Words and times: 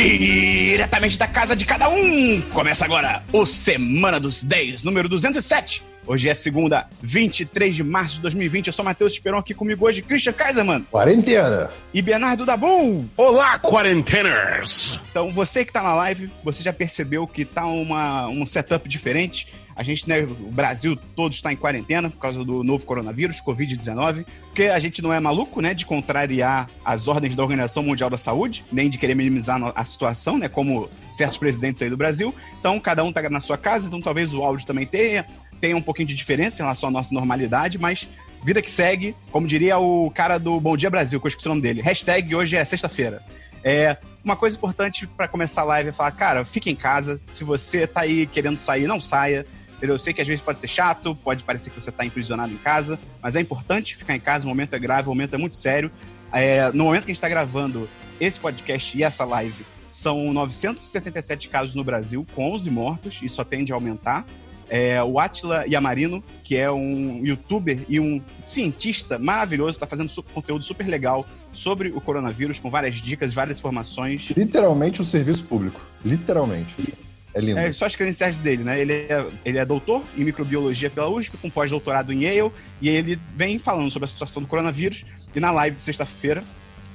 Diretamente 0.00 1.18
da 1.18 1.26
casa 1.26 1.54
de 1.54 1.66
cada 1.66 1.90
um! 1.90 2.40
Começa 2.52 2.86
agora 2.86 3.22
o 3.32 3.44
Semana 3.44 4.18
dos 4.18 4.42
10, 4.42 4.82
número 4.82 5.10
207. 5.10 5.89
Hoje 6.06 6.28
é 6.28 6.34
segunda, 6.34 6.88
23 7.02 7.76
de 7.76 7.84
março 7.84 8.16
de 8.16 8.22
2020. 8.22 8.68
Eu 8.68 8.72
sou 8.72 8.84
Matheus 8.84 9.12
Esperon 9.12 9.38
aqui 9.38 9.54
comigo 9.54 9.86
hoje, 9.86 10.02
Christian 10.02 10.32
Kaiserman. 10.32 10.82
Quarentena. 10.90 11.70
E 11.92 12.00
Bernardo 12.00 12.46
Dabu. 12.46 13.04
Olá, 13.16 13.58
quarenteners! 13.58 14.98
Então, 15.10 15.30
você 15.30 15.64
que 15.64 15.72
tá 15.72 15.82
na 15.82 15.94
live, 15.94 16.30
você 16.42 16.62
já 16.62 16.72
percebeu 16.72 17.26
que 17.26 17.44
tá 17.44 17.66
uma, 17.66 18.28
um 18.28 18.46
setup 18.46 18.88
diferente. 18.88 19.48
A 19.76 19.82
gente, 19.82 20.08
né, 20.08 20.22
o 20.22 20.50
Brasil 20.50 20.96
todo 21.16 21.32
está 21.32 21.52
em 21.52 21.56
quarentena 21.56 22.10
por 22.10 22.18
causa 22.18 22.44
do 22.44 22.64
novo 22.64 22.84
coronavírus, 22.84 23.40
Covid-19, 23.40 24.26
porque 24.42 24.64
a 24.64 24.78
gente 24.78 25.00
não 25.00 25.12
é 25.12 25.20
maluco, 25.20 25.60
né, 25.60 25.72
de 25.72 25.86
contrariar 25.86 26.68
as 26.84 27.08
ordens 27.08 27.34
da 27.34 27.42
Organização 27.42 27.82
Mundial 27.82 28.10
da 28.10 28.18
Saúde, 28.18 28.64
nem 28.70 28.90
de 28.90 28.98
querer 28.98 29.14
minimizar 29.14 29.58
a 29.74 29.84
situação, 29.84 30.36
né, 30.38 30.48
como 30.48 30.90
certos 31.12 31.38
presidentes 31.38 31.80
aí 31.82 31.88
do 31.88 31.96
Brasil. 31.96 32.34
Então, 32.58 32.78
cada 32.80 33.02
um 33.04 33.12
tá 33.12 33.22
na 33.30 33.40
sua 33.40 33.56
casa, 33.56 33.86
então 33.86 34.00
talvez 34.00 34.34
o 34.34 34.42
áudio 34.42 34.66
também 34.66 34.84
tenha, 34.84 35.24
tenha 35.60 35.76
um 35.76 35.82
pouquinho 35.82 36.08
de 36.08 36.14
diferença 36.14 36.62
em 36.62 36.64
relação 36.64 36.88
à 36.88 36.92
nossa 36.92 37.12
normalidade, 37.12 37.78
mas 37.78 38.08
vida 38.42 38.62
que 38.62 38.70
segue, 38.70 39.14
como 39.30 39.46
diria 39.46 39.78
o 39.78 40.10
cara 40.10 40.38
do 40.38 40.60
Bom 40.60 40.76
Dia 40.76 40.90
Brasil, 40.90 41.20
que 41.20 41.26
eu 41.26 41.28
esqueci 41.28 41.46
o 41.46 41.50
nome 41.50 41.62
dele. 41.62 41.82
Hashtag 41.82 42.34
hoje 42.34 42.56
é 42.56 42.64
sexta-feira. 42.64 43.22
É, 43.62 43.98
uma 44.24 44.36
coisa 44.36 44.56
importante 44.56 45.06
para 45.06 45.28
começar 45.28 45.62
a 45.62 45.64
live 45.64 45.90
é 45.90 45.92
falar, 45.92 46.12
cara, 46.12 46.44
fique 46.44 46.70
em 46.70 46.76
casa. 46.76 47.20
Se 47.26 47.44
você 47.44 47.86
tá 47.86 48.00
aí 48.00 48.26
querendo 48.26 48.56
sair, 48.56 48.86
não 48.86 48.98
saia. 48.98 49.46
Eu 49.80 49.98
sei 49.98 50.12
que 50.12 50.20
às 50.20 50.28
vezes 50.28 50.42
pode 50.42 50.60
ser 50.60 50.68
chato, 50.68 51.14
pode 51.14 51.42
parecer 51.44 51.70
que 51.70 51.80
você 51.80 51.90
está 51.90 52.04
aprisionado 52.04 52.52
em 52.52 52.58
casa, 52.58 52.98
mas 53.22 53.34
é 53.34 53.40
importante 53.40 53.96
ficar 53.96 54.14
em 54.14 54.20
casa, 54.20 54.44
o 54.44 54.48
momento 54.48 54.74
é 54.74 54.78
grave, 54.78 55.08
o 55.08 55.10
momento 55.10 55.34
é 55.34 55.38
muito 55.38 55.56
sério. 55.56 55.90
É, 56.32 56.70
no 56.72 56.84
momento 56.84 57.04
que 57.04 57.10
a 57.10 57.14
gente 57.14 57.16
está 57.16 57.28
gravando 57.28 57.88
esse 58.20 58.38
podcast 58.38 58.96
e 58.96 59.02
essa 59.02 59.24
live, 59.24 59.64
são 59.90 60.32
977 60.32 61.48
casos 61.48 61.74
no 61.74 61.82
Brasil, 61.82 62.26
com 62.34 62.52
11 62.52 62.70
mortos, 62.70 63.20
e 63.22 63.28
só 63.28 63.42
tende 63.42 63.72
a 63.72 63.74
aumentar. 63.74 64.24
É, 64.70 65.02
o 65.02 65.18
Atila 65.18 65.64
Yamarino, 65.66 66.22
que 66.44 66.56
é 66.56 66.70
um 66.70 67.26
youtuber 67.26 67.80
e 67.88 67.98
um 67.98 68.22
cientista 68.44 69.18
maravilhoso, 69.18 69.72
está 69.72 69.86
fazendo 69.86 70.08
conteúdo 70.32 70.64
super 70.64 70.86
legal 70.86 71.26
sobre 71.52 71.88
o 71.88 72.00
coronavírus, 72.00 72.60
com 72.60 72.70
várias 72.70 72.94
dicas, 72.94 73.34
várias 73.34 73.58
informações. 73.58 74.30
Literalmente 74.36 75.02
um 75.02 75.04
serviço 75.04 75.44
público. 75.44 75.80
Literalmente. 76.04 76.94
É 77.34 77.40
lindo. 77.40 77.58
É 77.58 77.72
só 77.72 77.86
as 77.86 77.96
credenciais 77.96 78.36
dele, 78.36 78.62
né? 78.62 78.80
Ele 78.80 78.92
é, 78.92 79.26
ele 79.44 79.58
é 79.58 79.64
doutor 79.64 80.04
em 80.16 80.24
microbiologia 80.24 80.88
pela 80.88 81.08
USP, 81.08 81.36
com 81.36 81.50
pós-doutorado 81.50 82.12
em 82.12 82.22
Yale, 82.22 82.52
e 82.80 82.88
ele 82.88 83.18
vem 83.34 83.58
falando 83.58 83.90
sobre 83.90 84.04
a 84.04 84.08
situação 84.08 84.40
do 84.40 84.48
coronavírus. 84.48 85.04
E 85.34 85.40
na 85.40 85.50
live 85.50 85.76
de 85.76 85.82
sexta-feira, 85.82 86.44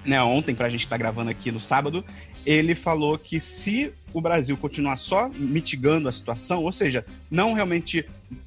né, 0.05 0.21
ontem, 0.23 0.55
pra 0.55 0.69
gente 0.69 0.81
estar 0.81 0.95
tá 0.95 0.97
gravando 0.97 1.29
aqui 1.29 1.51
no 1.51 1.59
sábado, 1.59 2.05
ele 2.45 2.73
falou 2.73 3.17
que 3.17 3.39
se 3.39 3.91
o 4.15 4.21
Brasil 4.21 4.55
continuar 4.55 4.95
só 4.95 5.27
mitigando 5.27 6.07
a 6.07 6.11
situação, 6.11 6.63
ou 6.63 6.71
seja, 6.71 7.05
não 7.29 7.51
realmente 7.51 8.05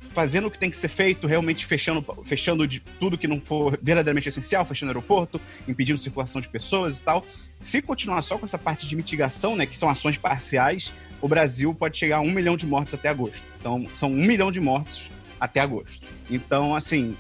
fazendo 0.09 0.49
o 0.49 0.51
que 0.51 0.59
tem 0.59 0.71
que 0.71 0.77
ser 0.79 0.89
feito, 0.89 1.27
realmente 1.27 1.67
fechando, 1.67 2.03
fechando 2.25 2.67
de 2.67 2.81
tudo 2.81 3.19
que 3.19 3.29
não 3.29 3.39
for 3.39 3.79
verdadeiramente 3.83 4.31
essencial, 4.31 4.65
fechando 4.65 4.89
aeroporto, 4.89 5.39
impedindo 5.69 5.99
circulação 5.99 6.41
de 6.41 6.49
pessoas 6.49 7.01
e 7.01 7.05
tal. 7.05 7.23
Se 7.61 7.83
continuar 7.83 8.23
só 8.23 8.39
com 8.39 8.47
essa 8.47 8.57
parte 8.57 8.89
de 8.89 8.97
mitigação, 8.97 9.55
né, 9.55 9.67
que 9.67 9.77
são 9.77 9.91
ações 9.91 10.17
parciais, 10.17 10.95
o 11.21 11.29
Brasil 11.29 11.75
pode 11.75 11.99
chegar 11.99 12.17
a 12.17 12.21
um 12.21 12.31
milhão 12.31 12.57
de 12.57 12.67
mortes 12.67 12.95
até 12.95 13.11
agosto. 13.11 13.45
Então, 13.61 13.87
são 13.93 14.11
um 14.11 14.25
milhão 14.25 14.51
de 14.51 14.61
mortes 14.61 15.11
até 15.39 15.61
agosto. 15.61 16.07
Então, 16.31 16.75
assim, 16.75 17.15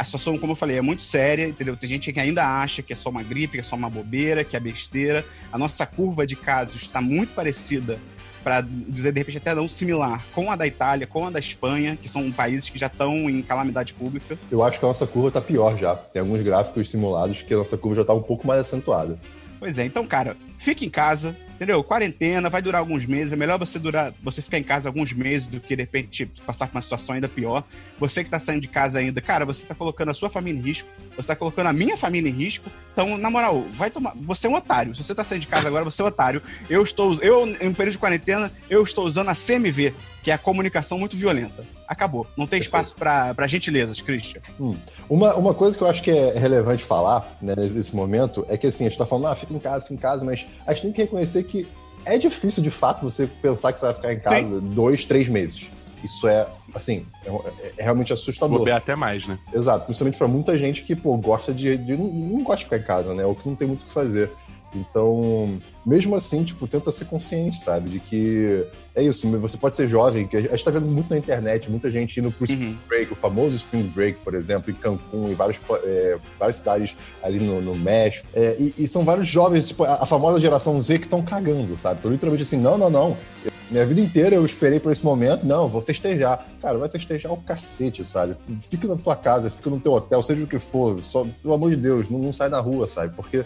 a 0.00 0.04
situação, 0.04 0.38
como 0.38 0.52
eu 0.52 0.56
falei, 0.56 0.78
é 0.78 0.80
muito 0.80 1.02
séria, 1.02 1.46
entendeu? 1.46 1.76
Tem 1.76 1.86
gente 1.86 2.10
que 2.10 2.18
ainda 2.18 2.42
acha 2.42 2.80
que 2.82 2.90
é 2.90 2.96
só 2.96 3.10
uma 3.10 3.22
gripe, 3.22 3.52
que 3.52 3.60
é 3.60 3.62
só 3.62 3.76
uma 3.76 3.90
bobeira, 3.90 4.42
que 4.42 4.56
é 4.56 4.60
besteira. 4.60 5.26
A 5.52 5.58
nossa 5.58 5.84
curva 5.84 6.26
de 6.26 6.34
casos 6.34 6.80
está 6.80 7.02
muito 7.02 7.34
parecida, 7.34 7.98
para 8.42 8.62
dizer 8.62 9.12
de 9.12 9.20
repente 9.20 9.36
até 9.36 9.54
não 9.54 9.68
similar, 9.68 10.24
com 10.34 10.50
a 10.50 10.56
da 10.56 10.66
Itália, 10.66 11.06
com 11.06 11.26
a 11.26 11.30
da 11.30 11.38
Espanha, 11.38 11.98
que 12.00 12.08
são 12.08 12.32
países 12.32 12.70
que 12.70 12.78
já 12.78 12.86
estão 12.86 13.28
em 13.28 13.42
calamidade 13.42 13.92
pública. 13.92 14.38
Eu 14.50 14.64
acho 14.64 14.78
que 14.78 14.84
a 14.86 14.88
nossa 14.88 15.06
curva 15.06 15.28
está 15.28 15.40
pior 15.42 15.76
já. 15.76 15.94
Tem 15.94 16.20
alguns 16.20 16.40
gráficos 16.40 16.90
simulados 16.90 17.42
que 17.42 17.52
a 17.52 17.58
nossa 17.58 17.76
curva 17.76 17.96
já 17.96 18.02
está 18.02 18.14
um 18.14 18.22
pouco 18.22 18.46
mais 18.46 18.60
acentuada. 18.60 19.18
Pois 19.58 19.78
é, 19.78 19.84
então, 19.84 20.06
cara, 20.06 20.34
fique 20.58 20.86
em 20.86 20.90
casa, 20.90 21.36
entendeu? 21.60 21.84
Quarentena 21.84 22.48
vai 22.48 22.62
durar 22.62 22.80
alguns 22.80 23.04
meses. 23.04 23.34
É 23.34 23.36
melhor 23.36 23.58
você 23.58 23.78
durar, 23.78 24.14
você 24.22 24.40
ficar 24.40 24.58
em 24.58 24.62
casa 24.62 24.88
alguns 24.88 25.12
meses 25.12 25.46
do 25.46 25.60
que 25.60 25.76
de 25.76 25.82
repente 25.82 26.24
passar 26.46 26.66
por 26.66 26.76
uma 26.76 26.80
situação 26.80 27.14
ainda 27.14 27.28
pior. 27.28 27.62
Você 27.98 28.24
que 28.24 28.30
tá 28.30 28.38
saindo 28.38 28.62
de 28.62 28.68
casa 28.68 28.98
ainda, 28.98 29.20
cara, 29.20 29.44
você 29.44 29.66
tá 29.66 29.74
colocando 29.74 30.08
a 30.08 30.14
sua 30.14 30.30
família 30.30 30.58
em 30.58 30.62
risco, 30.62 30.88
você 31.14 31.28
tá 31.28 31.36
colocando 31.36 31.66
a 31.66 31.72
minha 31.72 31.98
família 31.98 32.30
em 32.30 32.32
risco. 32.32 32.70
Então, 32.94 33.18
na 33.18 33.30
moral, 33.30 33.66
vai 33.72 33.90
tomar. 33.90 34.14
Você 34.16 34.46
é 34.46 34.50
um 34.50 34.54
otário. 34.54 34.96
Se 34.96 35.04
você 35.04 35.14
tá 35.14 35.22
saindo 35.22 35.42
de 35.42 35.48
casa 35.48 35.68
agora, 35.68 35.84
você 35.84 36.00
é 36.00 36.04
um 36.06 36.08
otário. 36.08 36.42
Eu 36.68 36.82
estou. 36.82 37.14
Eu, 37.20 37.46
em 37.46 37.74
período 37.74 37.92
de 37.92 37.98
quarentena, 37.98 38.50
eu 38.70 38.82
estou 38.82 39.04
usando 39.04 39.28
a 39.28 39.34
CMV, 39.34 39.94
que 40.22 40.30
é 40.30 40.34
a 40.34 40.38
comunicação 40.38 40.98
muito 40.98 41.16
violenta. 41.16 41.64
Acabou. 41.86 42.26
Não 42.36 42.46
tem 42.46 42.60
espaço 42.60 42.94
para 42.94 43.46
gentilezas, 43.46 44.00
Christian. 44.00 44.40
Hum. 44.60 44.74
Uma, 45.08 45.34
uma 45.34 45.54
coisa 45.54 45.76
que 45.76 45.82
eu 45.82 45.88
acho 45.88 46.02
que 46.02 46.10
é 46.10 46.38
relevante 46.38 46.84
falar 46.84 47.36
né, 47.40 47.54
nesse 47.56 47.94
momento 47.96 48.46
é 48.48 48.56
que 48.56 48.66
assim, 48.66 48.86
a 48.86 48.88
gente 48.88 48.98
tá 48.98 49.06
falando, 49.06 49.28
ah, 49.28 49.34
fica 49.34 49.54
em 49.54 49.58
casa, 49.58 49.84
fica 49.84 49.94
em 49.94 49.98
casa, 49.98 50.24
mas 50.24 50.46
a 50.66 50.72
gente 50.72 50.82
tem 50.82 50.92
que 50.92 51.02
reconhecer 51.02 51.42
que 51.44 51.66
é 52.04 52.16
difícil, 52.16 52.62
de 52.62 52.70
fato, 52.70 53.02
você 53.02 53.26
pensar 53.26 53.72
que 53.72 53.78
você 53.78 53.86
vai 53.86 53.94
ficar 53.94 54.12
em 54.12 54.20
casa 54.20 54.60
Sim. 54.60 54.68
dois, 54.68 55.04
três 55.04 55.28
meses. 55.28 55.70
Isso 56.02 56.26
é, 56.26 56.46
assim, 56.74 57.06
é, 57.24 57.72
é 57.78 57.82
realmente 57.82 58.12
assustador. 58.12 58.58
Vou 58.58 58.72
até 58.72 58.96
mais, 58.96 59.26
né? 59.26 59.38
Exato, 59.52 59.84
principalmente 59.84 60.16
para 60.16 60.28
muita 60.28 60.56
gente 60.56 60.82
que, 60.82 60.96
pô, 60.96 61.16
gosta 61.16 61.52
de, 61.52 61.76
de 61.76 61.96
não, 61.96 62.06
não, 62.06 62.42
gosta 62.42 62.58
de 62.58 62.64
ficar 62.64 62.78
em 62.78 62.82
casa, 62.82 63.14
né? 63.14 63.24
Ou 63.24 63.34
que 63.34 63.46
não 63.46 63.54
tem 63.54 63.68
muito 63.68 63.82
o 63.82 63.84
que 63.84 63.92
fazer. 63.92 64.30
Então, 64.74 65.60
mesmo 65.84 66.14
assim, 66.14 66.44
tipo, 66.44 66.66
tenta 66.66 66.90
ser 66.90 67.06
consciente, 67.06 67.58
sabe? 67.58 67.90
De 67.90 68.00
que 68.00 68.64
é 68.94 69.02
isso, 69.02 69.28
você 69.38 69.56
pode 69.56 69.76
ser 69.76 69.88
jovem, 69.88 70.26
que 70.26 70.36
a 70.36 70.40
gente 70.40 70.64
tá 70.64 70.70
vendo 70.70 70.86
muito 70.86 71.10
na 71.10 71.16
internet, 71.16 71.70
muita 71.70 71.90
gente 71.90 72.20
indo 72.20 72.30
pro 72.30 72.46
uhum. 72.46 72.54
Spring 72.54 72.78
Break, 72.88 73.12
o 73.12 73.16
famoso 73.16 73.56
Spring 73.56 73.84
Break, 73.84 74.18
por 74.18 74.34
exemplo, 74.34 74.70
em 74.70 74.74
Cancún, 74.74 75.30
em 75.30 75.34
vários, 75.34 75.58
é, 75.84 76.18
várias 76.38 76.56
cidades 76.56 76.96
ali 77.22 77.38
no, 77.38 77.60
no 77.60 77.74
México. 77.74 78.28
É, 78.34 78.56
e, 78.58 78.74
e, 78.78 78.86
são 78.86 79.04
vários 79.04 79.28
jovens, 79.28 79.68
tipo, 79.68 79.84
a, 79.84 80.02
a 80.02 80.06
famosa 80.06 80.38
geração 80.40 80.80
Z 80.80 80.98
que 80.98 81.06
estão 81.06 81.22
cagando, 81.22 81.78
sabe? 81.78 81.96
Estão 81.96 82.10
literalmente 82.10 82.42
assim, 82.42 82.58
não, 82.58 82.76
não, 82.76 82.90
não. 82.90 83.16
Eu, 83.44 83.50
minha 83.70 83.86
vida 83.86 84.00
inteira 84.00 84.34
eu 84.34 84.44
esperei 84.44 84.80
por 84.80 84.90
esse 84.90 85.04
momento, 85.04 85.46
não, 85.46 85.68
vou 85.68 85.80
festejar. 85.80 86.44
Cara, 86.60 86.76
vai 86.76 86.88
festejar 86.90 87.32
o 87.32 87.36
cacete, 87.36 88.04
sabe? 88.04 88.36
Fica 88.68 88.88
na 88.88 88.96
tua 88.96 89.14
casa, 89.14 89.48
fica 89.48 89.70
no 89.70 89.80
teu 89.80 89.92
hotel, 89.92 90.22
seja 90.22 90.42
o 90.44 90.46
que 90.46 90.58
for, 90.58 91.00
só, 91.00 91.24
pelo 91.40 91.54
amor 91.54 91.70
de 91.70 91.76
Deus, 91.76 92.10
não, 92.10 92.18
não 92.18 92.32
sai 92.32 92.48
na 92.48 92.58
rua, 92.58 92.88
sabe? 92.88 93.14
Porque 93.14 93.44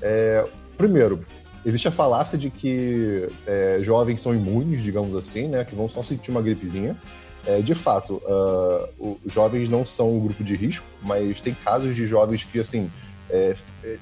é, 0.00 0.46
Primeiro, 0.76 1.24
existe 1.66 1.88
a 1.88 1.90
falácia 1.90 2.38
de 2.38 2.48
que 2.48 3.28
é, 3.46 3.80
jovens 3.82 4.20
são 4.20 4.32
imunes, 4.32 4.82
digamos 4.82 5.16
assim, 5.16 5.48
né? 5.48 5.64
Que 5.64 5.74
vão 5.74 5.88
só 5.88 6.02
sentir 6.02 6.30
uma 6.30 6.40
gripezinha. 6.40 6.96
É, 7.44 7.60
de 7.60 7.74
fato, 7.74 8.22
uh, 8.24 9.18
os 9.24 9.32
jovens 9.32 9.68
não 9.68 9.84
são 9.84 10.16
um 10.16 10.20
grupo 10.20 10.42
de 10.42 10.56
risco, 10.56 10.86
mas 11.02 11.40
tem 11.40 11.54
casos 11.54 11.94
de 11.94 12.06
jovens 12.06 12.44
que, 12.44 12.58
assim, 12.58 12.90
é, 13.28 13.54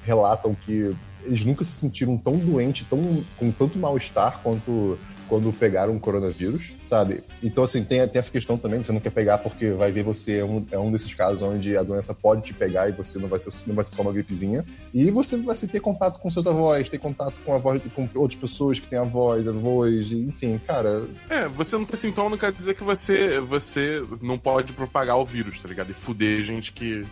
relatam 0.03 0.53
que 0.53 0.89
eles 1.23 1.43
nunca 1.43 1.63
se 1.63 1.71
sentiram 1.71 2.17
tão 2.17 2.37
doentes, 2.37 2.87
tão, 2.87 3.23
com 3.37 3.51
tanto 3.51 3.77
mal-estar 3.77 4.39
quanto 4.41 4.97
quando 5.27 5.51
pegaram 5.51 5.95
o 5.95 5.99
coronavírus, 5.99 6.71
sabe? 6.83 7.23
Então, 7.41 7.63
assim, 7.63 7.83
tem, 7.83 8.07
tem 8.07 8.19
essa 8.19 8.31
questão 8.31 8.57
também, 8.57 8.83
você 8.83 8.91
não 8.91 8.99
quer 8.99 9.09
pegar 9.09 9.37
porque 9.39 9.71
vai 9.71 9.91
ver 9.91 10.03
você 10.03 10.39
é 10.39 10.45
um, 10.45 10.65
é 10.71 10.77
um 10.77 10.91
desses 10.91 11.13
casos 11.13 11.41
onde 11.41 11.75
a 11.75 11.83
doença 11.83 12.13
pode 12.13 12.43
te 12.43 12.53
pegar 12.53 12.89
e 12.89 12.91
você 12.91 13.19
não 13.19 13.27
vai 13.27 13.39
ser, 13.39 13.49
não 13.67 13.75
vai 13.75 13.83
ser 13.83 13.95
só 13.95 14.01
uma 14.01 14.11
gripezinha. 14.11 14.65
E 14.93 15.09
você 15.11 15.37
vai 15.37 15.55
ter 15.55 15.79
contato 15.79 16.19
com 16.19 16.29
seus 16.29 16.47
avós, 16.47 16.89
ter 16.89 16.97
contato 16.97 17.39
com, 17.41 17.59
com 17.89 18.09
outras 18.19 18.39
pessoas 18.39 18.79
que 18.79 18.87
têm 18.87 18.99
avós, 18.99 19.47
avós, 19.47 20.11
enfim, 20.11 20.59
cara... 20.65 21.05
É, 21.29 21.47
você 21.47 21.77
não 21.77 21.85
ter 21.85 21.97
sintoma 21.97 22.29
não 22.29 22.37
quer 22.37 22.51
dizer 22.51 22.75
que 22.75 22.83
você, 22.83 23.39
você 23.39 24.03
não 24.21 24.37
pode 24.37 24.73
propagar 24.73 25.17
o 25.17 25.25
vírus, 25.25 25.61
tá 25.61 25.67
ligado? 25.67 25.91
E 25.91 25.93
fuder 25.93 26.43
gente 26.43 26.71
que 26.71 27.05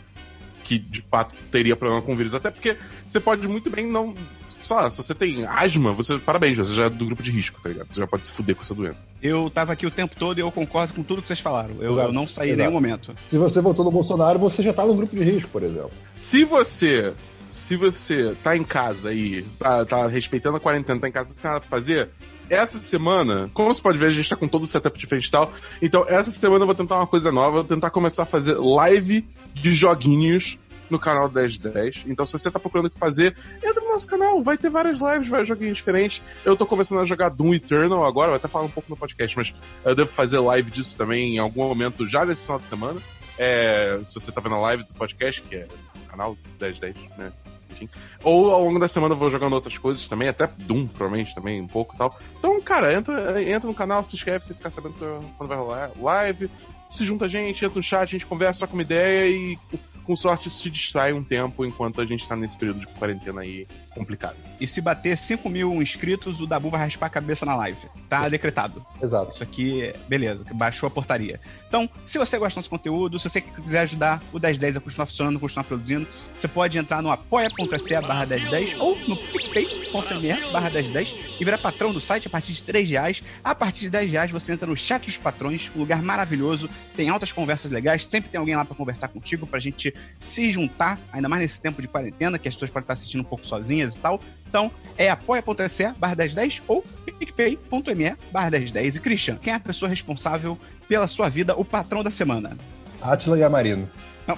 que 0.64 0.80
de 0.80 1.02
fato 1.02 1.36
teria 1.52 1.76
problema 1.76 2.02
com 2.02 2.14
o 2.14 2.16
vírus. 2.16 2.34
Até 2.34 2.50
porque 2.50 2.78
você 3.06 3.20
pode 3.20 3.48
muito 3.48 3.70
bem 3.70 3.86
não 3.86 4.16
sei 4.66 4.76
lá, 4.76 4.90
se 4.90 4.98
você 4.98 5.14
tem 5.14 5.46
asma, 5.46 5.94
você, 5.94 6.18
parabéns, 6.18 6.58
você 6.58 6.74
já 6.74 6.86
é 6.86 6.90
do 6.90 7.06
grupo 7.06 7.22
de 7.22 7.32
risco, 7.32 7.60
tá 7.62 7.70
ligado? 7.70 7.94
Você 7.94 8.00
já 8.00 8.08
pode 8.08 8.28
se 8.28 8.34
fuder 8.34 8.56
com 8.56 8.62
essa 8.62 8.74
doença. 8.74 9.08
Eu 9.22 9.50
tava 9.50 9.74
aqui 9.74 9.86
o 9.86 9.92
tempo 9.92 10.16
todo 10.16 10.38
e 10.38 10.42
eu 10.42 10.52
concordo 10.52 10.94
com 10.94 11.04
tudo 11.04 11.22
que 11.22 11.28
vocês 11.28 11.40
falaram. 11.40 11.76
Eu, 11.80 11.98
eu 11.98 12.12
não 12.12 12.28
saí 12.28 12.52
em 12.52 12.56
nenhum 12.56 12.72
momento. 12.72 13.14
Se 13.26 13.38
você 13.38 13.62
votou 13.62 13.84
no 13.86 13.92
Bolsonaro, 13.92 14.40
você 14.40 14.64
já 14.64 14.74
tá 14.74 14.86
no 14.86 14.96
grupo 14.96 15.16
de 15.16 15.24
risco, 15.24 15.50
por 15.50 15.64
exemplo. 15.64 15.92
Se 16.16 16.44
você 16.44 17.14
se 17.50 17.76
você 17.76 18.36
tá 18.44 18.58
em 18.58 18.64
casa 18.64 19.10
aí, 19.10 19.44
tá, 19.60 19.86
tá 19.86 20.08
respeitando 20.08 20.58
a 20.58 20.60
quarentena, 20.60 21.00
tá 21.00 21.08
em 21.08 21.12
casa 21.12 21.34
sem 21.36 21.50
nada 21.50 21.62
pra 21.62 21.70
fazer, 21.70 22.10
essa 22.50 22.82
semana, 22.82 23.50
como 23.54 23.74
você 23.74 23.82
pode 23.82 23.98
ver, 23.98 24.08
a 24.08 24.10
gente 24.10 24.28
tá 24.28 24.36
com 24.36 24.48
todo 24.48 24.64
o 24.64 24.68
setup 24.68 24.98
diferente 24.98 25.28
e 25.28 25.32
tal. 25.32 25.52
Então, 25.82 26.06
essa 26.08 26.32
semana 26.32 26.64
eu 26.64 26.66
vou 26.66 26.76
tentar 26.76 26.98
uma 26.98 27.08
coisa 27.08 27.32
nova, 27.32 27.58
vou 27.58 27.64
tentar 27.64 27.90
começar 27.90 28.24
a 28.24 28.26
fazer 28.26 28.56
live 28.58 29.26
de 29.54 29.74
joguinhos 29.74 30.58
no 30.90 31.00
canal 31.00 31.30
1010. 31.30 32.06
Então, 32.08 32.26
se 32.26 32.38
você 32.38 32.50
tá 32.52 32.60
procurando 32.60 32.88
o 32.88 32.90
que 32.90 33.00
fazer, 33.00 33.36
entra 33.64 33.82
no 33.82 33.90
nosso 33.90 34.08
canal, 34.08 34.42
vai 34.42 34.58
ter 34.58 34.70
várias 34.70 35.00
lives, 35.00 35.28
vários 35.28 35.48
joguinhos 35.48 35.78
diferentes. 35.78 36.22
Eu 36.46 36.56
tô 36.56 36.66
começando 36.66 37.00
a 37.00 37.06
jogar 37.06 37.30
Doom 37.30 37.54
Eternal 37.54 38.06
agora, 38.06 38.30
vou 38.30 38.36
até 38.38 38.48
falar 38.48 38.66
um 38.66 38.70
pouco 38.70 38.90
no 38.90 38.98
podcast, 38.98 39.36
mas 39.38 39.54
eu 39.84 39.96
devo 39.96 40.12
fazer 40.12 40.40
live 40.40 40.70
disso 40.72 40.98
também 40.98 41.36
em 41.36 41.40
algum 41.40 41.68
momento 41.68 42.08
já 42.08 42.26
nesse 42.26 42.44
final 42.44 42.60
de 42.60 42.66
semana. 42.66 43.02
É, 43.38 44.00
se 44.06 44.14
você 44.14 44.32
tá 44.32 44.40
vendo 44.42 44.56
a 44.56 44.60
live 44.60 44.84
do 44.84 44.94
podcast, 44.94 45.42
que 45.42 45.56
é 45.56 45.68
canal 46.08 46.38
1010, 46.60 46.96
né? 47.18 47.32
enfim. 47.74 47.90
Ou 48.24 48.52
ao 48.52 48.64
longo 48.64 48.80
da 48.80 48.88
semana 48.88 49.14
eu 49.14 49.18
vou 49.18 49.30
jogando 49.30 49.54
outras 49.54 49.78
coisas 49.78 50.08
também, 50.08 50.30
até 50.30 50.48
Doom, 50.58 50.88
provavelmente, 50.88 51.36
também, 51.36 51.60
um 51.60 51.68
pouco 51.68 51.96
e 51.96 51.98
tal. 51.98 52.18
Então, 52.38 52.62
cara, 52.62 52.96
entra, 52.96 53.42
entra 53.44 53.68
no 53.68 53.76
canal, 53.76 54.06
se 54.06 54.16
inscreve, 54.16 54.46
você 54.46 54.54
ficar 54.54 54.70
sabendo 54.70 54.96
quando 55.38 55.50
vai 55.50 55.58
rolar 55.58 55.92
live, 56.00 56.50
se 56.90 57.04
junta 57.04 57.26
a 57.26 57.28
gente, 57.28 57.66
entra 57.66 57.76
no 57.76 57.84
chat, 57.84 58.04
a 58.04 58.06
gente 58.06 58.26
conversa, 58.26 58.68
com 58.68 58.74
uma 58.74 58.84
ideia 58.84 59.30
e 59.30 59.58
com 60.04 60.16
sorte 60.16 60.50
se 60.50 60.70
distrai 60.70 61.14
um 61.14 61.24
tempo 61.24 61.66
enquanto 61.66 62.02
a 62.02 62.06
gente 62.06 62.28
tá 62.28 62.36
nesse 62.36 62.58
período 62.58 62.80
de 62.82 62.88
quarentena 62.88 63.42
aí 63.42 63.68
complicado. 63.94 64.36
E 64.60 64.68
se 64.68 64.82
bater 64.82 65.18
5 65.18 65.50
mil 65.50 65.82
inscritos, 65.82 66.42
o 66.42 66.48
Dabu 66.48 66.70
vai 66.70 66.82
raspar 66.82 67.08
a 67.08 67.10
cabeça 67.10 67.46
na 67.46 67.56
live. 67.56 67.88
Tá 68.10 68.28
decretado. 68.30 68.86
Exato. 69.02 69.32
Isso 69.32 69.44
aqui, 69.44 69.94
beleza, 70.08 70.46
baixou 70.54 70.88
a 70.88 70.90
portaria. 70.90 71.40
Então, 71.68 71.90
se 72.06 72.18
você 72.18 72.38
gosta 72.38 72.60
desse 72.60 72.70
conteúdo, 72.70 73.20
se 73.20 73.30
você 73.30 73.42
quiser 73.42 73.82
ajudar 73.82 74.22
o 74.32 74.40
1010 74.40 74.78
a 74.78 74.80
continuar 74.80 75.06
funcionando, 75.06 75.40
continuar 75.40 75.64
produzindo, 75.64 76.08
você 76.36 76.48
pode 76.48 76.78
entrar 76.78 77.02
no 77.02 77.12
apoia.se 77.12 78.02
barra 78.02 78.26
1010 78.26 78.80
ou 78.80 78.98
no 79.08 79.18
picpay.me 79.18 80.52
barra 80.52 80.70
1010 80.70 81.16
e 81.40 81.46
virar 81.46 81.58
patrão 81.58 81.92
do 81.92 82.00
site 82.00 82.28
a 82.28 82.30
partir 82.30 82.54
de 82.54 82.64
3 82.64 82.90
reais. 82.90 83.24
A 83.44 83.54
partir 83.54 83.82
de 83.82 83.90
10 83.90 84.12
reais 84.12 84.32
você 84.32 84.54
entra 84.54 84.68
no 84.68 84.78
chat 84.78 85.06
dos 85.06 85.18
patrões, 85.18 85.72
um 85.76 85.80
lugar 85.80 86.02
maravilhoso, 86.02 86.70
tem 86.96 87.10
altas 87.10 87.32
conversas 87.32 87.72
legais, 87.72 88.06
sempre 88.06 88.30
tem 88.30 88.40
alguém 88.40 88.56
lá 88.56 88.64
para 88.66 88.76
conversar 88.76 89.08
contigo, 89.10 89.46
pra 89.46 89.60
gente 89.60 89.94
se 90.20 90.50
juntar, 90.52 91.00
ainda 91.12 91.28
mais 91.28 91.42
nesse 91.42 91.62
tempo 91.62 91.82
de 91.82 91.88
quarentena, 91.88 92.40
que 92.40 92.48
as 92.48 92.56
pessoas 92.56 92.72
podem 92.72 92.84
estar 92.84 92.94
assistindo 92.94 93.22
um 93.22 93.26
pouco 93.26 93.46
sozinhas 93.46 93.83
e 93.84 94.00
tal. 94.00 94.20
Então, 94.48 94.72
é 94.98 95.10
apoia.se 95.10 95.92
barra 95.98 96.16
1010 96.16 96.62
ou 96.68 96.86
picpay.me 97.18 98.16
barra 98.32 98.52
1010. 98.52 98.96
E 98.96 99.00
Christian, 99.00 99.38
quem 99.38 99.52
é 99.52 99.56
a 99.56 99.60
pessoa 99.60 99.90
responsável 99.90 100.58
pela 100.88 101.08
sua 101.08 101.30
vida, 101.30 101.56
o 101.58 101.66
patrão 101.66 102.04
da 102.04 102.12
semana? 102.12 102.56
Atila 103.02 103.38
Gamarino. 103.38 103.90
Não. 104.28 104.38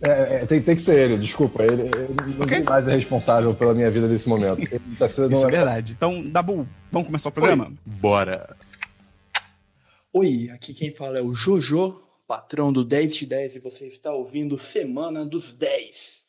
É, 0.00 0.42
é, 0.42 0.46
tem, 0.46 0.62
tem 0.62 0.76
que 0.76 0.80
ser 0.80 0.98
ele, 0.98 1.18
desculpa. 1.18 1.64
Ele, 1.64 1.82
ele 1.82 2.34
não 2.36 2.44
Ok. 2.44 2.62
mais 2.62 2.86
é 2.86 2.94
responsável 2.94 3.52
pela 3.52 3.74
minha 3.74 3.90
vida 3.90 4.06
nesse 4.06 4.28
momento. 4.28 4.60
Tá 4.96 5.08
sendo 5.08 5.32
Isso 5.32 5.46
é 5.46 5.50
verdade. 5.50 5.94
Então, 5.96 6.22
Dabu, 6.22 6.68
vamos 6.92 7.06
começar 7.06 7.28
o 7.30 7.32
programa? 7.32 7.72
Bora. 7.84 8.56
Oi, 10.12 10.48
aqui 10.54 10.72
quem 10.72 10.92
fala 10.92 11.18
é 11.18 11.22
o 11.22 11.34
Jojo, 11.34 12.00
patrão 12.26 12.72
do 12.72 12.84
10 12.84 13.16
de 13.16 13.26
10 13.26 13.56
e 13.56 13.58
você 13.58 13.86
está 13.86 14.12
ouvindo 14.12 14.56
Semana 14.56 15.26
dos 15.26 15.52
10. 15.52 16.27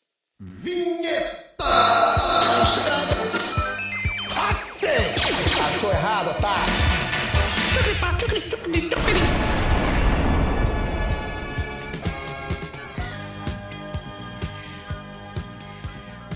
Achou 5.58 5.90
errado, 5.90 6.40
tá? 6.40 6.54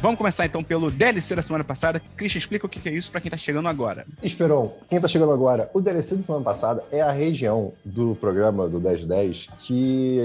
Vamos 0.02 0.18
começar 0.18 0.44
então 0.44 0.62
pelo 0.62 0.90
DLC 0.90 1.34
da 1.34 1.40
semana 1.40 1.64
passada. 1.64 2.02
Christian, 2.14 2.38
explica 2.40 2.66
o 2.66 2.68
que 2.68 2.86
é 2.86 2.92
isso 2.92 3.10
pra 3.10 3.22
quem 3.22 3.30
tá 3.30 3.38
chegando 3.38 3.68
agora. 3.68 4.06
Esperon, 4.22 4.76
quem 4.86 5.00
tá 5.00 5.08
chegando 5.08 5.32
agora, 5.32 5.70
o 5.72 5.80
DLC 5.80 6.16
da 6.16 6.22
semana 6.22 6.44
passada 6.44 6.84
é 6.92 7.00
a 7.00 7.10
região 7.10 7.72
do 7.82 8.14
programa 8.16 8.68
do 8.68 8.78
1010 8.78 9.48
que 9.60 10.18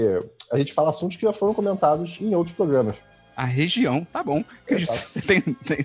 a 0.52 0.58
gente 0.58 0.74
fala 0.74 0.90
assuntos 0.90 1.16
que 1.16 1.22
já 1.22 1.32
foram 1.32 1.54
comentados 1.54 2.18
em 2.20 2.34
outros 2.34 2.54
programas. 2.54 2.96
A 3.36 3.44
região, 3.44 4.06
tá 4.12 4.22
bom. 4.22 4.44
Christian, 4.66 4.94
Exato. 4.94 5.08
você 5.10 5.20
tem, 5.22 5.40
tem, 5.40 5.84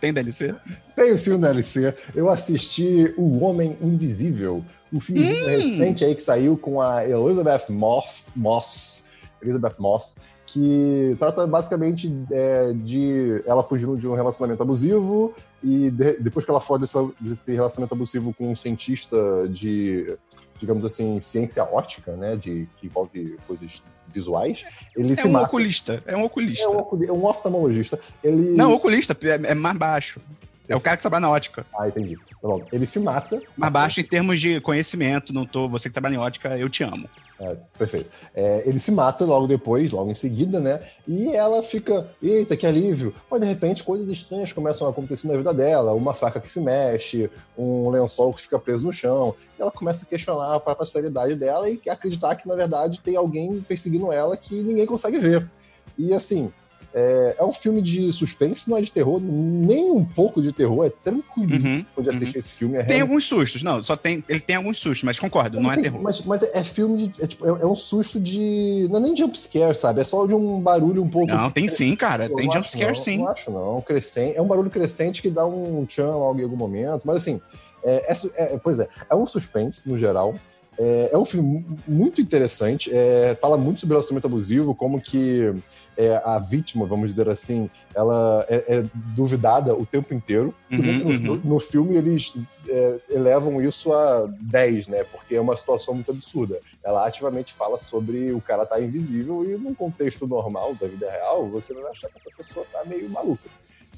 tem- 0.00 0.12
DLC? 0.12 0.54
Tenho 0.94 1.16
sim 1.18 1.32
o 1.32 1.38
DLC. 1.38 1.94
Eu 2.14 2.28
assisti 2.30 3.12
O 3.16 3.40
Homem 3.44 3.76
Invisível, 3.82 4.64
um 4.92 5.00
filmezinho 5.00 5.46
recente 5.46 6.04
aí 6.04 6.14
que 6.14 6.22
saiu 6.22 6.56
com 6.56 6.80
a 6.80 7.04
Elizabeth 7.06 7.66
Moss, 7.70 8.32
Moss 8.36 9.04
Elizabeth 9.42 9.74
Moss, 9.78 10.16
que 10.46 11.14
trata 11.18 11.46
basicamente 11.46 12.10
é, 12.30 12.72
de 12.72 13.42
ela 13.46 13.62
fugindo 13.62 13.96
de 13.96 14.08
um 14.08 14.14
relacionamento 14.14 14.62
abusivo 14.62 15.34
e 15.62 15.90
de- 15.90 16.18
depois 16.20 16.44
que 16.44 16.50
ela 16.50 16.60
foge 16.60 16.82
desse, 16.82 16.96
desse 17.20 17.52
relacionamento 17.52 17.92
abusivo 17.94 18.32
com 18.32 18.50
um 18.50 18.54
cientista 18.54 19.16
de, 19.50 20.16
digamos 20.58 20.84
assim, 20.84 21.18
ciência 21.20 21.62
ótica, 21.64 22.12
né, 22.16 22.36
de, 22.36 22.68
que 22.76 22.86
envolve 22.86 23.36
coisas 23.46 23.82
visuais, 24.08 24.64
ele 24.96 25.12
É 25.12 25.16
se 25.16 25.26
um 25.26 25.32
mata. 25.32 25.46
oculista. 25.46 26.02
É 26.06 26.16
um 26.16 26.24
oculista. 26.24 26.64
É 26.64 26.68
um, 26.68 26.78
oculi- 26.78 27.06
é 27.08 27.12
um 27.12 27.24
oftalmologista. 27.26 27.98
Ele... 28.22 28.50
Não, 28.52 28.72
oculista 28.72 29.16
é, 29.22 29.50
é 29.50 29.54
mais 29.54 29.76
baixo. 29.76 30.20
É 30.68 30.74
o 30.74 30.80
cara 30.80 30.96
que 30.96 31.02
trabalha 31.02 31.20
na 31.20 31.30
ótica. 31.30 31.64
Ah, 31.78 31.86
entendi. 31.86 32.16
Tá 32.16 32.48
bom. 32.48 32.64
Ele 32.72 32.84
se 32.86 32.98
mata. 32.98 33.40
Mais 33.56 33.72
baixo 33.72 34.00
em 34.00 34.04
termos 34.04 34.40
de 34.40 34.60
conhecimento. 34.60 35.32
Não 35.32 35.46
tô. 35.46 35.68
Você 35.68 35.88
que 35.88 35.92
trabalha 35.92 36.14
em 36.14 36.18
ótica, 36.18 36.56
eu 36.58 36.68
te 36.68 36.82
amo. 36.82 37.08
É, 37.38 37.56
perfeito. 37.78 38.08
É, 38.34 38.62
ele 38.64 38.78
se 38.78 38.90
mata 38.90 39.24
logo 39.24 39.46
depois, 39.46 39.92
logo 39.92 40.10
em 40.10 40.14
seguida, 40.14 40.58
né? 40.58 40.82
E 41.06 41.28
ela 41.28 41.62
fica, 41.62 42.08
eita, 42.22 42.56
que 42.56 42.66
alívio. 42.66 43.14
Mas 43.30 43.40
de 43.40 43.46
repente 43.46 43.84
coisas 43.84 44.08
estranhas 44.08 44.52
começam 44.52 44.86
a 44.86 44.90
acontecer 44.90 45.28
na 45.28 45.36
vida 45.36 45.52
dela. 45.52 45.92
Uma 45.92 46.14
faca 46.14 46.40
que 46.40 46.50
se 46.50 46.60
mexe, 46.60 47.30
um 47.56 47.90
lençol 47.90 48.32
que 48.32 48.42
fica 48.42 48.58
preso 48.58 48.86
no 48.86 48.92
chão. 48.92 49.34
E 49.58 49.62
ela 49.62 49.70
começa 49.70 50.04
a 50.04 50.08
questionar 50.08 50.54
a 50.54 50.60
própria 50.60 50.86
seriedade 50.86 51.34
dela 51.34 51.68
e 51.68 51.80
acreditar 51.88 52.36
que, 52.36 52.48
na 52.48 52.56
verdade, 52.56 53.00
tem 53.04 53.16
alguém 53.16 53.60
perseguindo 53.60 54.10
ela 54.10 54.36
que 54.36 54.54
ninguém 54.62 54.86
consegue 54.86 55.18
ver. 55.18 55.46
E 55.98 56.14
assim. 56.14 56.50
É, 56.98 57.36
é 57.38 57.44
um 57.44 57.52
filme 57.52 57.82
de 57.82 58.10
suspense, 58.10 58.70
não 58.70 58.78
é 58.78 58.80
de 58.80 58.90
terror, 58.90 59.20
nem 59.20 59.90
um 59.90 60.02
pouco 60.02 60.40
de 60.40 60.50
terror, 60.50 60.86
é 60.86 60.88
tranquilo 60.88 61.52
Uhum, 61.52 61.84
de 61.98 62.08
assistir 62.08 62.38
esse 62.38 62.52
filme. 62.52 62.76
É 62.76 62.78
Tem 62.84 62.96
realmente- 62.96 63.02
alguns 63.02 63.24
sustos. 63.26 63.62
Não, 63.62 63.82
só 63.82 63.94
tem. 63.96 64.24
Ele 64.26 64.40
tem 64.40 64.56
alguns 64.56 64.78
sustos, 64.78 65.02
mas 65.02 65.20
concordo, 65.20 65.60
não 65.60 65.68
é 65.70 65.74
Assim, 65.74 65.82
terror. 65.82 66.00
Mas, 66.02 66.22
mas 66.22 66.42
é, 66.42 66.52
é 66.54 66.64
filme 66.64 67.08
de. 67.08 67.22
É, 67.22 67.26
tipo, 67.26 67.44
é- 67.46 67.60
é 67.62 67.66
um 67.66 67.74
susto 67.74 68.18
de. 68.18 68.88
Não 68.90 68.96
é 68.96 69.00
nem 69.00 69.14
jumpscare, 69.14 69.74
sabe? 69.74 70.00
É 70.00 70.04
só 70.04 70.24
de 70.26 70.32
um 70.34 70.58
barulho 70.58 71.02
um 71.02 71.08
pouco. 71.08 71.26
Não, 71.30 71.50
tem 71.50 71.68
sim, 71.68 71.94
cara. 71.94 72.28
Eu 72.28 72.36
Tem 72.36 72.50
jumpscare 72.50 72.96
sim. 72.98 73.18
Não 73.18 73.28
acho, 73.28 73.50
não. 73.50 73.82
Crescente, 73.82 74.38
é 74.38 74.40
um 74.40 74.46
barulho 74.46 74.70
crescente 74.70 75.20
que 75.20 75.28
dá 75.28 75.44
um 75.44 75.84
tchan 75.84 76.10
logo 76.16 76.40
em 76.40 76.44
algum 76.44 76.56
momento. 76.56 77.02
Mas 77.04 77.16
assim, 77.18 77.42
é, 77.84 78.10
é 78.10 78.54
é- 78.54 78.56
pois 78.58 78.80
é, 78.80 78.88
é 79.10 79.14
um 79.14 79.26
suspense 79.26 79.86
no 79.86 79.98
geral. 79.98 80.34
É, 80.78 81.10
é 81.12 81.18
um 81.18 81.24
filme 81.26 81.46
mu- 81.68 81.78
muito 81.86 82.22
interessante. 82.22 82.90
é, 82.90 83.36
fala 83.38 83.58
muito 83.58 83.80
sobre 83.80 83.92
relacionamento 83.94 84.26
abusivo, 84.26 84.74
como 84.74 84.98
que 84.98 85.52
é, 85.96 86.20
a 86.24 86.38
vítima, 86.38 86.84
vamos 86.84 87.10
dizer 87.10 87.28
assim, 87.28 87.70
ela 87.94 88.44
é, 88.48 88.64
é 88.68 88.84
duvidada 88.94 89.74
o 89.74 89.86
tempo 89.86 90.12
inteiro. 90.12 90.54
Uhum, 90.70 90.80
no, 90.80 91.32
uhum. 91.32 91.40
no 91.42 91.58
filme 91.58 91.96
eles 91.96 92.34
é, 92.68 92.96
elevam 93.10 93.62
isso 93.62 93.92
a 93.92 94.26
10, 94.26 94.88
né? 94.88 95.04
Porque 95.04 95.34
é 95.34 95.40
uma 95.40 95.56
situação 95.56 95.94
muito 95.94 96.10
absurda. 96.10 96.60
Ela 96.84 97.06
ativamente 97.06 97.52
fala 97.54 97.78
sobre 97.78 98.32
o 98.32 98.40
cara 98.40 98.66
tá 98.66 98.80
invisível 98.80 99.44
e 99.44 99.56
num 99.56 99.74
contexto 99.74 100.26
normal 100.26 100.74
da 100.74 100.86
vida 100.86 101.10
real, 101.10 101.48
você 101.48 101.72
vai 101.72 101.84
achar 101.90 102.08
que 102.08 102.16
essa 102.16 102.30
pessoa 102.36 102.66
tá 102.70 102.84
meio 102.84 103.08
maluca. 103.08 103.48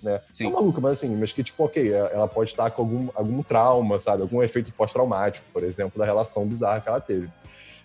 Né? 0.02 0.20
Sim. 0.32 0.44
Não 0.44 0.52
maluca, 0.52 0.80
mas 0.80 0.99
assim, 0.99 1.16
mas 1.16 1.32
que 1.32 1.42
tipo, 1.42 1.64
ok, 1.64 1.90
ela 1.92 2.28
pode 2.28 2.50
estar 2.50 2.70
com 2.70 2.82
algum, 2.82 3.08
algum 3.14 3.42
trauma, 3.42 3.99
sabe? 3.99 4.23
Algum 4.23 4.42
efeito 4.42 4.73
pós-traumático, 4.73 5.46
por 5.52 5.64
exemplo, 5.64 5.99
da 5.99 6.04
relação 6.04 6.46
bizarra 6.46 6.80
que 6.80 6.88
ela 6.88 7.00
teve. 7.00 7.28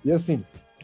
E 0.06 0.12
assim, 0.12 0.44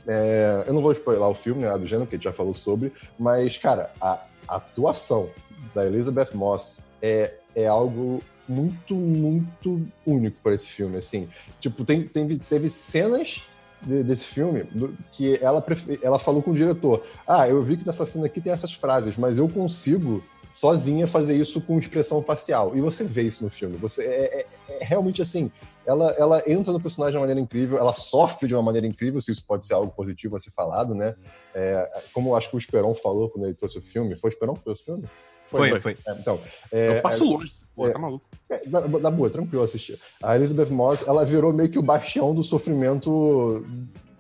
é, 0.09 0.63
eu 0.65 0.73
não 0.73 0.81
vou 0.81 0.91
spoiler 0.91 1.23
o 1.23 1.35
filme, 1.35 1.61
né, 1.61 1.77
do 1.77 1.85
gênero, 1.85 2.07
que 2.07 2.15
a 2.15 2.17
gente 2.17 2.23
já 2.25 2.33
falou 2.33 2.53
sobre, 2.53 2.91
mas, 3.17 3.57
cara, 3.57 3.91
a 4.01 4.19
atuação 4.47 5.29
da 5.75 5.85
Elizabeth 5.85 6.29
Moss 6.33 6.79
é, 6.99 7.35
é 7.55 7.67
algo 7.67 8.23
muito, 8.47 8.95
muito 8.95 9.85
único 10.03 10.37
para 10.41 10.55
esse 10.55 10.67
filme, 10.67 10.97
assim. 10.97 11.29
Tipo, 11.59 11.85
tem, 11.85 12.07
tem, 12.07 12.27
teve 12.27 12.67
cenas 12.67 13.43
de- 13.79 14.01
desse 14.01 14.25
filme 14.25 14.65
que 15.11 15.37
ela, 15.41 15.63
ela 16.01 16.17
falou 16.17 16.41
com 16.41 16.51
o 16.51 16.55
diretor, 16.55 17.05
ah, 17.27 17.47
eu 17.47 17.61
vi 17.61 17.77
que 17.77 17.85
nessa 17.85 18.05
cena 18.05 18.25
aqui 18.25 18.41
tem 18.41 18.51
essas 18.51 18.73
frases, 18.73 19.15
mas 19.15 19.37
eu 19.37 19.47
consigo 19.47 20.23
sozinha 20.49 21.05
fazer 21.07 21.35
isso 21.35 21.61
com 21.61 21.77
expressão 21.77 22.23
facial. 22.23 22.75
E 22.75 22.81
você 22.81 23.03
vê 23.03 23.23
isso 23.23 23.43
no 23.43 23.49
filme. 23.49 23.77
Você 23.77 24.03
é, 24.05 24.41
é- 24.41 24.47
é 24.81 24.83
realmente 24.83 25.21
assim. 25.21 25.51
Ela, 25.85 26.11
ela 26.11 26.43
entra 26.45 26.71
no 26.71 26.79
personagem 26.79 27.13
de 27.13 27.17
uma 27.17 27.21
maneira 27.21 27.39
incrível, 27.41 27.77
ela 27.77 27.93
sofre 27.93 28.47
de 28.47 28.53
uma 28.53 28.61
maneira 28.61 28.85
incrível, 28.85 29.19
se 29.19 29.31
isso 29.31 29.43
pode 29.43 29.65
ser 29.65 29.73
algo 29.73 29.91
positivo 29.91 30.35
a 30.35 30.39
ser 30.39 30.51
falado, 30.51 30.93
né? 30.93 31.15
É, 31.53 32.03
como 32.13 32.29
eu 32.29 32.35
acho 32.35 32.49
que 32.49 32.55
o 32.55 32.59
Esperon 32.59 32.93
falou 32.93 33.29
quando 33.29 33.45
ele 33.45 33.55
trouxe 33.55 33.79
o 33.79 33.81
filme. 33.81 34.15
Foi 34.15 34.29
o 34.29 34.31
Esperon 34.31 34.53
que 34.53 34.63
trouxe 34.63 34.81
o 34.83 34.85
filme? 34.85 35.09
Foi, 35.45 35.81
foi. 35.81 35.97
É, 36.05 36.11
então, 36.11 36.39
é, 36.71 36.97
eu 36.97 37.01
passo 37.01 37.23
longe. 37.23 37.51
Pô, 37.75 37.87
é. 37.87 37.91
tá 37.91 37.97
maluco. 37.97 38.23
é, 38.51 38.67
da, 38.67 38.81
da 38.81 39.09
boa, 39.09 39.31
tranquilo 39.31 39.63
assistir. 39.63 39.99
A 40.21 40.35
Elizabeth 40.35 40.71
Moss, 40.71 41.07
ela 41.07 41.25
virou 41.25 41.51
meio 41.51 41.69
que 41.69 41.79
o 41.79 41.83
bastião 41.83 42.35
do 42.35 42.43
sofrimento 42.43 43.65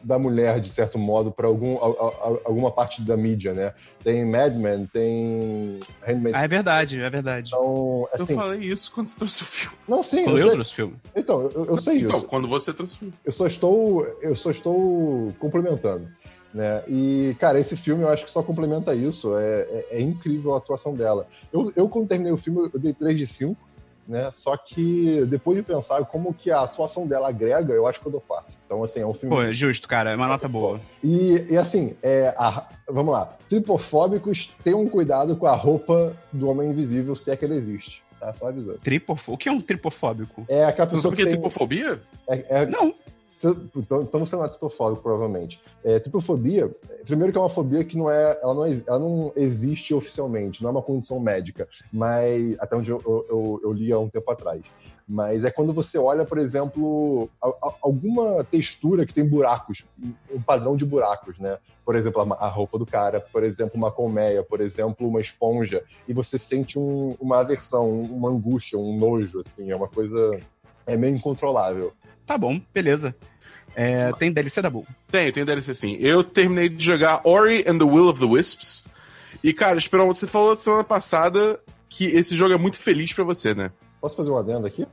da 0.03 0.17
mulher, 0.17 0.59
de 0.59 0.69
certo 0.69 0.97
modo, 0.97 1.31
para 1.31 1.47
algum, 1.47 1.77
a- 1.77 1.87
a- 1.87 2.39
alguma 2.45 2.71
parte 2.71 3.01
da 3.01 3.17
mídia, 3.17 3.53
né? 3.53 3.73
Tem 4.03 4.23
Mad 4.25 4.55
Men, 4.55 4.85
tem 4.85 5.79
Handmaid's 6.05 6.39
Ah, 6.39 6.43
é 6.43 6.47
verdade, 6.47 6.99
é 7.01 7.09
verdade. 7.09 7.49
Então, 7.53 8.07
assim, 8.13 8.33
eu 8.33 8.39
falei 8.39 8.59
isso 8.61 8.91
quando 8.93 9.07
você 9.07 9.17
trouxe 9.17 9.41
o 9.43 9.45
filme. 9.45 9.77
não, 9.87 10.01
sim, 10.03 10.23
Quando 10.23 10.37
eu 10.37 10.41
eu 10.41 10.45
sei. 10.47 10.53
trouxe 10.55 10.71
o 10.71 10.75
filme. 10.75 10.95
Então, 11.15 11.41
eu, 11.53 11.65
eu 11.65 11.77
sei 11.77 12.01
Não, 12.03 12.11
isso. 12.17 12.25
quando 12.27 12.47
você 12.47 12.73
trouxe 12.73 12.95
o 12.95 12.97
filme. 12.99 13.13
Eu 13.25 13.31
só 13.31 13.45
estou, 13.47 14.05
eu 14.21 14.33
só 14.35 14.51
estou 14.51 15.33
complementando, 15.39 16.07
né? 16.53 16.83
E 16.87 17.35
cara, 17.39 17.59
esse 17.59 17.75
filme 17.75 18.03
eu 18.03 18.09
acho 18.09 18.25
que 18.25 18.31
só 18.31 18.41
complementa 18.41 18.95
isso. 18.95 19.35
É, 19.35 19.61
é- 19.61 19.87
é 19.91 20.01
incrível 20.01 20.53
a 20.53 20.57
atuação 20.57 20.93
dela. 20.93 21.27
Eu, 21.51 21.71
eu 21.75 21.89
quando 21.89 22.07
terminei 22.07 22.31
o 22.31 22.37
filme, 22.37 22.69
eu 22.73 22.79
dei 22.79 22.93
3 22.93 23.17
de 23.17 23.27
5, 23.27 23.59
né? 24.09 24.29
Só 24.31 24.57
que 24.57 25.23
depois 25.27 25.55
de 25.55 25.63
pensar 25.63 26.03
como 26.05 26.33
que 26.33 26.49
a 26.49 26.61
atuação 26.61 27.05
dela 27.07 27.29
agrega, 27.29 27.71
eu 27.73 27.85
acho 27.85 28.01
que 28.01 28.07
eu 28.07 28.11
dou 28.11 28.19
quatro. 28.21 28.55
Então, 28.65 28.83
assim, 28.83 28.99
é 29.01 29.05
um 29.05 29.13
filme. 29.13 29.35
Pô, 29.35 29.41
é 29.43 29.53
justo, 29.53 29.87
cara. 29.87 30.11
É 30.11 30.15
uma 30.15 30.27
nota 30.27 30.47
boa. 30.47 30.81
E, 31.03 31.45
e 31.49 31.57
assim, 31.57 31.95
é, 32.01 32.33
a- 32.37 32.67
vamos 32.89 33.13
lá. 33.13 33.37
Tripofóbicos, 33.47 34.53
tenham 34.63 34.85
cuidado 34.87 35.35
com 35.35 35.45
a 35.45 35.55
roupa 35.55 36.13
do 36.33 36.49
Homem 36.49 36.69
Invisível, 36.71 37.15
se 37.15 37.29
é 37.31 37.35
que 37.37 37.45
ele 37.45 37.53
existe. 37.55 38.03
Tá? 38.19 38.33
Só 38.33 38.47
avisando. 38.47 38.79
Tripofo... 38.79 39.33
O 39.33 39.37
que 39.37 39.47
é 39.47 39.51
um 39.51 39.61
tripofóbico? 39.61 40.43
É 40.49 40.65
aquela 40.65 40.89
Você 40.89 40.95
pessoa 40.97 41.11
sabe 41.11 41.13
o 41.13 41.17
que 41.17 41.23
que 41.23 41.29
é 41.29 41.31
tem... 41.31 41.41
tripofobia? 41.41 42.01
É, 42.27 42.45
é- 42.49 42.65
Não. 42.65 42.93
Então, 43.75 44.01
então 44.01 44.19
você 44.19 44.35
não 44.35 44.43
é 44.45 44.49
tripofóbico, 44.49 45.01
provavelmente. 45.01 45.61
É, 45.83 45.97
tripofobia, 45.99 46.69
primeiro 47.05 47.31
que 47.31 47.37
é 47.37 47.41
uma 47.41 47.49
fobia 47.49 47.83
que 47.85 47.97
não 47.97 48.09
é, 48.09 48.37
ela 48.41 48.53
não, 48.53 48.65
ela 48.65 48.99
não 48.99 49.31
existe 49.35 49.93
oficialmente, 49.93 50.61
não 50.61 50.69
é 50.69 50.71
uma 50.73 50.81
condição 50.81 51.19
médica, 51.19 51.67
mas 51.91 52.55
até 52.59 52.75
onde 52.75 52.91
eu, 52.91 53.01
eu- 53.05 53.25
eu- 53.29 53.61
eu 53.63 53.71
li 53.73 53.91
há 53.91 53.97
um 53.99 54.09
tempo 54.09 54.29
atrás. 54.29 54.61
Mas 55.07 55.43
é 55.43 55.49
quando 55.49 55.73
você 55.73 55.97
olha, 55.97 56.23
por 56.23 56.37
exemplo, 56.37 57.29
a- 57.41 57.47
a- 57.47 57.73
alguma 57.81 58.43
textura 58.43 59.05
que 59.07 59.13
tem 59.13 59.25
buracos, 59.27 59.85
um 60.31 60.41
padrão 60.41 60.75
de 60.75 60.85
buracos, 60.85 61.39
né? 61.39 61.57
Por 61.83 61.95
exemplo, 61.95 62.21
a, 62.21 62.45
a 62.45 62.47
roupa 62.47 62.77
do 62.77 62.85
cara, 62.85 63.19
por 63.19 63.43
exemplo, 63.43 63.75
uma 63.75 63.91
colmeia, 63.91 64.43
por 64.43 64.61
exemplo, 64.61 65.07
uma 65.07 65.19
esponja, 65.19 65.83
e 66.07 66.13
você 66.13 66.37
sente 66.37 66.77
um- 66.77 67.15
uma 67.19 67.39
aversão, 67.39 67.89
uma 68.01 68.29
angústia, 68.29 68.77
um 68.77 68.95
nojo, 68.99 69.39
assim, 69.39 69.71
é 69.71 69.75
uma 69.75 69.87
coisa 69.87 70.39
é 70.85 70.97
meio 70.97 71.15
incontrolável. 71.15 71.93
Tá 72.29 72.37
bom, 72.37 72.61
beleza. 72.71 73.15
É, 73.75 74.11
tem 74.19 74.31
DLC 74.31 74.61
da 74.61 74.69
boa. 74.69 74.85
Tem, 75.11 75.31
tem 75.33 75.43
DLC 75.43 75.73
sim. 75.73 75.97
Eu 75.99 76.23
terminei 76.23 76.69
de 76.69 76.85
jogar 76.85 77.21
Ori 77.23 77.63
and 77.67 77.79
the 77.79 77.83
Will 77.83 78.07
of 78.07 78.19
the 78.19 78.25
Wisps. 78.27 78.85
E, 79.43 79.51
cara, 79.51 79.79
Esperão, 79.79 80.05
você 80.05 80.27
falou 80.27 80.55
semana 80.55 80.83
passada 80.83 81.59
que 81.89 82.05
esse 82.05 82.35
jogo 82.35 82.53
é 82.53 82.57
muito 82.57 82.77
feliz 82.77 83.11
pra 83.13 83.23
você, 83.23 83.55
né? 83.55 83.71
Posso 83.99 84.15
fazer 84.15 84.29
um 84.29 84.37
adendo 84.37 84.67
aqui? 84.67 84.85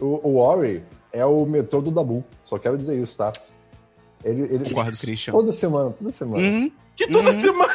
O, 0.00 0.26
o 0.26 0.36
Ori 0.38 0.82
é 1.12 1.22
o 1.26 1.44
metrô 1.44 1.82
do 1.82 1.90
Dabu. 1.90 2.24
Só 2.42 2.58
quero 2.58 2.78
dizer 2.78 2.98
isso, 2.98 3.18
tá? 3.18 3.30
Ele, 4.24 4.42
ele 4.44 4.64
Concordo, 4.64 4.96
Christian. 4.96 5.32
toda 5.34 5.52
semana, 5.52 5.90
toda 5.90 6.10
semana. 6.10 6.42
Uhum. 6.42 6.72
Que 6.96 7.08
toda 7.08 7.28
Uhum. 7.28 7.38
semana. 7.38 7.72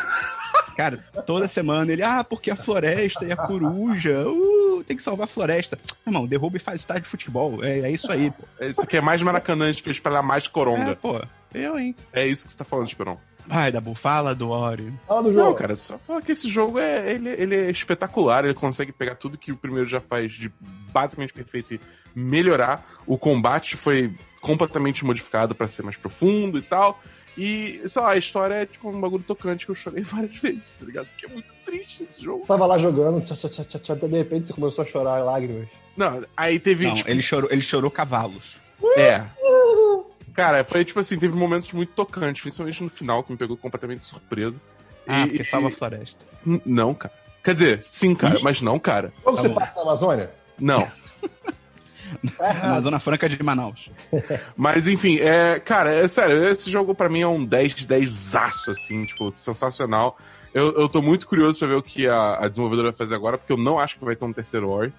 Cara, 0.75 0.98
toda 1.25 1.48
semana 1.48 1.91
ele, 1.91 2.03
ah, 2.03 2.24
porque 2.24 2.51
a 2.51 2.55
floresta 2.55 3.25
e 3.25 3.32
a 3.32 3.38
coruja, 3.38 4.25
uh, 4.27 4.84
tem 4.86 4.98
que 4.98 5.03
salvar 5.03 5.25
a 5.25 5.27
floresta. 5.27 5.77
Irmão, 6.05 6.27
derruba 6.27 6.58
e 6.58 6.60
faz 6.60 6.82
estádio 6.82 7.03
de 7.03 7.10
futebol. 7.10 7.63
É, 7.63 7.79
é 7.79 7.91
isso 7.91 8.12
aí, 8.12 8.32
pô. 8.32 8.65
Isso 8.65 8.82
aqui 8.82 8.98
é 8.98 9.01
mais 9.01 9.22
Maracanã, 9.22 9.72
pra 9.82 9.91
espalhar 9.91 10.24
mais 10.24 10.46
É, 10.46 10.50
coronga. 10.50 10.96
pô. 10.96 11.22
Eu, 11.53 11.79
hein? 11.79 11.96
É, 12.12 12.27
isso 12.27 12.46
que 12.46 12.51
você 12.51 12.58
tá 12.58 12.65
falando, 12.65 12.88
Esperão. 12.88 13.17
Vai, 13.48 13.72
Dabu, 13.72 13.94
fala 13.94 14.34
do 14.34 14.50
Ori. 14.50 14.91
Fala 15.08 15.24
do 15.24 15.32
jogo. 15.32 15.50
Não, 15.50 15.55
cara, 15.55 15.75
só 15.75 15.98
falar 16.00 16.22
que 16.22 16.32
esse 16.32 16.50
jogo 16.50 16.79
é, 16.79 17.13
ele, 17.13 17.29
ele 17.29 17.55
é 17.55 17.70
espetacular, 17.70 18.44
ele 18.44 18.55
consegue 18.55 18.91
pegar 18.91 19.15
tudo 19.15 19.38
que 19.38 19.51
o 19.51 19.58
primeiro 19.58 19.88
já 19.88 20.01
faz 20.01 20.34
de 20.34 20.51
basicamente 20.91 21.32
perfeito 21.32 21.75
e 21.75 21.79
melhorar. 22.15 22.84
O 23.05 23.17
combate 23.17 23.77
foi 23.77 24.13
completamente 24.41 25.05
modificado 25.05 25.53
pra 25.53 25.67
ser 25.67 25.84
mais 25.84 25.96
profundo 25.96 26.58
e 26.58 26.62
tal. 26.62 27.00
E, 27.38 27.82
sei 27.88 28.01
lá, 28.01 28.12
a 28.12 28.18
história 28.18 28.54
é 28.56 28.65
tipo 28.65 28.89
um 28.89 29.00
bagulho 29.00 29.24
tocante 29.24 29.65
que 29.65 29.72
eu 29.72 29.75
chorei 29.75 30.01
várias 30.06 30.38
vezes, 30.38 30.74
tá 30.80 30.86
ligado? 30.86 31.08
Porque 31.08 31.25
é 31.25 31.30
muito 31.30 31.54
triste 31.65 32.06
esse 32.10 32.24
jogo. 32.24 32.39
Você 32.39 32.46
tava 32.46 32.65
lá 32.65 32.77
jogando, 32.77 33.24
tchá, 33.25 33.36
tchá, 33.36 33.50
tchá, 33.50 33.63
tchá, 33.65 33.80
tchá, 33.80 33.96
de 33.96 34.08
repente 34.18 34.48
você 34.48 34.54
começou 34.54 34.84
a 34.84 34.86
chorar 34.86 35.24
lágrimas. 35.24 35.68
Não, 35.98 36.24
aí 36.36 36.60
teve. 36.60 36.88
Não, 36.88 36.94
tipo, 36.94 37.10
ele 37.10 37.22
chorou, 37.22 37.50
ele 37.51 37.62
chorou 37.62 37.92
cavalos. 37.92 38.60
É. 38.98 39.24
Cara, 40.34 40.63
foi 40.65 40.84
tipo 40.84 41.00
assim, 41.00 41.18
teve 41.18 41.34
momentos 41.36 41.72
muito 41.72 41.94
tocantes, 41.94 42.42
principalmente 42.42 42.84
no 42.84 42.89
final, 42.89 43.24
que 43.24 43.32
me 43.32 43.38
pegou 43.38 43.56
completamente 43.56 44.00
de 44.00 44.06
surpresa. 44.06 44.60
Ah, 45.08 45.22
E- 45.22 45.27
porque 45.27 45.42
e- 45.42 45.46
salva 45.46 45.68
a 45.70 45.72
floresta. 45.72 46.25
Não, 46.65 46.94
cara. 46.94 47.13
Quer 47.44 47.54
dizer, 47.54 47.84
sim, 47.84 48.13
cara, 48.15 48.38
Ih. 48.39 48.44
mas 48.44 48.60
não, 48.60 48.77
cara. 48.80 49.13
Como 49.24 49.36
Tá 49.38 49.42
você 49.44 49.48
bom. 49.50 49.56
passa 49.56 49.75
na 49.75 49.82
Amazônia? 49.84 50.32
Não. 50.60 50.80
Tá. 52.38 52.53
Na 52.53 52.81
Zona 52.81 53.00
Franca 53.00 53.27
de 53.29 53.41
Manaus. 53.43 53.89
Mas 54.55 54.88
enfim, 54.88 55.17
é, 55.19 55.60
cara, 55.60 55.91
é 55.93 56.07
sério, 56.07 56.43
esse 56.48 56.69
jogo 56.69 56.93
pra 56.95 57.10
mim 57.10 57.22
é 57.22 57.27
um 57.27 57.43
10 57.45 57.75
de 57.75 57.88
10 57.88 58.36
aço, 58.36 58.72
assim, 58.72 59.05
tipo, 59.05 59.31
sensacional. 59.31 60.17
Eu, 60.53 60.72
eu 60.74 60.88
tô 60.88 61.01
muito 61.01 61.27
curioso 61.27 61.60
pra 61.60 61.67
ver 61.67 61.75
o 61.75 61.84
que 61.84 62.07
a, 62.07 62.45
a 62.45 62.48
desenvolvedora 62.48 62.89
vai 62.91 62.98
fazer 62.98 63.15
agora, 63.15 63.38
porque 63.38 63.51
eu 63.51 63.57
não 63.57 63.77
acho 63.79 63.98
que 64.00 64.05
vai 64.05 64.15
ter 64.15 64.24
um 64.25 64.31
terceiro 64.34 64.69
Ori. 64.69 64.93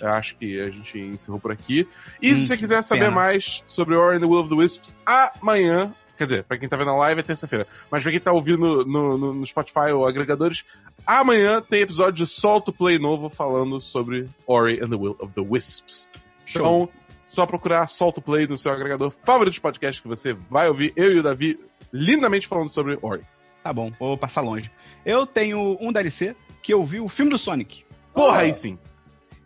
Eu 0.00 0.08
acho 0.10 0.36
que 0.36 0.60
a 0.60 0.70
gente 0.70 0.98
encerrou 0.98 1.40
por 1.40 1.50
aqui. 1.50 1.86
E 2.22 2.32
Hum, 2.32 2.36
se 2.36 2.46
você 2.46 2.56
quiser 2.56 2.80
saber 2.82 3.00
pena. 3.06 3.10
mais 3.14 3.60
sobre 3.66 3.96
Ori 3.96 4.16
and 4.16 4.20
the 4.20 4.26
Will 4.26 4.40
of 4.40 4.48
the 4.48 4.54
Wisps, 4.54 4.94
amanhã, 5.04 5.92
quer 6.16 6.24
dizer, 6.24 6.44
pra 6.44 6.56
quem 6.56 6.68
tá 6.68 6.76
vendo 6.76 6.86
na 6.86 6.96
live 6.96 7.20
é 7.20 7.24
terça-feira, 7.24 7.66
mas 7.90 8.02
pra 8.04 8.12
quem 8.12 8.20
tá 8.20 8.30
ouvindo 8.32 8.84
no, 8.86 9.18
no, 9.18 9.34
no 9.34 9.46
Spotify 9.46 9.90
ou 9.92 10.06
agregadores, 10.06 10.64
amanhã 11.04 11.60
tem 11.60 11.80
episódio 11.80 12.24
de 12.24 12.26
Solto 12.26 12.72
Play 12.72 12.98
novo 13.00 13.28
falando 13.28 13.80
sobre 13.80 14.28
Ori 14.46 14.78
and 14.80 14.90
the 14.90 14.96
Will 14.96 15.16
of 15.18 15.32
the 15.34 15.40
Wisps. 15.42 16.08
Então, 16.50 16.88
só 17.26 17.46
procurar 17.46 17.86
Solto 17.88 18.20
Play 18.20 18.46
no 18.46 18.58
seu 18.58 18.72
agregador 18.72 19.10
favorito 19.24 19.54
de 19.54 19.60
podcast 19.60 20.02
que 20.02 20.08
você 20.08 20.32
vai 20.50 20.68
ouvir 20.68 20.92
eu 20.96 21.12
e 21.12 21.18
o 21.18 21.22
Davi 21.22 21.58
lindamente 21.92 22.46
falando 22.46 22.68
sobre 22.68 22.98
Ori. 23.02 23.22
Tá 23.62 23.72
bom, 23.72 23.92
vou 23.98 24.16
passar 24.16 24.40
longe. 24.40 24.70
Eu 25.04 25.26
tenho 25.26 25.76
um 25.80 25.92
DLC 25.92 26.34
que 26.62 26.72
eu 26.72 26.84
vi 26.84 26.98
o 27.00 27.08
filme 27.08 27.30
do 27.30 27.38
Sonic. 27.38 27.84
Porra, 28.14 28.38
Ah. 28.38 28.40
aí 28.40 28.54
sim. 28.54 28.78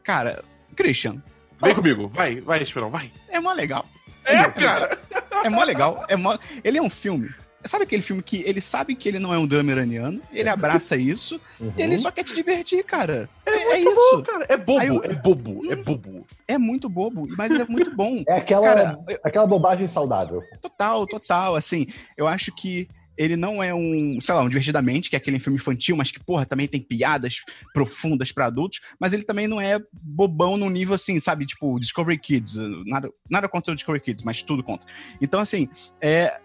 Cara, 0.03 0.43
Christian, 0.77 1.23
Vem 1.63 1.75
comigo. 1.75 2.09
Vai, 2.09 2.41
vai, 2.41 2.61
Esperão, 2.63 2.91
vai. 2.91 3.11
é 3.29 3.39
mó 3.41 3.53
legal. 3.53 3.87
É, 4.25 4.45
cara. 4.51 4.99
É 5.45 5.49
mó 5.49 5.63
legal. 5.63 6.05
É 6.09 6.17
mó... 6.17 6.37
Ele 6.63 6.79
é 6.79 6.83
um 6.83 6.91
filme. 6.91 7.31
Sabe 7.65 7.85
aquele 7.85 8.03
filme 8.03 8.23
que 8.23 8.43
ele 8.45 8.61
sabe 8.61 8.95
que 8.95 9.09
ele 9.09 9.19
não 9.19 9.33
é 9.33 9.39
um 9.39 9.47
drama 9.47 9.71
iraniano, 9.73 10.21
ele 10.33 10.49
abraça 10.51 10.97
isso, 10.97 11.41
Uhum. 11.59 11.73
e 11.79 11.83
ele 11.83 11.97
só 11.97 12.11
quer 12.11 12.23
te 12.25 12.35
divertir, 12.35 12.85
cara. 12.85 13.29
É, 13.55 13.73
é 13.73 13.81
isso. 13.81 14.17
bom, 14.17 14.23
cara. 14.23 14.47
É 14.49 14.57
bobo, 14.57 14.85
eu- 14.85 15.03
é 15.05 15.15
bobo, 15.15 15.73
é 15.73 15.77
bobo. 15.77 16.27
É 16.47 16.59
muito 16.59 16.89
bobo, 16.89 17.27
mas 17.37 17.53
ele 17.53 17.63
é 17.63 17.67
muito 17.67 17.95
bom. 17.95 18.23
É 18.29 18.35
aquela, 18.37 18.67
Cara, 18.67 19.05
aquela 19.23 19.47
bobagem 19.47 19.87
saudável. 19.87 20.43
Total, 20.61 21.07
total. 21.07 21.57
Assim, 21.57 21.87
eu 22.17 22.27
acho 22.29 22.55
que 22.55 22.89
ele 23.17 23.37
não 23.37 23.63
é 23.63 23.73
um, 23.73 24.19
sei 24.21 24.35
lá, 24.35 24.43
um 24.43 24.49
Divertidamente, 24.49 25.09
que 25.09 25.15
é 25.15 25.19
aquele 25.19 25.39
filme 25.39 25.57
infantil, 25.57 25.97
mas 25.97 26.11
que, 26.11 26.19
porra, 26.19 26.45
também 26.45 26.67
tem 26.67 26.81
piadas 26.81 27.37
profundas 27.73 28.33
pra 28.33 28.47
adultos, 28.47 28.81
mas 28.99 29.13
ele 29.13 29.23
também 29.23 29.47
não 29.47 29.61
é 29.61 29.79
bobão 29.93 30.57
no 30.57 30.69
nível 30.69 30.97
assim, 30.97 31.21
sabe? 31.21 31.47
Tipo, 31.47 31.79
Discovery 31.79 32.19
Kids. 32.19 32.57
Nada, 32.87 33.09
nada 33.31 33.49
contra 33.49 33.71
o 33.73 33.75
Discovery 33.77 34.03
Kids, 34.03 34.25
mas 34.25 34.43
tudo 34.43 34.65
contra. 34.65 34.87
Então, 35.21 35.41
assim, 35.41 35.69
é. 36.01 36.41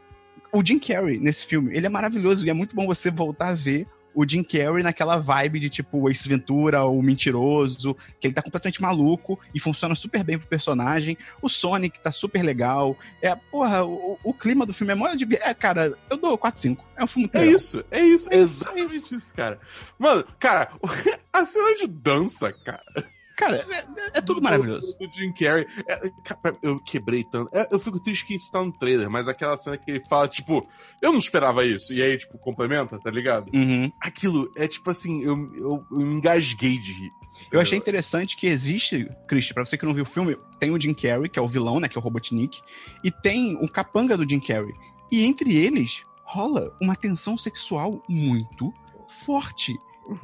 O 0.52 0.66
Jim 0.66 0.80
Carrey 0.80 1.20
nesse 1.20 1.46
filme, 1.46 1.76
ele 1.78 1.86
é 1.86 1.90
maravilhoso 1.90 2.44
e 2.46 2.50
é 2.50 2.54
muito 2.54 2.76
bom 2.76 2.88
você 2.88 3.12
voltar 3.12 3.50
a 3.50 3.54
ver 3.54 3.86
o 4.14 4.28
Jim 4.28 4.44
Carrey 4.44 4.84
naquela 4.84 5.18
vibe 5.18 5.60
de 5.60 5.70
tipo 5.70 6.10
Ace 6.10 6.28
Ventura, 6.28 6.84
o 6.86 7.02
mentiroso, 7.02 7.96
que 8.20 8.28
ele 8.28 8.34
tá 8.34 8.42
completamente 8.42 8.82
maluco 8.82 9.40
e 9.54 9.60
funciona 9.60 9.96
super 9.96 10.24
bem 10.24 10.38
pro 10.38 10.48
personagem. 10.48 11.18
O 11.42 11.50
Sonic 11.50 12.00
tá 12.00 12.12
super 12.12 12.42
legal. 12.44 12.98
É, 13.22 13.36
porra, 13.36 13.84
o, 13.86 14.18
o 14.24 14.34
clima 14.34 14.66
do 14.66 14.74
filme 14.74 14.94
é 14.94 14.96
mó 14.96 15.14
de. 15.14 15.28
É, 15.36 15.54
cara, 15.54 15.98
eu 16.10 16.18
dou 16.18 16.38
4, 16.38 16.60
5. 16.62 16.86
É 16.98 17.04
um 17.04 17.08
filme 17.08 17.30
muito 17.34 17.38
É 17.38 17.46
isso, 17.46 17.84
é 17.92 18.02
isso, 18.02 18.30
é 18.32 18.36
É 18.36 18.42
isso, 18.42 18.54
exatamente 18.64 18.94
é 18.94 18.98
isso. 18.98 19.16
isso. 19.16 19.34
cara. 19.34 19.60
Mano, 19.98 20.26
cara, 20.40 20.72
a 21.32 21.46
cena 21.46 21.76
de 21.76 21.88
dança, 21.88 22.52
cara. 22.52 23.06
Cara, 23.40 23.56
é, 23.58 23.76
é- 23.78 24.18
é 24.18 24.22
tudo 24.22 24.40
do- 24.40 24.44
maravilhoso. 24.44 24.98
Do 25.00 25.06
Jim 25.14 25.32
Carrey. 25.32 25.66
É, 25.88 26.12
eu 26.62 26.78
quebrei 26.80 27.24
tanto. 27.24 27.50
É, 27.56 27.68
eu 27.72 27.80
fico 27.80 28.00
triste 28.00 28.26
que 28.26 28.36
isso 28.36 28.52
tá 28.52 28.62
no 28.64 28.72
trailer, 28.72 29.10
mas 29.10 29.28
aquela 29.30 29.56
cena 29.56 29.78
que 29.78 29.90
ele 29.90 30.04
fala, 30.10 30.28
tipo, 30.28 30.68
eu 31.02 31.12
não 31.12 31.20
esperava 31.20 31.66
isso. 31.66 31.94
E 31.94 32.02
aí, 32.02 32.18
tipo, 32.18 32.38
complementa, 32.38 33.00
tá 33.00 33.10
ligado? 33.10 33.50
Uhum. 33.56 33.90
Aquilo 34.02 34.52
é 34.58 34.68
tipo 34.68 34.90
assim, 34.90 35.22
eu, 35.24 35.38
eu, 35.56 35.86
eu 35.90 36.02
engasguei 36.02 36.78
de 36.78 36.92
rir. 36.92 37.12
Eu 37.52 37.62
achei 37.62 37.78
interessante 37.78 38.36
que 38.36 38.48
existe, 38.48 39.10
Christian, 39.28 39.54
pra 39.54 39.64
você 39.64 39.78
que 39.78 39.86
não 39.86 39.94
viu 39.94 40.04
o 40.04 40.08
filme, 40.08 40.36
tem 40.60 40.72
o 40.72 40.82
Jim 40.82 40.94
Carrey, 40.94 41.30
que 41.30 41.40
é 41.40 41.42
o 41.42 41.48
vilão, 41.48 41.80
né, 41.80 41.88
que 41.88 41.98
é 41.98 42.02
o 42.02 42.04
Robotnik, 42.04 42.60
e 43.04 43.10
tem 43.12 43.56
o 43.56 43.70
capanga 43.70 44.18
do 44.18 44.28
Jim 44.28 44.40
Carrey. 44.42 44.74
E 45.12 45.24
entre 45.26 45.56
eles 45.56 46.04
rola 46.26 46.76
uma 46.82 46.96
tensão 46.96 47.38
sexual 47.38 48.04
muito 48.10 48.74
forte. 49.26 49.74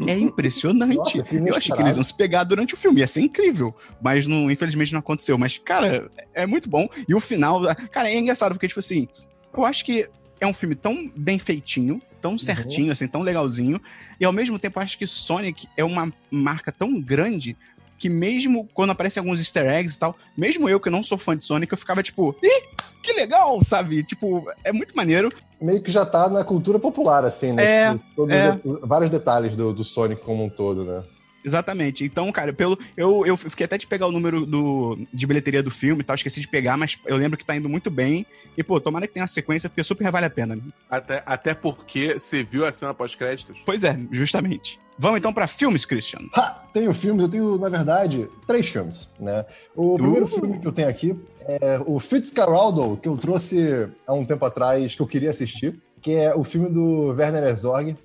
É 0.08 0.18
impressionante. 0.18 1.18
Nossa, 1.18 1.36
eu 1.36 1.56
achei 1.56 1.76
que 1.76 1.82
eles 1.82 1.96
iam 1.96 2.04
se 2.04 2.14
pegar 2.14 2.44
durante 2.44 2.74
o 2.74 2.78
filme, 2.78 3.02
ia 3.02 3.08
ser 3.08 3.22
incrível. 3.22 3.76
Mas 4.02 4.28
não, 4.28 4.50
infelizmente 4.50 4.94
não 4.94 5.00
aconteceu. 5.00 5.38
Mas, 5.38 5.58
cara, 5.58 6.10
é 6.34 6.46
muito 6.46 6.70
bom. 6.70 6.88
E 7.08 7.14
o 7.14 7.20
final. 7.20 7.62
Cara, 7.92 8.10
é 8.10 8.18
engraçado, 8.18 8.54
porque, 8.54 8.68
tipo 8.68 8.80
assim, 8.80 9.08
eu 9.56 9.66
acho 9.66 9.86
que 9.86 10.08
é 10.40 10.48
um 10.48 10.54
filme 10.54 10.76
tão 10.76 11.12
bem 11.16 11.40
feitinho, 11.40 12.02
tão 12.22 12.38
certinho, 12.38 12.92
assim, 12.92 13.08
tão 13.08 13.22
legalzinho. 13.22 13.82
E 14.20 14.26
ao 14.26 14.34
mesmo 14.34 14.58
tempo, 14.60 14.80
eu 14.80 14.84
acho 14.84 14.98
que 14.98 15.08
Sonic 15.08 15.68
é 15.78 15.84
uma 15.84 16.12
marca 16.30 16.72
tão 16.72 17.00
grande 17.00 17.56
que 17.98 18.10
mesmo 18.10 18.68
quando 18.74 18.92
aparecem 18.92 19.22
alguns 19.22 19.40
easter 19.40 19.66
eggs 19.66 19.96
e 19.96 20.00
tal, 20.00 20.16
mesmo 20.38 20.70
eu 20.70 20.80
que 20.80 20.90
não 20.90 21.04
sou 21.04 21.18
fã 21.18 21.36
de 21.36 21.46
Sonic, 21.46 21.72
eu 21.72 21.78
ficava 21.78 22.04
tipo, 22.04 22.36
ih, 22.44 22.64
que 23.02 23.14
legal, 23.14 23.64
sabe? 23.64 24.04
Tipo, 24.04 24.50
é 24.64 24.72
muito 24.72 24.96
maneiro. 24.96 25.30
Meio 25.62 25.82
que 25.82 25.92
já 25.92 26.06
tá 26.06 26.30
na 26.30 26.44
cultura 26.44 26.80
popular, 26.80 27.24
assim, 27.24 27.52
né? 27.52 27.64
É, 27.64 27.92
Tipo, 27.94 28.06
todos 28.16 28.34
é. 28.34 28.60
os 28.64 28.80
vários 28.82 29.10
detalhes 29.10 29.56
do, 29.56 29.74
do 29.74 29.84
Sonic 29.84 30.22
como 30.22 30.44
um 30.44 30.50
todo, 30.50 30.84
né? 30.84 31.04
Exatamente. 31.46 32.04
Então, 32.04 32.32
cara, 32.32 32.52
pelo 32.52 32.78
eu, 32.98 33.24
eu 33.24 33.38
fiquei 33.38 33.66
até 33.66 33.78
de 33.78 33.86
pegar 33.86 34.08
o 34.08 34.12
número 34.12 34.48
do, 34.48 34.98
de 35.14 35.28
bilheteria 35.28 35.62
do 35.62 35.70
filme 35.70 36.02
e 36.02 36.04
tal, 36.04 36.16
esqueci 36.16 36.42
de 36.42 36.48
pegar, 36.48 36.76
mas 36.76 37.00
eu 37.06 37.16
lembro 37.16 37.38
que 37.38 37.46
tá 37.46 37.56
indo 37.56 37.70
muito 37.70 37.92
bem. 37.92 38.26
E, 38.58 38.64
pô, 38.64 38.82
tomara 38.82 39.06
que 39.06 39.14
tenha 39.14 39.22
uma 39.22 39.28
sequência, 39.28 39.70
porque 39.70 39.84
super 39.84 40.12
vale 40.12 40.26
a 40.26 40.30
pena. 40.30 40.58
Até, 40.90 41.22
até 41.24 41.54
porque 41.54 42.20
você 42.20 42.44
viu 42.44 42.66
a 42.66 42.72
cena 42.72 42.96
pós-créditos. 42.96 43.60
Pois 43.64 43.84
é, 43.84 43.96
justamente. 44.12 44.80
Vamos 44.98 45.18
então 45.18 45.34
pra 45.34 45.48
filmes, 45.48 45.86
Christian. 45.86 46.22
Ha! 46.34 46.64
Tenho 46.74 46.94
filmes, 46.94 47.24
eu 47.24 47.30
tenho, 47.30 47.58
na 47.58 47.70
verdade, 47.70 48.28
três 48.48 48.68
filmes, 48.68 49.10
né? 49.20 49.46
O 49.76 49.96
primeiro 49.96 50.28
filme 50.28 50.60
que 50.60 50.68
eu 50.68 50.72
tenho 50.72 50.90
aqui 50.90 51.18
é 51.42 51.80
o 51.86 52.00
Fitzcarraldo, 52.00 52.98
que 52.98 53.08
eu 53.08 53.18
trouxe 53.18 53.88
há 54.06 54.14
um 54.14 54.26
tempo 54.26 54.46
atrás, 54.46 54.96
que 54.96 55.02
eu 55.02 55.08
queria 55.08 55.30
assistir, 55.30 55.80
que 56.02 56.14
é 56.14 56.36
o 56.36 56.44
filme 56.44 56.70
do 56.70 57.14
Werner 57.18 57.44
Herzog, 57.44 57.98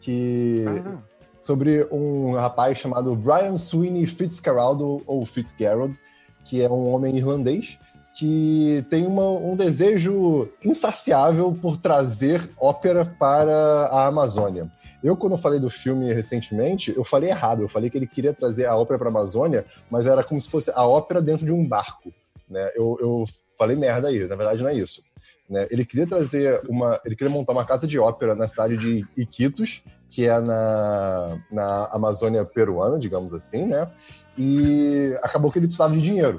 que... 0.00 0.64
Ah. 0.68 0.98
sobre 1.40 1.86
um 1.90 2.34
rapaz 2.34 2.78
chamado 2.78 3.14
Brian 3.16 3.56
Sweeney 3.56 4.06
Fitzcarraldo, 4.06 5.02
ou 5.06 5.24
Fitzgerald, 5.26 5.98
que 6.44 6.60
é 6.62 6.68
um 6.68 6.92
homem 6.92 7.16
irlandês, 7.16 7.78
que 8.14 8.84
tem 8.90 9.06
uma- 9.06 9.30
um 9.30 9.56
desejo 9.56 10.48
insaciável 10.62 11.56
por 11.60 11.76
trazer 11.76 12.50
ópera 12.58 13.04
para 13.04 13.86
a 13.86 14.06
Amazônia. 14.06 14.70
Eu, 15.02 15.16
quando 15.16 15.36
falei 15.36 15.58
do 15.58 15.70
filme 15.70 16.12
recentemente, 16.12 16.94
eu 16.94 17.02
falei 17.04 17.30
errado. 17.30 17.62
Eu 17.62 17.68
falei 17.68 17.90
que 17.90 17.98
ele 17.98 18.06
queria 18.06 18.32
trazer 18.32 18.66
a 18.66 18.76
ópera 18.76 18.98
para 18.98 19.08
a 19.08 19.10
Amazônia, 19.10 19.64
mas 19.90 20.06
era 20.06 20.22
como 20.22 20.40
se 20.40 20.48
fosse 20.48 20.70
a 20.74 20.86
ópera 20.86 21.20
dentro 21.20 21.44
de 21.44 21.52
um 21.52 21.66
barco. 21.66 22.12
Né? 22.48 22.70
Eu, 22.76 22.98
eu 23.00 23.24
falei 23.58 23.74
merda 23.76 24.08
aí, 24.08 24.28
na 24.28 24.36
verdade 24.36 24.62
não 24.62 24.68
é 24.68 24.74
isso. 24.74 25.02
Né? 25.48 25.66
Ele 25.70 25.84
queria 25.84 26.06
trazer 26.06 26.60
uma. 26.68 27.00
Ele 27.04 27.16
queria 27.16 27.32
montar 27.32 27.52
uma 27.52 27.64
casa 27.64 27.86
de 27.86 27.98
ópera 27.98 28.34
na 28.34 28.46
cidade 28.46 28.76
de 28.76 29.04
Iquitos, 29.16 29.82
que 30.08 30.26
é 30.26 30.38
na, 30.40 31.38
na 31.50 31.86
Amazônia 31.86 32.44
peruana, 32.44 32.98
digamos 32.98 33.34
assim, 33.34 33.66
né? 33.66 33.90
E 34.38 35.18
acabou 35.22 35.50
que 35.50 35.58
ele 35.58 35.66
precisava 35.66 35.92
de 35.94 36.00
dinheiro. 36.00 36.36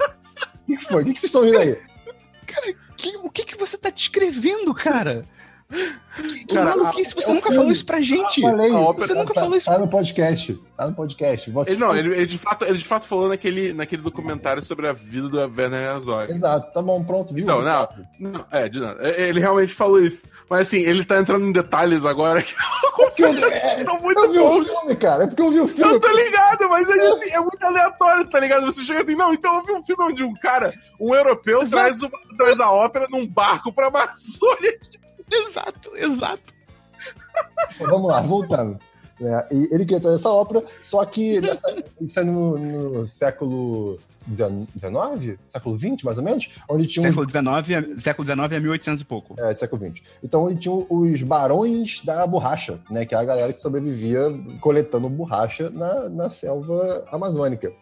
O 0.68 0.76
que 0.76 0.78
foi? 0.78 1.02
O 1.02 1.04
que 1.06 1.12
vocês 1.12 1.24
estão 1.24 1.42
rindo 1.44 1.58
aí? 1.58 1.76
Que- 2.96 3.16
o 3.18 3.30
que, 3.30 3.44
que 3.44 3.56
você 3.56 3.76
tá 3.76 3.90
descrevendo, 3.90 4.72
cara? 4.74 5.26
Que, 6.16 6.44
que 6.44 6.54
Cara, 6.54 6.76
maluquice, 6.76 7.12
você 7.14 7.30
é 7.30 7.34
nunca 7.34 7.46
filme. 7.48 7.56
falou 7.56 7.72
isso 7.72 7.84
pra 7.84 8.00
gente. 8.00 8.40
Falei, 8.40 8.70
a 8.70 8.78
ópera- 8.78 9.06
você 9.08 9.14
nunca 9.14 9.34
tá, 9.34 9.40
falou 9.40 9.56
isso. 9.56 9.66
Tá 9.70 9.78
no 9.78 9.88
podcast. 9.88 10.58
Tá 10.76 10.86
no 10.86 10.94
podcast. 10.94 11.50
Você 11.50 11.70
Ele, 11.72 11.80
não, 11.80 11.96
ele, 11.96 12.14
ele 12.14 12.26
de 12.26 12.38
fato, 12.38 12.64
ele 12.64 12.78
de 12.78 12.84
fato 12.84 13.06
falou 13.06 13.28
naquele, 13.28 13.72
naquele 13.72 14.00
documentário 14.02 14.62
sobre 14.62 14.86
a 14.86 14.92
vida 14.92 15.28
do 15.28 15.38
Werner 15.38 15.82
Herzog. 15.94 16.30
Exato, 16.32 16.72
tá 16.72 16.80
bom, 16.80 17.02
pronto, 17.02 17.34
viu? 17.34 17.44
Não, 17.44 17.60
não. 17.62 17.88
Não, 18.20 18.44
é, 18.52 18.68
de 18.68 18.78
nada. 18.78 19.00
É, 19.02 19.28
Ele 19.28 19.40
realmente 19.40 19.74
falou 19.74 19.98
isso. 20.00 20.28
Mas 20.48 20.60
assim, 20.68 20.78
ele 20.78 21.04
tá 21.04 21.18
entrando 21.18 21.46
em 21.46 21.52
detalhes 21.52 22.04
agora 22.04 22.42
que 23.16 23.22
eu, 23.24 23.28
é, 23.28 23.80
estão 23.80 24.00
muito 24.00 24.20
eu 24.24 24.30
vi 24.32 24.38
o 24.38 24.64
filme, 24.64 24.96
cara. 24.96 25.24
É 25.24 25.26
porque 25.26 25.42
eu 25.42 25.50
vi 25.50 25.60
o 25.60 25.66
filme. 25.68 25.94
Eu 25.94 26.00
tô 26.00 26.08
ligado, 26.12 26.68
mas 26.68 26.88
é, 26.88 26.92
assim, 27.12 27.30
é 27.32 27.40
muito 27.40 27.62
aleatório, 27.64 28.30
tá 28.30 28.38
ligado? 28.38 28.64
Você 28.66 28.82
chega 28.82 29.02
assim, 29.02 29.16
não, 29.16 29.34
então 29.34 29.52
eu 29.56 29.64
vi 29.64 29.72
um 29.72 29.82
filme 29.82 30.04
onde 30.04 30.22
um 30.22 30.34
cara, 30.34 30.72
um 31.00 31.12
europeu, 31.12 31.62
Exato. 31.62 31.70
traz, 31.82 32.02
uma- 32.02 32.36
traz 32.38 32.60
a 32.60 32.70
ópera 32.70 33.08
num 33.10 33.26
barco 33.26 33.72
pra 33.72 33.88
Amazônia. 33.88 34.78
Exato, 35.30 35.96
exato. 35.96 36.52
Vamos 37.78 38.08
lá, 38.08 38.20
voltando. 38.20 38.78
E 39.50 39.74
ele 39.74 39.84
queria 39.84 40.00
trazer 40.00 40.16
essa 40.16 40.30
ópera, 40.30 40.64
só 40.80 41.04
que 41.04 41.40
nessa- 41.40 41.74
isso 42.00 42.18
é 42.20 42.24
no, 42.24 42.58
no 42.58 43.06
século 43.06 43.98
XIX? 44.30 45.38
Século 45.48 45.78
XX, 45.78 46.02
mais 46.02 46.18
ou 46.18 46.24
menos? 46.24 46.48
Onde 46.68 46.86
tinha 46.86 47.02
Século 47.10 47.28
XIX, 47.28 47.70
é- 47.70 48.00
século 48.00 48.26
XIX 48.26 48.52
é 48.52 48.60
1800 48.60 49.00
e 49.02 49.04
pouco. 49.04 49.34
É, 49.38 49.54
século 49.54 49.80
XX. 49.88 50.02
Então 50.22 50.50
ele 50.50 50.58
tinha 50.58 50.74
os 50.74 51.22
barões 51.22 52.02
da 52.04 52.26
borracha, 52.26 52.80
né? 52.90 53.04
Que 53.06 53.14
é 53.14 53.18
a 53.18 53.24
galera 53.24 53.52
que 53.52 53.60
sobrevivia 53.60 54.20
coletando 54.60 55.08
borracha 55.08 55.70
na, 55.70 56.08
na 56.08 56.28
selva 56.30 57.04
amazônica. 57.10 57.72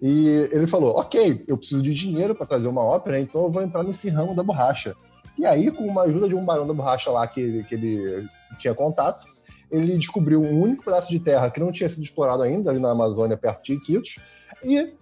E 0.00 0.48
ele 0.52 0.66
falou: 0.66 0.98
ok, 0.98 1.44
eu 1.48 1.56
preciso 1.56 1.80
de 1.82 1.94
dinheiro 1.94 2.34
para 2.34 2.46
trazer 2.46 2.68
uma 2.68 2.82
ópera, 2.82 3.18
então 3.20 3.42
eu 3.44 3.50
vou 3.50 3.62
entrar 3.62 3.82
nesse 3.82 4.08
ramo 4.10 4.34
da 4.34 4.42
borracha. 4.42 4.94
E 5.38 5.46
aí, 5.46 5.70
com 5.70 5.84
uma 5.84 6.02
ajuda 6.02 6.28
de 6.28 6.34
um 6.34 6.44
barão 6.44 6.66
da 6.66 6.74
borracha 6.74 7.10
lá 7.10 7.26
que, 7.26 7.64
que 7.64 7.74
ele 7.74 8.28
tinha 8.58 8.74
contato, 8.74 9.26
ele 9.70 9.96
descobriu 9.96 10.42
um 10.42 10.60
único 10.60 10.84
pedaço 10.84 11.10
de 11.10 11.18
terra 11.18 11.50
que 11.50 11.58
não 11.58 11.72
tinha 11.72 11.88
sido 11.88 12.02
explorado 12.02 12.42
ainda, 12.42 12.70
ali 12.70 12.78
na 12.78 12.90
Amazônia, 12.90 13.36
perto 13.36 13.64
de 13.64 13.74
Iquitos, 13.74 14.18
e 14.62 14.94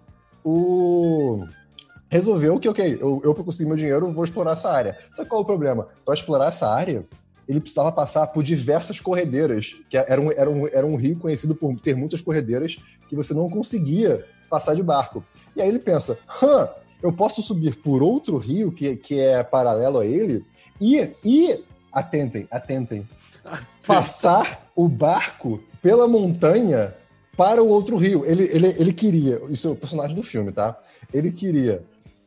o 0.45 1.45
resolveu 2.09 2.59
que, 2.59 2.69
ok, 2.69 2.99
eu, 3.01 3.21
eu 3.23 3.35
conseguir 3.35 3.69
meu 3.69 3.77
dinheiro, 3.77 4.13
vou 4.13 4.25
explorar 4.25 4.53
essa 4.53 4.71
área. 4.71 4.99
Só 5.13 5.23
que 5.23 5.29
qual 5.29 5.41
é 5.41 5.45
o 5.45 5.47
problema? 5.47 5.89
Para 6.05 6.15
explorar 6.15 6.49
essa 6.49 6.69
área, 6.69 7.07
ele 7.49 7.61
precisava 7.61 7.91
passar 7.93 8.27
por 8.29 8.43
diversas 8.43 9.01
corredeiras, 9.01 9.77
que 9.89 9.97
era 9.97 10.21
um, 10.21 10.31
era 10.33 10.51
um, 10.51 10.69
era 10.69 10.87
um 10.87 10.97
rio 10.97 11.19
conhecido 11.19 11.55
por 11.55 11.79
ter 11.81 11.95
muitas 11.95 12.21
corredeiras 12.21 12.79
que 13.09 13.17
você 13.17 13.35
não 13.35 13.49
conseguia 13.49 14.25
passar 14.49 14.75
de 14.75 14.83
barco. 14.83 15.25
E 15.55 15.63
aí 15.63 15.69
ele 15.69 15.79
pensa, 15.79 16.19
hã, 16.43 16.69
eu 17.03 17.13
posso 17.13 17.43
subir 17.43 17.77
por 17.77 18.03
outro 18.03 18.37
rio 18.37 18.71
que, 18.73 18.97
que 18.97 19.19
é 19.19 19.43
paralelo 19.43 19.99
a 19.99 20.07
ele 20.07 20.45
e, 20.81 21.11
e 21.25 21.63
atentem, 21.93 22.47
atentem, 22.51 23.09
passar 23.87 24.71
o 24.77 24.89
barco 24.89 25.61
pela 25.83 26.07
montanha 26.07 26.95
para 27.37 27.63
o 27.63 27.69
outro 27.69 27.97
rio. 27.97 28.25
Ele, 28.27 28.45
ele, 28.45 28.67
ele 28.79 28.93
queria, 28.93 29.41
isso 29.49 29.69
é 29.69 29.71
o 29.71 29.77
personagem 29.77 30.15
do 30.15 30.23
filme, 30.23 30.53
tá? 30.53 30.79
Ele 31.13 31.33
queria 31.33 31.83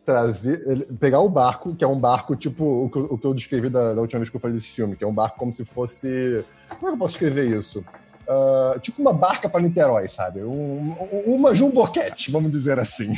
trazer, 0.05 0.61
ele- 0.67 0.85
pegar 0.99 1.19
o 1.21 1.29
barco, 1.29 1.75
que 1.75 1.83
é 1.83 1.87
um 1.87 1.97
barco 1.99 2.35
tipo 2.35 2.63
o 2.85 2.89
que, 2.89 2.97
eu- 2.97 3.07
o 3.11 3.17
que 3.17 3.25
eu 3.25 3.33
descrevi 3.33 3.69
da, 3.69 3.93
da 3.93 4.01
última 4.01 4.19
vez 4.19 4.29
que 4.29 4.35
eu 4.35 4.41
falei 4.41 4.55
desse 4.57 4.69
filme, 4.71 4.95
que 4.95 5.03
é 5.03 5.07
um 5.07 5.13
barco 5.13 5.37
como 5.37 5.53
se 5.53 5.63
fosse. 5.63 6.43
Como 6.67 6.87
é 6.87 6.89
que 6.89 6.95
eu 6.95 6.97
posso 6.97 7.13
escrever 7.13 7.49
isso? 7.57 7.85
Ah, 8.27 8.77
tipo 8.81 9.01
uma 9.01 9.13
barca 9.13 9.49
para 9.49 9.61
Niterói, 9.61 10.07
sabe? 10.07 10.43
Um- 10.43 10.95
um- 11.27 11.35
uma 11.35 11.53
jumboquete, 11.53 12.31
vamos 12.31 12.51
dizer 12.51 12.79
assim. 12.79 13.13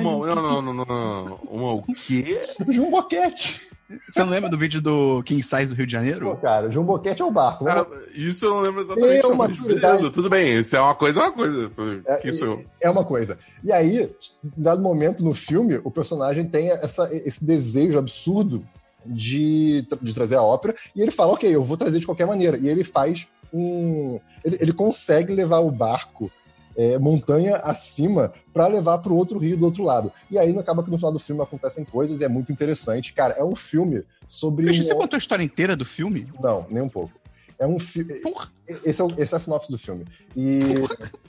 Uma, 0.00 0.26
não, 0.26 0.34
não, 0.34 0.62
não, 0.62 0.74
não, 0.74 0.84
não. 0.84 1.36
Uma 1.50 1.72
o 1.74 1.82
quê? 1.82 2.40
Jumboquete. 2.68 3.68
Você 4.08 4.20
não 4.20 4.30
lembra 4.30 4.48
do 4.48 4.56
vídeo 4.56 4.80
do 4.80 5.20
King 5.24 5.42
Size 5.42 5.66
do 5.66 5.74
Rio 5.74 5.84
de 5.84 5.96
Pô, 5.96 5.98
Janeiro? 6.04 6.36
cara, 6.40 6.70
jumboquete 6.70 7.20
é 7.22 7.24
o 7.24 7.30
barco. 7.32 7.64
Cara, 7.64 7.84
isso 8.14 8.46
eu 8.46 8.50
não 8.50 8.60
lembro 8.60 8.82
exatamente. 8.82 9.26
Maturidade. 9.26 9.80
beleza, 9.96 10.10
tudo 10.10 10.30
bem. 10.30 10.60
Isso 10.60 10.76
é 10.76 10.80
uma 10.80 10.94
coisa, 10.94 11.18
é 11.18 11.22
uma 11.24 11.32
coisa. 11.32 11.72
É, 12.06 12.28
isso 12.28 12.58
é 12.80 12.88
uma 12.88 13.04
coisa. 13.04 13.36
E 13.64 13.72
aí, 13.72 14.08
em 14.44 14.62
dado 14.62 14.80
momento 14.80 15.24
no 15.24 15.34
filme, 15.34 15.80
o 15.82 15.90
personagem 15.90 16.44
tem 16.44 16.70
essa, 16.70 17.12
esse 17.12 17.44
desejo 17.44 17.98
absurdo 17.98 18.64
de, 19.04 19.84
de 20.00 20.14
trazer 20.14 20.36
a 20.36 20.42
ópera, 20.42 20.76
e 20.94 21.02
ele 21.02 21.10
fala, 21.10 21.32
ok, 21.32 21.52
eu 21.52 21.64
vou 21.64 21.76
trazer 21.76 21.98
de 21.98 22.06
qualquer 22.06 22.28
maneira. 22.28 22.56
E 22.58 22.68
ele 22.68 22.84
faz 22.84 23.26
um... 23.52 24.18
Ele, 24.44 24.58
ele 24.60 24.72
consegue 24.72 25.32
levar 25.32 25.58
o 25.58 25.70
barco 25.70 26.30
é, 26.76 26.98
montanha 26.98 27.56
acima 27.56 28.32
para 28.52 28.66
levar 28.66 28.98
para 28.98 29.12
o 29.12 29.16
outro 29.16 29.38
rio 29.38 29.56
do 29.56 29.64
outro 29.64 29.82
lado. 29.84 30.12
E 30.30 30.38
aí 30.38 30.56
acaba 30.58 30.82
que 30.82 30.90
no 30.90 30.96
final 30.96 31.12
do 31.12 31.18
filme 31.18 31.42
acontecem 31.42 31.84
coisas 31.84 32.20
e 32.20 32.24
é 32.24 32.28
muito 32.28 32.52
interessante. 32.52 33.12
Cara, 33.12 33.34
é 33.34 33.44
um 33.44 33.56
filme 33.56 34.04
sobre... 34.26 34.64
Christian, 34.64 34.84
um- 34.84 34.88
você 34.88 34.94
contou 34.94 35.16
a 35.16 35.18
história 35.18 35.42
inteira 35.42 35.76
do 35.76 35.84
filme? 35.84 36.28
Não, 36.40 36.66
nem 36.70 36.82
um 36.82 36.88
pouco. 36.88 37.19
É 37.60 37.66
um 37.66 37.78
filme... 37.78 38.14
Porra. 38.14 38.48
Esse 38.84 39.02
é, 39.02 39.04
o, 39.04 39.08
esse 39.18 39.34
é 39.34 39.36
a 39.36 39.40
sinopse 39.40 39.70
do 39.70 39.76
filme. 39.76 40.06
E, 40.36 40.60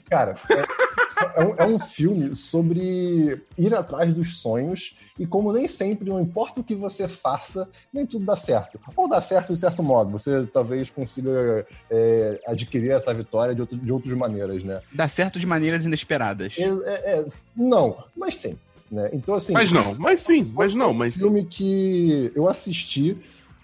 cara, 0.08 0.36
é, 0.48 1.40
é 1.40 1.44
um, 1.44 1.54
é 1.56 1.66
um 1.66 1.78
filme 1.78 2.34
sobre 2.34 3.42
ir 3.58 3.74
atrás 3.74 4.14
dos 4.14 4.36
sonhos 4.36 4.96
e 5.18 5.26
como 5.26 5.52
nem 5.52 5.66
sempre, 5.68 6.08
não 6.08 6.20
importa 6.20 6.60
o 6.60 6.64
que 6.64 6.74
você 6.74 7.06
faça, 7.08 7.68
nem 7.92 8.06
tudo 8.06 8.24
dá 8.24 8.36
certo. 8.36 8.80
Ou 8.96 9.08
dá 9.08 9.20
certo 9.20 9.52
de 9.52 9.58
certo 9.58 9.82
modo. 9.82 10.12
Você 10.12 10.46
talvez 10.46 10.88
consiga 10.88 11.66
é, 11.90 12.40
adquirir 12.46 12.92
essa 12.92 13.12
vitória 13.12 13.54
de, 13.54 13.60
outro, 13.60 13.76
de 13.76 13.92
outras 13.92 14.14
maneiras, 14.14 14.64
né? 14.64 14.80
Dá 14.92 15.08
certo 15.08 15.38
de 15.38 15.46
maneiras 15.46 15.84
inesperadas. 15.84 16.54
É- 16.56 16.62
é- 16.62 17.18
é, 17.18 17.24
não, 17.56 18.04
mas 18.16 18.36
sim. 18.36 18.58
Né? 18.90 19.08
Então, 19.12 19.34
assim. 19.34 19.54
Mas 19.54 19.72
não, 19.72 19.94
mas 19.94 20.20
sim, 20.20 20.44
mas 20.54 20.74
não, 20.74 20.90
um 20.90 20.94
mas 20.94 21.14
sim. 21.14 21.20
filme 21.20 21.46
que 21.46 22.30
eu 22.36 22.46
assisti 22.46 23.16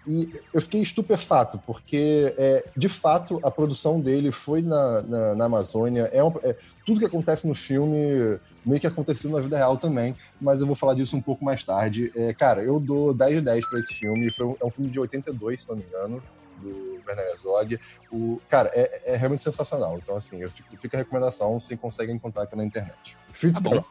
e 0.09 0.40
eu 0.55 0.62
fiquei 0.62 0.81
estupefato, 0.81 1.59
porque, 1.66 2.35
é, 2.38 2.64
de 2.77 2.88
fato, 2.88 3.38
a 3.42 3.51
produção 3.51 4.01
dele 4.01 4.33
foi 4.33 4.62
na, 4.62 5.03
na, 5.03 5.35
na 5.35 5.44
Amazônia. 5.44 6.05
É, 6.12 6.25
um- 6.25 6.33
é- 6.42 6.57
tudo 6.87 6.99
que 7.01 7.07
acontece 7.07 7.47
no 7.47 7.55
filme 7.55 8.38
meio 8.64 8.81
que 8.81 8.87
aconteceu 8.87 9.31
na 9.31 9.40
vida 9.40 9.57
real 9.59 9.77
também, 9.77 10.16
mas 10.40 10.61
eu 10.61 10.66
vou 10.66 10.75
falar 10.75 10.94
disso 10.94 11.16
um 11.16 11.21
pouco 11.21 11.44
mais 11.44 11.62
tarde. 11.62 12.11
É, 12.16 12.33
cara, 12.33 12.62
eu 12.62 12.81
dou 12.81 13.12
10 13.12 13.37
de 13.37 13.40
10 13.42 13.68
para 13.68 13.79
esse 13.79 13.94
filme. 13.94 14.31
Foi 14.33 14.47
um, 14.47 14.57
é 14.61 14.64
um 14.64 14.71
filme 14.71 14.90
de 14.90 14.99
82, 14.99 15.62
se 15.62 15.68
não 15.68 15.77
me 15.77 15.85
engano, 15.85 16.23
do 16.62 17.01
Werner 17.07 17.27
Herzog. 17.29 17.79
O, 18.11 18.40
cara, 18.49 18.71
é, 18.75 19.12
é 19.14 19.16
realmente 19.16 19.42
sensacional. 19.42 19.99
Então, 20.03 20.16
assim, 20.16 20.40
eu 20.42 20.49
fico, 20.51 20.77
fica 20.79 20.97
a 20.97 21.01
recomendação 21.01 21.61
se 21.61 21.77
consegue 21.77 22.11
encontrar 22.12 22.44
aqui 22.44 22.57
na 22.57 22.64
internet. 22.64 23.16
Fritz 23.33 23.61
Tá. 23.61 23.85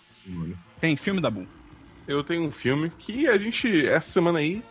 Tem 0.81 0.97
filme 0.97 1.21
da 1.21 1.29
Boom. 1.29 1.45
Eu 2.07 2.23
tenho 2.23 2.43
um 2.43 2.51
filme 2.51 2.89
que 2.89 3.27
a 3.27 3.37
gente, 3.37 3.87
essa 3.87 4.09
semana 4.09 4.39
aí, 4.39 4.63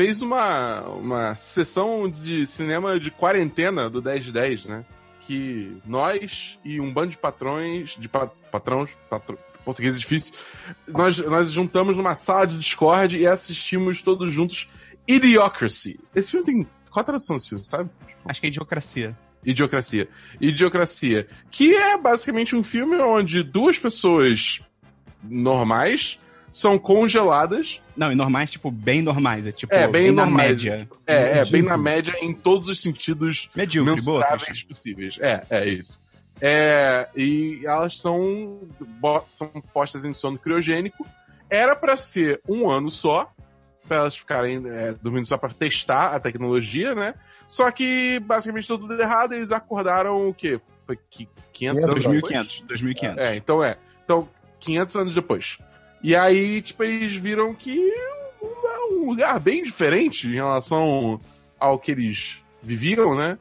fez 0.00 0.22
uma, 0.22 0.80
uma 0.88 1.34
sessão 1.34 2.08
de 2.08 2.46
cinema 2.46 2.98
de 2.98 3.10
quarentena 3.10 3.90
do 3.90 4.00
10 4.00 4.24
de 4.24 4.32
10, 4.32 4.64
né? 4.64 4.84
Que 5.20 5.76
nós 5.84 6.58
e 6.64 6.80
um 6.80 6.90
bando 6.90 7.10
de 7.10 7.18
patrões, 7.18 7.98
de 7.98 8.08
pa, 8.08 8.26
patrões, 8.50 8.88
patro, 9.10 9.38
português 9.62 9.96
é 9.96 9.98
difícil, 9.98 10.34
nós, 10.88 11.18
nós 11.18 11.50
juntamos 11.50 11.98
numa 11.98 12.14
sala 12.14 12.46
de 12.46 12.56
Discord 12.56 13.18
e 13.18 13.26
assistimos 13.26 14.00
todos 14.00 14.32
juntos 14.32 14.70
Idiocracy. 15.06 16.00
Esse 16.14 16.30
filme 16.30 16.46
tem. 16.46 16.66
Qual 16.90 17.02
a 17.02 17.04
tradução 17.04 17.36
desse 17.36 17.50
filme, 17.50 17.62
sabe? 17.66 17.90
Acho 18.24 18.40
que 18.40 18.46
é 18.46 18.48
Idiocracia. 18.48 19.14
Idiocracia. 19.44 20.08
Idiocracia. 20.40 21.28
Que 21.50 21.76
é 21.76 21.98
basicamente 21.98 22.56
um 22.56 22.62
filme 22.62 22.96
onde 22.96 23.42
duas 23.42 23.78
pessoas 23.78 24.62
normais 25.22 26.18
são 26.52 26.78
congeladas. 26.78 27.80
Não, 27.96 28.10
e 28.10 28.14
normais, 28.14 28.50
tipo, 28.50 28.70
bem 28.70 29.02
normais. 29.02 29.46
É 29.46 29.52
tipo, 29.52 29.74
É, 29.74 29.86
bem 29.86 30.10
na 30.12 30.24
normais. 30.24 30.50
média. 30.50 30.88
É, 31.06 31.38
é, 31.38 31.44
bem 31.44 31.62
na 31.62 31.76
média 31.76 32.14
em 32.20 32.32
todos 32.32 32.68
os 32.68 32.80
sentidos 32.80 33.48
Medíocre, 33.54 34.00
boa. 34.02 34.24
possíveis. 34.68 35.18
É, 35.20 35.42
é 35.50 35.68
isso. 35.68 36.00
É, 36.40 37.08
e 37.14 37.60
elas 37.64 37.98
são, 37.98 38.60
são 39.28 39.48
postas 39.72 40.04
em 40.04 40.12
sono 40.12 40.38
criogênico. 40.38 41.06
Era 41.48 41.76
pra 41.76 41.96
ser 41.96 42.40
um 42.48 42.70
ano 42.70 42.90
só, 42.90 43.30
pra 43.86 43.98
elas 43.98 44.16
ficarem 44.16 44.62
é, 44.66 44.94
dormindo 45.02 45.26
só 45.26 45.36
pra 45.36 45.50
testar 45.50 46.14
a 46.14 46.20
tecnologia, 46.20 46.94
né? 46.94 47.14
Só 47.46 47.70
que 47.70 48.20
basicamente 48.20 48.68
deu 48.68 48.78
tudo 48.78 49.00
errado 49.00 49.34
eles 49.34 49.50
acordaram 49.52 50.28
o 50.28 50.32
quê? 50.34 50.60
Foi 50.86 50.96
que 51.10 51.28
500 51.52 51.84
anos 51.84 51.96
2500, 52.04 52.60
2500. 52.60 53.18
É, 53.18 53.36
então 53.36 53.62
é. 53.62 53.76
Então, 54.04 54.28
500 54.60 54.96
anos 54.96 55.14
depois. 55.14 55.58
E 56.02 56.14
aí, 56.16 56.62
tipo, 56.62 56.82
eles 56.82 57.14
viram 57.14 57.54
que 57.54 57.78
é 57.78 58.78
um 58.92 59.06
lugar 59.10 59.38
bem 59.38 59.62
diferente 59.62 60.26
em 60.28 60.34
relação 60.34 61.20
ao 61.58 61.78
que 61.78 61.90
eles 61.90 62.38
viviam, 62.62 63.14
né? 63.14 63.38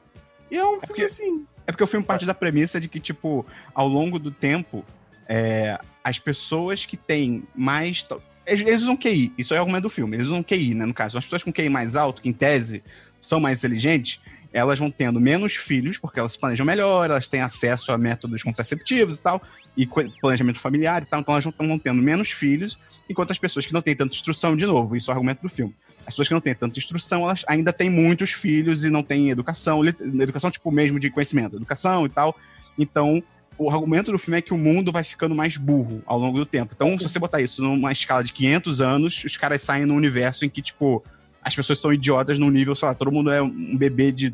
E 0.51 0.57
é 0.57 0.63
um 0.63 0.71
filme 0.71 0.87
porque- 0.87 1.03
assim. 1.03 1.45
É 1.65 1.71
porque 1.71 1.83
o 1.83 1.87
filme 1.87 2.05
parte 2.05 2.25
da 2.25 2.33
premissa 2.33 2.79
de 2.79 2.87
que, 2.87 2.99
tipo, 2.99 3.45
ao 3.75 3.87
longo 3.87 4.17
do 4.17 4.31
tempo, 4.31 4.83
é, 5.27 5.79
as 6.03 6.17
pessoas 6.17 6.85
que 6.85 6.97
têm 6.97 7.43
mais. 7.55 8.05
Eles, 8.45 8.61
eles 8.67 8.81
usam 8.81 8.97
QI, 8.97 9.31
isso 9.37 9.53
é 9.53 9.57
o 9.57 9.59
argumento 9.61 9.83
do 9.83 9.89
filme. 9.89 10.17
Eles 10.17 10.27
usam 10.27 10.41
QI, 10.43 10.73
né? 10.73 10.85
No 10.85 10.93
caso, 10.93 11.17
as 11.17 11.23
pessoas 11.25 11.43
com 11.43 11.53
QI 11.53 11.69
mais 11.69 11.95
alto, 11.95 12.21
que 12.21 12.29
em 12.29 12.33
tese 12.33 12.83
são 13.21 13.39
mais 13.39 13.59
inteligentes, 13.59 14.19
elas 14.51 14.79
vão 14.79 14.89
tendo 14.89 15.19
menos 15.19 15.55
filhos, 15.55 15.97
porque 15.97 16.19
elas 16.19 16.33
se 16.33 16.39
planejam 16.39 16.65
melhor, 16.65 17.09
elas 17.09 17.27
têm 17.27 17.41
acesso 17.41 17.91
a 17.91 17.97
métodos 17.97 18.41
contraceptivos 18.41 19.17
e 19.17 19.21
tal, 19.21 19.41
e 19.77 19.87
planejamento 20.21 20.59
familiar 20.59 21.03
e 21.03 21.05
tal, 21.05 21.19
então 21.19 21.33
elas 21.33 21.45
vão, 21.45 21.77
tendo 21.77 22.01
menos 22.01 22.31
filhos, 22.31 22.77
enquanto 23.07 23.31
as 23.31 23.39
pessoas 23.39 23.65
que 23.65 23.73
não 23.73 23.81
têm 23.81 23.95
tanta 23.95 24.15
instrução, 24.15 24.55
de 24.55 24.65
novo, 24.65 24.95
isso 24.95 25.11
é 25.11 25.13
o 25.13 25.15
argumento 25.15 25.41
do 25.41 25.49
filme. 25.49 25.75
As 25.99 26.13
pessoas 26.15 26.27
que 26.27 26.33
não 26.33 26.41
têm 26.41 26.55
tanta 26.55 26.79
instrução, 26.79 27.23
elas 27.23 27.45
ainda 27.47 27.71
têm 27.71 27.89
muitos 27.89 28.31
filhos 28.31 28.83
e 28.83 28.89
não 28.89 29.03
têm 29.03 29.29
educação, 29.29 29.85
educação 29.85 30.49
tipo 30.49 30.71
mesmo 30.71 30.99
de 30.99 31.11
conhecimento, 31.11 31.55
educação 31.55 32.05
e 32.05 32.09
tal. 32.09 32.35
Então, 32.77 33.21
o 33.59 33.69
argumento 33.69 34.11
do 34.11 34.17
filme 34.17 34.39
é 34.39 34.41
que 34.41 34.53
o 34.53 34.57
mundo 34.57 34.91
vai 34.91 35.03
ficando 35.03 35.35
mais 35.35 35.57
burro 35.57 36.01
ao 36.07 36.17
longo 36.17 36.39
do 36.39 36.45
tempo. 36.45 36.73
Então, 36.73 36.97
se 36.97 37.03
você 37.03 37.19
botar 37.19 37.41
isso 37.41 37.61
numa 37.61 37.91
escala 37.91 38.23
de 38.23 38.33
500 38.33 38.81
anos, 38.81 39.23
os 39.23 39.37
caras 39.37 39.61
saem 39.61 39.85
num 39.85 39.95
universo 39.95 40.45
em 40.45 40.49
que, 40.49 40.61
tipo, 40.61 41.03
as 41.43 41.55
pessoas 41.55 41.79
são 41.79 41.91
idiotas 41.93 42.37
num 42.39 42.49
nível, 42.49 42.75
sei 42.75 42.87
lá, 42.89 42.93
todo 42.95 43.11
mundo 43.11 43.31
é 43.31 43.41
um 43.41 43.77
bebê 43.77 44.11
de 44.11 44.33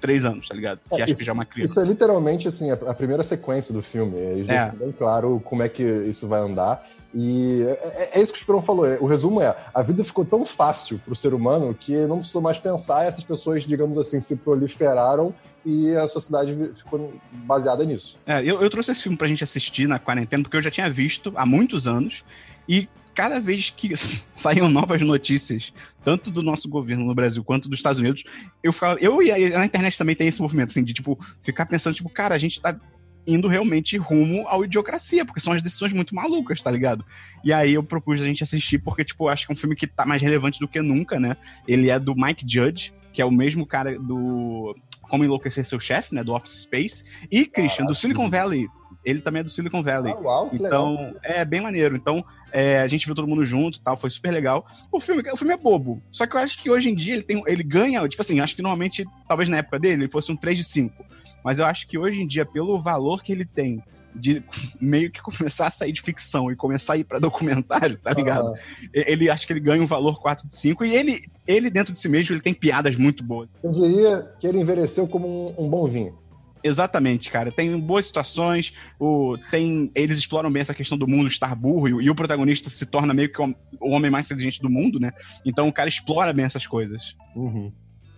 3 0.00 0.24
anos, 0.24 0.48
tá 0.48 0.54
ligado? 0.54 0.80
Que 0.88 0.94
É, 1.00 1.02
acha 1.02 1.10
isso- 1.12 1.20
que 1.20 1.24
já 1.26 1.32
é 1.32 1.34
uma 1.34 1.44
Isso 1.44 1.52
criança. 1.52 1.80
é 1.82 1.84
literalmente 1.84 2.48
assim, 2.48 2.70
a, 2.70 2.74
a 2.74 2.94
primeira 2.94 3.22
sequência 3.22 3.72
do 3.72 3.82
filme. 3.82 4.16
Eles 4.18 4.48
É. 4.48 4.62
deixam 4.64 4.76
bem 4.78 4.92
claro 4.92 5.40
como 5.44 5.62
é 5.62 5.68
que 5.68 5.82
isso 5.82 6.26
vai 6.26 6.40
andar. 6.40 6.84
E 7.14 7.62
é, 7.62 8.18
é 8.18 8.22
isso 8.22 8.32
que 8.32 8.38
o 8.38 8.40
Esperão 8.40 8.60
falou. 8.62 8.86
O 9.00 9.06
resumo 9.06 9.40
é: 9.40 9.54
a 9.72 9.82
vida 9.82 10.02
ficou 10.02 10.24
tão 10.24 10.44
fácil 10.46 10.98
pro 11.04 11.14
ser 11.14 11.34
humano 11.34 11.72
que 11.78 11.94
não 12.06 12.16
precisou 12.18 12.40
mais 12.42 12.58
pensar, 12.58 13.04
essas 13.04 13.22
pessoas, 13.22 13.64
digamos 13.64 13.96
assim, 13.98 14.18
se 14.18 14.34
proliferaram 14.36 15.34
e 15.64 15.94
a 15.94 16.08
sociedade 16.08 16.70
ficou 16.74 17.12
baseada 17.30 17.84
nisso. 17.84 18.18
É, 18.26 18.40
eu, 18.42 18.60
eu 18.62 18.68
trouxe 18.70 18.90
esse 18.92 19.02
filme 19.04 19.16
pra 19.16 19.28
gente 19.28 19.44
assistir 19.44 19.86
na 19.86 19.98
quarentena, 19.98 20.42
porque 20.42 20.56
eu 20.56 20.62
já 20.62 20.70
tinha 20.70 20.88
visto 20.90 21.32
há 21.36 21.44
muitos 21.46 21.86
anos, 21.86 22.24
e 22.68 22.88
cada 23.14 23.38
vez 23.40 23.70
que 23.70 23.92
saíam 24.34 24.68
novas 24.68 25.00
notícias, 25.02 25.72
tanto 26.04 26.30
do 26.30 26.42
nosso 26.42 26.68
governo 26.68 27.04
no 27.04 27.14
Brasil 27.14 27.42
quanto 27.44 27.68
dos 27.68 27.78
Estados 27.78 27.98
Unidos, 28.00 28.24
eu 28.62 28.72
ficava. 28.72 28.98
Eu 29.00 29.22
e 29.22 29.30
a- 29.30 29.58
na 29.58 29.64
internet 29.66 29.96
também 29.96 30.14
tem 30.16 30.28
esse 30.28 30.40
movimento, 30.40 30.70
assim, 30.70 30.82
de 30.84 30.92
tipo, 30.92 31.18
ficar 31.42 31.66
pensando, 31.66 31.94
tipo, 31.94 32.08
cara, 32.08 32.34
a 32.34 32.38
gente 32.38 32.60
tá 32.60 32.78
indo 33.24 33.46
realmente 33.46 33.96
rumo 33.96 34.48
ao 34.48 34.64
idiocracia, 34.64 35.24
porque 35.24 35.38
são 35.40 35.52
as 35.52 35.62
decisões 35.62 35.92
muito 35.92 36.12
malucas, 36.12 36.60
tá 36.60 36.70
ligado? 36.72 37.04
E 37.44 37.52
aí 37.52 37.74
eu 37.74 37.82
propus 37.82 38.20
a 38.20 38.24
gente 38.24 38.42
assistir, 38.42 38.78
porque, 38.78 39.04
tipo, 39.04 39.28
acho 39.28 39.46
que 39.46 39.52
é 39.52 39.54
um 39.54 39.56
filme 39.56 39.76
que 39.76 39.86
tá 39.86 40.04
mais 40.04 40.20
relevante 40.20 40.58
do 40.58 40.66
que 40.66 40.82
nunca, 40.82 41.20
né? 41.20 41.36
Ele 41.68 41.88
é 41.88 42.00
do 42.00 42.16
Mike 42.16 42.44
Judge, 42.48 42.92
que 43.12 43.22
é 43.22 43.24
o 43.24 43.30
mesmo 43.30 43.64
cara 43.64 43.96
do 43.96 44.74
Como 45.02 45.22
Enlouquecer 45.24 45.64
Seu 45.64 45.78
Chefe, 45.78 46.14
né? 46.16 46.24
Do 46.24 46.32
Office 46.34 46.62
Space. 46.62 47.04
E, 47.30 47.44
Christian, 47.46 47.84
do 47.86 47.94
Silicon 47.94 48.28
Valley. 48.28 48.66
Ele 49.04 49.20
também 49.20 49.40
é 49.40 49.44
do 49.44 49.50
Silicon 49.50 49.82
Valley. 49.84 50.12
Ah, 50.12 50.16
uau, 50.18 50.50
que 50.50 50.58
legal. 50.58 50.92
Então, 50.94 51.16
é 51.22 51.44
bem 51.44 51.60
maneiro. 51.60 51.94
Então, 51.94 52.24
é, 52.52 52.80
a 52.80 52.86
gente 52.86 53.06
viu 53.06 53.14
todo 53.14 53.26
mundo 53.26 53.44
junto 53.44 53.78
e 53.78 53.80
tal, 53.80 53.96
foi 53.96 54.10
super 54.10 54.30
legal. 54.30 54.66
O 54.90 55.00
filme, 55.00 55.22
o 55.30 55.36
filme 55.36 55.54
é 55.54 55.56
bobo. 55.56 56.02
Só 56.10 56.26
que 56.26 56.36
eu 56.36 56.40
acho 56.40 56.62
que 56.62 56.70
hoje 56.70 56.90
em 56.90 56.94
dia 56.94 57.14
ele, 57.14 57.22
tem, 57.22 57.42
ele 57.46 57.62
ganha, 57.62 58.06
tipo 58.08 58.20
assim, 58.22 58.40
acho 58.40 58.54
que 58.54 58.62
normalmente, 58.62 59.04
talvez 59.26 59.48
na 59.48 59.58
época 59.58 59.78
dele, 59.78 60.04
ele 60.04 60.08
fosse 60.10 60.30
um 60.30 60.36
3 60.36 60.58
de 60.58 60.64
5. 60.64 61.04
Mas 61.42 61.58
eu 61.58 61.64
acho 61.64 61.88
que 61.88 61.98
hoje 61.98 62.20
em 62.20 62.26
dia, 62.26 62.44
pelo 62.46 62.80
valor 62.80 63.22
que 63.22 63.32
ele 63.32 63.44
tem 63.44 63.82
de 64.14 64.42
meio 64.80 65.10
que 65.10 65.22
começar 65.22 65.66
a 65.66 65.70
sair 65.70 65.92
de 65.92 66.02
ficção 66.02 66.50
e 66.50 66.56
começar 66.56 66.94
a 66.94 66.96
ir 66.98 67.04
pra 67.04 67.18
documentário, 67.18 67.98
tá 67.98 68.12
ligado? 68.12 68.54
Ah, 68.54 68.58
Ele 68.92 69.30
acho 69.30 69.46
que 69.46 69.52
ele 69.52 69.60
ganha 69.60 69.82
um 69.82 69.86
valor 69.86 70.20
4 70.20 70.46
de 70.46 70.54
5 70.54 70.84
e 70.84 70.94
ele, 70.94 71.24
ele 71.46 71.70
dentro 71.70 71.92
de 71.92 72.00
si 72.00 72.08
mesmo, 72.08 72.34
ele 72.34 72.42
tem 72.42 72.54
piadas 72.54 72.96
muito 72.96 73.24
boas. 73.24 73.48
eu 73.62 73.72
diria 73.72 74.30
que 74.38 74.46
ele 74.46 74.60
envelheceu 74.60 75.08
como 75.08 75.54
um, 75.58 75.64
um 75.64 75.68
bom 75.68 75.86
vinho. 75.86 76.21
Exatamente, 76.64 77.30
cara. 77.30 77.50
Tem 77.52 77.78
boas 77.78 78.06
situações, 78.06 78.72
o, 78.98 79.36
tem, 79.50 79.90
eles 79.94 80.18
exploram 80.18 80.50
bem 80.50 80.60
essa 80.60 80.74
questão 80.74 80.96
do 80.96 81.06
mundo 81.08 81.26
estar 81.28 81.54
burro 81.54 81.88
e, 81.88 81.94
o- 81.94 82.00
e 82.02 82.10
o 82.10 82.14
protagonista 82.14 82.70
se 82.70 82.86
torna 82.86 83.12
meio 83.12 83.32
que 83.32 83.40
o, 83.42 83.54
o 83.80 83.90
homem 83.90 84.10
mais 84.10 84.26
inteligente 84.26 84.60
do 84.62 84.70
mundo, 84.70 85.00
né? 85.00 85.12
Então 85.44 85.68
o 85.68 85.72
cara 85.72 85.88
explora 85.88 86.32
bem 86.32 86.44
essas 86.44 86.66
coisas. 86.66 87.16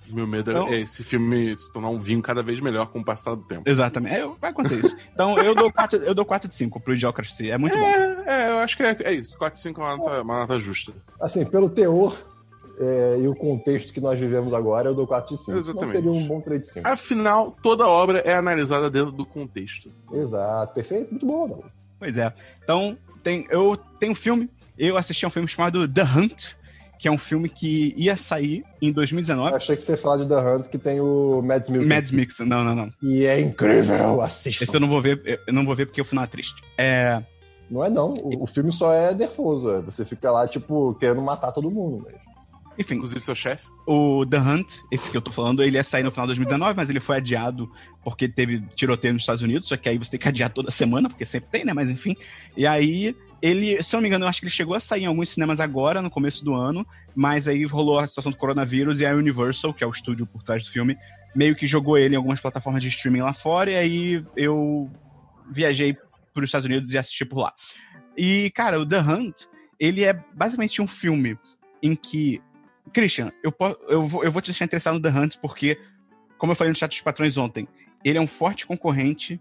Meu 0.07 0.27
medo 0.27 0.51
Então- 0.51 0.69
é 0.69 0.81
esse 0.81 1.03
filme 1.03 1.57
se 1.59 1.73
tornar 1.73 1.89
um 1.89 1.99
vinho 1.99 2.21
cada 2.21 2.43
vez 2.43 2.61
melhor 2.61 2.87
com 2.87 3.01
o 3.01 3.05
passar 3.05 3.35
do 3.35 3.43
tempo. 3.45 3.63
Exatamente. 3.65 4.15
É, 4.17 4.27
vai 4.39 4.51
acontecer 4.51 4.85
isso. 4.85 4.97
Então 5.13 5.39
eu 5.39 5.55
dou 5.55 5.73
4, 5.73 5.99
eu 6.05 6.15
dou 6.15 6.25
4 6.27 6.49
de 6.49 6.55
5 6.55 6.79
pro 6.79 6.95
Idiocracy. 6.95 7.51
É 7.51 7.57
muito 7.57 7.77
bom. 7.79 7.85
É, 7.87 8.25
é, 8.27 8.51
eu 8.51 8.59
acho 8.59 8.77
que 8.77 8.83
é, 8.83 8.97
é 9.01 9.15
isso. 9.15 9.39
4 9.39 9.59
5 9.59 9.81
é 9.81 9.85
uma 9.85 9.97
nota, 9.97 10.23
uma 10.23 10.39
nota 10.41 10.61
justa. 10.61 10.93
Assim, 11.21 11.45
pelo 11.47 11.71
teor 11.71 12.15
é, 12.79 13.19
e 13.21 13.29
o 13.29 13.35
contexto 13.35 13.93
que 13.93 14.01
nós 14.01 14.19
vivemos 14.19 14.53
agora, 14.53 14.89
eu 14.89 14.95
dou 14.95 15.07
4 15.07 15.35
de 15.35 15.41
5. 15.41 15.53
Não 15.53 15.59
Exatamente. 15.59 15.91
seria 15.91 16.11
um 16.11 16.27
bom 16.27 16.41
3 16.41 16.61
de 16.61 16.67
5. 16.73 16.89
Afinal, 16.89 17.57
toda 17.63 17.87
obra 17.87 18.21
é 18.21 18.35
analisada 18.35 18.91
dentro 18.91 19.13
do 19.13 19.25
contexto. 19.25 19.91
Exato, 20.13 20.75
perfeito, 20.75 21.11
muito 21.11 21.27
bom, 21.27 21.49
não. 21.49 21.65
Pois 21.99 22.17
é. 22.19 22.33
Então, 22.63 22.97
tem, 23.23 23.47
eu 23.51 23.77
tenho 23.99 24.13
um 24.13 24.17
filme, 24.17 24.51
eu 24.77 24.97
assisti 24.97 25.25
a 25.25 25.29
um 25.29 25.31
filme 25.31 25.49
chamado 25.49 25.87
The 25.89 26.03
Hunt, 26.03 26.55
que 26.99 27.09
é 27.09 27.11
um 27.11 27.19
filme 27.19 27.49
que 27.49 27.95
ia 27.97 28.17
sair 28.17 28.65
em 28.81 28.91
2019. 28.93 29.55
Achei 29.55 29.77
que 29.77 29.83
você 29.83 29.93
ia 29.93 29.99
falar 29.99 30.23
de 30.23 30.29
The 30.29 30.37
Hunt, 30.37 30.69
que 30.69 30.79
tem 30.79 31.01
o 31.01 31.43
Mads 31.43 31.69
Mikkelsen. 31.69 31.89
Mads 31.89 32.11
Mikkelsen. 32.11 32.47
Não, 32.47 32.65
não, 32.65 32.75
não. 32.75 32.91
E 33.03 33.25
é 33.25 33.41
incrível, 33.41 34.21
assista. 34.21 34.65
Esse 34.65 34.75
eu 34.75 34.81
não 34.81 34.89
vou 34.89 35.01
ver, 35.01 35.41
eu 35.47 35.53
não 35.53 35.65
vou 35.65 35.75
ver 35.75 35.87
porque 35.87 36.01
o 36.01 36.05
final 36.05 36.25
é 36.25 36.27
triste. 36.27 36.63
É, 36.77 37.23
Não 37.71 37.85
é 37.85 37.91
não, 37.91 38.15
o, 38.23 38.45
o 38.45 38.47
filme 38.47 38.73
só 38.73 38.93
é 38.93 39.15
nervoso, 39.15 39.71
é. 39.71 39.81
você 39.81 40.05
fica 40.05 40.31
lá, 40.31 40.49
tipo, 40.49 40.95
querendo 40.95 41.23
matar 41.23 41.53
todo 41.53 41.71
mundo 41.71 42.05
mesmo. 42.05 42.34
Enfim, 42.79 42.95
Inclusive 42.97 43.21
seu 43.21 43.35
chefe. 43.35 43.67
O 43.87 44.25
The 44.27 44.39
Hunt, 44.39 44.75
esse 44.91 45.11
que 45.11 45.17
eu 45.17 45.21
tô 45.21 45.31
falando, 45.31 45.63
ele 45.63 45.77
ia 45.77 45.85
sair 45.85 46.03
no 46.03 46.11
final 46.11 46.27
de 46.27 46.31
2019, 46.31 46.77
mas 46.77 46.91
ele 46.91 47.01
foi 47.01 47.17
adiado 47.17 47.71
porque 48.03 48.29
teve 48.29 48.61
tiroteio 48.75 49.15
nos 49.15 49.23
Estados 49.23 49.43
Unidos, 49.43 49.69
só 49.69 49.77
que 49.77 49.89
aí 49.89 49.99
você 49.99 50.13
tem 50.13 50.21
que 50.21 50.29
adiar 50.29 50.51
toda 50.51 50.71
semana, 50.71 51.09
porque 51.09 51.25
sempre 51.25 51.51
tem, 51.51 51.65
né? 51.65 51.73
Mas 51.73 51.91
enfim. 51.91 52.17
E 52.57 52.67
aí, 52.67 53.17
ele, 53.41 53.83
se 53.83 53.95
eu 53.95 53.99
não 53.99 54.03
me 54.03 54.09
engano, 54.09 54.25
eu 54.25 54.29
acho 54.29 54.41
que 54.41 54.47
ele 54.47 54.53
chegou 54.53 54.75
a 54.75 54.81
sair 54.81 55.03
em 55.03 55.07
alguns 55.07 55.29
cinemas 55.29 55.61
agora, 55.61 56.01
no 56.01 56.11
começo 56.11 56.45
do 56.45 56.55
ano, 56.55 56.87
mas 57.15 57.47
aí 57.47 57.65
rolou 57.65 57.99
a 57.99 58.07
situação 58.07 58.33
do 58.33 58.39
coronavírus 58.39 59.01
e 59.01 59.07
a 59.07 59.15
Universal, 59.15 59.75
que 59.75 59.85
é 59.85 59.87
o 59.87 59.91
estúdio 59.91 60.27
por 60.27 60.43
trás 60.43 60.65
do 60.65 60.71
filme, 60.71 60.97
meio 61.35 61.55
que 61.55 61.67
jogou 61.67 61.99
ele 61.99 62.15
em 62.15 62.17
algumas 62.17 62.41
plataformas 62.41 62.83
de 62.83 62.89
streaming 62.89 63.21
lá 63.21 63.33
fora, 63.33 63.71
e 63.71 63.77
aí 63.77 64.25
eu 64.37 64.91
viajei 65.51 65.95
para 66.33 66.43
os 66.43 66.49
Estados 66.49 66.67
Unidos 66.67 66.93
e 66.93 66.99
assisti 66.99 67.25
por 67.25 67.41
lá. 67.41 67.53
E, 68.17 68.51
cara, 68.51 68.79
o 68.79 68.87
The 68.87 69.01
Hunt, 69.01 69.43
ele 69.79 70.05
é 70.05 70.13
basicamente 70.35 70.81
um 70.81 70.87
filme 70.87 71.39
em 71.83 71.95
que 71.95 72.41
Christian, 72.93 73.33
eu, 73.43 73.51
po- 73.51 73.77
eu, 73.89 74.07
vou, 74.07 74.25
eu 74.25 74.31
vou 74.33 74.43
te 74.43 74.47
deixar 74.47 74.65
interessado 74.65 74.95
no 74.95 75.01
The 75.03 75.09
Hunt 75.11 75.37
porque, 75.41 75.79
como 76.39 76.53
eu 76.53 76.57
falei 76.57 76.71
no 76.71 76.77
chat 76.77 76.91
dos 76.91 77.01
patrões 77.01 77.37
ontem, 77.37 77.67
ele 78.05 78.19
é 78.19 78.21
um 78.21 78.27
forte 78.27 78.67
concorrente 78.67 79.41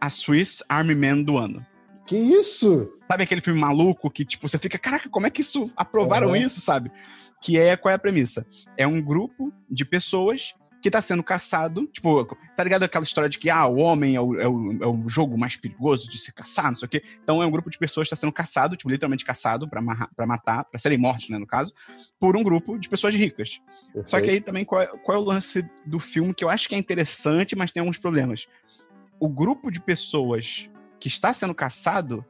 a 0.00 0.08
Swiss 0.10 0.62
Army 0.68 0.94
Man 0.94 1.22
do 1.22 1.36
ano. 1.38 1.64
Que 2.06 2.16
isso? 2.16 2.92
Sabe 3.10 3.22
aquele 3.24 3.40
filme 3.40 3.58
maluco 3.58 4.10
que, 4.10 4.24
tipo, 4.24 4.46
você 4.48 4.58
fica, 4.58 4.78
caraca, 4.78 5.08
como 5.08 5.26
é 5.26 5.30
que 5.30 5.40
isso 5.40 5.70
aprovaram 5.76 6.28
Uhum. 6.28 6.36
isso, 6.36 6.60
sabe? 6.60 6.90
Que 7.40 7.58
é, 7.58 7.76
qual 7.76 7.90
é 7.92 7.94
a 7.94 7.98
premissa? 7.98 8.46
É 8.76 8.86
um 8.86 9.00
grupo 9.00 9.52
de 9.70 9.84
pessoas 9.84 10.52
que 10.84 10.90
tá 10.90 11.00
sendo 11.00 11.22
caçado, 11.22 11.86
tipo, 11.86 12.26
tá 12.54 12.62
ligado 12.62 12.82
aquela 12.82 13.04
história 13.04 13.26
de 13.26 13.38
que, 13.38 13.48
ah, 13.48 13.66
o 13.66 13.78
homem 13.78 14.16
é 14.16 14.20
o, 14.20 14.38
é 14.38 14.46
o, 14.46 14.82
é 14.82 14.86
o 14.86 15.08
jogo 15.08 15.38
mais 15.38 15.56
perigoso 15.56 16.06
de 16.10 16.18
se 16.18 16.30
caçar, 16.30 16.66
não 16.66 16.74
sei 16.74 16.84
o 16.84 16.88
quê. 16.90 17.02
Então 17.22 17.42
é 17.42 17.46
um 17.46 17.50
grupo 17.50 17.70
de 17.70 17.78
pessoas 17.78 18.06
que 18.06 18.10
tá 18.10 18.16
sendo 18.16 18.30
caçado, 18.34 18.76
tipo, 18.76 18.90
literalmente 18.90 19.24
caçado 19.24 19.66
pra 19.66 19.80
matar, 20.26 20.66
pra 20.66 20.78
serem 20.78 20.98
mortos, 20.98 21.30
né, 21.30 21.38
no 21.38 21.46
caso, 21.46 21.72
por 22.20 22.36
um 22.36 22.42
grupo 22.42 22.78
de 22.78 22.90
pessoas 22.90 23.14
ricas. 23.14 23.62
Só 24.04 24.20
que 24.20 24.28
aí 24.28 24.42
também 24.42 24.62
qual 24.62 24.82
é, 24.82 24.86
qual 24.86 25.16
é 25.16 25.18
o 25.18 25.24
lance 25.24 25.66
do 25.86 25.98
filme 25.98 26.34
que 26.34 26.44
eu 26.44 26.50
acho 26.50 26.68
que 26.68 26.74
é 26.74 26.78
interessante, 26.78 27.56
mas 27.56 27.72
tem 27.72 27.80
alguns 27.80 27.96
problemas. 27.96 28.46
O 29.18 29.26
grupo 29.26 29.70
de 29.70 29.80
pessoas 29.80 30.68
que 31.00 31.08
está 31.08 31.32
sendo 31.32 31.54
caçado 31.54 32.22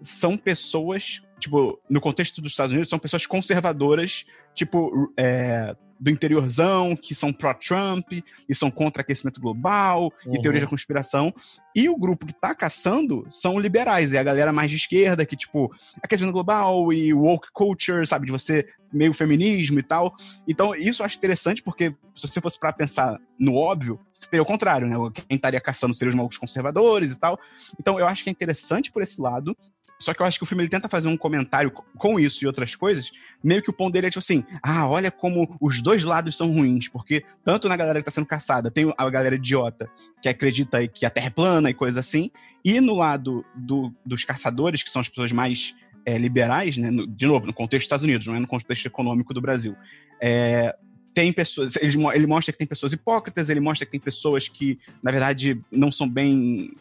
são 0.00 0.38
pessoas, 0.38 1.24
tipo, 1.40 1.76
no 1.90 2.00
contexto 2.00 2.40
dos 2.40 2.52
Estados 2.52 2.70
Unidos, 2.70 2.88
são 2.88 3.00
pessoas 3.00 3.26
conservadoras, 3.26 4.24
tipo, 4.54 5.12
é, 5.16 5.74
do 5.98 6.10
interiorzão, 6.10 6.94
que 6.96 7.14
são 7.14 7.32
pró-Trump 7.32 8.12
e 8.48 8.54
são 8.54 8.70
contra 8.70 9.02
aquecimento 9.02 9.40
global 9.40 10.12
e 10.24 10.36
Uhum. 10.36 10.42
teoria 10.42 10.60
da 10.60 10.66
conspiração. 10.66 11.34
E 11.76 11.90
o 11.90 11.96
grupo 11.98 12.24
que 12.24 12.32
tá 12.32 12.54
caçando 12.54 13.26
são 13.30 13.60
liberais, 13.60 14.14
é 14.14 14.18
a 14.18 14.22
galera 14.22 14.50
mais 14.50 14.70
de 14.70 14.78
esquerda, 14.78 15.26
que, 15.26 15.36
tipo, 15.36 15.70
aquecimento 16.02 16.32
global 16.32 16.90
e 16.90 17.12
woke 17.12 17.48
culture, 17.52 18.06
sabe? 18.06 18.24
De 18.24 18.32
você 18.32 18.66
meio 18.90 19.12
feminismo 19.12 19.78
e 19.78 19.82
tal. 19.82 20.14
Então, 20.48 20.74
isso 20.74 21.02
eu 21.02 21.06
acho 21.06 21.18
interessante, 21.18 21.62
porque 21.62 21.94
se 22.14 22.26
você 22.26 22.40
fosse 22.40 22.58
para 22.58 22.72
pensar 22.72 23.18
no 23.38 23.54
óbvio, 23.54 24.00
seria 24.10 24.42
o 24.42 24.46
contrário, 24.46 24.88
né? 24.88 24.96
Quem 25.12 25.36
estaria 25.36 25.60
caçando 25.60 25.92
seriam 25.92 26.10
os 26.10 26.16
malucos 26.16 26.38
conservadores 26.38 27.14
e 27.14 27.20
tal. 27.20 27.38
Então, 27.78 28.00
eu 28.00 28.06
acho 28.06 28.24
que 28.24 28.30
é 28.30 28.32
interessante 28.32 28.90
por 28.90 29.02
esse 29.02 29.20
lado. 29.20 29.54
Só 29.98 30.12
que 30.12 30.20
eu 30.20 30.26
acho 30.26 30.38
que 30.38 30.44
o 30.44 30.46
filme 30.46 30.62
ele 30.62 30.70
tenta 30.70 30.88
fazer 30.88 31.08
um 31.08 31.16
comentário 31.16 31.70
com 31.70 32.20
isso 32.20 32.44
e 32.44 32.46
outras 32.46 32.74
coisas. 32.74 33.10
Meio 33.42 33.62
que 33.62 33.70
o 33.70 33.72
ponto 33.72 33.92
dele 33.92 34.08
é 34.08 34.10
tipo 34.10 34.18
assim: 34.18 34.44
ah, 34.62 34.88
olha 34.88 35.10
como 35.10 35.56
os 35.60 35.80
dois 35.80 36.04
lados 36.04 36.36
são 36.36 36.52
ruins. 36.52 36.88
Porque 36.88 37.24
tanto 37.42 37.68
na 37.68 37.76
galera 37.76 38.00
que 38.00 38.04
tá 38.04 38.10
sendo 38.10 38.26
caçada, 38.26 38.70
tem 38.70 38.92
a 38.96 39.10
galera 39.10 39.36
idiota 39.36 39.90
que 40.20 40.28
acredita 40.28 40.86
que 40.86 41.06
a 41.06 41.10
Terra 41.10 41.28
é 41.28 41.30
plana 41.30 41.65
e 41.70 41.74
coisa 41.74 42.00
assim. 42.00 42.30
E 42.64 42.80
no 42.80 42.94
lado 42.94 43.44
do, 43.54 43.92
dos 44.04 44.24
caçadores, 44.24 44.82
que 44.82 44.90
são 44.90 45.00
as 45.00 45.08
pessoas 45.08 45.32
mais 45.32 45.74
é, 46.04 46.18
liberais, 46.18 46.76
né? 46.76 46.90
No, 46.90 47.06
de 47.06 47.26
novo, 47.26 47.46
no 47.46 47.52
contexto 47.52 47.82
dos 47.82 47.86
Estados 47.86 48.04
Unidos, 48.04 48.26
não 48.26 48.34
é 48.34 48.40
no 48.40 48.46
contexto 48.46 48.86
econômico 48.86 49.34
do 49.34 49.40
Brasil. 49.40 49.76
É, 50.20 50.74
tem 51.14 51.32
pessoas. 51.32 51.76
Ele, 51.76 51.96
ele, 52.14 52.26
mostra 52.26 52.52
que 52.52 52.58
tem 52.58 52.66
pessoas 52.66 52.92
hipócritas, 52.92 53.48
ele 53.48 53.60
mostra 53.60 53.86
que 53.86 53.92
tem 53.92 54.00
pessoas 54.00 54.48
que, 54.48 54.78
na 55.02 55.10
verdade, 55.10 55.60
não 55.70 55.90
são 55.90 56.08
bem 56.08 56.72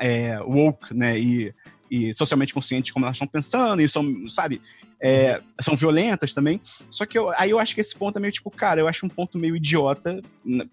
é, 0.00 0.40
woke, 0.40 0.94
né? 0.94 1.18
E 1.18 1.54
e 1.94 2.12
socialmente 2.12 2.52
conscientes 2.52 2.90
como 2.90 3.04
elas 3.04 3.16
estão 3.16 3.28
pensando, 3.28 3.80
e 3.80 3.88
são, 3.88 4.28
sabe, 4.28 4.60
é, 5.00 5.40
são 5.60 5.76
violentas 5.76 6.32
também. 6.32 6.60
Só 6.90 7.06
que 7.06 7.18
eu, 7.18 7.30
aí 7.36 7.50
eu 7.50 7.58
acho 7.58 7.74
que 7.74 7.80
esse 7.80 7.96
ponto 7.96 8.16
é 8.18 8.20
meio 8.20 8.32
tipo, 8.32 8.50
cara, 8.50 8.80
eu 8.80 8.88
acho 8.88 9.04
um 9.04 9.08
ponto 9.08 9.38
meio 9.38 9.56
idiota, 9.56 10.20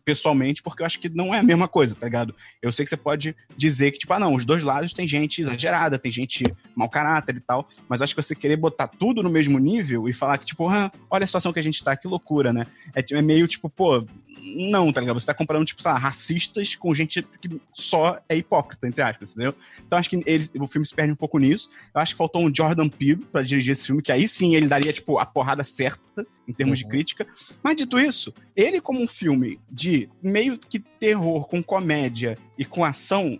pessoalmente, 0.06 0.62
porque 0.64 0.82
eu 0.82 0.86
acho 0.86 1.00
que 1.00 1.10
não 1.10 1.34
é 1.34 1.40
a 1.40 1.44
mesma 1.44 1.68
coisa, 1.68 1.96
tá 1.96 2.06
ligado? 2.06 2.36
Eu 2.62 2.72
sei 2.72 2.86
que 2.86 2.90
você 2.90 2.98
pode 2.98 3.36
dizer 3.58 3.92
que, 3.92 4.00
tipo, 4.00 4.14
ah, 4.14 4.20
não, 4.20 4.34
os 4.34 4.46
dois 4.46 4.64
lados 4.64 4.94
tem 4.94 5.08
gente 5.08 5.42
exagerada, 5.42 6.00
tem 6.00 6.12
gente 6.12 6.44
mau 6.76 6.90
caráter 6.90 7.36
e 7.36 7.42
tal, 7.42 7.68
mas 7.88 8.02
acho 8.02 8.16
que 8.16 8.22
você 8.22 8.36
querer 8.36 8.58
botar 8.58 8.88
tudo 8.88 9.22
no 9.24 9.30
mesmo 9.30 9.60
nível 9.60 10.08
e 10.08 10.14
falar 10.14 10.38
que, 10.38 10.46
tipo, 10.46 10.68
ah, 10.70 10.92
olha 11.10 11.24
a 11.24 11.28
situação 11.28 11.54
que 11.54 11.60
a 11.60 11.64
gente 11.64 11.84
tá, 11.84 11.96
que 11.96 12.08
loucura, 12.08 12.54
né? 12.54 12.66
É, 12.96 13.04
é 13.14 13.22
meio 13.22 13.48
tipo, 13.48 13.70
pô, 13.70 14.06
não, 14.40 14.92
tá 14.92 15.02
ligado? 15.02 15.20
Você 15.20 15.26
tá 15.26 15.34
comparando, 15.34 15.66
tipo, 15.66 15.82
sei 15.82 15.92
lá, 15.92 15.98
racistas 15.98 16.76
com 16.76 16.94
gente 16.96 17.22
que 17.42 17.62
só 17.74 18.20
é 18.28 18.36
hipócrita, 18.36 18.88
entre 18.88 19.02
aspas, 19.02 19.32
entendeu? 19.32 19.54
Então 19.86 20.00
acho 20.00 20.10
que 20.10 20.22
ele, 20.26 20.50
o 20.60 20.68
filme 20.68 20.86
se 20.86 20.96
perde 20.96 21.12
um 21.12 21.16
pouco 21.16 21.38
nisso. 21.38 21.70
Eu 21.94 22.02
acho 22.02 22.14
que 22.14 22.18
faltou 22.18 22.44
um 22.44 22.54
Jordan 22.54 22.90
Peele 22.90 23.26
pra 23.32 23.42
dirigir 23.42 23.74
esse 23.74 23.86
filme, 23.86 24.02
que 24.02 24.12
aí 24.12 24.28
sim 24.28 24.56
ele 24.56 24.68
daria, 24.68 24.92
tipo, 24.92 25.20
a 25.20 25.26
porrada 25.26 25.64
certa 25.64 26.26
em 26.48 26.54
termos 26.54 26.80
uhum. 26.80 26.86
de 26.86 26.92
crítica. 26.92 27.28
Mas 27.62 27.76
dito 27.76 28.00
isso, 28.00 28.34
ele 28.56 28.82
como 28.82 29.02
um 29.02 29.08
filme 29.08 29.60
de 29.70 30.10
meio 30.22 30.58
que 30.58 30.80
terror 30.80 31.48
com 31.48 31.62
comédia 31.62 32.38
e 32.58 32.66
com 32.66 32.84
ação, 32.84 33.40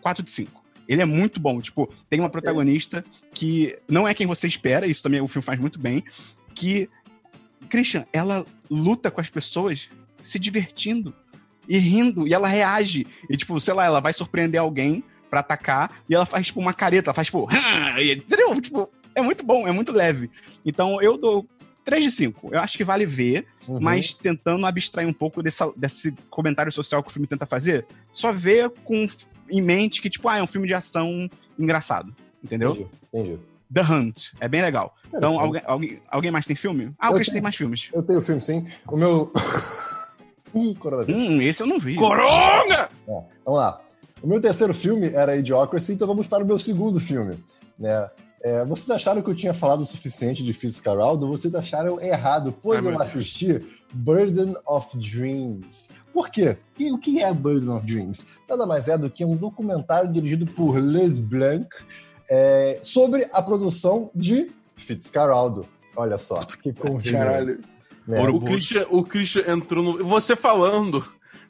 4 0.00 0.22
de 0.22 0.30
5. 0.30 0.62
Ele 0.88 1.00
é 1.00 1.06
muito 1.06 1.40
bom. 1.40 1.60
Tipo, 1.60 1.92
tem 2.10 2.20
uma 2.20 2.28
protagonista 2.28 3.04
que 3.32 3.78
não 3.88 4.06
é 4.06 4.12
quem 4.12 4.26
você 4.26 4.46
espera, 4.46 4.86
isso 4.86 5.02
também 5.02 5.20
o 5.20 5.28
filme 5.28 5.44
faz 5.44 5.58
muito 5.58 5.78
bem, 5.78 6.04
que 6.54 6.90
Christian, 7.68 8.04
ela 8.12 8.44
luta 8.70 9.10
com 9.10 9.20
as 9.20 9.30
pessoas 9.30 9.88
se 10.22 10.38
divertindo 10.38 11.14
e 11.68 11.78
rindo, 11.78 12.26
e 12.26 12.34
ela 12.34 12.48
reage. 12.48 13.06
E, 13.28 13.36
tipo, 13.36 13.58
sei 13.60 13.74
lá, 13.74 13.84
ela 13.84 14.00
vai 14.00 14.12
surpreender 14.12 14.60
alguém 14.60 15.04
para 15.30 15.40
atacar, 15.40 16.02
e 16.08 16.14
ela 16.14 16.26
faz, 16.26 16.46
tipo, 16.46 16.60
uma 16.60 16.74
careta, 16.74 17.08
ela 17.08 17.14
faz, 17.14 17.28
tipo, 17.28 17.48
entendeu? 17.98 18.60
Tipo, 18.60 18.90
é 19.14 19.22
muito 19.22 19.44
bom, 19.44 19.66
é 19.66 19.72
muito 19.72 19.92
leve. 19.92 20.30
Então, 20.64 21.00
eu 21.00 21.16
dou 21.16 21.46
3 21.84 22.04
de 22.04 22.10
5. 22.10 22.50
Eu 22.52 22.60
acho 22.60 22.76
que 22.76 22.84
vale 22.84 23.06
ver, 23.06 23.46
uhum. 23.66 23.78
mas 23.80 24.12
tentando 24.12 24.66
abstrair 24.66 25.08
um 25.08 25.12
pouco 25.12 25.42
dessa, 25.42 25.72
desse 25.76 26.12
comentário 26.28 26.70
social 26.70 27.02
que 27.02 27.08
o 27.08 27.12
filme 27.12 27.26
tenta 27.26 27.46
fazer, 27.46 27.86
só 28.12 28.32
ver 28.32 28.70
com 28.84 29.06
em 29.50 29.60
mente 29.60 30.00
que, 30.00 30.10
tipo, 30.10 30.28
ah, 30.28 30.38
é 30.38 30.42
um 30.42 30.46
filme 30.46 30.66
de 30.66 30.74
ação 30.74 31.28
engraçado. 31.58 32.14
Entendeu? 32.42 32.72
Entendi, 32.72 32.88
entendi. 33.12 33.38
The 33.72 33.82
Hunt. 33.82 34.32
É 34.40 34.48
bem 34.48 34.60
legal. 34.60 34.94
Então, 35.08 35.40
alguém, 35.40 35.62
alguém, 35.64 36.02
alguém 36.08 36.30
mais 36.30 36.44
tem 36.44 36.54
filme? 36.54 36.92
Ah, 36.98 37.10
o 37.10 37.14
Christian 37.14 37.34
tem 37.34 37.42
mais 37.42 37.56
filmes. 37.56 37.88
Eu 37.92 38.02
tenho 38.02 38.20
filme, 38.20 38.40
sim. 38.40 38.66
O 38.86 38.96
meu. 38.96 39.32
Ih, 40.54 40.74
coronavírus. 40.74 41.22
Hum, 41.22 41.40
esse 41.40 41.62
eu 41.62 41.66
não 41.66 41.78
vi. 41.78 41.96
Corona! 41.96 42.88
É, 43.08 43.22
vamos 43.44 43.60
lá. 43.60 43.80
O 44.22 44.26
meu 44.26 44.40
terceiro 44.40 44.72
filme 44.72 45.08
era 45.08 45.36
Idiocracy, 45.36 45.94
então 45.94 46.06
vamos 46.06 46.28
para 46.28 46.44
o 46.44 46.46
meu 46.46 46.58
segundo 46.58 47.00
filme. 47.00 47.36
Né? 47.78 48.08
É, 48.42 48.64
vocês 48.64 48.90
acharam 48.90 49.22
que 49.22 49.30
eu 49.30 49.34
tinha 49.34 49.54
falado 49.54 49.80
o 49.80 49.86
suficiente 49.86 50.42
de 50.42 50.52
Fitzcarraldo? 50.52 51.28
Vocês 51.28 51.54
acharam 51.54 52.00
errado, 52.00 52.52
pois 52.60 52.84
eu 52.84 53.00
assisti 53.00 53.60
Burden 53.92 54.56
of 54.66 54.96
Dreams. 54.98 55.90
Por 56.12 56.28
quê? 56.28 56.56
E 56.78 56.90
o 56.90 56.98
que 56.98 57.22
é 57.22 57.32
Burden 57.32 57.70
of 57.70 57.86
Dreams? 57.86 58.26
Nada 58.48 58.66
mais 58.66 58.88
é 58.88 58.98
do 58.98 59.08
que 59.08 59.24
um 59.24 59.36
documentário 59.36 60.12
dirigido 60.12 60.46
por 60.46 60.76
Les 60.78 61.20
Blanc 61.20 61.68
é, 62.28 62.78
sobre 62.82 63.28
a 63.32 63.40
produção 63.40 64.10
de 64.14 64.50
Fitzcarraldo. 64.74 65.66
Olha 65.94 66.18
só, 66.18 66.44
que 66.44 66.72
convívio. 66.72 67.18
Caralho. 67.18 67.60
Né? 68.06 68.28
O, 68.28 68.40
Christian, 68.40 68.86
o 68.90 69.02
Christian 69.02 69.44
entrou 69.46 69.82
no. 69.82 70.04
Você 70.04 70.34
falando 70.34 71.04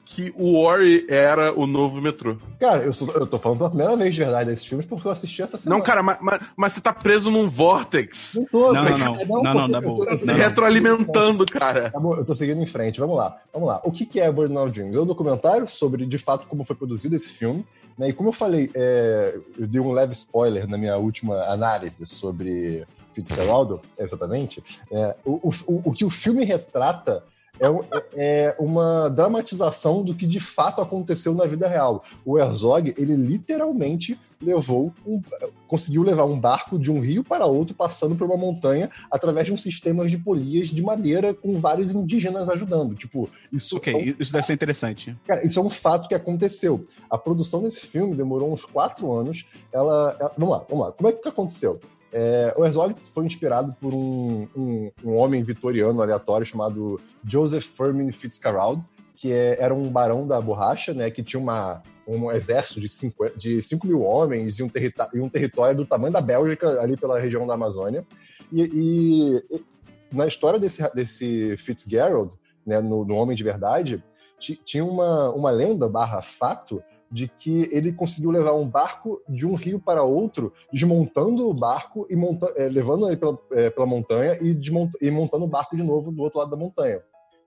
que 0.04 0.32
o 0.36 0.58
Ori 0.58 1.06
era 1.08 1.58
o 1.58 1.66
novo 1.66 2.00
metrô. 2.00 2.36
Cara, 2.58 2.82
eu, 2.82 2.92
sou, 2.92 3.10
eu 3.12 3.26
tô 3.26 3.38
falando 3.38 3.58
pela 3.58 3.70
primeira 3.70 3.96
vez 3.96 4.14
de 4.14 4.20
verdade 4.22 4.50
desses 4.50 4.66
filmes 4.66 4.86
porque 4.86 5.06
eu 5.06 5.12
assisti 5.12 5.42
essa 5.42 5.56
semana. 5.56 5.78
Não, 5.78 5.84
cara, 5.84 6.02
mas, 6.02 6.18
mas, 6.20 6.40
mas 6.56 6.72
você 6.72 6.80
tá 6.80 6.92
preso 6.92 7.30
num 7.30 7.48
vortex. 7.48 8.34
Não 8.36 8.44
tô, 8.46 8.72
não, 8.72 8.84
não, 8.84 8.98
não, 8.98 9.14
não, 9.14 9.42
não, 9.42 9.54
não, 9.54 9.70
dá 9.70 9.80
bom. 9.80 10.04
Tá 10.04 10.16
se 10.16 10.32
retroalimentando, 10.32 11.46
cara. 11.46 11.90
Tá 11.90 12.00
bom, 12.00 12.16
eu 12.16 12.24
tô 12.24 12.34
seguindo 12.34 12.60
em 12.60 12.66
frente. 12.66 13.00
Vamos 13.00 13.16
lá, 13.16 13.38
vamos 13.52 13.68
lá. 13.68 13.80
O 13.84 13.92
que, 13.92 14.04
que 14.04 14.20
é 14.20 14.30
Burden 14.30 14.58
of 14.58 14.72
Dreams? 14.72 14.96
É 14.96 15.00
um 15.00 15.06
documentário 15.06 15.68
sobre, 15.68 16.04
de 16.04 16.18
fato, 16.18 16.46
como 16.46 16.64
foi 16.64 16.76
produzido 16.76 17.14
esse 17.14 17.32
filme. 17.32 17.64
Né? 17.96 18.08
E 18.08 18.12
como 18.12 18.28
eu 18.28 18.32
falei, 18.32 18.70
é, 18.74 19.38
eu 19.58 19.66
dei 19.66 19.80
um 19.80 19.92
leve 19.92 20.12
spoiler 20.12 20.68
na 20.68 20.76
minha 20.76 20.96
última 20.96 21.36
análise 21.44 22.04
sobre 22.06 22.84
Fitzgerald, 23.12 23.80
exatamente, 23.98 24.62
é, 24.90 25.14
o, 25.24 25.48
o, 25.66 25.82
o 25.90 25.92
que 25.92 26.04
o 26.04 26.10
filme 26.10 26.44
retrata 26.44 27.22
é, 27.60 27.66
é, 28.14 28.56
uma 28.58 29.08
dramatização 29.08 30.02
do 30.02 30.14
que 30.14 30.26
de 30.26 30.40
fato 30.40 30.80
aconteceu 30.80 31.34
na 31.34 31.46
vida 31.46 31.68
real. 31.68 32.02
O 32.24 32.38
Herzog, 32.38 32.94
ele 32.96 33.14
literalmente 33.14 34.18
levou 34.40 34.92
um, 35.06 35.22
conseguiu 35.68 36.02
levar 36.02 36.24
um 36.24 36.38
barco 36.38 36.78
de 36.78 36.90
um 36.90 37.00
rio 37.00 37.22
para 37.22 37.46
outro, 37.46 37.74
passando 37.74 38.16
por 38.16 38.26
uma 38.26 38.36
montanha, 38.36 38.90
através 39.10 39.46
de 39.46 39.52
um 39.52 39.56
sistema 39.56 40.06
de 40.08 40.18
polias 40.18 40.68
de 40.68 40.82
madeira 40.82 41.32
com 41.32 41.54
vários 41.54 41.92
indígenas 41.92 42.48
ajudando. 42.48 42.94
Tipo, 42.94 43.30
isso. 43.52 43.76
Ok, 43.76 43.92
é 43.92 43.96
um... 43.96 44.14
isso 44.18 44.32
deve 44.32 44.46
ser 44.46 44.54
interessante. 44.54 45.16
Cara, 45.26 45.44
isso 45.46 45.60
é 45.60 45.62
um 45.62 45.70
fato 45.70 46.08
que 46.08 46.14
aconteceu. 46.14 46.84
A 47.08 47.16
produção 47.16 47.62
desse 47.62 47.86
filme 47.86 48.16
demorou 48.16 48.52
uns 48.52 48.64
quatro 48.64 49.12
anos. 49.12 49.46
Ela, 49.72 50.16
ela... 50.18 50.32
Vamos 50.36 50.56
lá, 50.56 50.66
vamos 50.68 50.86
lá. 50.86 50.92
Como 50.92 51.08
é 51.08 51.12
que 51.12 51.28
aconteceu? 51.28 51.80
É, 52.12 52.54
o 52.56 52.64
Herzog 52.64 52.94
foi 53.12 53.24
inspirado 53.24 53.74
por 53.80 53.94
um, 53.94 54.46
um, 54.54 54.90
um, 55.02 55.14
homem 55.16 55.42
vitoriano 55.42 56.02
aleatório 56.02 56.44
chamado 56.44 57.00
Joseph 57.26 57.64
Firmin 57.64 58.12
Fitzgerald, 58.12 58.86
que 59.16 59.32
é, 59.32 59.56
era 59.58 59.74
um 59.74 59.88
barão 59.88 60.26
da 60.26 60.38
borracha, 60.40 60.92
né, 60.92 61.10
que 61.10 61.22
tinha 61.22 61.40
uma, 61.40 61.82
um 62.06 62.30
exército 62.30 62.80
de 62.80 62.88
5 62.88 63.30
de 63.36 63.62
cinco 63.62 63.86
mil 63.86 64.02
homens 64.02 64.58
e 64.58 64.62
um, 64.62 64.70
e 65.14 65.20
um, 65.20 65.28
território 65.28 65.76
do 65.76 65.86
tamanho 65.86 66.12
da 66.12 66.20
Bélgica 66.20 66.80
ali 66.80 66.96
pela 66.96 67.18
região 67.18 67.46
da 67.46 67.54
Amazônia. 67.54 68.04
E, 68.52 68.62
e, 68.62 69.56
e 69.56 69.64
na 70.12 70.26
história 70.26 70.60
desse, 70.60 70.82
desse 70.94 71.56
Fitzgerald, 71.56 72.34
né, 72.66 72.80
no, 72.80 73.04
no 73.06 73.14
Homem 73.14 73.34
de 73.34 73.42
Verdade, 73.42 74.04
tinha 74.38 74.84
uma, 74.84 75.30
uma 75.30 75.50
lenda 75.50 75.88
barra 75.88 76.20
fato 76.20 76.82
de 77.12 77.28
que 77.28 77.68
ele 77.70 77.92
conseguiu 77.92 78.30
levar 78.30 78.54
um 78.54 78.66
barco 78.66 79.22
de 79.28 79.46
um 79.46 79.54
rio 79.54 79.78
para 79.78 80.02
outro, 80.02 80.50
desmontando 80.72 81.46
o 81.46 81.52
barco 81.52 82.06
e 82.08 82.16
monta 82.16 82.50
é, 82.56 82.68
levando 82.68 83.06
ele 83.06 83.18
pela, 83.18 83.38
é, 83.52 83.68
pela 83.68 83.86
montanha 83.86 84.38
e, 84.40 84.58
e, 85.00 85.10
montando 85.10 85.44
o 85.44 85.48
barco 85.48 85.76
de 85.76 85.82
novo 85.82 86.10
do 86.10 86.22
outro 86.22 86.38
lado 86.38 86.50
da 86.50 86.56
montanha. 86.56 87.02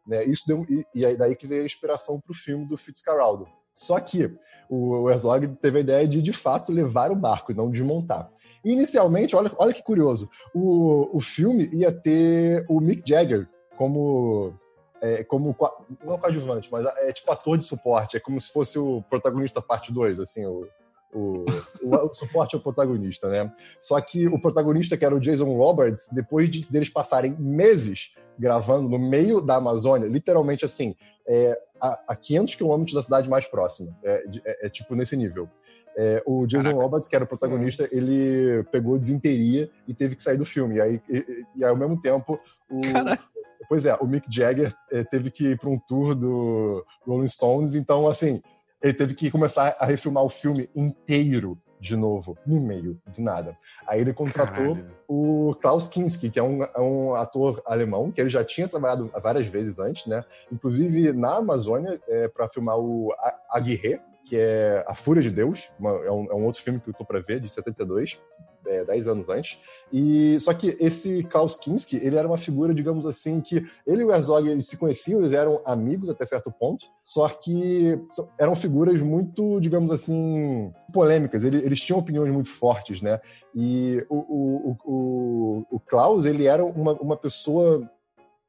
Né? 0.08 0.24
Isso 0.26 0.44
deu, 0.48 0.64
e, 0.70 0.86
e 0.94 1.04
aí 1.04 1.18
daí 1.18 1.36
que 1.36 1.48
veio 1.48 1.64
a 1.64 1.66
inspiração 1.66 2.22
para 2.22 2.32
o 2.32 2.36
filme 2.36 2.68
do 2.68 2.78
Fitzcarraldo. 2.78 3.48
Só 3.74 4.00
que 4.00 4.32
o 4.70 5.10
Herzog 5.10 5.48
teve 5.56 5.80
a 5.80 5.82
ideia 5.82 6.08
de, 6.08 6.22
de 6.22 6.32
fato, 6.32 6.72
levar 6.72 7.12
o 7.12 7.16
barco 7.16 7.52
e 7.52 7.56
não 7.56 7.70
desmontar. 7.70 8.30
Inicialmente, 8.64 9.36
olha, 9.36 9.52
olha 9.58 9.74
que 9.74 9.84
curioso, 9.84 10.30
o, 10.54 11.18
o 11.18 11.20
filme 11.20 11.70
ia 11.74 11.92
ter 11.92 12.66
o 12.70 12.80
Mick 12.80 13.02
Jagger 13.08 13.50
como 13.76 14.54
é, 15.02 15.24
como 15.24 15.56
não 16.04 16.18
coadjuvante, 16.18 16.70
mas 16.72 16.86
é 16.86 17.12
tipo 17.12 17.32
ator 17.32 17.58
de 17.58 17.66
suporte, 17.66 18.18
é 18.18 18.20
como 18.20 18.40
se 18.40 18.52
fosse 18.52 18.80
o 18.80 19.04
protagonista 19.10 19.62
parte 19.62 19.92
2, 19.92 20.20
assim, 20.20 20.46
o, 20.46 20.68
o, 21.14 21.46
o, 21.82 21.96
o, 21.96 22.14
suporte 22.14 22.56
ao 22.56 22.62
protagonista, 22.62 23.30
né? 23.30 23.52
Só 23.80 24.00
que 24.02 24.28
o 24.28 24.40
protagonista, 24.40 24.98
que 24.98 25.06
era 25.06 25.16
o 25.16 25.20
Jason 25.20 25.56
Roberts, 25.56 26.10
depois 26.12 26.50
de, 26.50 26.70
deles 26.70 26.90
passarem 26.90 27.36
meses 27.38 28.16
gravando 28.38 28.90
no 28.90 29.00
meio 29.00 29.42
da 29.42 29.56
Amazônia, 29.56 30.08
literalmente 30.08 30.66
assim, 30.66 30.96
é, 31.28 31.60
a, 31.82 32.00
a 32.10 32.16
500 32.16 32.56
quilômetros 32.56 32.94
da 32.94 33.02
cidade 33.02 33.30
mais 33.30 33.48
próxima, 33.48 33.96
é, 34.04 34.24
é, 34.44 34.68
é 34.68 34.70
tipo 34.70 34.96
nesse 34.96 35.16
nível. 35.16 35.50
É, 35.98 36.22
o 36.26 36.46
Jason 36.46 36.64
Caraca. 36.64 36.84
Roberts, 36.84 37.08
que 37.08 37.16
era 37.16 37.24
o 37.24 37.28
protagonista, 37.28 37.88
ele 37.90 38.64
pegou 38.70 38.98
desinteria 38.98 39.70
e 39.88 39.94
teve 39.94 40.16
que 40.16 40.22
sair 40.22 40.38
do 40.38 40.44
filme. 40.44 40.76
E 40.76 40.82
aí, 40.82 41.02
e, 41.10 41.46
e 41.56 41.64
ao 41.64 41.76
mesmo 41.76 42.00
tempo, 42.02 42.38
o, 42.70 42.82
Caraca. 42.82 43.24
Pois 43.68 43.86
é, 43.86 43.96
o 43.96 44.06
Mick 44.06 44.28
Jagger 44.30 44.74
é, 44.92 45.04
teve 45.04 45.32
que 45.32 45.52
ir 45.52 45.60
para 45.60 45.70
um 45.70 45.80
tour 45.80 46.16
do 46.16 46.86
Rolling 47.06 47.28
Stones, 47.28 47.76
então, 47.76 48.08
assim, 48.08 48.42
ele 48.82 48.94
teve 48.94 49.14
que 49.16 49.32
começar 49.32 49.76
a 49.80 49.86
refilmar 49.86 50.24
o 50.24 50.30
filme 50.30 50.70
inteiro 50.76 51.58
de 51.80 51.96
novo, 51.96 52.38
no 52.48 52.60
meio, 52.62 53.00
do 53.08 53.22
nada. 53.22 53.56
Aí 53.86 54.00
ele 54.02 54.14
contratou 54.14 54.76
Caralho. 54.76 54.86
o 55.08 55.56
Klaus 55.62 55.88
Kinski, 55.88 56.32
que 56.32 56.40
é 56.40 56.44
um, 56.44 56.64
é 56.64 56.80
um 56.80 57.14
ator 57.16 57.62
alemão, 57.66 58.12
que 58.12 58.20
ele 58.22 58.30
já 58.30 58.44
tinha 58.44 58.68
trabalhado 58.68 59.12
várias 59.22 59.46
vezes 59.48 59.78
antes, 59.78 60.08
né? 60.08 60.24
Inclusive 60.52 61.12
na 61.14 61.36
Amazônia, 61.38 62.02
é, 62.08 62.28
para 62.28 62.48
filmar 62.48 62.80
o 62.80 63.14
Aguirre, 63.52 64.00
que 64.24 64.36
é 64.36 64.84
A 64.88 64.96
Fúria 64.96 65.22
de 65.22 65.30
Deus, 65.30 65.70
uma- 65.80 65.92
é, 66.04 66.10
um, 66.10 66.32
é 66.32 66.34
um 66.34 66.46
outro 66.46 66.62
filme 66.64 66.80
que 66.80 66.90
eu 66.90 66.94
tô 66.94 67.06
pra 67.06 67.20
ver, 67.20 67.40
de 67.40 67.50
72, 67.50 68.20
é, 68.68 68.86
10 68.86 69.08
anos 69.08 69.30
antes. 69.30 69.60
E 69.94 70.40
só 70.40 70.54
que 70.54 70.76
esse 70.80 71.24
Klaus 71.24 71.56
Kinski, 71.58 71.98
ele 71.98 72.18
era 72.18 72.28
uma 72.28 72.38
figura, 72.38 72.74
digamos 72.74 73.06
assim, 73.06 73.40
que 73.40 73.66
ele 73.86 74.02
e 74.02 74.06
o 74.06 74.12
Herzog 74.12 74.50
eles 74.50 74.68
se 74.68 74.78
conheciam, 74.78 75.20
eles 75.20 75.32
eram 75.34 75.62
amigos 75.66 76.10
até 76.10 76.26
certo 76.26 76.52
ponto, 76.52 76.86
só 77.04 77.28
que 77.30 77.98
eram 78.40 78.56
figuras 78.56 79.00
muito, 79.02 79.60
digamos 79.60 79.92
assim, 79.92 80.72
polêmicas. 80.92 81.44
Ele- 81.44 81.58
Eles 81.66 81.80
tinham 81.80 82.00
opiniões 82.00 82.32
muito 82.34 82.50
fortes, 82.50 83.02
né? 83.02 83.20
E 83.54 84.06
o, 84.10 84.16
o, 84.18 84.78
o, 84.86 85.66
o- 85.72 85.80
Klaus, 85.80 86.26
ele 86.26 86.46
era 86.46 86.66
uma, 86.66 86.94
uma 86.94 87.16
pessoa 87.18 87.90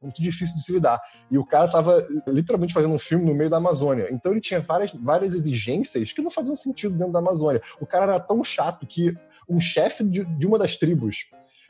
muito 0.03 0.21
difícil 0.23 0.55
de 0.57 0.63
se 0.63 0.73
lidar. 0.73 1.01
E 1.31 1.39
o 1.39 1.45
cara 1.45 1.69
tava 1.69 2.07
literalmente 2.27 2.73
fazendo 2.75 2.95
um 2.95 2.99
filme 2.99 3.25
no 3.25 3.35
meio 3.35 3.51
da 3.51 3.57
Amazônia. 3.57 4.09
Então 4.13 4.31
ele 4.33 4.41
tinha 4.41 4.61
várias, 4.61 4.93
várias 4.93 5.35
exigências 5.35 6.13
que 6.13 6.23
não 6.23 6.31
faziam 6.31 6.55
sentido 6.55 6.95
dentro 6.97 7.13
da 7.13 7.19
Amazônia. 7.19 7.61
O 7.81 7.87
cara 7.87 8.05
era 8.05 8.21
tão 8.21 8.43
chato 8.45 8.87
que 8.87 9.17
um 9.49 9.61
chefe 9.61 10.05
de, 10.05 10.25
de 10.25 10.47
uma 10.47 10.59
das 10.59 10.77
tribos 10.77 11.27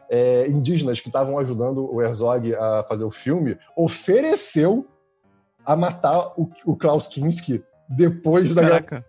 é, 0.08 0.46
indígenas 0.48 1.00
que 1.00 1.08
estavam 1.08 1.38
ajudando 1.38 1.92
o 1.92 2.00
Herzog 2.00 2.54
a 2.54 2.84
fazer 2.88 3.04
o 3.04 3.10
filme 3.10 3.58
ofereceu 3.76 4.86
a 5.64 5.74
matar 5.74 6.32
o, 6.36 6.48
o 6.64 6.76
Klaus 6.76 7.06
Kinski 7.08 7.62
depois 7.88 8.54
da 8.54 8.62
Caraca. 8.62 9.04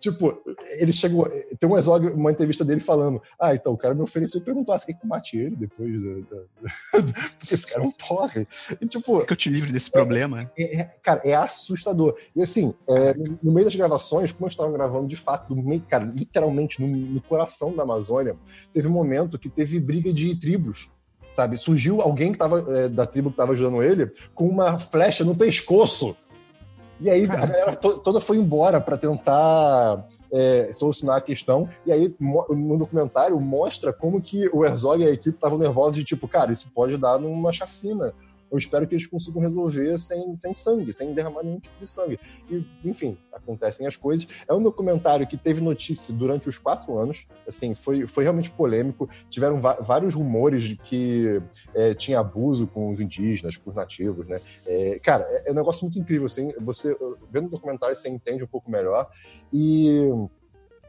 Tipo, 0.00 0.42
ele 0.78 0.92
chegou. 0.92 1.28
Tem 1.58 1.68
um 1.68 2.12
uma 2.14 2.30
entrevista 2.32 2.64
dele 2.64 2.80
falando: 2.80 3.20
Ah, 3.38 3.54
então 3.54 3.72
o 3.72 3.76
cara 3.76 3.94
me 3.94 4.02
ofereceu 4.02 4.40
e 4.40 4.44
perguntou: 4.44 4.74
ah, 4.74 4.78
você 4.78 4.86
quer 4.86 4.98
que 4.98 5.04
eu 5.04 5.08
mate 5.08 5.36
ele 5.36 5.56
depois? 5.56 5.90
Porque 7.38 7.54
esse 7.54 7.66
cara 7.66 7.82
é 7.82 7.86
um 7.86 7.90
porre. 7.90 8.46
E, 8.80 8.86
tipo, 8.86 9.24
Que 9.24 9.32
eu 9.32 9.36
te 9.36 9.48
livre 9.48 9.72
desse 9.72 9.90
problema. 9.90 10.50
é- 10.56 10.80
é- 10.80 10.90
cara, 11.02 11.20
é 11.24 11.34
assustador. 11.34 12.16
E 12.34 12.42
assim, 12.42 12.74
é, 12.88 13.14
no, 13.42 13.52
meio 13.52 13.64
das 13.64 13.74
gravações, 13.74 14.32
como 14.32 14.46
eles 14.46 14.54
estavam 14.54 14.72
gravando 14.72 15.08
de 15.08 15.16
fato, 15.16 15.54
no 15.54 15.62
meio, 15.62 15.82
cara, 15.82 16.04
literalmente 16.04 16.80
no, 16.80 16.88
no 16.88 17.20
coração 17.20 17.74
da 17.74 17.82
Amazônia, 17.82 18.36
teve 18.72 18.88
um 18.88 18.92
momento 18.92 19.38
que 19.38 19.48
teve 19.48 19.78
briga 19.80 20.12
de 20.12 20.34
tribos. 20.38 20.90
Sabe? 21.30 21.56
Surgiu 21.56 22.02
alguém 22.02 22.30
que 22.30 22.38
tava, 22.38 22.58
é, 22.76 22.88
da 22.90 23.06
tribo 23.06 23.30
que 23.30 23.34
estava 23.34 23.52
ajudando 23.52 23.82
ele 23.82 24.12
com 24.34 24.46
uma 24.46 24.78
flecha 24.78 25.24
no 25.24 25.34
pescoço. 25.34 26.14
E 27.02 27.10
aí 27.10 27.24
a 27.24 27.26
galera 27.26 27.76
to- 27.76 27.98
toda 27.98 28.20
foi 28.20 28.36
embora 28.36 28.80
para 28.80 28.96
tentar 28.96 30.06
é, 30.32 30.72
solucionar 30.72 31.16
a 31.16 31.20
questão. 31.20 31.68
E 31.84 31.92
aí 31.92 32.14
no 32.20 32.78
documentário 32.78 33.38
mostra 33.40 33.92
como 33.92 34.20
que 34.20 34.48
o 34.52 34.64
Herzog 34.64 35.02
e 35.02 35.06
a 35.06 35.10
equipe 35.10 35.36
estavam 35.36 35.58
nervosos 35.58 35.96
de 35.96 36.04
tipo, 36.04 36.26
cara, 36.28 36.52
isso 36.52 36.70
pode 36.74 36.96
dar 36.96 37.18
numa 37.18 37.52
chacina. 37.52 38.12
Eu 38.52 38.58
espero 38.58 38.86
que 38.86 38.94
eles 38.94 39.06
consigam 39.06 39.40
resolver 39.40 39.96
sem, 39.96 40.34
sem 40.34 40.52
sangue, 40.52 40.92
sem 40.92 41.14
derramar 41.14 41.42
nenhum 41.42 41.58
tipo 41.58 41.74
de 41.80 41.86
sangue. 41.86 42.20
E, 42.50 42.62
enfim, 42.84 43.16
acontecem 43.32 43.86
as 43.86 43.96
coisas. 43.96 44.28
É 44.46 44.52
um 44.52 44.62
documentário 44.62 45.26
que 45.26 45.38
teve 45.38 45.62
notícia 45.62 46.12
durante 46.12 46.50
os 46.50 46.58
quatro 46.58 46.98
anos. 46.98 47.26
Assim, 47.48 47.74
foi, 47.74 48.06
foi 48.06 48.24
realmente 48.24 48.50
polêmico. 48.50 49.08
Tiveram 49.30 49.58
vários 49.58 50.12
rumores 50.14 50.64
de 50.64 50.76
que 50.76 51.40
é, 51.74 51.94
tinha 51.94 52.20
abuso 52.20 52.66
com 52.66 52.90
os 52.90 53.00
indígenas, 53.00 53.56
com 53.56 53.70
os 53.70 53.76
nativos, 53.76 54.28
né? 54.28 54.38
É, 54.66 54.98
cara, 54.98 55.24
é, 55.30 55.48
é 55.48 55.52
um 55.52 55.54
negócio 55.54 55.82
muito 55.84 55.98
incrível, 55.98 56.26
assim. 56.26 56.52
Você, 56.60 56.94
vendo 57.30 57.46
o 57.46 57.50
documentário, 57.50 57.96
você 57.96 58.10
entende 58.10 58.44
um 58.44 58.48
pouco 58.48 58.70
melhor. 58.70 59.10
E 59.50 60.10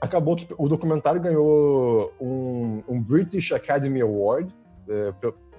acabou 0.01 0.35
que 0.35 0.45
o 0.57 0.67
documentário 0.67 1.21
ganhou 1.21 2.13
um, 2.19 2.83
um 2.89 3.01
British 3.01 3.53
Academy 3.53 4.01
Award 4.01 4.53
é, 4.89 5.13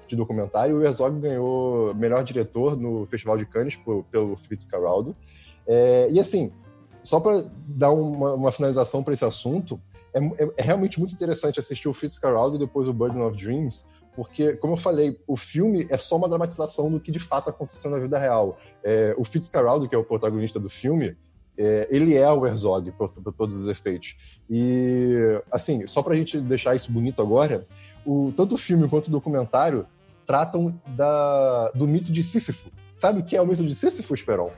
de 0.06 0.16
documentário. 0.16 0.76
O 0.76 0.82
Herzog 0.84 1.18
ganhou 1.20 1.94
melhor 1.94 2.22
diretor 2.24 2.76
no 2.76 3.04
Festival 3.06 3.36
de 3.36 3.46
Cannes 3.46 3.76
por- 3.76 4.04
pelo 4.04 4.36
Fitzcarraldo. 4.36 5.16
É, 5.66 6.08
e 6.10 6.20
assim, 6.20 6.52
só 7.02 7.20
para 7.20 7.44
dar 7.66 7.90
uma, 7.92 8.34
uma 8.34 8.52
finalização 8.52 9.02
para 9.02 9.14
esse 9.14 9.24
assunto, 9.24 9.80
é, 10.12 10.18
é- 10.18 10.52
é 10.58 10.62
realmente 10.62 10.98
muito 10.98 11.14
interessante 11.14 11.58
assistir 11.58 11.88
o 11.88 11.92
Fitzcarraldo 11.94 12.56
e 12.56 12.58
depois 12.58 12.88
o 12.88 12.92
Burden 12.92 13.22
of 13.22 13.36
Dreams, 13.36 13.84
porque, 14.14 14.54
como 14.56 14.74
eu 14.74 14.76
falei, 14.76 15.18
o 15.26 15.36
filme 15.36 15.86
é 15.90 15.96
só 15.96 16.16
uma 16.16 16.28
dramatização 16.28 16.90
do 16.90 17.00
que 17.00 17.10
de 17.10 17.18
fato 17.18 17.50
aconteceu 17.50 17.90
na 17.90 17.98
vida 17.98 18.16
real. 18.16 18.58
É, 18.82 19.14
o 19.18 19.24
Fitzcarraldo, 19.24 19.88
que 19.88 19.94
é 19.94 19.98
o 19.98 20.04
protagonista 20.04 20.60
do 20.60 20.70
filme, 20.70 21.16
é, 21.58 21.86
ele 21.90 22.16
é 22.16 22.30
o 22.30 22.46
Herzog, 22.46 22.92
por, 22.92 23.08
todos 23.36 23.56
os 23.56 23.68
efeitos. 23.68 24.16
E, 24.48 25.40
assim, 25.50 25.86
só 25.86 26.02
pra 26.02 26.14
gente 26.14 26.40
deixar 26.40 26.74
isso 26.76 26.92
bonito 26.92 27.20
agora, 27.20 27.66
o, 28.04 28.32
tanto 28.36 28.54
o 28.54 28.58
filme 28.58 28.88
quanto 28.88 29.08
o 29.08 29.10
documentário 29.10 29.86
tratam 30.26 30.78
da, 30.88 31.70
do 31.70 31.86
mito 31.86 32.12
de 32.12 32.22
Sísifo. 32.22 32.70
Sabe 32.96 33.20
o 33.20 33.24
que 33.24 33.36
é 33.36 33.40
o 33.40 33.46
mito 33.46 33.64
de 33.64 33.74
Sísifo, 33.74 34.14
Esperon? 34.14 34.50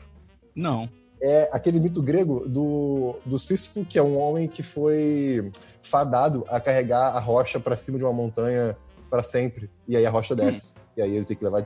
Não. 0.54 0.88
é 1.20 1.48
aquele 1.52 1.80
mito 1.80 2.02
grego 2.02 2.48
do, 2.48 3.16
do 3.24 3.38
Sísifo, 3.38 3.84
que 3.84 3.98
é 3.98 4.02
um 4.02 4.18
homem 4.18 4.48
que 4.48 4.62
foi 4.62 5.50
fadado 5.82 6.44
a 6.48 6.60
carregar 6.60 7.16
a 7.16 7.20
rocha 7.20 7.58
para 7.58 7.76
cima 7.76 7.98
de 7.98 8.04
uma 8.04 8.12
montanha 8.12 8.76
para 9.10 9.22
sempre. 9.22 9.70
E 9.88 9.96
aí 9.96 10.04
a 10.04 10.10
rocha 10.10 10.34
desce. 10.34 10.74
E 10.96 11.02
aí 11.02 11.14
ele 11.14 11.24
tem 11.24 11.36
que 11.36 11.44
levar 11.44 11.62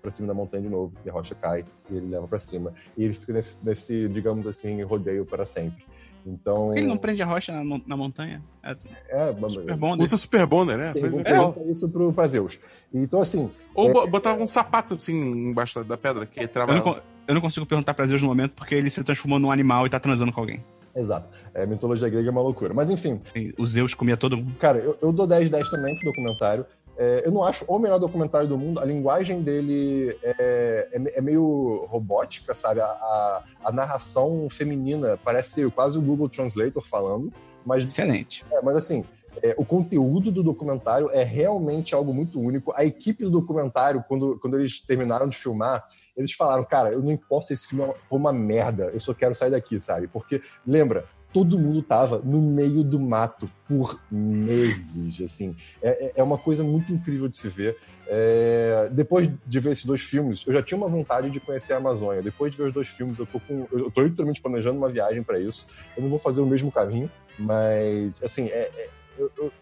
pra 0.00 0.10
cima 0.10 0.28
da 0.28 0.34
montanha 0.34 0.62
de 0.62 0.68
novo. 0.68 0.94
E 1.04 1.10
a 1.10 1.12
rocha 1.12 1.34
cai 1.34 1.64
e 1.90 1.96
ele 1.96 2.08
leva 2.08 2.28
para 2.28 2.38
cima. 2.38 2.72
E 2.96 3.04
ele 3.04 3.14
fica 3.14 3.32
nesse, 3.32 3.56
nesse, 3.62 4.08
digamos 4.08 4.46
assim, 4.46 4.82
rodeio 4.82 5.24
para 5.24 5.46
sempre. 5.46 5.84
Então. 6.26 6.66
Por 6.68 6.72
que 6.74 6.80
ele 6.80 6.86
não 6.86 6.96
prende 6.96 7.22
a 7.22 7.26
rocha 7.26 7.52
na, 7.52 7.80
na 7.86 7.96
montanha? 7.96 8.42
É 8.62 8.74
É, 9.10 9.34
super 9.48 9.76
bom. 9.76 9.94
né? 9.96 10.02
Usa 10.04 10.16
Super 10.16 10.46
Bonder, 10.46 10.78
né? 10.78 10.92
Pergunta, 10.92 11.28
é. 11.28 11.32
pergunta 11.32 11.60
isso 11.70 11.90
pro, 11.90 12.12
pra 12.12 12.26
Zeus. 12.26 12.58
Então, 12.92 13.20
assim, 13.20 13.50
Ou 13.74 13.90
É. 13.90 13.92
bo- 13.92 14.06
botava 14.06 14.42
um 14.42 14.46
sapato 14.46 14.94
assim 14.94 15.14
embaixo 15.14 15.82
da 15.84 15.96
pedra 15.96 16.24
que 16.26 16.46
trava. 16.48 16.72
Eu 16.72 16.84
não, 16.84 17.00
eu 17.28 17.34
não 17.34 17.40
consigo 17.40 17.66
perguntar 17.66 17.92
pra 17.94 18.06
Zeus 18.06 18.22
no 18.22 18.28
momento 18.28 18.52
porque 18.54 18.74
ele 18.74 18.88
se 18.90 19.02
transformou 19.04 19.38
num 19.38 19.50
animal 19.50 19.86
e 19.86 19.90
tá 19.90 20.00
transando 20.00 20.32
com 20.32 20.40
alguém. 20.40 20.64
exato. 20.96 21.28
É, 21.52 21.66
mitologia 21.66 22.08
grega 22.08 22.28
é 22.28 22.30
uma 22.30 22.40
loucura. 22.42 22.72
Mas, 22.72 22.90
enfim, 22.90 23.20
O 23.58 23.66
Zeus 23.66 23.92
comia 23.94 24.16
todo 24.16 24.36
mundo. 24.36 24.54
Cara, 24.58 24.78
eu, 24.78 24.96
eu 25.02 25.12
dou 25.12 25.26
10 25.26 25.50
10 25.50 25.68
também 25.70 25.94
pro 25.96 26.10
documentário. 26.10 26.64
É, 26.96 27.22
eu 27.24 27.32
não 27.32 27.42
acho 27.42 27.64
o 27.66 27.78
melhor 27.78 27.98
documentário 27.98 28.48
do 28.48 28.56
mundo. 28.56 28.80
A 28.80 28.84
linguagem 28.84 29.42
dele 29.42 30.16
é, 30.22 30.88
é, 30.92 31.18
é 31.18 31.20
meio 31.20 31.86
robótica, 31.88 32.54
sabe? 32.54 32.80
A, 32.80 32.86
a, 32.86 33.42
a 33.64 33.72
narração 33.72 34.48
feminina 34.50 35.18
parece 35.22 35.68
quase 35.70 35.98
o 35.98 36.02
Google 36.02 36.28
Translator 36.28 36.86
falando. 36.86 37.32
Mas, 37.64 37.84
Excelente. 37.84 38.44
é, 38.50 38.60
mas 38.60 38.76
assim, 38.76 39.04
é, 39.42 39.54
o 39.58 39.64
conteúdo 39.64 40.30
do 40.30 40.42
documentário 40.42 41.10
é 41.10 41.22
realmente 41.22 41.94
algo 41.94 42.12
muito 42.12 42.40
único. 42.40 42.72
A 42.76 42.84
equipe 42.84 43.24
do 43.24 43.30
documentário, 43.30 44.04
quando, 44.06 44.38
quando 44.38 44.58
eles 44.58 44.80
terminaram 44.80 45.28
de 45.28 45.36
filmar, 45.36 45.86
eles 46.16 46.32
falaram, 46.32 46.64
cara, 46.64 46.90
eu 46.90 47.02
não 47.02 47.10
importa 47.10 47.48
se 47.48 47.54
esse 47.54 47.68
filme 47.68 47.92
foi 48.08 48.18
uma 48.18 48.32
merda, 48.32 48.90
eu 48.92 49.00
só 49.00 49.12
quero 49.12 49.34
sair 49.34 49.50
daqui, 49.50 49.80
sabe? 49.80 50.06
Porque, 50.06 50.40
lembra, 50.66 51.04
todo 51.34 51.58
mundo 51.58 51.82
tava 51.82 52.20
no 52.24 52.40
meio 52.40 52.84
do 52.84 52.98
mato 52.98 53.50
por 53.68 54.00
meses, 54.10 55.20
assim. 55.20 55.54
É, 55.82 56.06
é- 56.06 56.12
é 56.16 56.22
uma 56.22 56.38
coisa 56.38 56.62
muito 56.64 56.92
incrível 56.94 57.28
de 57.28 57.36
se 57.36 57.48
ver. 57.48 57.76
É, 58.06 58.88
depois 58.92 59.28
de 59.44 59.60
ver 59.60 59.72
esses 59.72 59.84
dois 59.84 60.00
filmes, 60.00 60.44
eu 60.46 60.52
já 60.52 60.62
tinha 60.62 60.78
uma 60.78 60.88
vontade 60.88 61.28
de 61.30 61.40
conhecer 61.40 61.72
a 61.72 61.78
Amazônia. 61.78 62.22
Depois 62.22 62.52
de 62.52 62.58
ver 62.58 62.68
os 62.68 62.72
dois 62.72 62.86
filmes, 62.86 63.18
eu 63.18 63.26
tô, 63.26 63.40
com, 63.40 63.66
eu 63.72 63.90
tô 63.90 64.02
literalmente 64.02 64.40
planejando 64.40 64.78
uma 64.78 64.88
viagem 64.88 65.22
para 65.24 65.40
isso. 65.40 65.66
Eu 65.96 66.02
não 66.04 66.10
vou 66.10 66.18
fazer 66.20 66.40
o 66.40 66.46
mesmo 66.46 66.70
caminho, 66.70 67.10
mas, 67.38 68.22
assim, 68.22 68.46
é- 68.46 68.70
é- 68.76 68.90
eu, 69.18 69.30
eu- 69.36 69.52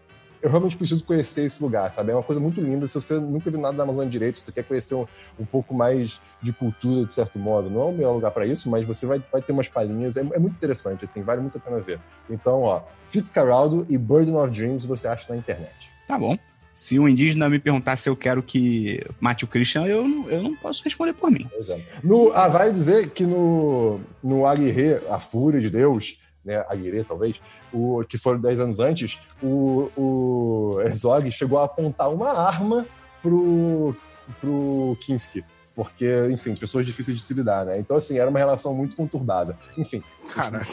eu 0.43 0.49
realmente 0.49 0.75
preciso 0.77 1.03
conhecer 1.05 1.45
esse 1.45 1.63
lugar, 1.63 1.93
sabe? 1.93 2.11
É 2.11 2.13
uma 2.13 2.21
coisa 2.21 2.39
muito 2.41 2.59
linda. 2.61 2.85
Se 2.85 2.95
você 2.95 3.15
nunca 3.15 3.49
viu 3.49 3.59
nada 3.59 3.77
da 3.77 3.83
Amazônia 3.83 4.09
direito, 4.09 4.37
se 4.37 4.45
você 4.45 4.51
quer 4.51 4.63
conhecer 4.63 4.93
um, 4.93 5.05
um 5.39 5.45
pouco 5.45 5.73
mais 5.73 6.19
de 6.41 6.51
cultura, 6.51 7.05
de 7.05 7.13
certo 7.13 7.39
modo, 7.39 7.69
não 7.69 7.81
é 7.81 7.85
o 7.85 7.91
melhor 7.93 8.11
lugar 8.13 8.31
para 8.31 8.45
isso, 8.45 8.69
mas 8.69 8.85
você 8.85 9.05
vai, 9.05 9.23
vai 9.31 9.41
ter 9.41 9.53
umas 9.53 9.69
palhinhas. 9.69 10.17
É, 10.17 10.19
é 10.19 10.39
muito 10.39 10.55
interessante, 10.55 11.05
assim, 11.05 11.21
vale 11.23 11.41
muito 11.41 11.57
a 11.57 11.61
pena 11.61 11.79
ver. 11.79 11.99
Então, 12.29 12.61
ó, 12.61 12.81
Fitzcarraldo 13.07 13.85
e 13.89 13.97
Burden 13.97 14.35
of 14.35 14.51
Dreams 14.51 14.85
você 14.85 15.07
acha 15.07 15.31
na 15.31 15.37
internet. 15.37 15.89
Tá 16.07 16.19
bom. 16.19 16.37
Se 16.75 16.99
um 16.99 17.07
indígena 17.07 17.47
me 17.49 17.59
perguntar 17.59 17.95
se 17.97 18.09
eu 18.09 18.15
quero 18.15 18.41
que 18.41 18.99
mate 19.19 19.45
o 19.45 19.47
Christian, 19.47 19.85
eu, 19.85 20.07
não- 20.07 20.27
eu 20.29 20.41
não 20.41 20.55
posso 20.55 20.83
responder 20.83 21.13
por 21.13 21.29
mim. 21.31 21.47
É. 21.69 21.79
No, 22.03 22.33
ah, 22.33 22.47
vale 22.47 22.71
dizer 22.71 23.11
que 23.11 23.23
no, 23.25 24.01
no 24.23 24.45
Aguirre, 24.45 24.95
A 25.07 25.19
Fúria 25.19 25.61
de 25.61 25.69
Deus, 25.69 26.17
né, 26.43 26.63
Aguirre 26.67 27.03
talvez, 27.03 27.41
o, 27.71 28.03
que 28.07 28.17
foram 28.17 28.39
10 28.39 28.59
anos 28.59 28.79
antes, 28.79 29.19
o, 29.41 29.89
o 29.95 30.81
Herzog 30.81 31.31
chegou 31.31 31.59
a 31.59 31.65
apontar 31.65 32.11
uma 32.11 32.31
arma 32.31 32.85
pro, 33.21 33.95
pro 34.39 34.97
Kinski. 35.01 35.43
Porque, 35.75 36.27
enfim, 36.31 36.55
pessoas 36.55 36.85
difíceis 36.85 37.17
de 37.17 37.23
se 37.23 37.33
lidar, 37.33 37.65
né? 37.65 37.79
Então, 37.79 37.97
assim, 37.97 38.19
era 38.19 38.29
uma 38.29 38.37
relação 38.37 38.75
muito 38.75 38.95
conturbada. 38.95 39.57
Enfim. 39.75 40.03
Caralho. 40.31 40.67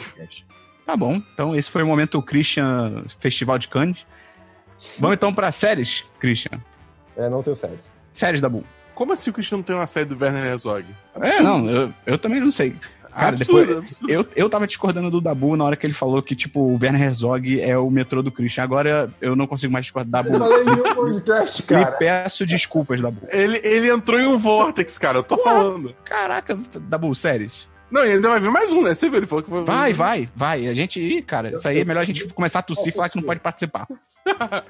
Tá 0.85 0.95
bom. 0.95 1.21
Então, 1.33 1.55
esse 1.55 1.71
foi 1.71 1.81
o 1.81 1.87
momento 1.87 2.21
Christian 2.21 3.03
Festival 3.17 3.57
de 3.57 3.67
Cannes. 3.67 4.05
Vamos 4.99 5.15
então 5.15 5.33
pra 5.33 5.51
séries, 5.51 6.05
Christian. 6.19 6.59
É, 7.15 7.29
não 7.29 7.41
tenho 7.41 7.55
séries. 7.55 7.93
Séries 8.11 8.41
da 8.41 8.49
Bull. 8.49 8.63
Como 8.93 9.13
assim 9.13 9.29
o 9.29 9.33
Cristiano 9.33 9.63
tem 9.63 9.75
uma 9.75 9.87
série 9.87 10.05
do 10.05 10.21
Werner 10.21 10.45
Herzog? 10.45 10.85
É, 11.15 11.41
não, 11.41 11.67
eu, 11.67 11.93
eu 12.05 12.17
também 12.17 12.39
não 12.39 12.51
sei. 12.51 12.75
Cara, 13.11 13.35
absurdo, 13.35 13.65
depois- 13.67 13.77
absurdo. 13.91 14.11
Eu, 14.13 14.25
eu 14.35 14.49
tava 14.49 14.65
discordando 14.67 15.09
do 15.11 15.21
Dabu 15.21 15.55
na 15.55 15.63
hora 15.65 15.75
que 15.75 15.85
ele 15.85 15.93
falou 15.93 16.21
que, 16.23 16.35
tipo, 16.35 16.59
o 16.61 16.79
Werner 16.81 17.01
Herzog 17.03 17.59
é 17.61 17.77
o 17.77 17.89
metrô 17.89 18.21
do 18.23 18.31
Christian. 18.31 18.63
Agora 18.63 19.13
eu 19.21 19.35
não 19.35 19.45
consigo 19.47 19.71
mais 19.73 19.85
discordar. 19.85 20.23
Dabu, 20.23 20.39
falei 20.39 20.63
em 20.63 20.69
um 20.69 20.95
podcast, 20.95 21.61
me 21.73 21.83
cara. 21.83 21.91
peço 21.97 22.45
desculpas, 22.45 23.01
Dabu. 23.01 23.21
Ele, 23.29 23.59
ele 23.63 23.89
entrou 23.89 24.19
em 24.19 24.27
um 24.27 24.37
Vortex, 24.37 24.97
cara, 24.97 25.19
eu 25.19 25.23
tô 25.23 25.37
falando. 25.37 25.93
Caraca, 26.05 26.57
Dabu, 26.81 27.13
séries. 27.13 27.67
Não, 27.91 28.05
e 28.05 28.13
ainda 28.13 28.29
vai 28.29 28.39
vir 28.39 28.49
mais 28.49 28.71
um, 28.71 28.81
né? 28.83 28.93
Você 28.93 29.09
viu? 29.09 29.17
Ele 29.17 29.25
falou 29.27 29.43
que 29.43 29.49
vai 29.49 29.63
Vai, 29.65 29.93
vai, 29.93 30.29
vai. 30.33 30.67
A 30.67 30.73
gente, 30.73 31.01
ih, 31.01 31.21
cara, 31.21 31.53
isso 31.53 31.67
aí 31.67 31.79
é 31.79 31.83
melhor 31.85 31.99
a 31.99 32.05
gente 32.05 32.33
começar 32.33 32.59
a 32.59 32.63
tossir 32.63 32.87
e 32.87 32.95
falar 32.95 33.09
que 33.09 33.17
não 33.17 33.23
pode 33.25 33.41
participar. 33.41 33.85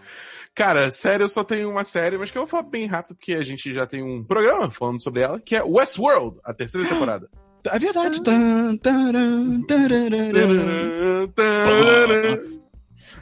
Cara, 0.54 0.92
série 0.92 1.24
eu 1.24 1.30
só 1.30 1.44
tenho 1.46 1.70
uma 1.70 1.84
série, 1.86 2.18
mas 2.18 2.30
que 2.30 2.38
eu 2.38 2.42
vou 2.42 2.50
falar 2.50 2.64
bem 2.64 2.86
rápido, 2.86 3.16
porque 3.16 3.34
a 3.34 3.42
gente 3.42 3.74
já 3.74 3.88
tem 3.88 4.04
um 4.04 4.22
programa 4.24 4.70
falando 4.70 5.02
sobre 5.02 5.22
ela, 5.22 5.40
que 5.40 5.56
é 5.56 5.64
Westworld, 5.64 6.40
a 6.44 6.54
terceira 6.54 6.88
temporada. 6.90 7.30
É 7.66 7.80
verdade. 7.80 8.22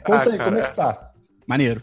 Conta 0.04 0.30
Ah, 0.30 0.32
aí, 0.32 0.38
cara, 0.38 0.44
como 0.44 0.58
é 0.58 0.62
que 0.62 0.76
tá? 0.76 1.10
Maneiro. 1.46 1.82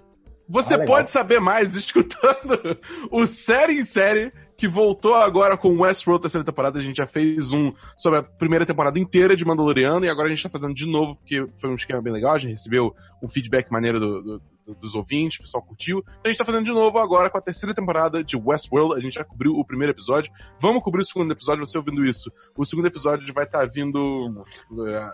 Você 0.50 0.74
Ah, 0.76 0.86
pode 0.86 1.10
saber 1.10 1.40
mais 1.40 1.76
escutando 1.76 2.80
o 3.12 3.28
Série 3.28 3.80
em 3.80 3.84
Série, 3.84 4.32
que 4.58 4.68
voltou 4.68 5.14
agora 5.14 5.56
com 5.58 5.80
Westworld 5.82 6.22
terceira 6.24 6.44
temporada. 6.44 6.80
A 6.80 6.82
gente 6.82 6.98
já 6.98 7.06
fez 7.06 7.54
um 7.54 7.72
sobre 7.96 8.20
a 8.20 8.24
primeira 8.24 8.66
temporada 8.66 8.98
inteira 9.00 9.36
de 9.36 9.46
Mandaloriano 9.46 10.04
e 10.06 10.10
agora 10.10 10.28
a 10.28 10.32
gente 10.32 10.42
tá 10.44 10.50
fazendo 10.50 10.74
de 10.74 10.86
novo, 10.86 11.16
porque 11.16 11.46
foi 11.62 11.70
um 11.70 11.76
esquema 11.76 12.02
bem 12.02 12.12
legal. 12.12 12.34
A 12.34 12.40
gente 12.40 12.52
recebeu 12.52 12.94
um 13.22 13.30
feedback 13.30 13.72
maneiro 13.72 14.00
do- 14.00 14.22
do- 14.24 14.42
do- 14.66 14.76
dos 14.76 14.96
ouvintes, 14.96 15.38
o 15.40 15.44
pessoal 15.44 15.64
curtiu. 15.64 16.00
Então 16.00 16.22
a 16.26 16.28
gente 16.30 16.38
tá 16.38 16.44
fazendo 16.46 16.66
de 16.66 16.72
novo 16.72 16.98
agora 16.98 17.30
com 17.30 17.38
a 17.38 17.42
terceira 17.42 17.74
temporada 17.76 18.24
de 18.24 18.36
Westworld. 18.36 18.96
A 18.96 19.00
gente 19.00 19.14
já 19.14 19.24
cobriu 19.24 19.54
o 19.54 19.64
primeiro 19.64 19.94
episódio. 19.94 20.32
Vamos 20.60 20.82
cobrir 20.82 21.02
o 21.02 21.06
segundo 21.06 21.32
episódio, 21.32 21.66
você 21.66 21.78
ouvindo 21.78 22.04
isso. 22.04 22.32
O 22.58 22.66
segundo 22.66 22.88
episódio 22.88 23.32
vai 23.34 23.44
estar 23.46 23.66
vindo 23.68 24.44
eh, 24.88 25.12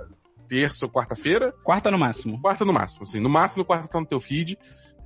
terça 0.48 0.86
ou 0.86 0.92
quarta-feira 0.92 1.54
Quarta 1.64 1.90
no 1.92 1.98
máximo. 1.98 2.40
quarta 2.42 2.64
no 2.66 2.74
máximo, 2.74 3.04
assim. 3.04 3.20
No 3.20 3.30
máximo, 3.30 3.64
quarta 3.66 3.88
tá 3.88 4.00
no 4.00 4.06
teu 4.06 4.20
feed. 4.20 4.58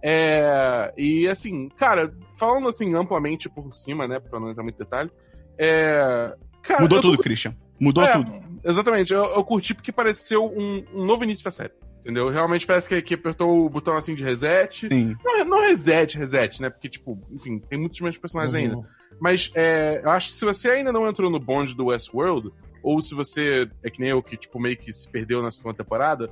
É, 0.02 0.94
e 0.98 1.28
assim, 1.28 1.70
cara, 1.70 2.14
falando 2.38 2.68
assim 2.68 2.94
amplamente 2.96 3.50
por 3.50 3.74
cima, 3.74 4.08
né, 4.08 4.20
pra 4.20 4.40
não 4.40 4.52
entrar 4.52 4.64
muito 4.64 4.76
em 4.76 4.84
detalhe, 4.84 5.12
é, 5.58 6.36
cara, 6.62 6.82
Mudou 6.82 7.02
tô- 7.02 7.12
tudo, 7.12 7.24
Christian. 7.24 7.56
Mudou 7.80 8.04
é, 8.04 8.12
tudo. 8.14 8.40
Exatamente, 8.64 9.14
eu, 9.14 9.24
eu 9.24 9.44
curti 9.44 9.74
porque 9.74 9.92
pareceu 9.92 10.46
um, 10.46 10.84
um 10.94 11.06
novo 11.06 11.24
início 11.24 11.44
pra 11.44 11.52
série. 11.52 11.74
Entendeu? 12.02 12.30
Realmente 12.30 12.66
parece 12.66 12.88
que, 12.88 13.02
que 13.02 13.16
apertou 13.16 13.66
o 13.66 13.70
botão 13.70 13.98
assim 13.98 14.16
de 14.16 14.24
reset. 14.24 14.88
Sim. 14.88 15.14
Não, 15.26 15.44
não 15.44 15.60
reset, 15.60 16.18
reset, 16.18 16.62
né? 16.62 16.70
Porque, 16.70 16.88
tipo, 16.88 17.20
enfim, 17.30 17.60
tem 17.60 17.78
muitos 17.78 18.00
mais 18.00 18.18
personagens 18.18 18.54
ainda. 18.54 18.78
Uhum. 18.78 18.86
Mas 19.20 19.52
é, 19.54 20.00
eu 20.02 20.10
acho 20.12 20.30
que 20.30 20.36
se 20.36 20.46
você 20.46 20.70
ainda 20.70 20.94
não 20.94 21.06
entrou 21.06 21.30
no 21.30 21.38
bonde 21.38 21.76
do 21.76 21.88
Westworld, 21.88 22.50
ou 22.82 23.02
se 23.02 23.14
você 23.14 23.70
é 23.84 23.90
que 23.90 24.00
nem 24.00 24.12
eu, 24.12 24.24
que, 24.24 24.38
tipo, 24.38 24.58
meio 24.58 24.78
que 24.78 24.94
se 24.94 25.10
perdeu 25.12 25.42
na 25.42 25.52
segunda 25.52 25.76
temporada, 25.76 26.32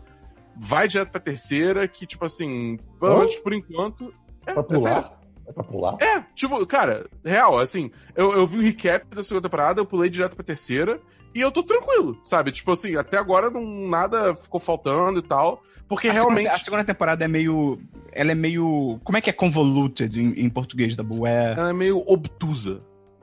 vai 0.57 0.87
direto 0.87 1.11
pra 1.11 1.19
terceira, 1.19 1.87
que, 1.87 2.05
tipo 2.05 2.25
assim, 2.25 2.77
pelo 2.99 3.19
menos 3.19 3.35
por 3.37 3.53
enquanto. 3.53 4.13
É, 4.45 4.53
Pra 4.53 4.61
é 4.61 4.65
pular? 4.65 5.19
É 5.47 5.51
pra 5.51 5.63
pular? 5.63 5.97
É, 6.01 6.21
tipo, 6.33 6.65
cara, 6.65 7.07
real, 7.23 7.59
assim, 7.59 7.91
eu, 8.15 8.31
eu 8.31 8.47
vi 8.47 8.57
o 8.57 8.61
recap 8.61 9.05
da 9.13 9.23
segunda 9.23 9.47
temporada, 9.47 9.79
eu 9.79 9.85
pulei 9.85 10.09
direto 10.09 10.35
pra 10.35 10.43
terceira, 10.43 10.99
e 11.33 11.41
eu 11.41 11.51
tô 11.51 11.61
tranquilo, 11.63 12.17
sabe? 12.23 12.51
Tipo 12.51 12.71
assim, 12.71 12.95
até 12.95 13.17
agora 13.17 13.49
não, 13.49 13.87
nada 13.87 14.35
ficou 14.35 14.59
faltando 14.59 15.19
e 15.19 15.21
tal, 15.21 15.61
porque 15.87 16.07
A 16.07 16.13
realmente... 16.13 16.43
segunda, 16.43 16.55
a 16.55 16.59
segunda 16.59 16.83
temporada 16.83 17.25
é 17.25 17.27
meio. 17.27 17.79
Ela 18.11 18.31
é 18.31 18.35
meio. 18.35 18.99
Como 19.03 19.17
é 19.17 19.21
que 19.21 19.29
é 19.29 19.33
convoluted 19.33 20.19
em, 20.19 20.45
em 20.45 20.49
português, 20.49 20.95
Dabu? 20.95 21.27
É. 21.27 21.53
Ela 21.53 21.69
é 21.69 21.73
meio 21.73 22.03
obtusa. 22.07 22.81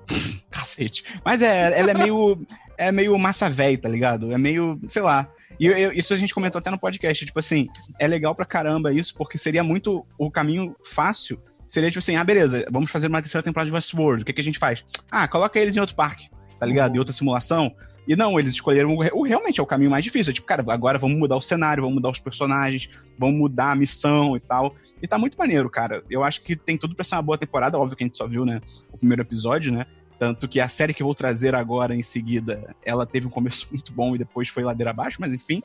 Cacete. 0.50 1.04
Mas 1.24 1.42
é, 1.42 1.78
ela 1.78 1.90
é 1.90 1.94
meio. 1.94 2.40
É 2.78 2.92
meio 2.92 3.18
massa 3.18 3.50
véi, 3.50 3.76
tá 3.76 3.88
ligado? 3.88 4.32
É 4.32 4.38
meio. 4.38 4.78
Sei 4.86 5.02
lá. 5.02 5.28
E 5.58 5.66
eu- 5.66 5.92
isso 5.92 6.12
a 6.12 6.16
gente 6.16 6.34
comentou 6.34 6.58
até 6.58 6.70
no 6.70 6.78
podcast. 6.78 7.24
Tipo 7.24 7.38
assim, 7.38 7.68
é 7.98 8.06
legal 8.06 8.34
pra 8.34 8.44
caramba 8.44 8.92
isso, 8.92 9.14
porque 9.16 9.38
seria 9.38 9.62
muito. 9.62 10.04
O 10.18 10.30
caminho 10.30 10.74
fácil 10.84 11.40
seria 11.66 11.88
tipo 11.90 11.98
assim: 12.00 12.16
ah, 12.16 12.24
beleza, 12.24 12.64
vamos 12.70 12.90
fazer 12.90 13.06
uma 13.08 13.20
terceira 13.22 13.42
temporada 13.42 13.68
de 13.70 13.74
Westworld. 13.74 14.22
O 14.22 14.26
que, 14.26 14.32
que 14.32 14.40
a 14.40 14.44
gente 14.44 14.58
faz? 14.58 14.84
Ah, 15.10 15.26
coloca 15.28 15.58
eles 15.58 15.76
em 15.76 15.80
outro 15.80 15.94
parque, 15.96 16.28
tá 16.58 16.66
ligado? 16.66 16.94
Em 16.94 16.98
outra 16.98 17.12
simulação. 17.14 17.74
E 18.08 18.16
não, 18.16 18.36
eles 18.38 18.54
escolheram 18.54 18.96
o, 18.96 19.20
o- 19.20 19.22
realmente 19.22 19.60
é 19.60 19.62
o 19.62 19.66
caminho 19.66 19.90
mais 19.90 20.02
difícil. 20.02 20.32
É 20.32 20.34
tipo, 20.34 20.46
cara, 20.46 20.64
agora 20.68 20.98
vamos 20.98 21.16
mudar 21.18 21.36
o 21.36 21.40
cenário, 21.40 21.82
vamos 21.82 21.94
mudar 21.94 22.10
os 22.10 22.18
personagens, 22.18 22.90
vamos 23.16 23.38
mudar 23.38 23.70
a 23.70 23.76
missão 23.76 24.36
e 24.36 24.40
tal. 24.40 24.74
E 25.00 25.06
tá 25.06 25.16
muito 25.18 25.36
maneiro, 25.38 25.70
cara. 25.70 26.02
Eu 26.10 26.24
acho 26.24 26.42
que 26.42 26.56
tem 26.56 26.76
tudo 26.76 26.96
pra 26.96 27.04
ser 27.04 27.14
uma 27.14 27.22
boa 27.22 27.38
temporada. 27.38 27.78
Óbvio 27.78 27.96
que 27.96 28.02
a 28.02 28.06
gente 28.06 28.16
só 28.16 28.26
viu, 28.26 28.44
né, 28.44 28.60
o 28.92 28.98
primeiro 28.98 29.22
episódio, 29.22 29.72
né? 29.72 29.86
Tanto 30.22 30.46
que 30.46 30.60
a 30.60 30.68
série 30.68 30.94
que 30.94 31.02
eu 31.02 31.06
vou 31.06 31.16
trazer 31.16 31.52
agora 31.52 31.96
em 31.96 32.02
seguida, 32.02 32.76
ela 32.84 33.04
teve 33.04 33.26
um 33.26 33.30
começo 33.30 33.66
muito 33.72 33.92
bom 33.92 34.14
e 34.14 34.18
depois 34.18 34.46
foi 34.48 34.62
ladeira 34.62 34.92
abaixo, 34.92 35.16
mas 35.20 35.34
enfim. 35.34 35.60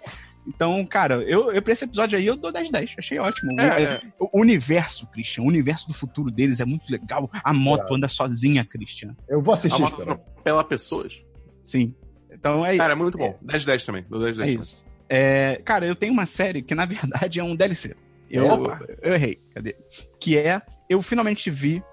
Então, 0.48 0.84
cara, 0.84 1.22
eu, 1.22 1.52
eu 1.52 1.62
pra 1.62 1.74
esse 1.74 1.86
episódio 1.86 2.18
aí 2.18 2.26
eu 2.26 2.36
dou 2.36 2.52
10 2.52 2.66
de 2.66 2.72
10. 2.72 2.96
Achei 2.98 3.20
ótimo. 3.20 3.54
O- 3.54 3.62
É, 3.62 3.68
é- 3.68 3.84
é. 3.84 4.02
O 4.20 4.40
universo, 4.42 5.06
Christian, 5.12 5.44
o 5.44 5.46
universo 5.46 5.88
do 5.88 5.94
futuro 5.94 6.32
deles 6.32 6.60
é 6.60 6.66
muito 6.66 6.90
legal. 6.92 7.30
A 7.44 7.54
moto 7.54 7.94
É. 7.94 7.96
anda 7.98 8.08
sozinha, 8.08 8.66
Christian. 8.66 9.16
Eu 9.30 9.44
vou 9.44 9.52
A 9.52 9.54
assistir, 9.54 9.80
moto 9.80 9.92
espera. 9.92 10.14
atropela 10.14 10.64
pessoas. 10.64 11.22
Sim. 11.62 11.94
Então 12.32 12.66
é, 12.66 12.76
Cara, 12.78 12.94
é 12.94 12.96
muito 12.96 13.16
bom. 13.16 13.38
10 13.44 13.64
10 13.64 13.86
também. 13.86 14.06
Dou 14.10 14.20
10 14.24 14.40
é 14.40 14.44
10 14.46 14.60
isso. 14.60 14.86
É, 15.08 15.62
cara, 15.64 15.86
eu 15.86 15.94
tenho 15.96 16.14
uma 16.14 16.26
série 16.26 16.64
que 16.64 16.74
na 16.74 16.86
verdade 16.90 17.40
é 17.40 17.44
um 17.44 17.56
DLC. 17.56 17.96
Eu, 18.28 18.48
Opa. 18.54 18.80
eu 19.04 19.14
errei. 19.14 19.40
Cadê? 19.54 19.76
Que 20.20 20.36
é. 20.36 20.60
Eu 20.90 21.00
finalmente 21.04 21.52
vi 21.52 21.84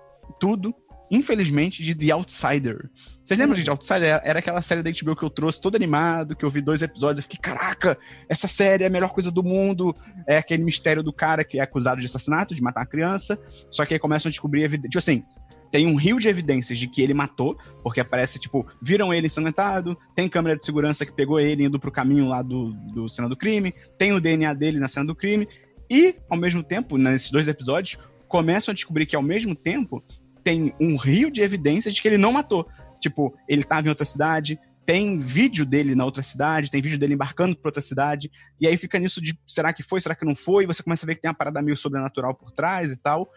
tudo, 0.40 0.74
infelizmente, 1.10 1.82
de 1.82 1.94
The 1.94 2.12
Outsider. 2.12 2.90
Vocês 3.22 3.38
lembram 3.38 3.56
de 3.56 3.64
The 3.64 3.70
Outsider? 3.70 4.20
Era 4.24 4.38
aquela 4.38 4.60
série 4.60 4.82
da 4.82 4.90
HBO 4.90 5.16
que 5.16 5.22
eu 5.22 5.30
trouxe 5.30 5.60
todo 5.60 5.76
animado, 5.76 6.36
que 6.36 6.44
eu 6.44 6.50
vi 6.50 6.60
dois 6.60 6.82
episódios 6.82 7.24
e 7.24 7.28
fiquei, 7.28 7.38
caraca, 7.40 7.98
essa 8.28 8.48
série 8.48 8.84
é 8.84 8.86
a 8.86 8.90
melhor 8.90 9.10
coisa 9.10 9.30
do 9.30 9.42
mundo. 9.42 9.94
É 10.26 10.36
aquele 10.36 10.64
mistério 10.64 11.02
do 11.02 11.12
cara 11.12 11.44
que 11.44 11.58
é 11.58 11.62
acusado 11.62 12.00
de 12.00 12.06
assassinato, 12.06 12.54
de 12.54 12.62
matar 12.62 12.80
uma 12.80 12.86
criança. 12.86 13.38
Só 13.70 13.84
que 13.84 13.94
aí 13.94 14.00
começam 14.00 14.28
a 14.28 14.30
descobrir 14.30 14.62
evidências. 14.62 14.90
Tipo 14.90 14.98
assim, 14.98 15.22
tem 15.74 15.88
um 15.88 15.96
rio 15.96 16.20
de 16.20 16.28
evidências 16.28 16.78
de 16.78 16.86
que 16.86 17.02
ele 17.02 17.12
matou, 17.12 17.58
porque 17.82 18.00
aparece, 18.00 18.38
tipo, 18.38 18.64
viram 18.80 19.12
ele 19.12 19.26
ensanguentado, 19.26 19.98
tem 20.14 20.28
câmera 20.28 20.56
de 20.56 20.64
segurança 20.64 21.04
que 21.04 21.10
pegou 21.10 21.40
ele 21.40 21.64
indo 21.64 21.80
pro 21.80 21.90
caminho 21.90 22.28
lá 22.28 22.42
do, 22.42 22.72
do 22.72 23.08
cena 23.08 23.28
do 23.28 23.36
crime, 23.36 23.74
tem 23.98 24.12
o 24.12 24.20
DNA 24.20 24.54
dele 24.54 24.78
na 24.78 24.86
cena 24.86 25.04
do 25.04 25.16
crime, 25.16 25.48
e, 25.90 26.14
ao 26.30 26.38
mesmo 26.38 26.62
tempo, 26.62 26.96
nesses 26.96 27.30
dois 27.30 27.48
episódios, 27.48 28.00
começam 28.28 28.70
a 28.70 28.74
descobrir 28.74 29.04
que, 29.04 29.16
ao 29.16 29.22
mesmo 29.22 29.54
tempo, 29.54 30.00
tem 30.44 30.74
um 30.78 30.96
rio 30.96 31.30
de 31.30 31.40
evidências 31.40 31.94
de 31.94 32.00
que 32.02 32.06
ele 32.06 32.18
não 32.18 32.32
matou. 32.32 32.68
Tipo, 33.00 33.34
ele 33.48 33.62
estava 33.62 33.86
em 33.86 33.90
outra 33.90 34.04
cidade, 34.04 34.58
tem 34.86 35.18
vídeo 35.18 35.64
dele 35.64 35.94
na 35.94 36.04
outra 36.04 36.22
cidade, 36.22 36.70
tem 36.70 36.80
vídeo 36.82 36.98
dele 36.98 37.14
embarcando 37.14 37.56
pra 37.56 37.68
outra 37.68 37.80
cidade, 37.82 38.30
e 38.60 38.66
aí 38.66 38.76
fica 38.76 38.98
nisso 38.98 39.20
de 39.20 39.38
será 39.46 39.72
que 39.72 39.82
foi, 39.82 40.00
será 40.00 40.14
que 40.14 40.24
não 40.24 40.34
foi, 40.34 40.64
e 40.64 40.66
você 40.66 40.82
começa 40.82 41.04
a 41.04 41.08
ver 41.08 41.14
que 41.14 41.22
tem 41.22 41.28
uma 41.30 41.34
parada 41.34 41.62
meio 41.62 41.76
sobrenatural 41.76 42.34
por 42.34 42.50
trás 42.50 42.92
e 42.92 42.96
tal. 42.96 43.30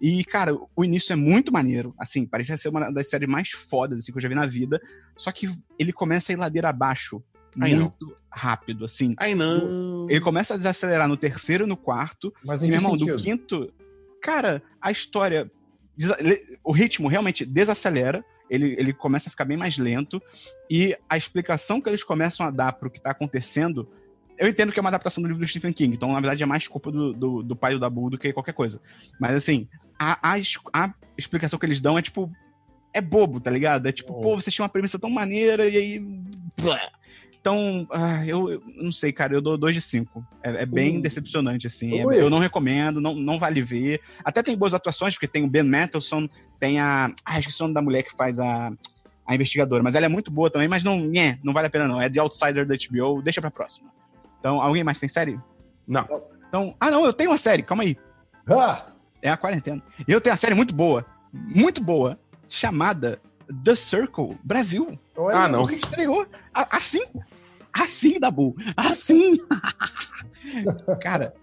E, 0.00 0.24
cara, 0.24 0.54
o 0.74 0.84
início 0.84 1.12
é 1.12 1.16
muito 1.16 1.52
maneiro. 1.52 1.94
Assim, 1.98 2.26
parecia 2.26 2.56
ser 2.56 2.68
uma 2.68 2.90
das 2.90 3.08
séries 3.08 3.28
mais 3.28 3.50
fodas 3.50 4.00
assim, 4.00 4.12
que 4.12 4.18
eu 4.18 4.22
já 4.22 4.28
vi 4.28 4.34
na 4.34 4.46
vida. 4.46 4.80
Só 5.16 5.30
que 5.30 5.48
ele 5.78 5.92
começa 5.92 6.32
a 6.32 6.34
ir 6.34 6.36
ladeira 6.36 6.68
abaixo 6.68 7.22
Ai, 7.60 7.74
muito 7.74 8.16
rápido, 8.30 8.84
assim. 8.84 9.14
Ai, 9.18 9.34
não. 9.34 10.08
Ele 10.10 10.20
começa 10.20 10.54
a 10.54 10.56
desacelerar 10.56 11.08
no 11.08 11.16
terceiro 11.16 11.64
e 11.64 11.68
no 11.68 11.76
quarto. 11.76 12.34
Mas 12.44 12.62
E, 12.62 12.66
em 12.66 12.70
meu 12.70 12.78
que 12.78 12.84
irmão, 12.84 12.96
do 12.96 13.04
sentido? 13.04 13.22
quinto. 13.22 13.72
Cara, 14.20 14.62
a 14.80 14.90
história. 14.90 15.50
O 16.62 16.72
ritmo 16.72 17.08
realmente 17.08 17.44
desacelera. 17.44 18.24
Ele, 18.50 18.74
ele 18.78 18.92
começa 18.92 19.28
a 19.28 19.30
ficar 19.30 19.44
bem 19.44 19.56
mais 19.56 19.78
lento. 19.78 20.20
E 20.70 20.96
a 21.08 21.16
explicação 21.16 21.80
que 21.80 21.88
eles 21.88 22.02
começam 22.04 22.46
a 22.46 22.50
dar 22.50 22.72
pro 22.72 22.90
que 22.90 23.00
tá 23.00 23.10
acontecendo. 23.10 23.88
Eu 24.36 24.48
entendo 24.48 24.72
que 24.72 24.78
é 24.78 24.82
uma 24.82 24.90
adaptação 24.90 25.22
do 25.22 25.28
livro 25.28 25.40
do 25.42 25.48
Stephen 25.48 25.72
King, 25.72 25.94
então 25.94 26.12
na 26.12 26.18
verdade 26.18 26.42
é 26.42 26.46
mais 26.46 26.66
culpa 26.66 26.90
do, 26.90 27.12
do, 27.12 27.42
do 27.42 27.54
pai 27.54 27.72
do 27.74 27.78
Dabu 27.78 28.10
do 28.10 28.18
que 28.18 28.32
qualquer 28.32 28.52
coisa. 28.52 28.80
Mas 29.20 29.32
assim, 29.36 29.68
a, 29.96 30.34
a, 30.34 30.36
a 30.72 30.94
explicação 31.16 31.58
que 31.58 31.64
eles 31.66 31.80
dão 31.80 31.96
é 31.96 32.02
tipo. 32.02 32.30
É 32.92 33.00
bobo, 33.00 33.40
tá 33.40 33.50
ligado? 33.50 33.86
É 33.86 33.92
tipo, 33.92 34.12
Oh. 34.12 34.20
pô, 34.20 34.36
vocês 34.36 34.54
tinham 34.54 34.64
uma 34.64 34.68
premissa 34.68 34.98
tão 34.98 35.10
maneira 35.10 35.68
e 35.68 35.76
aí. 35.76 35.98
blá. 36.60 36.80
Então, 37.44 37.86
ah, 37.90 38.24
eu, 38.26 38.50
eu 38.52 38.62
não 38.80 38.90
sei, 38.90 39.12
cara, 39.12 39.34
eu 39.34 39.42
dou 39.42 39.58
2 39.58 39.74
de 39.74 39.82
5. 39.82 40.26
É, 40.42 40.62
é 40.62 40.66
bem 40.66 40.96
Uh. 40.96 41.02
decepcionante, 41.02 41.66
assim. 41.66 42.00
É- 42.00 42.02
eu 42.18 42.30
não 42.30 42.38
recomendo, 42.38 43.02
não, 43.02 43.14
não 43.14 43.38
vale 43.38 43.60
ver. 43.60 44.00
Até 44.24 44.42
tem 44.42 44.56
boas 44.56 44.72
atuações, 44.72 45.12
porque 45.12 45.28
tem 45.28 45.44
o 45.44 45.46
Ben 45.46 45.62
Mendelsohn, 45.62 46.26
tem 46.58 46.80
a. 46.80 47.12
Ah, 47.22 47.38
esqueci 47.38 47.60
o 47.60 47.64
nome 47.64 47.74
da 47.74 47.82
mulher 47.82 48.02
que 48.02 48.16
faz 48.16 48.38
a, 48.38 48.72
a 49.26 49.34
investigadora, 49.34 49.82
mas 49.82 49.94
ela 49.94 50.06
é 50.06 50.08
muito 50.08 50.30
boa 50.30 50.48
também, 50.48 50.68
mas 50.68 50.82
não, 50.82 50.96
nhé, 50.98 51.38
não 51.44 51.52
vale 51.52 51.66
a 51.66 51.70
pena, 51.70 51.86
não. 51.86 52.00
É 52.00 52.08
The 52.08 52.18
Outsider 52.20 52.66
da 52.66 52.74
HBO, 52.76 53.20
deixa 53.20 53.42
pra 53.42 53.50
próxima. 53.50 53.90
Então, 54.40 54.62
alguém 54.62 54.82
mais 54.82 54.98
tem 54.98 55.08
série? 55.10 55.38
Não. 55.86 56.08
Então, 56.48 56.74
ah, 56.80 56.90
não, 56.90 57.04
eu 57.04 57.12
tenho 57.12 57.28
uma 57.28 57.36
série, 57.36 57.62
calma 57.62 57.82
aí. 57.82 57.94
Ah! 58.48 58.86
É 59.20 59.28
a 59.28 59.36
quarentena. 59.36 59.82
E 60.08 60.10
eu 60.10 60.18
tenho 60.18 60.32
uma 60.32 60.38
série 60.38 60.54
muito 60.54 60.74
boa, 60.74 61.04
muito 61.30 61.82
boa, 61.82 62.18
chamada 62.48 63.20
The 63.62 63.74
Circle 63.74 64.38
Brasil. 64.42 64.98
Olha, 65.14 65.36
Ah, 65.36 65.48
não. 65.48 65.60
Porque 65.66 65.74
estreou 65.76 66.26
assim. 66.54 67.02
Assim, 67.74 68.18
Dabu. 68.20 68.54
Assim. 68.76 69.36
Cara, 71.00 71.34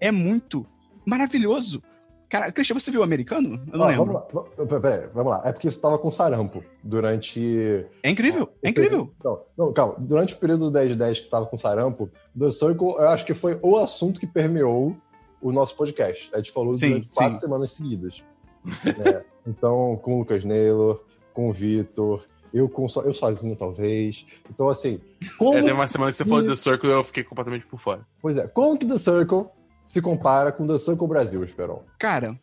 é 0.00 0.10
muito 0.10 0.66
maravilhoso. 1.06 1.82
Cara, 2.28 2.52
Christian, 2.52 2.78
você 2.78 2.92
viu 2.92 3.00
o 3.00 3.04
americano? 3.04 3.60
Eu 3.72 3.78
não 3.78 3.86
Ó, 3.86 3.88
lembro. 3.88 4.04
Vamos 4.06 4.14
lá, 4.14 4.26
vamos- 4.56 4.68
pera 4.80 4.94
aí, 5.02 5.08
vamos 5.12 5.32
lá. 5.32 5.42
É 5.44 5.52
porque 5.52 5.68
você 5.68 5.80
tava 5.80 5.98
com 5.98 6.10
sarampo 6.12 6.62
durante. 6.82 7.84
É 8.04 8.10
incrível, 8.10 8.48
é 8.62 8.70
incrível. 8.70 9.12
Não, 9.24 9.40
não, 9.58 9.72
calma. 9.72 9.96
Durante 9.98 10.34
o 10.34 10.36
período 10.38 10.66
do 10.66 10.70
10 10.70 10.90
de 10.90 10.96
10 10.96 11.18
que 11.18 11.24
você 11.24 11.30
tava 11.30 11.46
com 11.46 11.58
sarampo, 11.58 12.08
The 12.38 12.50
Circle, 12.50 12.88
eu 12.98 13.08
acho 13.08 13.26
que 13.26 13.34
foi 13.34 13.58
o 13.62 13.76
assunto 13.76 14.20
que 14.20 14.28
permeou 14.28 14.96
o 15.42 15.50
nosso 15.50 15.74
podcast. 15.74 16.30
A 16.32 16.36
gente 16.36 16.52
falou 16.52 16.72
Sim, 16.74 16.90
durante 16.90 17.08
quatro 17.12 17.34
sim. 17.34 17.40
semanas 17.40 17.72
seguidas. 17.72 18.22
É, 19.04 19.24
então, 19.46 19.98
com 20.02 20.16
o 20.16 20.18
Lucas 20.18 20.44
Naylor, 20.44 21.02
com 21.32 21.48
o 21.48 21.52
Vitor, 21.52 22.26
eu, 22.52 22.68
com 22.68 22.88
so- 22.88 23.02
eu 23.02 23.14
sozinho, 23.14 23.54
talvez. 23.56 24.26
Então, 24.48 24.68
assim, 24.68 25.00
como, 25.38 25.58
É, 25.58 25.62
tem 25.62 25.72
uma 25.72 25.86
semana 25.88 26.10
que 26.10 26.16
você 26.16 26.24
falou 26.24 26.44
The 26.46 26.54
Circle 26.56 26.88
e 26.90 26.92
eu 26.92 27.04
fiquei 27.04 27.24
completamente 27.24 27.66
por 27.66 27.80
fora. 27.80 28.06
pois 28.20 28.36
é, 28.36 28.46
como 28.48 28.78
que 28.78 28.86
The 28.86 28.98
Circle 28.98 29.44
se 29.84 30.00
compara 30.02 30.52
com 30.52 30.66
The 30.66 30.78
Circle 30.78 31.06
Brasil, 31.08 31.42
Esperon? 31.44 31.82
Cara, 31.98 32.38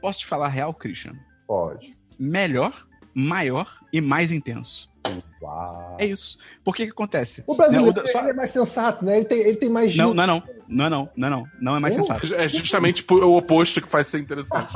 posso 0.00 0.20
te 0.20 0.26
falar 0.26 0.46
a 0.46 0.48
real, 0.50 0.72
Christian? 0.74 1.14
Pode. 1.46 1.96
Melhor, 2.18 2.86
maior 3.14 3.78
e 3.92 4.00
mais 4.00 4.30
intenso. 4.30 4.88
Uau. 5.42 5.96
É 5.98 6.06
isso. 6.06 6.38
Por 6.64 6.74
que 6.74 6.84
que 6.86 6.92
acontece? 6.92 7.42
O 7.48 7.54
brasileiro 7.56 7.92
Não, 7.96 8.02
o 8.04 8.06
só- 8.06 8.20
ele 8.20 8.30
é 8.30 8.32
mais 8.34 8.50
sensato, 8.52 9.04
né? 9.04 9.16
Ele 9.16 9.24
tem, 9.24 9.38
ele 9.40 9.56
tem 9.56 9.68
mais 9.68 9.94
Não, 9.96 10.14
não, 10.14 10.22
é 10.22 10.26
não. 10.26 10.42
Não, 10.68 10.84
é 10.86 10.88
não. 10.88 11.08
Não, 11.16 11.26
é 11.26 11.30
não. 11.30 11.46
Não 11.60 11.76
é 11.76 11.80
mais 11.80 11.96
Não? 11.96 12.04
sensato. 12.04 12.34
É 12.34 12.48
justamente 12.48 13.04
o 13.10 13.36
oposto 13.36 13.80
que 13.80 13.88
faz 13.88 14.06
ser 14.06 14.20
interessante. 14.20 14.68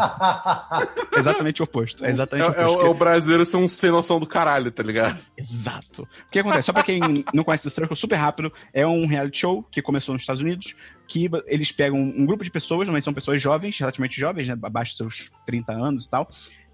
É 1.14 1.18
exatamente 1.20 1.62
o 1.62 1.64
oposto. 1.64 2.04
É 2.04 2.08
É, 2.08 2.10
exatamente 2.10 2.48
o 2.48 2.52
é 2.52 2.64
oposto. 2.64 2.78
o, 2.78 2.86
é 2.86 2.88
o 2.88 2.94
brasileiro 2.94 3.44
ser 3.46 3.56
um 3.56 3.68
sem 3.68 3.90
noção 3.90 4.18
do 4.18 4.26
caralho, 4.26 4.70
tá 4.72 4.82
ligado? 4.82 5.18
Exato. 5.38 6.02
O 6.02 6.30
que 6.30 6.40
acontece? 6.40 6.66
Só 6.66 6.72
pra 6.72 6.82
quem 6.82 7.00
não 7.32 7.44
conhece 7.44 7.64
The 7.64 7.70
Circle, 7.70 7.96
super 7.96 8.16
rápido, 8.16 8.52
é 8.74 8.86
um 8.86 9.06
reality 9.06 9.38
show 9.38 9.62
que 9.70 9.80
começou 9.80 10.12
nos 10.14 10.22
Estados 10.22 10.42
Unidos, 10.42 10.74
que 11.06 11.30
eles 11.46 11.70
pegam 11.70 11.98
um 12.00 12.26
grupo 12.26 12.42
de 12.42 12.50
pessoas, 12.50 12.80
normalmente 12.80 13.04
são 13.04 13.14
pessoas 13.14 13.40
jovens, 13.40 13.78
relativamente 13.78 14.18
jovens, 14.20 14.48
né, 14.48 14.56
abaixo 14.62 14.92
dos 14.92 14.96
seus 15.16 15.30
30 15.46 15.72
anos 15.72 16.04
e 16.06 16.10
tal, 16.10 16.28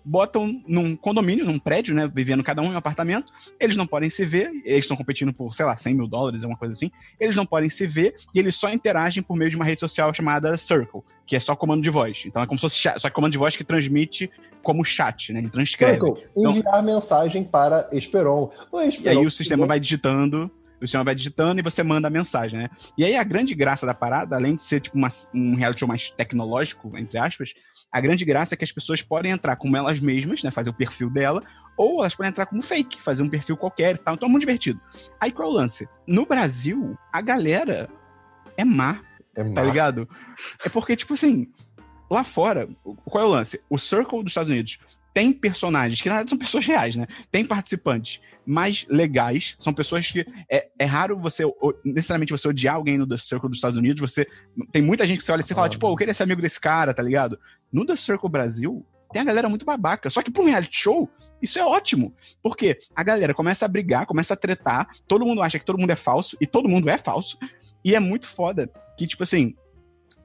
botam 0.05 0.63
num 0.67 0.97
condomínio, 0.97 1.45
num 1.45 1.59
prédio, 1.59 1.95
né, 1.95 2.11
vivendo 2.13 2.43
cada 2.43 2.61
um 2.63 2.67
em 2.67 2.75
um 2.75 2.77
apartamento, 2.77 3.33
eles 3.59 3.77
não 3.77 3.87
podem 3.87 4.11
se 4.11 4.25
ver, 4.25 4.51
eles 4.65 4.85
estão 4.85 4.97
competindo 4.97 5.33
por, 5.33 5.55
sei 5.55 5.65
lá, 5.65 5.77
100 5.77 5.95
mil 5.95 6.07
dólares, 6.07 6.43
alguma 6.43 6.59
coisa 6.59 6.73
assim, 6.75 6.91
eles 7.21 7.37
não 7.37 7.47
podem 7.47 7.71
se 7.71 7.87
ver 7.87 8.15
e 8.35 8.39
eles 8.39 8.57
só 8.57 8.71
interagem 8.73 9.23
por 9.23 9.37
meio 9.37 9.51
de 9.51 9.57
uma 9.57 9.65
rede 9.65 9.81
social 9.81 10.13
chamada 10.13 10.57
Circle, 10.59 11.03
que 11.27 11.37
é 11.37 11.41
só 11.41 11.55
comando 11.55 11.83
de 11.83 11.91
voz. 11.91 12.25
Então 12.27 12.43
é 12.43 12.47
como 12.47 12.59
se 12.59 12.63
fosse 12.63 12.77
chat, 12.79 12.99
só 13.01 13.09
que 13.09 13.15
comando 13.15 13.33
de 13.33 13.39
voz 13.39 13.57
que 13.57 13.65
transmite 13.65 14.31
como 14.63 14.85
chat, 14.85 15.33
né, 15.33 15.41
ele 15.41 15.51
transcreve. 15.51 16.01
Circle, 16.01 16.25
Então- 16.37 16.53
enviar 16.53 16.83
mensagem 16.83 17.45
para 17.45 17.89
Esperon. 17.93 18.51
Oi, 18.71 18.85
E 18.85 18.89
Esperon. 18.89 19.21
aí 19.21 19.27
o 19.27 19.31
sistema 19.31 19.67
vai 19.67 19.79
digitando, 19.81 20.51
o 20.83 20.87
sistema 20.87 21.05
vai 21.05 21.15
digitando 21.15 21.61
e 21.61 21.63
você 21.63 21.83
manda 21.83 22.09
a 22.09 22.11
mensagem, 22.11 22.59
né? 22.61 22.71
E 22.99 23.05
aí 23.05 23.17
a 23.17 23.23
grande 23.25 23.55
graça 23.55 23.87
da 23.87 23.95
parada, 23.95 24.37
além 24.37 24.57
de 24.57 24.63
ser 24.63 24.81
tipo 24.81 24.97
uma- 24.99 25.09
um 25.35 25.55
reality 25.55 25.81
show 25.81 25.89
mais 25.89 26.11
tecnológico, 26.11 26.97
entre 26.99 27.19
aspas, 27.19 27.55
a 27.91 28.01
grande 28.01 28.25
graça 28.25 28.55
é 28.55 28.57
que 28.57 28.65
as 28.65 28.73
pessoas 28.73 29.01
podem 29.03 29.31
entrar 29.33 29.57
como 29.57 29.77
elas 29.77 30.01
mesmas, 30.01 30.43
né? 30.43 30.51
Fazer 30.51 30.71
o 30.71 30.75
perfil 30.75 31.09
dela, 31.09 31.43
ou 31.77 32.01
elas 32.01 32.15
podem 32.15 32.31
entrar 32.31 32.47
como 32.47 32.63
fake, 32.63 33.01
fazer 33.01 33.23
um 33.23 33.29
perfil 33.29 33.57
qualquer 33.57 33.95
e 33.95 33.99
tal. 33.99 34.15
Então 34.15 34.29
é 34.29 34.31
muito 34.31 34.43
divertido. 34.43 34.81
Aí 35.21 35.31
qual 35.33 35.49
é 35.49 35.51
o 35.51 35.55
lance? 35.55 35.89
No 36.07 36.27
Brasil, 36.27 36.99
a 37.13 37.21
galera 37.21 37.89
é 38.57 38.65
má, 38.65 39.01
É 39.35 39.43
tá 39.45 39.51
má. 39.51 39.63
ligado? 39.63 40.09
É 40.65 40.69
porque, 40.69 40.95
tipo 40.97 41.15
assim, 41.15 41.49
lá 42.11 42.25
fora, 42.25 42.69
qual 43.05 43.25
é 43.25 43.27
o 43.27 43.31
lance? 43.31 43.61
O 43.71 43.79
Circle 43.79 44.23
dos 44.23 44.33
Estados 44.33 44.51
Unidos 44.51 44.79
tem 45.15 45.33
personagens 45.33 46.01
que 46.01 46.09
na 46.09 46.15
verdade 46.17 46.31
são 46.31 46.39
pessoas 46.39 46.67
reais, 46.67 46.97
né? 46.97 47.07
Tem 47.31 47.45
participantes 47.45 48.21
mais 48.47 48.87
legais, 48.89 49.55
são 49.59 49.73
pessoas 49.73 50.11
que 50.11 50.27
é, 50.51 50.69
é 50.79 50.85
raro 50.85 51.17
você 51.17 51.45
necessariamente 51.85 52.33
você 52.33 52.49
odiar 52.49 52.75
alguém 52.77 52.99
no 52.99 53.07
The 53.07 53.17
Circle 53.17 53.49
dos 53.49 53.59
Estados 53.59 53.77
Unidos, 53.77 54.01
você 54.01 54.27
tem 54.71 54.83
muita 54.83 55.07
gente 55.07 55.19
que 55.19 55.25
você 55.25 55.33
olha 55.33 55.41
e 55.41 55.45
fala, 55.45 55.67
Ah. 55.67 55.71
tipo, 55.71 55.87
"Pô, 55.87 55.93
eu 55.93 55.97
queria 55.97 56.13
ser 56.15 56.25
amigo 56.25 56.43
desse 56.43 56.61
cara, 56.61 56.93
tá 56.93 57.03
ligado? 57.03 57.39
No 57.73 57.87
The 57.87 57.97
Circle 57.97 58.29
Brasil, 58.31 58.85
tem 59.13 59.21
a 59.21 59.25
galera 59.25 59.49
muito 59.49 59.67
babaca. 59.67 60.09
Só 60.09 60.23
que 60.23 60.31
pra 60.31 60.43
um 60.43 60.47
reality 60.47 60.75
show, 60.77 61.09
isso 61.41 61.59
é 61.59 61.65
ótimo. 61.65 62.15
Porque 62.43 62.79
a 62.97 63.03
galera 63.03 63.35
começa 63.35 63.65
a 63.67 63.69
brigar, 63.69 64.07
começa 64.07 64.33
a 64.33 64.37
tretar, 64.37 64.89
todo 65.07 65.27
mundo 65.27 65.43
acha 65.43 65.59
que 65.59 65.65
todo 65.67 65.79
mundo 65.79 65.91
é 65.91 65.97
falso, 65.97 66.37
e 66.41 66.47
todo 66.47 66.69
mundo 66.69 66.89
é 66.89 66.97
falso. 66.97 67.39
E 67.85 67.95
é 67.95 68.01
muito 68.01 68.27
foda 68.27 68.71
que, 68.97 69.07
tipo 69.07 69.23
assim, 69.23 69.55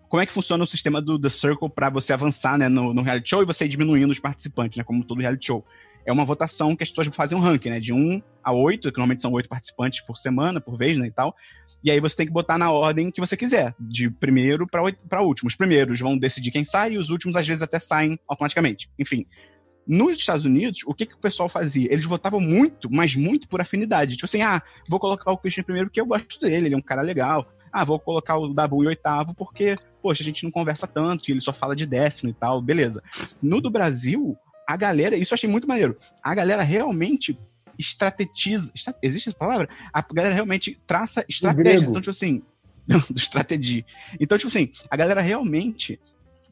como 0.07 0.24
é 0.24 0.26
que 0.26 0.32
funciona 0.32 0.63
o 0.63 0.68
sistema 0.68 1.01
do 1.01 1.20
The 1.20 1.28
Circle 1.28 1.70
pra 1.70 1.89
você 1.89 2.13
avançar, 2.13 2.57
né, 2.57 2.70
no, 2.70 2.93
no 2.93 3.01
reality 3.01 3.30
show 3.30 3.41
e 3.43 3.45
você 3.45 3.65
ir 3.65 3.68
diminuindo 3.68 4.09
os 4.11 4.22
participantes, 4.22 4.78
né, 4.78 4.84
como 4.86 5.03
todo 5.03 5.20
reality 5.20 5.47
show. 5.47 5.65
É 6.07 6.11
uma 6.11 6.23
votação 6.23 6.73
que 6.73 6.83
as 6.83 6.89
pessoas 6.89 7.13
fazem 7.13 7.37
um 7.37 7.41
ranking, 7.41 7.69
né, 7.69 7.81
de 7.81 7.91
1 7.91 8.21
a 8.41 8.53
8, 8.53 8.93
que 8.93 8.97
normalmente 8.97 9.21
são 9.21 9.33
8 9.33 9.49
participantes 9.49 9.99
por 9.99 10.15
semana, 10.15 10.61
por 10.61 10.77
vez, 10.77 10.97
né, 10.97 11.07
e 11.07 11.11
tal. 11.11 11.35
E 11.83 11.91
aí 11.91 11.99
você 11.99 12.15
tem 12.15 12.25
que 12.25 12.31
botar 12.31 12.57
na 12.57 12.71
ordem 12.71 13.11
que 13.11 13.19
você 13.19 13.35
quiser, 13.35 13.75
de 13.77 14.09
primeiro 14.09 14.65
pra 14.65 15.21
último. 15.21 15.49
Os 15.49 15.55
primeiros 15.55 15.99
vão 15.99 16.17
decidir 16.17 16.49
quem 16.49 16.63
sai 16.63 16.93
e 16.93 16.97
os 16.97 17.09
últimos 17.09 17.35
às 17.35 17.45
vezes 17.45 17.61
até 17.61 17.77
saem 17.77 18.17
automaticamente. 18.25 18.89
Enfim, 18.97 19.25
nos 19.85 20.17
Estados 20.17 20.45
Unidos, 20.45 20.81
o 20.85 20.93
que, 20.93 21.05
que 21.05 21.15
o 21.15 21.19
pessoal 21.19 21.49
fazia? 21.49 21.91
Eles 21.91 22.05
votavam 22.05 22.39
muito, 22.39 22.89
mas 22.89 23.13
muito 23.13 23.49
por 23.49 23.59
afinidade. 23.59 24.15
Tipo 24.15 24.25
assim, 24.25 24.41
ah, 24.41 24.61
vou 24.87 25.01
colocar 25.01 25.29
o 25.29 25.37
Christian 25.37 25.63
primeiro 25.63 25.89
porque 25.89 25.99
eu 25.99 26.05
gosto 26.05 26.39
dele, 26.39 26.67
ele 26.67 26.75
é 26.75 26.77
um 26.77 26.81
cara 26.81 27.01
legal. 27.01 27.45
Ah, 27.71 27.83
vou 27.83 27.99
colocar 27.99 28.37
o 28.37 28.53
Dabu 28.53 28.81
em 28.83 28.87
oitavo 28.87 29.35
porque, 29.35 29.75
poxa, 30.01 30.23
a 30.23 30.25
gente 30.25 30.45
não 30.45 30.51
conversa 30.51 30.87
tanto 30.87 31.29
e 31.29 31.33
ele 31.33 31.41
só 31.41 31.51
fala 31.51 31.75
de 31.75 31.85
décimo 31.85 32.29
e 32.29 32.33
tal, 32.33 32.61
beleza. 32.61 33.03
No 33.41 33.59
do 33.59 33.69
Brasil, 33.69 34.37
a 34.68 34.76
galera, 34.76 35.15
isso 35.15 35.34
eu 35.34 35.36
achei 35.36 35.49
muito 35.49 35.68
maneiro, 35.68 35.97
a 36.22 36.36
galera 36.36 36.61
realmente 36.61 37.39
estrategiza, 37.80 38.72
estra- 38.76 38.97
existe 39.01 39.30
essa 39.30 39.38
palavra? 39.38 39.70
A 39.93 40.01
galera 40.13 40.34
realmente 40.34 40.80
traça 40.86 41.24
estratégias. 41.30 41.84
Então, 41.89 42.01
tipo 42.01 42.09
assim, 42.09 42.41
do 43.09 43.18
estratégia. 43.18 43.86
Então, 44.20 44.38
tipo 44.38 44.47
assim, 44.47 44.72
a 44.89 44.95
galera 44.97 45.22
realmente 45.22 45.99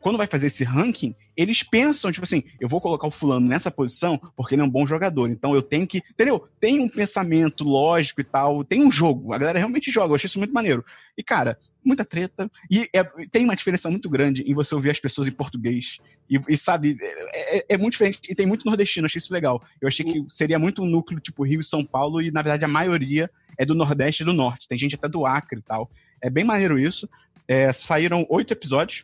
quando 0.06 0.18
vai 0.20 0.28
fazer 0.28 0.46
esse 0.46 0.64
ranking, 0.64 1.16
eles 1.36 1.64
pensam, 1.64 2.12
tipo 2.12 2.24
assim, 2.24 2.44
eu 2.60 2.70
vou 2.70 2.80
colocar 2.80 3.08
o 3.08 3.12
fulano 3.12 3.48
nessa 3.48 3.72
posição 3.72 4.22
porque 4.36 4.54
ele 4.54 4.62
é 4.62 4.64
um 4.64 4.70
bom 4.70 4.86
jogador. 4.86 5.32
Então 5.32 5.56
eu 5.56 5.64
tenho 5.64 5.88
que. 5.88 5.98
Entendeu? 6.12 6.48
Tem 6.60 6.80
um 6.80 6.88
pensamento 6.88 7.64
lógico 7.64 8.22
e 8.22 8.24
tal, 8.24 8.64
tem 8.64 8.84
um 8.84 8.92
jogo. 8.92 9.34
A 9.34 9.38
galera 9.40 9.58
realmente 9.58 9.90
joga. 9.90 10.12
Eu 10.12 10.16
achei 10.16 10.28
isso 10.28 10.38
muito 10.38 10.54
maneiro. 10.54 10.86
E, 11.18 11.24
cara, 11.24 11.58
muita 11.84 12.06
treta. 12.06 12.52
E 12.70 12.88
é- 12.94 13.04
tem 13.32 13.46
uma 13.46 13.56
diferença 13.56 13.90
muito 13.90 14.08
grande 14.08 14.44
em 14.44 14.54
você 14.54 14.76
ouvir 14.76 14.92
as 14.92 15.00
pessoas 15.00 15.28
em 15.28 15.32
português. 15.32 15.98
E, 16.30 16.40
e, 16.50 16.56
sabe, 16.56 16.96
é, 17.02 17.58
é- 17.58 17.66
é 17.70 17.78
muito 17.80 17.94
diferente. 17.94 18.20
E 18.30 18.36
tem 18.36 18.46
muito 18.46 18.64
nordestino, 18.64 19.08
achei 19.08 19.18
isso 19.18 19.34
legal. 19.34 19.60
Eu 19.82 19.88
achei 19.88 20.06
que 20.06 20.24
seria 20.30 20.60
muito 20.60 20.84
um 20.84 20.86
núcleo 20.86 21.20
tipo 21.20 21.44
Rio 21.44 21.62
e 21.62 21.64
São 21.64 21.84
Paulo, 21.84 22.22
e 22.22 22.30
na 22.30 22.44
verdade 22.44 22.64
a 22.64 22.68
maioria 22.68 23.28
é 23.58 23.66
do 23.66 23.74
Nordeste 23.74 24.22
e 24.22 24.26
do 24.28 24.34
Norte. 24.34 24.68
Tem 24.68 24.78
gente 24.78 24.94
até 24.94 25.10
do 25.10 25.26
Acre 25.26 25.58
e 25.58 25.64
tal. 25.64 25.90
É 26.22 26.30
bem 26.30 26.44
maneiro 26.44 26.78
isso. 26.78 27.10
É, 27.48 27.74
saíram 27.74 28.24
oito 28.30 28.54
episódios 28.54 29.04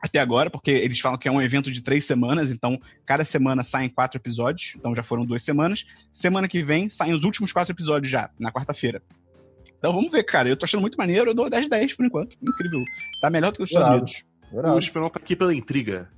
até 0.00 0.20
agora, 0.20 0.48
porque 0.50 0.70
eles 0.70 1.00
falam 1.00 1.18
que 1.18 1.28
é 1.28 1.32
um 1.32 1.42
evento 1.42 1.70
de 1.70 1.80
três 1.80 2.04
semanas, 2.04 2.50
então 2.50 2.80
cada 3.04 3.24
semana 3.24 3.62
saem 3.62 3.88
quatro 3.88 4.18
episódios, 4.18 4.74
então 4.76 4.94
já 4.94 5.02
foram 5.02 5.24
duas 5.24 5.42
semanas. 5.42 5.84
Semana 6.12 6.48
que 6.48 6.62
vem 6.62 6.88
saem 6.88 7.12
os 7.12 7.24
últimos 7.24 7.52
quatro 7.52 7.72
episódios 7.72 8.10
já, 8.10 8.30
na 8.38 8.52
quarta-feira. 8.52 9.02
Então 9.78 9.92
vamos 9.92 10.10
ver, 10.10 10.24
cara. 10.24 10.48
Eu 10.48 10.56
tô 10.56 10.64
achando 10.64 10.80
muito 10.80 10.96
maneiro, 10.96 11.30
eu 11.30 11.34
dou 11.34 11.48
10 11.48 11.68
10 11.68 11.94
por 11.94 12.06
enquanto. 12.06 12.36
Incrível. 12.42 12.84
Tá 13.20 13.30
melhor 13.30 13.52
do 13.52 13.58
que 13.58 13.64
os 13.64 13.70
Estados. 13.70 13.94
Unidos. 13.96 14.24
O 14.52 14.58
Irado. 14.58 14.78
Esperão 14.78 15.10
tá 15.10 15.20
aqui 15.22 15.36
pela 15.36 15.54
intriga. 15.54 16.08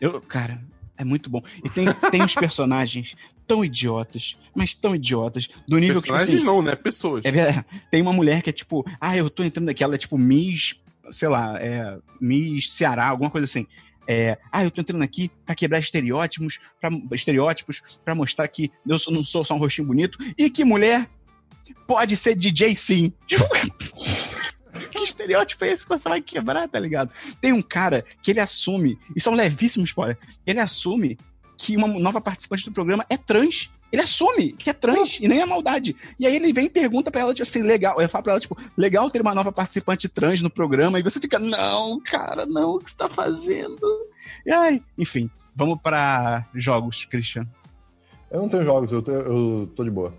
Eu, 0.00 0.20
cara, 0.20 0.60
é 0.96 1.04
muito 1.04 1.30
bom. 1.30 1.42
E 1.64 1.70
tem, 1.70 1.86
tem 2.10 2.22
uns 2.22 2.34
personagens 2.34 3.16
tão 3.46 3.64
idiotas, 3.64 4.36
mas 4.54 4.74
tão 4.74 4.94
idiotas, 4.94 5.48
do 5.66 5.78
nível 5.78 6.02
que, 6.02 6.08
tipo 6.08 6.12
Personagens 6.16 6.38
assim, 6.38 6.46
não, 6.46 6.62
né? 6.62 6.74
Pessoas. 6.74 7.24
É 7.24 7.30
verdade. 7.30 7.64
Tem 7.90 8.02
uma 8.02 8.12
mulher 8.12 8.42
que 8.42 8.50
é 8.50 8.52
tipo, 8.52 8.84
ah, 9.00 9.16
eu 9.16 9.30
tô 9.30 9.42
entrando 9.44 9.68
aqui, 9.68 9.84
ela 9.84 9.94
é 9.94 9.98
tipo 9.98 10.18
Miss, 10.18 10.74
sei 11.10 11.28
lá, 11.28 11.56
é, 11.60 11.98
Miss 12.20 12.72
Ceará, 12.72 13.08
alguma 13.08 13.30
coisa 13.30 13.44
assim. 13.44 13.66
É, 14.08 14.38
ah, 14.52 14.62
eu 14.62 14.70
tô 14.70 14.80
entrando 14.80 15.02
aqui 15.02 15.30
pra 15.44 15.54
quebrar 15.54 15.80
estereótipos, 15.80 16.60
pra, 16.80 16.90
estereótipos, 17.12 17.82
pra 18.04 18.14
mostrar 18.14 18.46
que 18.46 18.70
eu 18.86 18.96
não 19.10 19.22
sou 19.22 19.44
só 19.44 19.54
um 19.54 19.58
rostinho 19.58 19.88
bonito 19.88 20.18
e 20.38 20.48
que 20.48 20.64
mulher 20.64 21.08
pode 21.86 22.16
ser 22.16 22.36
DJ 22.36 22.74
sim. 22.76 23.12
Tipo, 23.26 23.44
que 24.90 24.98
estereótipo 24.98 25.64
é 25.64 25.68
esse 25.68 25.84
que 25.84 25.88
você 25.88 26.08
vai 26.08 26.20
quebrar, 26.20 26.68
tá 26.68 26.78
ligado? 26.78 27.10
Tem 27.40 27.52
um 27.52 27.62
cara 27.62 28.04
que 28.22 28.30
ele 28.30 28.40
assume, 28.40 28.98
isso 29.14 29.28
é 29.28 29.32
um 29.32 29.36
levíssimo 29.36 29.84
spoiler, 29.84 30.18
ele 30.46 30.60
assume 30.60 31.18
que 31.58 31.76
uma 31.76 31.88
nova 31.88 32.20
participante 32.20 32.64
do 32.64 32.72
programa 32.72 33.04
é 33.08 33.16
trans. 33.16 33.70
Ele 33.92 34.02
assume 34.02 34.52
que 34.52 34.68
é 34.68 34.72
trans 34.72 35.18
e 35.20 35.28
nem 35.28 35.40
é 35.40 35.46
maldade. 35.46 35.96
E 36.18 36.26
aí 36.26 36.34
ele 36.34 36.52
vem 36.52 36.66
e 36.66 36.70
pergunta 36.70 37.10
pra 37.10 37.20
ela, 37.20 37.34
tipo 37.34 37.48
assim, 37.48 37.62
legal. 37.62 38.00
Eu 38.00 38.08
falo 38.08 38.24
pra 38.24 38.32
ela, 38.32 38.40
tipo, 38.40 38.56
legal 38.76 39.10
ter 39.10 39.20
uma 39.20 39.34
nova 39.34 39.52
participante 39.52 40.08
trans 40.08 40.42
no 40.42 40.50
programa. 40.50 40.98
E 40.98 41.02
você 41.02 41.20
fica, 41.20 41.38
não, 41.38 42.00
cara, 42.00 42.44
não, 42.46 42.74
o 42.74 42.78
que 42.78 42.90
você 42.90 42.96
tá 42.96 43.08
fazendo? 43.08 43.80
E 44.44 44.50
ai, 44.50 44.82
enfim, 44.98 45.30
vamos 45.54 45.80
pra 45.80 46.46
jogos, 46.54 47.04
Christian. 47.04 47.46
Eu 48.30 48.42
não 48.42 48.48
tenho 48.48 48.64
jogos, 48.64 48.90
eu 48.92 49.00
tô, 49.02 49.12
eu 49.12 49.72
tô 49.74 49.84
de 49.84 49.90
boa. 49.90 50.12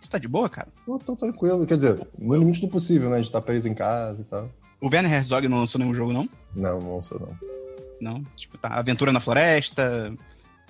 Você 0.00 0.08
tá 0.08 0.18
de 0.18 0.28
boa, 0.28 0.48
cara? 0.48 0.68
Eu 0.86 0.98
tô 0.98 1.16
tranquilo. 1.16 1.66
Quer 1.66 1.74
dizer, 1.74 2.08
no 2.16 2.36
limite 2.36 2.60
do 2.60 2.68
possível, 2.68 3.10
né? 3.10 3.16
De 3.16 3.26
estar 3.26 3.40
preso 3.40 3.68
em 3.68 3.74
casa 3.74 4.22
e 4.22 4.24
tal. 4.24 4.48
O 4.80 4.86
Werner 4.86 5.12
Herzog 5.12 5.48
não 5.48 5.58
lançou 5.58 5.78
nenhum 5.80 5.92
jogo, 5.92 6.12
não? 6.12 6.24
Não, 6.54 6.80
não 6.80 7.02
sou, 7.02 7.18
não. 7.18 7.36
Não? 8.00 8.24
Tipo, 8.36 8.56
tá, 8.56 8.68
Aventura 8.68 9.10
na 9.10 9.18
Floresta, 9.18 10.14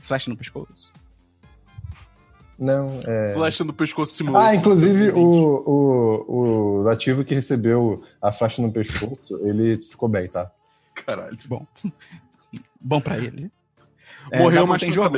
Flecha 0.00 0.30
no 0.30 0.36
pescoço. 0.36 0.90
Não, 2.58 3.00
é. 3.06 3.34
Flecha 3.34 3.62
no 3.62 3.72
pescoço 3.72 4.14
simulado. 4.14 4.46
Ah, 4.46 4.54
inclusive 4.54 5.10
o, 5.10 5.20
o, 5.66 6.80
o 6.80 6.82
nativo 6.82 7.24
que 7.24 7.34
recebeu 7.34 8.02
a 8.20 8.32
faixa 8.32 8.60
no 8.60 8.72
pescoço, 8.72 9.38
ele 9.46 9.80
ficou 9.80 10.08
bem, 10.08 10.26
tá? 10.28 10.50
Caralho. 10.94 11.38
Bom. 11.46 11.64
Bom 12.80 13.00
pra 13.00 13.18
ele. 13.18 13.50
É, 14.32 14.38
Morreu, 14.38 14.66
mas 14.66 14.80
tem 14.82 14.92
jogo. 14.92 15.16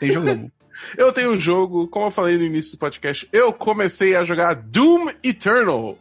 Tem 0.00 0.10
jogo. 0.10 0.50
Eu 0.98 1.12
tenho 1.12 1.32
um 1.32 1.38
jogo, 1.38 1.88
como 1.88 2.06
eu 2.06 2.10
falei 2.10 2.36
no 2.36 2.44
início 2.44 2.72
do 2.72 2.78
podcast, 2.78 3.26
eu 3.32 3.52
comecei 3.54 4.14
a 4.14 4.22
jogar 4.22 4.54
Doom 4.54 5.08
Eternal. 5.22 5.96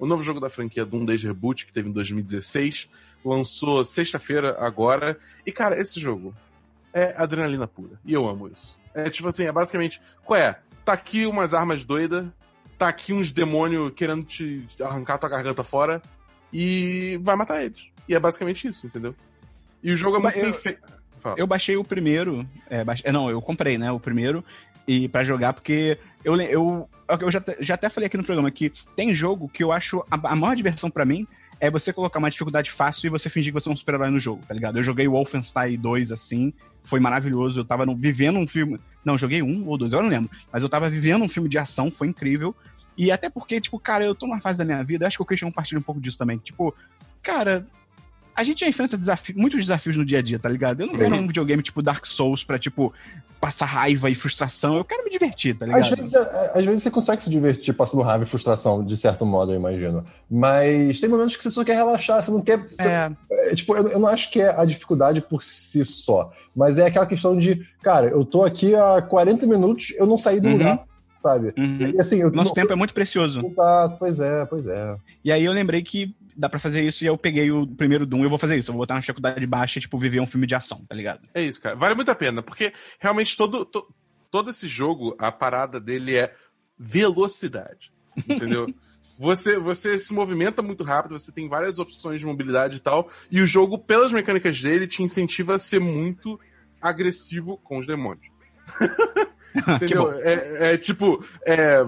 O 0.00 0.06
novo 0.06 0.22
jogo 0.22 0.40
da 0.40 0.50
franquia 0.50 0.84
Doom 0.84 1.04
Desde 1.04 1.28
Reboot, 1.28 1.64
que 1.64 1.72
teve 1.72 1.88
em 1.88 1.92
2016. 1.92 2.88
Lançou 3.24 3.84
sexta-feira 3.84 4.56
agora. 4.58 5.16
E, 5.46 5.52
cara, 5.52 5.80
esse 5.80 6.00
jogo 6.00 6.34
é 6.92 7.14
adrenalina 7.16 7.68
pura. 7.68 8.00
E 8.04 8.12
eu 8.12 8.26
amo 8.26 8.48
isso. 8.48 8.76
É 8.96 9.10
tipo 9.10 9.28
assim, 9.28 9.44
é 9.44 9.52
basicamente, 9.52 10.00
qual 10.24 10.40
é? 10.40 10.58
Tá 10.84 10.92
aqui 10.94 11.26
umas 11.26 11.52
armas 11.52 11.84
doidas, 11.84 12.26
tá 12.78 12.88
aqui 12.88 13.12
uns 13.12 13.30
demônios 13.32 13.92
querendo 13.94 14.24
te 14.24 14.66
arrancar 14.80 15.18
tua 15.18 15.28
garganta 15.28 15.62
fora 15.62 16.00
e 16.52 17.18
vai 17.22 17.36
matar 17.36 17.62
eles. 17.64 17.86
E 18.08 18.14
é 18.14 18.18
basicamente 18.20 18.66
isso, 18.68 18.86
entendeu? 18.86 19.14
E 19.82 19.92
o 19.92 19.96
jogo 19.96 20.16
é 20.16 20.20
muito 20.20 20.38
Eu- 20.38 20.44
bem 20.44 20.52
feito. 20.52 20.96
Eu 21.36 21.46
baixei 21.46 21.76
o 21.76 21.82
primeiro. 21.82 22.48
É, 22.70 22.84
é, 23.02 23.10
Não, 23.10 23.28
eu 23.28 23.42
comprei, 23.42 23.76
né? 23.76 23.90
O 23.90 23.98
primeiro. 23.98 24.44
E 24.86 25.08
para 25.08 25.24
jogar, 25.24 25.52
porque 25.52 25.98
eu, 26.24 26.40
eu, 26.40 26.88
eu 27.20 27.30
já, 27.32 27.42
já 27.58 27.74
até 27.74 27.88
falei 27.88 28.06
aqui 28.06 28.16
no 28.16 28.22
programa 28.22 28.48
que 28.50 28.70
tem 28.94 29.12
jogo 29.12 29.48
que 29.48 29.64
eu 29.64 29.72
acho 29.72 30.04
a, 30.08 30.32
a 30.32 30.36
maior 30.36 30.54
diversão 30.54 30.88
pra 30.88 31.04
mim 31.04 31.26
é 31.60 31.70
você 31.70 31.92
colocar 31.92 32.18
uma 32.18 32.30
dificuldade 32.30 32.70
fácil 32.70 33.06
e 33.06 33.10
você 33.10 33.30
fingir 33.30 33.52
que 33.52 33.60
você 33.60 33.68
é 33.68 33.72
um 33.72 33.76
super-herói 33.76 34.10
no 34.10 34.18
jogo, 34.18 34.42
tá 34.46 34.52
ligado? 34.54 34.78
Eu 34.78 34.82
joguei 34.82 35.08
o 35.08 35.12
Wolfenstein 35.12 35.76
2 35.78 36.12
assim, 36.12 36.52
foi 36.84 37.00
maravilhoso. 37.00 37.60
Eu 37.60 37.64
tava 37.64 37.86
no- 37.86 37.96
vivendo 37.96 38.38
um 38.38 38.46
filme. 38.46 38.78
Não, 39.04 39.16
joguei 39.16 39.42
um 39.42 39.66
ou 39.66 39.78
dois, 39.78 39.92
eu 39.92 40.02
não 40.02 40.08
lembro. 40.10 40.30
Mas 40.52 40.62
eu 40.62 40.68
tava 40.68 40.90
vivendo 40.90 41.22
um 41.22 41.28
filme 41.28 41.48
de 41.48 41.56
ação, 41.58 41.90
foi 41.90 42.08
incrível. 42.08 42.54
E 42.98 43.10
até 43.10 43.28
porque, 43.30 43.60
tipo, 43.60 43.78
cara, 43.78 44.04
eu 44.04 44.14
tô 44.14 44.26
numa 44.26 44.40
fase 44.40 44.58
da 44.58 44.64
minha 44.64 44.82
vida, 44.82 45.06
acho 45.06 45.16
que 45.18 45.22
o 45.22 45.26
Christian 45.26 45.48
compartilha 45.48 45.78
um 45.78 45.82
pouco 45.82 46.00
disso 46.00 46.18
também. 46.18 46.38
Tipo, 46.38 46.74
cara, 47.22 47.66
a 48.34 48.44
gente 48.44 48.60
já 48.60 48.68
enfrenta 48.68 48.96
desafi- 48.98 49.34
muitos 49.34 49.60
desafios 49.60 49.96
no 49.96 50.04
dia 50.04 50.18
a 50.18 50.22
dia, 50.22 50.38
tá 50.38 50.48
ligado? 50.48 50.80
Eu 50.80 50.86
não 50.88 50.94
quero 50.98 51.14
um 51.14 51.26
videogame 51.26 51.62
tipo 51.62 51.82
Dark 51.82 52.04
Souls 52.06 52.44
pra, 52.44 52.58
tipo, 52.58 52.92
passar 53.40 53.66
raiva 53.66 54.08
e 54.10 54.14
frustração. 54.14 54.76
Eu 54.76 54.84
quero 54.84 55.04
me 55.04 55.10
divertir, 55.10 55.56
tá 55.56 55.66
ligado? 55.66 55.82
Às 55.82 55.90
vezes, 55.90 56.14
é- 56.14 56.52
às 56.58 56.64
vezes 56.64 56.82
você 56.82 56.90
consegue 56.90 57.22
se 57.22 57.30
divertir 57.30 57.74
passando 57.74 58.02
raiva 58.02 58.24
e 58.24 58.26
frustração, 58.26 58.84
de 58.84 58.96
certo 58.96 59.24
modo, 59.26 59.52
eu 59.52 59.56
imagino. 59.56 60.04
Mas 60.30 61.00
tem 61.00 61.08
momentos 61.08 61.36
que 61.36 61.42
você 61.42 61.50
só 61.50 61.62
quer 61.64 61.74
relaxar, 61.76 62.22
você 62.22 62.30
não 62.30 62.40
quer. 62.40 62.58
você- 62.58 62.82
É, 62.82 63.10
é, 63.30 63.54
tipo, 63.54 63.76
eu, 63.76 63.88
eu 63.88 63.98
não 63.98 64.08
acho 64.08 64.30
que 64.30 64.40
é 64.40 64.48
a 64.58 64.64
dificuldade 64.64 65.20
por 65.20 65.42
si 65.42 65.84
só, 65.84 66.32
mas 66.54 66.78
é 66.78 66.86
aquela 66.86 67.06
questão 67.06 67.36
de, 67.38 67.66
cara, 67.82 68.08
eu 68.08 68.24
tô 68.24 68.44
aqui 68.44 68.74
há 68.74 69.00
40 69.02 69.46
minutos, 69.46 69.92
eu 69.96 70.06
não 70.06 70.18
saí 70.18 70.40
do 70.40 70.46
Uhum. 70.48 70.52
lugar, 70.54 70.84
sabe? 71.22 71.52
uhum. 71.56 71.78
E 71.94 72.00
assim, 72.00 72.20
eu 72.20 72.30
Nosso 72.30 72.48
não- 72.48 72.54
tempo 72.54 72.72
é 72.72 72.76
muito 72.76 72.94
precioso. 72.94 73.44
Exato, 73.44 73.96
pois 73.98 74.18
é, 74.20 74.44
pois 74.46 74.66
é. 74.66 74.96
E 75.24 75.30
aí 75.32 75.44
eu 75.44 75.52
lembrei 75.52 75.82
que 75.82 76.14
dá 76.36 76.48
pra 76.48 76.58
fazer 76.58 76.82
isso 76.82 77.02
e 77.04 77.06
eu 77.06 77.16
peguei 77.16 77.50
o 77.50 77.66
primeiro 77.66 78.04
Doom 78.06 78.20
e 78.20 78.24
eu 78.24 78.30
vou 78.30 78.38
fazer 78.38 78.56
isso. 78.56 78.70
Eu 78.70 78.74
vou 78.74 78.82
botar 78.82 78.94
na 78.94 79.00
dificuldade 79.00 79.46
baixa 79.46 79.78
e, 79.78 79.82
tipo, 79.82 79.98
viver 79.98 80.20
um 80.20 80.26
filme 80.26 80.46
de 80.46 80.54
ação, 80.54 80.84
tá 80.88 80.94
ligado? 80.94 81.28
É 81.34 81.42
isso, 81.42 81.60
cara. 81.60 81.76
Vale 81.76 81.94
muito 81.94 82.10
a 82.10 82.14
pena, 82.14 82.42
porque 82.42 82.72
realmente 83.00 83.36
todo, 83.36 83.64
to- 83.64 83.86
todo 84.30 84.50
esse 84.50 84.66
jogo, 84.68 85.16
a 85.18 85.32
parada 85.32 85.80
dele 85.80 86.16
é 86.16 86.34
velocidade. 86.78 87.90
Entendeu? 88.28 88.66
você, 89.18 89.58
você 89.58 89.98
se 89.98 90.12
movimenta 90.12 90.60
muito 90.62 90.84
rápido, 90.84 91.18
você 91.18 91.32
tem 91.32 91.48
várias 91.48 91.78
opções 91.78 92.20
de 92.20 92.26
mobilidade 92.26 92.76
e 92.76 92.80
tal, 92.80 93.10
e 93.30 93.40
o 93.40 93.46
jogo, 93.46 93.78
pelas 93.78 94.12
mecânicas 94.12 94.60
dele, 94.60 94.86
te 94.86 95.02
incentiva 95.02 95.54
a 95.54 95.58
ser 95.58 95.80
muito 95.80 96.38
agressivo 96.80 97.58
com 97.58 97.78
os 97.78 97.86
demônios. 97.86 98.26
Entendeu? 99.76 100.12
É, 100.20 100.74
é 100.74 100.78
tipo, 100.78 101.24
é, 101.44 101.78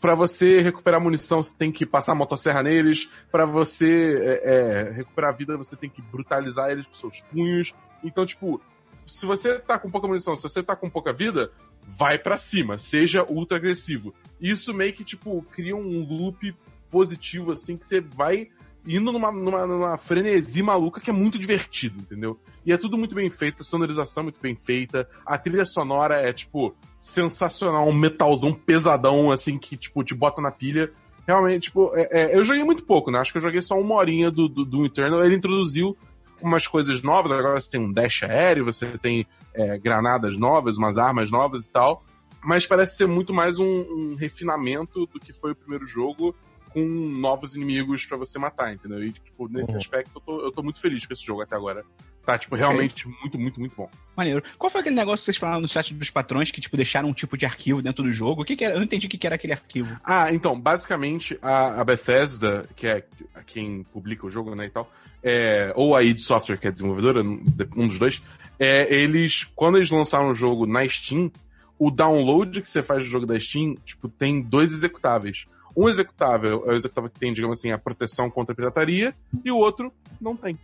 pra 0.00 0.14
você 0.14 0.60
recuperar 0.60 1.00
munição, 1.00 1.42
você 1.42 1.54
tem 1.56 1.70
que 1.70 1.84
passar 1.84 2.12
a 2.12 2.16
motosserra 2.16 2.62
neles. 2.62 3.10
Pra 3.30 3.44
você 3.44 4.18
é, 4.20 4.54
é, 4.54 4.90
recuperar 4.92 5.32
a 5.32 5.36
vida, 5.36 5.56
você 5.56 5.76
tem 5.76 5.90
que 5.90 6.02
brutalizar 6.02 6.70
eles 6.70 6.86
com 6.86 6.94
seus 6.94 7.20
punhos. 7.22 7.74
Então, 8.02 8.24
tipo, 8.24 8.60
se 9.06 9.26
você 9.26 9.58
tá 9.58 9.78
com 9.78 9.90
pouca 9.90 10.08
munição, 10.08 10.36
se 10.36 10.42
você 10.42 10.62
tá 10.62 10.74
com 10.74 10.88
pouca 10.88 11.12
vida, 11.12 11.50
vai 11.86 12.18
pra 12.18 12.38
cima, 12.38 12.78
seja 12.78 13.24
ultra 13.28 13.56
agressivo. 13.56 14.14
Isso 14.40 14.72
meio 14.72 14.92
que, 14.92 15.04
tipo, 15.04 15.42
cria 15.52 15.76
um 15.76 16.04
loop 16.04 16.54
positivo, 16.90 17.52
assim, 17.52 17.76
que 17.76 17.86
você 17.86 18.00
vai 18.00 18.48
indo 18.86 19.12
numa, 19.12 19.30
numa, 19.30 19.66
numa 19.66 19.98
frenesi 19.98 20.62
maluca 20.62 21.00
que 21.00 21.10
é 21.10 21.12
muito 21.12 21.38
divertido, 21.38 22.00
entendeu? 22.00 22.38
E 22.64 22.72
é 22.72 22.76
tudo 22.76 22.96
muito 22.98 23.14
bem 23.14 23.30
feito, 23.30 23.62
a 23.62 23.64
sonorização 23.64 24.22
é 24.22 24.24
muito 24.24 24.40
bem 24.40 24.54
feita, 24.54 25.08
a 25.24 25.38
trilha 25.38 25.64
sonora 25.64 26.16
é, 26.16 26.32
tipo, 26.32 26.74
sensacional, 27.00 27.88
um 27.88 27.92
metalzão 27.92 28.52
pesadão, 28.52 29.30
assim, 29.30 29.58
que, 29.58 29.76
tipo, 29.76 30.02
te 30.04 30.14
bota 30.14 30.40
na 30.40 30.50
pilha. 30.50 30.90
Realmente, 31.26 31.64
tipo, 31.64 31.92
é- 31.96 32.08
é, 32.10 32.36
eu 32.36 32.44
joguei 32.44 32.64
muito 32.64 32.84
pouco, 32.84 33.10
né? 33.10 33.18
Acho 33.18 33.32
que 33.32 33.38
eu 33.38 33.42
joguei 33.42 33.62
só 33.62 33.78
uma 33.78 33.94
horinha 33.94 34.30
do, 34.30 34.48
do, 34.48 34.64
do 34.64 34.86
Eternal. 34.86 35.24
Ele 35.24 35.36
introduziu 35.36 35.96
umas 36.40 36.66
coisas 36.66 37.02
novas, 37.02 37.30
agora 37.30 37.60
você 37.60 37.70
tem 37.70 37.80
um 37.80 37.92
dash 37.92 38.24
aéreo, 38.24 38.64
você 38.64 38.86
tem 38.98 39.26
é, 39.54 39.78
granadas 39.78 40.36
novas, 40.36 40.78
umas 40.78 40.98
armas 40.98 41.30
novas 41.30 41.64
e 41.64 41.70
tal. 41.70 42.04
Mas 42.42 42.66
parece 42.66 42.96
ser 42.96 43.06
muito 43.06 43.32
mais 43.32 43.58
um, 43.58 43.64
um 43.64 44.16
refinamento 44.16 45.06
do 45.06 45.20
que 45.20 45.32
foi 45.32 45.52
o 45.52 45.56
primeiro 45.56 45.86
jogo, 45.86 46.34
com 46.72 46.80
novos 46.84 47.54
inimigos 47.56 48.04
pra 48.06 48.16
você 48.16 48.38
matar, 48.38 48.72
entendeu? 48.72 49.02
E, 49.04 49.12
tipo, 49.12 49.48
nesse 49.48 49.72
Uhum. 49.72 49.78
aspecto, 49.78 50.10
eu 50.16 50.20
tô, 50.20 50.40
eu 50.46 50.52
tô 50.52 50.62
muito 50.62 50.80
feliz 50.80 51.06
com 51.06 51.12
esse 51.12 51.24
jogo 51.24 51.42
até 51.42 51.54
agora. 51.56 51.84
Tá, 52.24 52.38
tipo, 52.38 52.54
realmente 52.54 53.08
muito, 53.08 53.36
muito, 53.36 53.58
muito 53.58 53.74
bom. 53.76 53.90
Maneiro. 54.16 54.44
Qual 54.56 54.70
foi 54.70 54.80
aquele 54.80 54.94
negócio 54.94 55.22
que 55.22 55.24
vocês 55.24 55.36
falaram 55.36 55.60
no 55.60 55.66
chat 55.66 55.92
dos 55.92 56.08
patrões 56.08 56.52
que, 56.52 56.60
tipo, 56.60 56.76
deixaram 56.76 57.08
um 57.08 57.12
tipo 57.12 57.36
de 57.36 57.44
arquivo 57.44 57.82
dentro 57.82 58.04
do 58.04 58.12
jogo? 58.12 58.42
O 58.42 58.44
que, 58.44 58.54
que 58.54 58.64
era? 58.64 58.74
Eu 58.74 58.78
não 58.78 58.84
entendi 58.84 59.08
o 59.08 59.10
que, 59.10 59.18
que 59.18 59.26
era 59.26 59.34
aquele 59.34 59.52
arquivo. 59.54 59.96
Ah, 60.04 60.32
então, 60.32 60.58
basicamente, 60.58 61.36
a, 61.42 61.80
a 61.80 61.84
Bethesda, 61.84 62.68
que 62.76 62.86
é 62.86 63.04
quem 63.44 63.82
publica 63.82 64.24
o 64.24 64.30
jogo, 64.30 64.54
né, 64.54 64.66
e 64.66 64.70
tal, 64.70 64.88
é, 65.20 65.72
ou 65.74 65.96
a 65.96 66.02
id 66.04 66.20
Software, 66.20 66.58
que 66.58 66.68
é 66.68 66.70
desenvolvedora, 66.70 67.22
um 67.22 67.88
dos 67.88 67.98
dois, 67.98 68.22
é, 68.56 68.94
eles, 68.94 69.44
quando 69.56 69.78
eles 69.78 69.90
lançaram 69.90 70.30
o 70.30 70.34
jogo 70.34 70.64
na 70.64 70.88
Steam, 70.88 71.28
o 71.76 71.90
download 71.90 72.60
que 72.60 72.68
você 72.68 72.84
faz 72.84 73.04
do 73.04 73.10
jogo 73.10 73.26
da 73.26 73.38
Steam, 73.40 73.74
tipo, 73.84 74.08
tem 74.08 74.40
dois 74.40 74.72
executáveis. 74.72 75.46
Um 75.76 75.88
executável 75.88 76.64
é 76.66 76.72
o 76.72 76.74
executável 76.74 77.10
que 77.10 77.18
tem, 77.18 77.32
digamos 77.32 77.58
assim, 77.58 77.70
a 77.70 77.78
proteção 77.78 78.30
contra 78.30 78.52
a 78.52 78.56
pirataria, 78.56 79.14
e 79.44 79.50
o 79.50 79.56
outro 79.56 79.92
não 80.20 80.36
tem. 80.36 80.58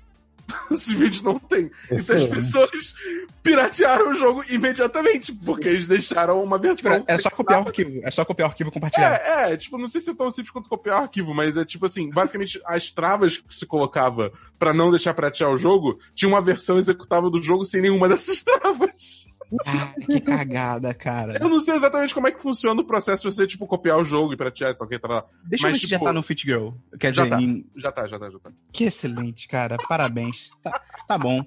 Simplesmente 0.77 1.23
não 1.23 1.39
tem. 1.39 1.71
Então 1.91 2.17
as 2.17 2.25
pessoas 2.25 2.95
piratearam 3.43 4.11
o 4.11 4.15
jogo 4.15 4.45
imediatamente, 4.49 5.33
porque 5.33 5.69
eles 5.69 5.87
deixaram 5.87 6.43
uma 6.43 6.59
versão. 6.59 7.05
É 7.07 7.19
só 7.19 7.29
sem 7.29 7.37
copiar 7.37 7.63
o 7.63 7.67
arquivo. 7.67 8.01
É 8.03 8.11
só 8.11 8.25
copiar 8.25 8.49
o 8.49 8.51
arquivo 8.51 8.71
e 8.71 8.73
compartilhar. 8.73 9.15
é, 9.15 9.53
é, 9.53 9.57
tipo, 9.57 9.79
não 9.79 9.87
sei 9.87 10.01
se 10.01 10.11
é 10.11 10.15
tão 10.15 10.31
simples 10.31 10.51
quanto 10.51 10.69
copiar 10.69 11.01
o 11.01 11.03
arquivo, 11.03 11.35
mas 11.35 11.57
é 11.57 11.65
tipo 11.65 11.87
assim, 11.87 12.11
basicamente 12.11 12.61
as 12.65 12.91
travas 12.91 13.39
que 13.39 13.55
se 13.55 13.67
colocava 13.67 14.33
pra 14.59 14.73
não 14.73 14.91
deixar 14.91 15.15
pratear 15.15 15.51
o 15.51 15.59
jogo, 15.59 15.99
tinha 16.15 16.29
uma 16.29 16.43
versão 16.43 16.79
executável 16.79 17.31
do 17.31 17.43
jogo 17.43 17.65
sem 17.65 17.83
nenhuma 17.83 18.09
dessas 18.09 18.41
travas. 18.43 19.27
Ah, 19.67 19.95
que 20.07 20.21
cagada, 20.21 20.93
cara. 20.95 21.39
Eu 21.41 21.49
não 21.49 21.61
sei 21.61 21.75
exatamente 21.75 22.13
como 22.15 22.29
é 22.29 22.33
que 22.33 22.43
funciona 22.43 22.81
o 22.81 22.85
processo 22.85 23.29
de 23.29 23.35
você, 23.35 23.47
tipo, 23.47 23.67
copiar 23.67 23.99
o 23.99 24.05
jogo 24.05 24.33
e 24.33 24.37
pratear, 24.37 24.75
só 24.77 24.87
que 24.87 24.99
tá 24.99 25.25
Deixa 25.45 25.67
eu 25.67 25.71
mas, 25.71 25.81
ver 25.81 25.87
se 25.87 25.91
já 25.91 25.97
tipo, 25.97 26.05
tá 26.05 26.13
no 26.13 26.23
Fit 26.23 26.43
Girl. 26.47 26.71
Quer 26.99 27.15
já 27.15 27.25
dizer, 27.25 27.37
tá. 27.37 27.43
em- 27.43 27.67
Já 27.77 27.93
tá, 27.93 28.07
já 28.07 28.19
tá, 28.19 28.31
já 28.31 28.39
tá. 28.39 28.51
que 28.73 28.85
excelente, 28.85 29.49
cara. 29.49 29.77
Parabéns. 29.89 30.51
Tá, 30.63 30.81
tá 31.07 31.19
bom. 31.19 31.45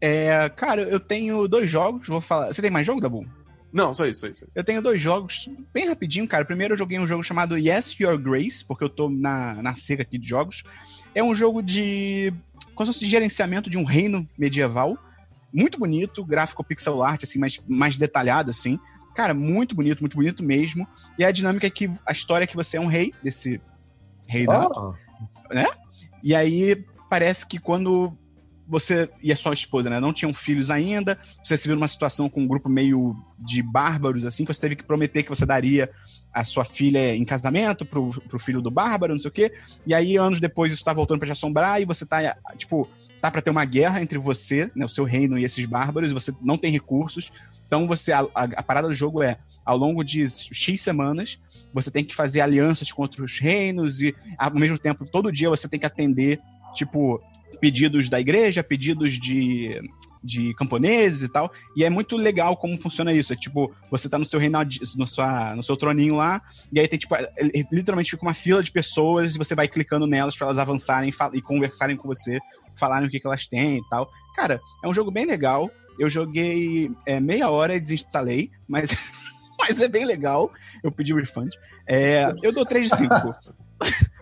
É, 0.00 0.48
cara, 0.50 0.82
eu 0.82 1.00
tenho 1.00 1.48
dois 1.48 1.68
jogos. 1.70 2.06
Vou 2.06 2.20
falar. 2.20 2.52
Você 2.52 2.62
tem 2.62 2.70
mais 2.70 2.86
jogo, 2.86 3.00
Dabu? 3.00 3.26
Não, 3.72 3.92
só 3.94 4.06
isso, 4.06 4.20
só 4.20 4.26
isso. 4.28 4.40
só 4.40 4.46
isso. 4.46 4.52
Eu 4.54 4.64
tenho 4.64 4.80
dois 4.80 5.00
jogos 5.00 5.48
bem 5.74 5.88
rapidinho, 5.88 6.26
cara. 6.26 6.44
Primeiro 6.44 6.74
eu 6.74 6.78
joguei 6.78 6.98
um 6.98 7.06
jogo 7.06 7.22
chamado 7.22 7.58
Yes, 7.58 7.98
Your 7.98 8.16
Grace, 8.18 8.64
porque 8.64 8.84
eu 8.84 8.88
tô 8.88 9.10
na, 9.10 9.54
na 9.62 9.74
seca 9.74 10.02
aqui 10.02 10.18
de 10.18 10.26
jogos. 10.26 10.62
É 11.14 11.22
um 11.22 11.34
jogo 11.34 11.62
de. 11.62 12.32
como 12.74 12.86
se 12.86 12.92
fosse 12.94 13.04
de 13.04 13.10
gerenciamento 13.10 13.68
de 13.68 13.76
um 13.76 13.84
reino 13.84 14.26
medieval. 14.38 14.96
Muito 15.52 15.78
bonito, 15.78 16.24
gráfico 16.24 16.64
pixel 16.64 17.02
art, 17.02 17.24
assim, 17.24 17.38
mais, 17.38 17.60
mais 17.66 17.96
detalhado, 17.96 18.50
assim. 18.50 18.78
Cara, 19.14 19.34
muito 19.34 19.74
bonito, 19.74 20.00
muito 20.00 20.16
bonito 20.16 20.44
mesmo. 20.44 20.86
E 21.18 21.24
a 21.24 21.32
dinâmica 21.32 21.66
é 21.66 21.70
que 21.70 21.90
a 22.06 22.12
história 22.12 22.44
é 22.44 22.46
que 22.46 22.56
você 22.56 22.76
é 22.76 22.80
um 22.80 22.86
rei 22.86 23.12
desse 23.22 23.60
reino. 24.26 24.52
Ah, 24.52 24.94
E 26.22 26.34
aí 26.34 26.84
parece 27.08 27.46
que 27.46 27.58
quando 27.58 28.16
você 28.68 29.08
e 29.22 29.32
a 29.32 29.36
sua 29.36 29.54
esposa, 29.54 29.88
né, 29.88 29.98
não 29.98 30.12
tinham 30.12 30.34
filhos 30.34 30.70
ainda, 30.70 31.18
você 31.42 31.56
se 31.56 31.66
viu 31.66 31.74
numa 31.74 31.88
situação 31.88 32.28
com 32.28 32.42
um 32.42 32.46
grupo 32.46 32.68
meio 32.68 33.16
de 33.38 33.62
bárbaros, 33.62 34.26
assim, 34.26 34.44
que 34.44 34.52
você 34.52 34.60
teve 34.60 34.76
que 34.76 34.84
prometer 34.84 35.22
que 35.22 35.30
você 35.30 35.46
daria 35.46 35.90
a 36.32 36.44
sua 36.44 36.64
filha 36.64 37.16
em 37.16 37.24
casamento 37.24 37.86
pro, 37.86 38.10
pro 38.28 38.38
filho 38.38 38.60
do 38.60 38.70
bárbaro, 38.70 39.14
não 39.14 39.20
sei 39.20 39.28
o 39.28 39.32
quê. 39.32 39.52
E 39.86 39.94
aí, 39.94 40.16
anos 40.16 40.38
depois, 40.38 40.72
isso 40.72 40.84
tá 40.84 40.92
voltando 40.92 41.18
pra 41.18 41.26
te 41.26 41.32
assombrar 41.32 41.80
e 41.80 41.86
você 41.86 42.04
tá, 42.04 42.36
tipo, 42.56 42.88
tá 43.20 43.30
pra 43.30 43.40
ter 43.40 43.50
uma 43.50 43.64
guerra 43.64 44.02
entre 44.02 44.18
você, 44.18 44.70
né, 44.76 44.84
o 44.84 44.88
seu 44.88 45.04
reino 45.04 45.38
e 45.38 45.44
esses 45.44 45.64
bárbaros, 45.64 46.12
você 46.12 46.32
não 46.42 46.58
tem 46.58 46.70
recursos. 46.70 47.32
Então, 47.66 47.86
você 47.86 48.12
a, 48.12 48.20
a, 48.34 48.44
a 48.44 48.62
parada 48.62 48.88
do 48.88 48.94
jogo 48.94 49.22
é, 49.22 49.38
ao 49.64 49.76
longo 49.76 50.04
de 50.04 50.24
X 50.28 50.80
semanas, 50.80 51.40
você 51.72 51.90
tem 51.90 52.04
que 52.04 52.14
fazer 52.14 52.40
alianças 52.40 52.92
contra 52.92 53.24
os 53.24 53.38
reinos 53.38 54.02
e, 54.02 54.14
ao 54.36 54.54
mesmo 54.54 54.78
tempo, 54.78 55.06
todo 55.06 55.32
dia 55.32 55.48
você 55.48 55.68
tem 55.68 55.80
que 55.80 55.86
atender, 55.86 56.38
tipo, 56.74 57.20
pedidos 57.60 58.08
da 58.08 58.20
igreja, 58.20 58.62
pedidos 58.62 59.18
de, 59.18 59.80
de 60.22 60.54
camponeses 60.54 61.22
e 61.22 61.28
tal. 61.28 61.52
E 61.76 61.84
é 61.84 61.90
muito 61.90 62.16
legal 62.16 62.56
como 62.56 62.80
funciona 62.80 63.12
isso. 63.12 63.32
É 63.32 63.36
tipo, 63.36 63.74
você 63.90 64.08
tá 64.08 64.18
no 64.18 64.24
seu 64.24 64.38
reinado, 64.38 64.74
no, 64.96 65.06
no 65.56 65.62
seu 65.62 65.76
troninho 65.76 66.16
lá, 66.16 66.42
e 66.72 66.80
aí 66.80 66.88
tem 66.88 66.98
tipo, 66.98 67.14
é- 67.14 67.30
é- 67.36 67.64
literalmente 67.72 68.10
fica 68.10 68.22
uma 68.22 68.34
fila 68.34 68.62
de 68.62 68.70
pessoas 68.70 69.34
e 69.34 69.38
você 69.38 69.54
vai 69.54 69.68
clicando 69.68 70.06
nelas 70.06 70.36
para 70.36 70.46
elas 70.46 70.58
avançarem 70.58 71.10
e 71.10 71.38
e 71.38 71.42
conversarem 71.42 71.96
com 71.96 72.06
você, 72.06 72.38
falarem 72.76 73.08
o 73.08 73.10
que, 73.10 73.20
que 73.20 73.26
elas 73.26 73.46
têm 73.46 73.78
e 73.78 73.88
tal. 73.88 74.10
Cara, 74.36 74.60
é 74.84 74.88
um 74.88 74.94
jogo 74.94 75.10
bem 75.10 75.26
legal. 75.26 75.70
Eu 75.98 76.08
joguei 76.08 76.90
é, 77.04 77.18
meia 77.18 77.50
hora 77.50 77.74
e 77.74 77.80
desinstalei, 77.80 78.50
mas, 78.68 78.90
mas 79.58 79.80
é 79.82 79.88
bem 79.88 80.04
legal. 80.04 80.52
Eu 80.82 80.92
pedi 80.92 81.12
refund. 81.12 81.50
É, 81.86 82.30
eu 82.42 82.52
dou 82.52 82.64
3 82.64 82.88
de 82.88 82.96
5. 82.96 83.14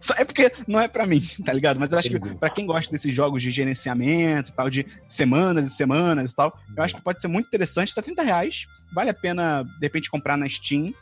Só 0.01 0.15
é 0.19 0.25
porque 0.25 0.53
não 0.69 0.81
é 0.81 0.87
pra 0.87 1.07
mim, 1.07 1.21
tá 1.45 1.53
ligado? 1.53 1.81
Mas 1.81 1.91
eu 1.93 1.99
acho 1.99 2.11
que 2.11 2.19
pra 2.37 2.51
quem 2.51 2.67
gosta 2.67 2.93
desses 2.93 3.13
jogos 3.13 3.43
de 3.43 3.51
gerenciamento 3.51 4.51
e 4.51 4.53
tal, 4.53 4.69
de 4.71 4.87
semanas 5.09 5.67
e 5.73 5.75
semanas 5.75 6.33
e 6.33 6.37
tal, 6.37 6.57
eu 6.77 6.83
acho 6.83 6.95
que 6.95 7.03
pode 7.03 7.21
ser 7.21 7.29
muito 7.29 7.47
interessante. 7.47 7.95
Tá 7.95 8.03
30 8.03 8.23
reais, 8.23 8.67
vale 8.93 9.11
a 9.11 9.15
pena, 9.15 9.63
de 9.63 9.81
repente, 9.83 10.11
comprar 10.11 10.37
na 10.37 10.49
Steam. 10.49 10.93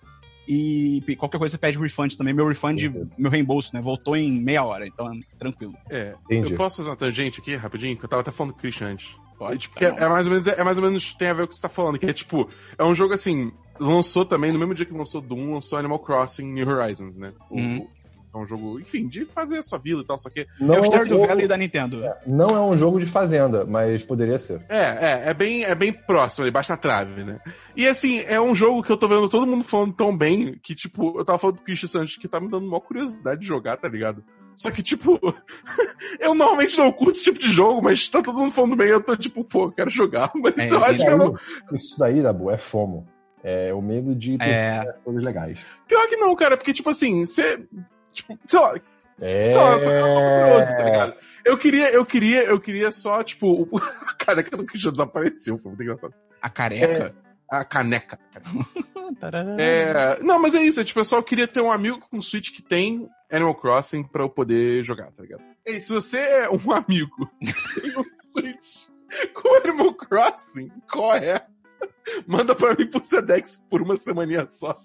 E 0.47 1.03
qualquer 1.19 1.39
coisa 1.39 1.53
você 1.53 1.59
pede 1.59 1.79
refund 1.79 2.15
também. 2.17 2.35
Meu 2.35 2.47
refund, 2.47 2.83
Uhum. 2.85 3.09
meu 3.17 3.31
reembolso, 3.31 3.71
né? 3.75 3.81
Voltou 3.81 4.15
em 4.15 4.31
meia 4.31 4.63
hora, 4.63 4.87
então 4.87 5.11
é 5.11 5.17
tranquilo. 5.39 5.73
É, 5.91 6.15
Entendi. 6.31 6.53
eu 6.53 6.57
posso 6.59 6.77
fazer 6.77 6.91
uma 6.91 6.97
tangente 6.97 7.41
aqui, 7.41 7.57
rapidinho? 7.57 7.97
Que 7.97 8.05
eu 8.05 8.09
tava 8.09 8.21
até 8.21 8.31
falando 8.31 8.53
com 8.53 8.59
o 8.59 8.61
Christian 8.61 8.89
antes. 8.89 9.07
Pode, 9.39 9.59
Tipo, 9.59 9.77
que 9.79 9.85
é, 9.85 9.89
é 9.89 10.09
mais 10.09 10.27
ou 10.27 10.33
menos, 10.33 10.47
é 10.47 10.63
mais 10.63 10.77
ou 10.77 10.83
menos 10.85 11.15
tem 11.15 11.29
a 11.29 11.33
ver 11.33 11.41
com 11.41 11.45
o 11.47 11.49
que 11.49 11.55
você 11.57 11.63
tá 11.63 11.69
falando, 11.69 11.99
que 11.99 12.07
é 12.07 12.13
tipo, 12.13 12.49
é 12.79 12.85
um 12.85 12.95
jogo 12.95 13.15
assim, 13.15 13.51
lançou 13.81 14.25
também, 14.25 14.53
no 14.53 14.59
mesmo 14.59 14.75
dia 14.75 14.87
que 14.87 14.93
lançou 14.95 15.21
Doom, 15.21 15.55
lançou 15.55 15.79
Animal 15.79 15.99
Crossing 15.99 16.45
New 16.53 16.69
Horizons, 16.69 17.17
né? 17.17 17.33
O- 17.51 17.59
Uhum. 17.59 17.89
É 18.35 18.39
um 18.39 18.47
jogo, 18.47 18.81
enfim, 18.81 19.07
de 19.07 19.25
fazer 19.27 19.59
a 19.59 19.63
sua 19.63 19.79
vila 19.79 20.03
e 20.03 20.05
tal, 20.07 20.19
só 20.19 20.29
que. 20.29 20.47
Não 20.61 20.75
é 20.75 20.81
o 20.81 20.85
Stardew 20.85 21.17
jogo- 21.19 21.27
Valley 21.29 21.47
da 21.47 21.57
Nintendo. 21.57 22.03
Não 22.27 22.49
é 22.57 22.61
um 22.61 22.77
jogo 22.77 22.99
de 22.99 23.07
fazenda, 23.07 23.65
mas 23.65 24.03
poderia 24.03 24.39
ser. 24.39 24.61
É, 24.69 24.79
é, 24.79 25.31
é 25.31 25.35
bem, 25.35 25.63
é 25.65 25.75
bem 25.75 25.93
próximo, 25.93 26.43
ali, 26.45 26.53
baixa 26.53 26.75
a 26.75 26.77
trave, 26.77 27.23
né? 27.23 27.39
E 27.77 27.87
assim, 27.87 28.19
é 28.21 28.41
um 28.41 28.55
jogo 28.55 28.83
que 28.83 28.91
eu 28.91 28.97
tô 28.97 29.07
vendo 29.07 29.29
todo 29.29 29.47
mundo 29.47 29.63
falando 29.63 29.93
tão 29.95 30.17
bem 30.17 30.59
que, 30.63 30.75
tipo, 30.75 31.19
eu 31.19 31.25
tava 31.25 31.39
falando 31.39 31.57
pro 31.57 31.65
Christian 31.65 32.01
antes 32.01 32.17
que 32.17 32.27
tá 32.29 32.41
me 32.41 32.51
dando 32.51 32.67
uma 32.67 32.81
curiosidade 32.81 33.41
de 33.41 33.47
jogar, 33.47 33.77
tá 33.77 33.89
ligado? 33.89 34.25
Só 34.57 34.71
que, 34.71 34.83
tipo, 34.83 35.19
eu 36.21 36.35
normalmente 36.35 36.77
não 36.79 36.91
curto 36.93 37.13
esse 37.17 37.25
tipo 37.25 37.39
de 37.39 37.49
jogo, 37.51 37.83
mas 37.83 38.09
tá 38.09 38.23
todo 38.23 38.39
mundo 38.39 38.53
falando 38.53 38.77
bem, 38.77 38.89
eu 38.89 39.03
tô 39.03 39.17
tipo, 39.17 39.45
pô, 39.45 39.65
eu 39.67 39.73
quero 39.73 39.91
jogar, 39.91 40.31
mas 40.37 40.71
É, 40.71 40.75
eu 40.75 40.85
acho 40.85 40.99
que 41.01 41.11
eu 41.11 41.19
não. 41.19 41.35
Isso 41.73 41.99
daí, 41.99 42.23
Dabu, 42.23 42.51
é 42.51 42.57
fomo. 42.59 43.07
É 43.47 43.75
o 43.75 43.83
medo 43.83 44.15
de 44.15 44.39
ter 44.39 44.49
É. 44.49 44.79
as 44.89 44.99
coisas 45.01 45.23
legais. 45.23 45.63
Pior 45.87 46.07
que 46.09 46.17
não, 46.17 46.35
cara, 46.35 46.57
porque, 46.57 46.73
tipo 46.73 46.89
assim, 46.89 47.27
você. 47.27 47.63
Tipo, 48.15 48.39
sei 48.47 48.59
lá, 48.59 48.75
É. 49.21 49.51
sei 49.51 49.61
lá, 49.61 49.73
eu 49.73 49.79
sou, 49.81 49.93
eu 49.93 50.11
sou 50.11 50.23
curioso, 50.23 50.69
tá 50.77 50.83
ligado? 50.85 51.15
Eu 51.45 51.59
queria, 51.59 51.91
eu 51.91 52.07
queria, 52.07 52.43
eu 52.45 52.59
queria 52.61 52.91
só, 52.91 53.23
tipo, 53.23 53.47
o- 53.71 53.77
a 53.79 54.15
caneca 54.15 54.57
do 54.57 54.65
Christian 54.65 54.93
desapareceu, 54.93 55.59
foi 55.59 55.71
muito 55.71 55.83
engraçado. 55.83 56.15
A 56.41 56.49
careca. 56.49 57.15
A 57.51 57.65
caneca. 57.65 58.19
É, 59.59 60.19
não, 60.23 60.41
mas 60.41 60.55
é 60.55 60.63
isso, 60.63 60.81
é, 60.81 60.85
tipo, 60.85 60.99
eu 60.99 61.05
só 61.05 61.21
queria 61.23 61.47
ter 61.47 61.61
um 61.61 61.71
amigo 61.71 62.01
com 62.11 62.21
Switch 62.21 62.51
que 62.53 62.63
tem 62.63 63.07
Animal 63.31 63.55
Crossing 63.55 64.03
pra 64.03 64.23
eu 64.25 64.31
poder 64.31 64.83
jogar, 64.83 65.11
tá 65.13 65.23
ligado? 65.23 65.43
E 65.67 65.79
se 65.81 65.91
você 65.93 66.17
é 66.19 66.49
um 66.49 66.73
amigo 66.73 67.31
que 67.39 67.81
tem 67.83 67.99
um 67.99 68.05
Switch 68.15 68.87
com 69.35 69.57
Animal 69.57 69.95
Crossing, 69.95 70.71
corre. 70.91 71.41
Manda 72.27 72.55
pra 72.55 72.75
mim 72.75 72.89
por 72.89 73.05
Sedex 73.05 73.63
por 73.71 73.83
uma 73.83 73.97
semaninha 73.99 74.47
só. 74.49 74.81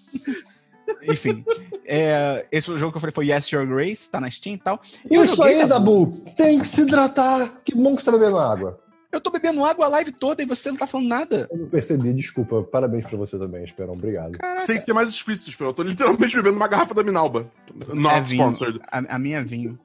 Enfim, 1.08 1.44
é, 1.84 2.46
esse 2.52 2.66
jogo 2.78 2.92
que 2.92 2.96
eu 2.96 3.00
falei 3.00 3.14
foi 3.14 3.30
Yes 3.30 3.50
Your 3.50 3.66
Grace, 3.66 4.10
tá 4.10 4.20
na 4.20 4.30
Steam 4.30 4.54
e 4.54 4.58
tal. 4.58 4.80
E 5.10 5.14
eu 5.14 5.24
Isso 5.24 5.42
aí, 5.42 5.66
Dabu! 5.66 6.08
Tem 6.36 6.58
que 6.58 6.66
se 6.66 6.82
hidratar! 6.82 7.50
Que 7.64 7.74
bom 7.74 7.96
que 7.96 8.02
você 8.02 8.10
tá 8.10 8.16
bebendo 8.16 8.38
água. 8.38 8.78
Eu 9.12 9.20
tô 9.20 9.28
bebendo 9.30 9.64
água 9.64 9.86
a 9.86 9.88
live 9.88 10.12
toda 10.12 10.40
e 10.40 10.46
você 10.46 10.70
não 10.70 10.76
tá 10.78 10.86
falando 10.86 11.08
nada. 11.08 11.48
Eu 11.50 11.58
não 11.58 11.66
percebi, 11.68 12.12
desculpa. 12.12 12.62
Parabéns 12.62 13.04
pra 13.06 13.18
você 13.18 13.36
também, 13.36 13.64
Esperão. 13.64 13.94
Obrigado. 13.94 14.32
Caraca. 14.38 14.64
Que 14.72 14.80
ser 14.80 14.92
mais 14.92 15.08
explícito, 15.08 15.50
Esperão. 15.50 15.70
Eu 15.70 15.74
tô 15.74 15.82
literalmente 15.82 16.36
bebendo 16.36 16.56
uma 16.56 16.68
garrafa 16.68 16.94
da 16.94 17.02
Minalba. 17.02 17.50
Not 17.92 18.14
É 18.16 18.20
vinho. 18.20 18.42
sponsored. 18.42 18.80
A, 18.88 19.16
a 19.16 19.18
minha 19.18 19.38
é 19.38 19.42
vinho. 19.44 19.76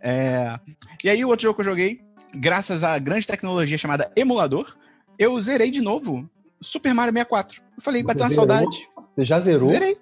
É, 0.00 0.58
E 1.04 1.10
aí, 1.10 1.22
o 1.22 1.28
outro 1.28 1.42
jogo 1.42 1.56
que 1.56 1.60
eu 1.60 1.64
joguei, 1.66 2.00
graças 2.34 2.82
à 2.82 2.98
grande 2.98 3.26
tecnologia 3.26 3.76
chamada 3.76 4.10
emulador, 4.16 4.74
eu 5.18 5.38
zerei 5.42 5.70
de 5.70 5.82
novo 5.82 6.26
Super 6.58 6.94
Mario 6.94 7.12
64. 7.12 7.60
Eu 7.76 7.82
falei, 7.82 8.00
Você 8.00 8.06
bateu 8.06 8.22
uma 8.22 8.30
zerou? 8.30 8.46
saudade. 8.46 8.88
Você 9.12 9.24
já 9.24 9.40
zerou? 9.40 9.68
Zerei. 9.68 9.98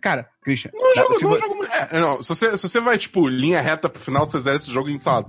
Cara, 0.00 0.28
Christian, 0.42 0.70
Não 0.74 0.92
dá- 0.94 1.02
jogo, 1.02 1.14
se 1.18 1.22
não 1.24 1.30
vo- 1.30 1.38
jogo. 1.38 1.64
É, 1.66 2.00
não, 2.00 2.22
se 2.22 2.28
você, 2.30 2.56
se 2.56 2.68
você 2.68 2.80
vai, 2.80 2.96
tipo, 2.98 3.28
linha 3.28 3.60
reta 3.60 3.88
pro 3.88 4.00
final, 4.02 4.24
você 4.26 4.38
zera 4.38 4.56
esse 4.56 4.70
jogo 4.70 4.88
em, 4.88 4.98
sei 4.98 5.12
lá, 5.12 5.24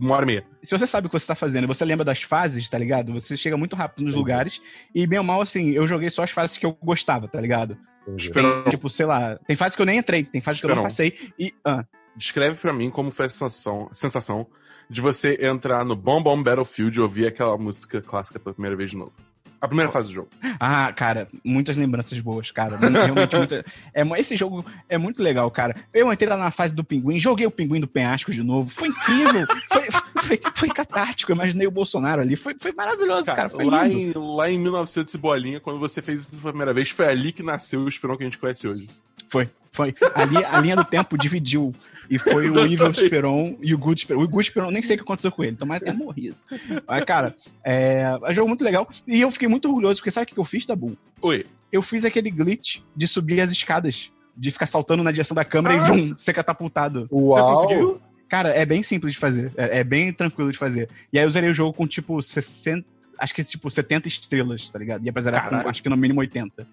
uma 0.00 0.14
hora 0.16 0.24
e 0.24 0.26
meia. 0.26 0.46
se 0.62 0.76
você 0.78 0.86
sabe 0.86 1.06
o 1.06 1.10
que 1.10 1.18
você 1.18 1.26
tá 1.26 1.34
fazendo, 1.34 1.66
você 1.66 1.84
lembra 1.84 2.04
das 2.04 2.22
fases, 2.22 2.68
tá 2.68 2.76
ligado? 2.78 3.12
Você 3.14 3.36
chega 3.36 3.56
muito 3.56 3.74
rápido 3.76 4.04
nos 4.04 4.14
lugares. 4.14 4.60
E 4.94 5.06
bem 5.06 5.18
ou 5.18 5.24
mal, 5.24 5.40
assim, 5.40 5.70
eu 5.70 5.86
joguei 5.86 6.10
só 6.10 6.22
as 6.22 6.30
fases 6.30 6.58
que 6.58 6.66
eu 6.66 6.76
gostava, 6.82 7.26
tá 7.28 7.40
ligado? 7.40 7.76
Esperão. 8.16 8.62
Tem, 8.64 8.70
tipo, 8.72 8.90
sei 8.90 9.06
lá, 9.06 9.38
tem 9.46 9.56
fases 9.56 9.74
que 9.76 9.80
eu 9.82 9.86
nem 9.86 9.98
entrei, 9.98 10.24
tem 10.24 10.40
fases 10.40 10.60
que 10.60 10.66
eu 10.66 10.74
não 10.74 10.82
passei. 10.82 11.16
E. 11.38 11.54
ah, 11.64 11.84
Descreve 12.16 12.56
pra 12.60 12.72
mim 12.72 12.90
como 12.90 13.10
foi 13.10 13.26
a 13.26 13.28
sensação, 13.28 13.88
sensação 13.92 14.46
de 14.88 15.00
você 15.00 15.36
entrar 15.40 15.84
no 15.84 15.96
Bom 15.96 16.22
Bom 16.22 16.40
Battlefield 16.42 16.96
e 16.98 17.00
ouvir 17.00 17.26
aquela 17.26 17.56
música 17.56 18.00
clássica 18.02 18.38
pela 18.38 18.52
primeira 18.54 18.76
vez 18.76 18.90
de 18.90 18.96
novo. 18.98 19.12
A 19.64 19.68
primeira 19.68 19.90
fase 19.90 20.08
do 20.08 20.14
jogo. 20.14 20.28
Ah, 20.60 20.92
cara, 20.92 21.26
muitas 21.42 21.78
lembranças 21.78 22.20
boas, 22.20 22.50
cara. 22.50 22.76
Realmente, 22.76 23.34
muita... 23.34 23.64
é, 23.94 24.20
esse 24.20 24.36
jogo 24.36 24.62
é 24.90 24.98
muito 24.98 25.22
legal, 25.22 25.50
cara. 25.50 25.74
Eu 25.92 26.12
entrei 26.12 26.28
lá 26.28 26.36
na 26.36 26.50
fase 26.50 26.74
do 26.74 26.84
pinguim, 26.84 27.18
joguei 27.18 27.46
o 27.46 27.50
pinguim 27.50 27.80
do 27.80 27.88
penhasco 27.88 28.30
de 28.30 28.42
novo. 28.42 28.68
Foi 28.68 28.88
incrível. 28.88 29.46
foi, 29.72 29.88
foi, 30.22 30.40
foi 30.54 30.68
catártico. 30.68 31.32
Eu 31.32 31.36
imaginei 31.36 31.66
o 31.66 31.70
Bolsonaro 31.70 32.20
ali. 32.20 32.36
Foi, 32.36 32.54
foi 32.58 32.72
maravilhoso, 32.72 33.24
cara. 33.26 33.48
Foi 33.48 33.64
lá, 33.64 33.86
lindo. 33.86 34.18
em, 34.18 34.36
lá 34.36 34.50
em 34.50 34.58
1900 34.58 35.14
e 35.14 35.16
bolinha, 35.16 35.60
quando 35.60 35.78
você 35.78 36.02
fez 36.02 36.24
isso 36.24 36.36
pela 36.36 36.52
primeira 36.52 36.74
vez, 36.74 36.90
foi 36.90 37.06
ali 37.06 37.32
que 37.32 37.42
nasceu 37.42 37.80
o 37.80 37.88
Esperão 37.88 38.18
que 38.18 38.22
a 38.22 38.26
gente 38.26 38.36
conhece 38.36 38.68
hoje. 38.68 38.86
Foi, 39.28 39.48
foi. 39.72 39.94
Ali, 40.14 40.44
a 40.44 40.60
linha 40.60 40.76
do 40.76 40.84
tempo 40.84 41.16
dividiu. 41.16 41.74
E 42.10 42.18
foi 42.18 42.48
o 42.50 42.58
Evil 42.58 42.72
Exatamente. 42.72 43.02
Esperon 43.04 43.56
e 43.60 43.74
o 43.74 43.78
Good 43.78 44.00
Esperon. 44.00 44.22
O 44.22 44.28
Good 44.28 44.48
Esperon, 44.48 44.70
nem 44.70 44.82
sei 44.82 44.96
o 44.96 44.98
que 44.98 45.04
aconteceu 45.04 45.32
com 45.32 45.42
ele. 45.44 45.56
Tomara 45.56 45.84
ter 45.84 45.92
morrido. 45.92 46.36
Mas, 46.86 47.04
cara, 47.04 47.34
é, 47.64 48.02
é 48.22 48.30
um 48.30 48.34
jogo 48.34 48.48
muito 48.48 48.64
legal. 48.64 48.88
E 49.06 49.20
eu 49.20 49.30
fiquei 49.30 49.48
muito 49.48 49.68
orgulhoso, 49.68 49.96
porque 49.96 50.10
sabe 50.10 50.30
o 50.30 50.34
que 50.34 50.38
eu 50.38 50.44
fiz, 50.44 50.66
Dabu? 50.66 50.96
Oi. 51.22 51.44
eu 51.72 51.80
fiz 51.82 52.04
aquele 52.04 52.30
glitch 52.30 52.80
de 52.94 53.06
subir 53.06 53.40
as 53.40 53.50
escadas. 53.50 54.10
De 54.36 54.50
ficar 54.50 54.66
saltando 54.66 55.02
na 55.02 55.12
direção 55.12 55.34
da 55.34 55.44
câmera 55.44 55.74
Ah, 55.80 55.88
e 55.88 55.90
vum, 55.90 56.18
ser 56.18 56.32
catapultado. 56.32 57.08
Uau! 57.10 57.56
Você 57.56 57.66
conseguiu? 57.66 58.00
Cara, 58.28 58.48
é 58.48 58.66
bem 58.66 58.82
simples 58.82 59.12
de 59.12 59.18
fazer. 59.18 59.52
É, 59.56 59.78
é 59.78 59.84
bem 59.84 60.12
tranquilo 60.12 60.50
de 60.50 60.58
fazer. 60.58 60.88
E 61.12 61.18
aí 61.18 61.24
eu 61.24 61.30
zerei 61.30 61.50
o 61.50 61.54
jogo 61.54 61.72
com 61.72 61.86
tipo 61.86 62.20
60. 62.20 62.84
Acho 63.16 63.32
que 63.32 63.44
tipo 63.44 63.70
70 63.70 64.08
estrelas, 64.08 64.68
tá 64.70 64.78
ligado? 64.78 65.06
Ia 65.06 65.12
pra 65.12 65.22
zerar 65.22 65.48
com 65.48 65.68
acho 65.68 65.80
que 65.82 65.88
no 65.88 65.96
mínimo 65.96 66.18
80. 66.18 66.66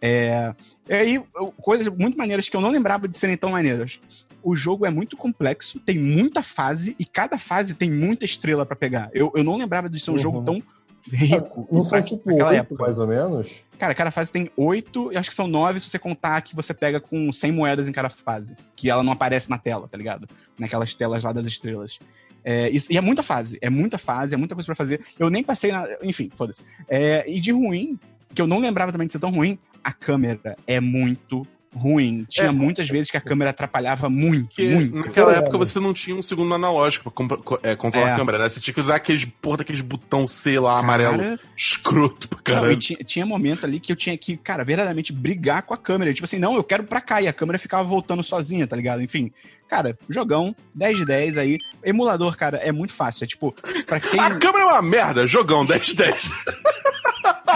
É, 0.00 0.54
e 0.88 0.92
aí, 0.92 1.22
coisas 1.60 1.88
muito 1.88 2.16
maneiras 2.16 2.48
que 2.48 2.56
eu 2.56 2.60
não 2.60 2.70
lembrava 2.70 3.08
de 3.08 3.16
serem 3.16 3.36
tão 3.36 3.50
maneiras. 3.50 4.00
O 4.42 4.54
jogo 4.54 4.86
é 4.86 4.90
muito 4.90 5.16
complexo, 5.16 5.80
tem 5.80 5.98
muita 5.98 6.42
fase, 6.42 6.94
e 6.98 7.04
cada 7.04 7.36
fase 7.36 7.74
tem 7.74 7.90
muita 7.90 8.24
estrela 8.24 8.64
pra 8.64 8.76
pegar. 8.76 9.10
Eu, 9.12 9.32
eu 9.34 9.42
não 9.42 9.56
lembrava 9.56 9.88
de 9.88 9.98
ser 9.98 10.10
um 10.10 10.14
Uhum. 10.14 10.18
jogo 10.20 10.42
tão 10.44 10.62
rico. 11.10 11.66
Não 11.72 11.82
são 11.82 12.00
tipo 12.02 12.30
oito, 12.32 12.46
época. 12.46 12.82
mais 12.84 12.98
ou 12.98 13.06
menos? 13.06 13.64
Cara, 13.78 13.94
cada 13.94 14.10
fase 14.10 14.32
tem 14.32 14.50
oito, 14.56 15.10
eu 15.12 15.18
acho 15.18 15.30
que 15.30 15.34
são 15.36 15.46
nove 15.48 15.80
se 15.80 15.88
você 15.88 15.98
contar 15.98 16.40
que 16.42 16.54
você 16.54 16.72
pega 16.74 17.00
com 17.00 17.32
100 17.32 17.50
moedas 17.52 17.88
em 17.88 17.92
cada 17.92 18.08
fase. 18.08 18.54
Que 18.76 18.90
ela 18.90 19.02
não 19.02 19.12
aparece 19.12 19.50
na 19.50 19.58
tela, 19.58 19.88
tá 19.88 19.96
ligado? 19.98 20.28
Naquelas 20.58 20.94
telas 20.94 21.24
lá 21.24 21.32
das 21.32 21.46
estrelas. 21.46 21.98
É, 22.44 22.68
isso- 22.70 22.92
e 22.92 22.96
é 22.96 23.00
muita 23.00 23.22
fase, 23.22 23.58
é 23.60 23.68
muita 23.68 23.98
fase, 23.98 24.34
é 24.34 24.36
muita 24.38 24.54
coisa 24.54 24.66
pra 24.66 24.74
fazer. 24.76 25.00
Eu 25.18 25.28
nem 25.30 25.42
passei 25.42 25.72
na. 25.72 25.86
Enfim, 26.02 26.30
foda-se. 26.34 26.62
É, 26.88 27.24
e 27.28 27.40
de 27.40 27.50
ruim, 27.52 27.98
que 28.34 28.40
eu 28.40 28.46
não 28.46 28.58
lembrava 28.58 28.92
também 28.92 29.06
de 29.06 29.12
ser 29.12 29.18
tão 29.18 29.30
ruim, 29.30 29.58
a 29.82 29.92
câmera 29.92 30.56
é 30.66 30.80
muito 30.80 31.46
ruim. 31.76 32.24
Tinha 32.28 32.46
É. 32.46 32.50
muitas 32.50 32.88
vezes 32.88 33.10
que 33.10 33.16
a 33.18 33.20
câmera 33.20 33.50
atrapalhava 33.50 34.08
muito, 34.08 34.46
Porque 34.48 34.68
muito. 34.68 34.96
naquela 34.96 35.34
época 35.36 35.58
você 35.58 35.78
não 35.78 35.92
tinha 35.92 36.16
um 36.16 36.22
segundo 36.22 36.52
analógico 36.54 37.10
pra 37.10 37.36
é, 37.62 37.76
controlar 37.76 38.08
É. 38.08 38.12
a 38.14 38.16
câmera, 38.16 38.38
né? 38.38 38.48
Você 38.48 38.58
tinha 38.58 38.72
que 38.72 38.80
usar 38.80 38.96
aqueles, 38.96 39.26
porra, 39.26 39.58
daqueles 39.58 39.82
botão 39.82 40.26
C 40.26 40.58
lá, 40.58 40.78
amarelo, 40.78 41.18
Cara, 41.18 41.40
escroto 41.56 42.26
pra 42.26 42.38
Não, 42.38 42.42
caralho. 42.42 42.72
e 42.72 42.76
tinha, 42.78 42.98
tinha 43.04 43.26
momento 43.26 43.66
ali 43.66 43.78
que 43.78 43.92
eu 43.92 43.96
tinha 43.96 44.16
que, 44.16 44.36
cara, 44.38 44.64
verdadeiramente 44.64 45.12
brigar 45.12 45.62
com 45.62 45.74
a 45.74 45.78
câmera. 45.78 46.12
Tipo 46.12 46.24
assim, 46.24 46.38
não, 46.38 46.56
eu 46.56 46.64
quero 46.64 46.84
pra 46.84 47.02
cá. 47.02 47.20
E 47.20 47.28
a 47.28 47.32
câmera 47.34 47.58
ficava 47.58 47.84
voltando 47.84 48.22
sozinha, 48.22 48.66
tá 48.66 48.74
ligado? 48.74 49.02
Enfim, 49.02 49.30
cara, 49.68 49.96
jogão, 50.08 50.56
10 50.74 50.96
de 50.96 51.04
10 51.04 51.36
aí. 51.36 51.58
Emulador, 51.84 52.34
cara, 52.36 52.56
é 52.56 52.72
muito 52.72 52.94
fácil. 52.94 53.24
É 53.24 53.26
tipo, 53.26 53.54
pra 53.86 54.00
quem. 54.00 54.18
A 54.18 54.36
câmera 54.36 54.64
é 54.64 54.66
uma 54.68 54.82
merda, 54.82 55.26
jogão, 55.26 55.66
10 55.66 55.94
10. 55.94 56.30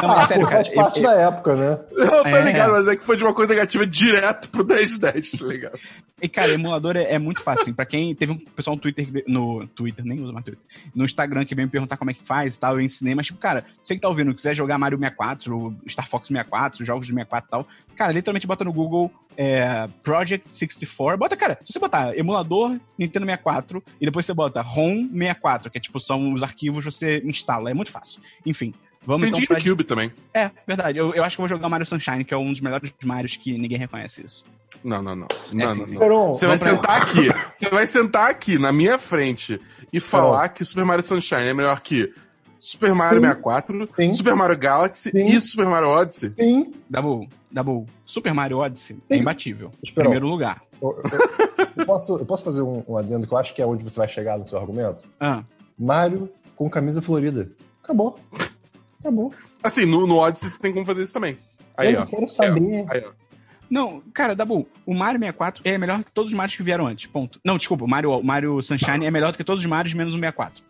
Não, 0.00 0.08
mas 0.08 0.28
sério, 0.28 0.44
pô, 0.44 0.50
cara. 0.50 0.64
faz 0.64 0.74
parte 0.74 0.96
eu- 0.98 1.02
da 1.02 1.12
época, 1.14 1.56
né? 1.56 1.78
Eu 1.92 2.22
tô 2.22 2.28
É. 2.28 2.44
ligado, 2.44 2.72
mas 2.72 2.88
é 2.88 2.96
que 2.96 3.04
foi 3.04 3.16
de 3.16 3.24
uma 3.24 3.34
coisa 3.34 3.52
negativa 3.52 3.86
direto 3.86 4.48
pro 4.48 4.64
1010, 4.64 5.30
tá 5.32 5.46
ligado? 5.46 5.78
E, 6.20 6.28
cara, 6.28 6.52
emulador 6.52 6.96
é, 6.96 7.14
é 7.14 7.18
muito 7.18 7.42
fácil. 7.42 7.62
assim. 7.62 7.72
Pra 7.72 7.84
quem 7.84 8.14
teve 8.14 8.32
um 8.32 8.38
pessoal 8.38 8.76
no 8.76 8.80
Twitter, 8.82 9.06
que 9.06 9.24
no 9.30 9.66
Twitter, 9.68 10.04
nem 10.04 10.20
usa 10.20 10.32
mais 10.32 10.44
Twitter, 10.44 10.64
no 10.94 11.04
Instagram 11.04 11.44
que 11.44 11.54
veio 11.54 11.66
me 11.66 11.70
perguntar 11.72 11.96
como 11.96 12.10
é 12.10 12.14
que 12.14 12.22
faz 12.24 12.56
e 12.56 12.60
tal, 12.60 12.74
eu 12.76 12.80
ensinei, 12.80 13.14
mas, 13.14 13.26
tipo, 13.26 13.38
cara, 13.38 13.64
você 13.82 13.94
que 13.94 14.00
tá 14.00 14.08
ouvindo, 14.08 14.34
quiser 14.34 14.54
jogar 14.54 14.78
Mario 14.78 14.98
64, 14.98 15.56
ou 15.58 15.74
Star 15.88 16.08
Fox 16.08 16.28
64, 16.28 16.84
jogos 16.84 17.06
de 17.06 17.12
64 17.12 17.48
e 17.48 17.50
tal, 17.50 17.66
cara, 17.96 18.12
literalmente 18.12 18.46
bota 18.46 18.64
no 18.64 18.72
Google 18.72 19.10
é, 19.36 19.86
Project 20.02 20.52
64, 20.52 21.18
bota, 21.18 21.36
cara, 21.36 21.58
se 21.64 21.72
você 21.72 21.78
botar 21.78 22.16
emulador 22.16 22.78
Nintendo 22.98 23.24
64 23.26 23.82
e 24.00 24.04
depois 24.04 24.24
você 24.26 24.34
bota 24.34 24.60
ROM 24.62 25.08
64, 25.08 25.70
que 25.70 25.78
é 25.78 25.80
tipo, 25.80 25.98
são 25.98 26.32
os 26.32 26.42
arquivos 26.42 26.84
você 26.84 27.20
instala, 27.24 27.70
é 27.70 27.74
muito 27.74 27.90
fácil. 27.90 28.20
Enfim, 28.46 28.72
vamos 29.04 29.22
Tem 29.22 29.28
então 29.30 29.40
de 29.40 29.46
pra... 29.46 29.56
GameCube 29.58 29.84
também. 29.84 30.12
É, 30.34 30.50
verdade, 30.66 30.98
eu, 30.98 31.14
eu 31.14 31.22
acho 31.24 31.36
que 31.36 31.40
eu 31.42 31.44
vou 31.44 31.48
jogar 31.56 31.68
Mario 31.68 31.86
Sunshine, 31.86 32.24
que 32.24 32.32
é 32.34 32.36
um 32.36 32.50
dos 32.50 32.60
melhores 32.60 32.92
Marios 33.04 33.36
que 33.36 33.52
ninguém 33.58 33.78
reconhece 33.78 34.24
isso. 34.24 34.44
Não, 34.82 35.00
não, 35.02 35.14
não. 35.14 35.26
É 35.30 35.54
Não, 35.54 35.74
sim, 35.74 35.80
não, 35.80 35.86
não. 35.92 35.98
Peron, 36.00 36.34
Você 36.34 36.46
vai 36.46 36.58
sentar 36.58 37.02
aqui. 37.02 37.28
Você 37.54 37.68
vai 37.70 37.86
sentar 37.86 38.30
aqui 38.30 38.58
na 38.58 38.72
minha 38.72 38.98
frente 38.98 39.60
e 39.92 40.00
falar 40.00 40.48
que 40.48 40.64
Super 40.64 40.84
Mario 40.84 41.06
Sunshine 41.06 41.48
é 41.48 41.54
melhor 41.54 41.80
que 41.80 42.12
Super 42.58 42.94
Mario 42.94 43.20
Sim. 43.20 43.26
64, 43.26 43.88
Sim. 43.96 44.12
Super 44.12 44.34
Mario 44.34 44.58
Galaxy 44.58 45.10
Sim. 45.10 45.26
e 45.26 45.40
Super 45.40 45.66
Mario 45.66 45.88
Odyssey. 45.88 46.32
sim. 46.38 46.72
Dabu, 46.88 47.28
Dabu, 47.50 47.86
Super 48.04 48.32
Mario 48.34 48.58
Odyssey 48.58 48.98
é 49.10 49.16
imbatível. 49.16 49.70
Primeiro 49.94 50.26
lugar. 50.26 50.62
Eu, 50.80 51.00
eu- 51.12 51.68
eu 51.76 51.86
posso, 51.86 52.16
eu 52.18 52.26
posso 52.26 52.44
fazer 52.44 52.62
um, 52.62 52.82
um 52.88 52.96
adendo 52.96 53.26
que 53.26 53.32
eu 53.34 53.38
acho 53.38 53.54
que 53.54 53.60
é 53.62 53.66
onde 53.66 53.82
você 53.84 53.98
vai 53.98 54.08
chegar 54.08 54.38
no 54.38 54.44
seu 54.46 54.58
argumento? 54.58 55.08
Ah, 55.20 55.42
Mario 55.78 56.28
com 56.56 56.68
camisa 56.70 57.00
florida. 57.02 57.50
Acabou. 57.82 58.16
Acabou. 59.02 59.34
Assim, 59.62 59.84
no, 59.84 60.06
no 60.06 60.16
Odyssey 60.16 60.48
você 60.48 60.58
tem 60.58 60.72
como 60.72 60.86
fazer 60.86 61.02
isso 61.02 61.12
também. 61.12 61.36
Aí, 61.76 61.92
eu 61.92 62.00
ó. 62.00 62.04
não 62.04 62.06
quero 62.06 62.28
saber. 62.28 62.86
Aí, 62.88 63.04
ó. 63.04 63.10
Não, 63.68 64.02
cara, 64.12 64.36
Dabu, 64.36 64.68
o 64.84 64.94
Mario 64.94 65.18
64 65.18 65.62
é 65.64 65.78
melhor 65.78 66.04
que 66.04 66.12
todos 66.12 66.30
os 66.30 66.36
Marios 66.36 66.54
que 66.54 66.62
vieram 66.62 66.86
antes. 66.86 67.06
Ponto. 67.06 67.40
Não, 67.42 67.56
desculpa, 67.56 67.84
o 67.84 67.88
Mario, 67.88 68.10
o 68.10 68.22
Mario 68.22 68.62
Sunshine 68.62 69.06
é 69.06 69.10
melhor 69.10 69.32
do 69.32 69.38
que 69.38 69.44
todos 69.44 69.62
os 69.62 69.66
Marios 69.68 69.94
menos 69.94 70.12
o 70.12 70.18
64. 70.18 70.62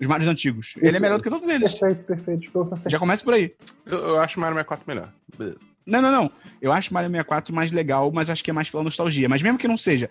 Os 0.00 0.06
Marios 0.06 0.28
antigos. 0.28 0.74
Ele 0.76 0.86
é 0.86 0.90
Isso. 0.90 1.00
melhor 1.00 1.18
do 1.18 1.22
que 1.22 1.30
todos 1.30 1.48
eles. 1.48 1.74
Perfeito, 1.74 2.04
perfeito. 2.04 2.64
Tá. 2.68 2.76
Já 2.88 2.98
começa 2.98 3.24
por 3.24 3.34
aí. 3.34 3.52
Eu, 3.84 3.98
eu 3.98 4.20
acho 4.20 4.38
o 4.38 4.40
Mario 4.40 4.54
64 4.56 4.84
melhor. 4.86 5.12
Beleza. 5.36 5.58
Não, 5.86 6.02
não, 6.02 6.12
não. 6.12 6.30
Eu 6.60 6.72
acho 6.72 6.90
o 6.90 6.94
Mario 6.94 7.08
64 7.10 7.54
mais 7.54 7.72
legal, 7.72 8.10
mas 8.12 8.28
acho 8.28 8.44
que 8.44 8.50
é 8.50 8.52
mais 8.52 8.70
pela 8.70 8.82
nostalgia. 8.82 9.28
Mas 9.28 9.42
mesmo 9.42 9.58
que 9.58 9.66
não 9.66 9.76
seja, 9.76 10.10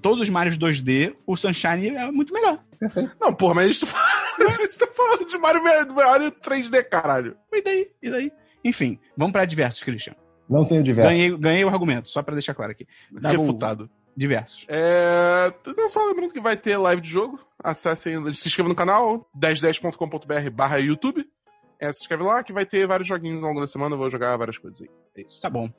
todos 0.00 0.20
os 0.20 0.28
Marios 0.28 0.56
2D, 0.56 1.14
o 1.26 1.36
Sunshine 1.36 1.90
é 1.90 2.10
muito 2.10 2.32
melhor. 2.32 2.58
Perfeito. 2.78 3.10
Não, 3.20 3.34
porra, 3.34 3.54
mas 3.54 3.80
a 3.82 4.17
falando, 4.38 4.54
a 4.60 4.64
gente 4.64 4.78
tá 4.78 4.86
falando 4.86 5.24
de 5.26 5.38
Mario, 5.38 5.94
Mario 5.94 6.32
3D, 6.32 6.84
caralho. 6.84 7.36
E 7.52 7.62
daí? 7.62 7.90
E 8.02 8.10
daí? 8.10 8.32
Enfim, 8.64 8.98
vamos 9.16 9.32
pra 9.32 9.44
diversos, 9.44 9.82
Christian. 9.82 10.14
Não 10.48 10.64
tenho 10.64 10.82
diversos. 10.82 11.16
Ganhei, 11.16 11.36
ganhei 11.36 11.64
o 11.64 11.68
argumento, 11.68 12.08
só 12.08 12.22
pra 12.22 12.34
deixar 12.34 12.54
claro 12.54 12.72
aqui. 12.72 12.86
Refutado. 13.22 13.90
Diversos. 14.16 14.66
É, 14.68 15.52
não 15.76 15.88
só 15.88 16.04
lembrando 16.04 16.32
que 16.32 16.40
vai 16.40 16.56
ter 16.56 16.76
live 16.76 17.00
de 17.00 17.08
jogo. 17.08 17.38
Acessem, 17.62 18.20
se 18.34 18.48
inscrevam 18.48 18.70
no 18.70 18.74
canal, 18.74 19.28
1010.com.br 19.36 20.50
barra 20.52 20.78
YouTube. 20.78 21.24
É, 21.80 21.92
se 21.92 22.00
inscreve 22.00 22.24
lá 22.24 22.42
que 22.42 22.52
vai 22.52 22.66
ter 22.66 22.86
vários 22.86 23.06
joguinhos 23.06 23.42
ao 23.44 23.50
longo 23.50 23.60
da 23.60 23.66
semana. 23.68 23.94
Eu 23.94 23.98
vou 23.98 24.10
jogar 24.10 24.36
várias 24.36 24.58
coisas 24.58 24.82
aí. 24.82 24.88
É 25.16 25.20
isso. 25.22 25.40
Tá 25.40 25.48
bom. 25.48 25.70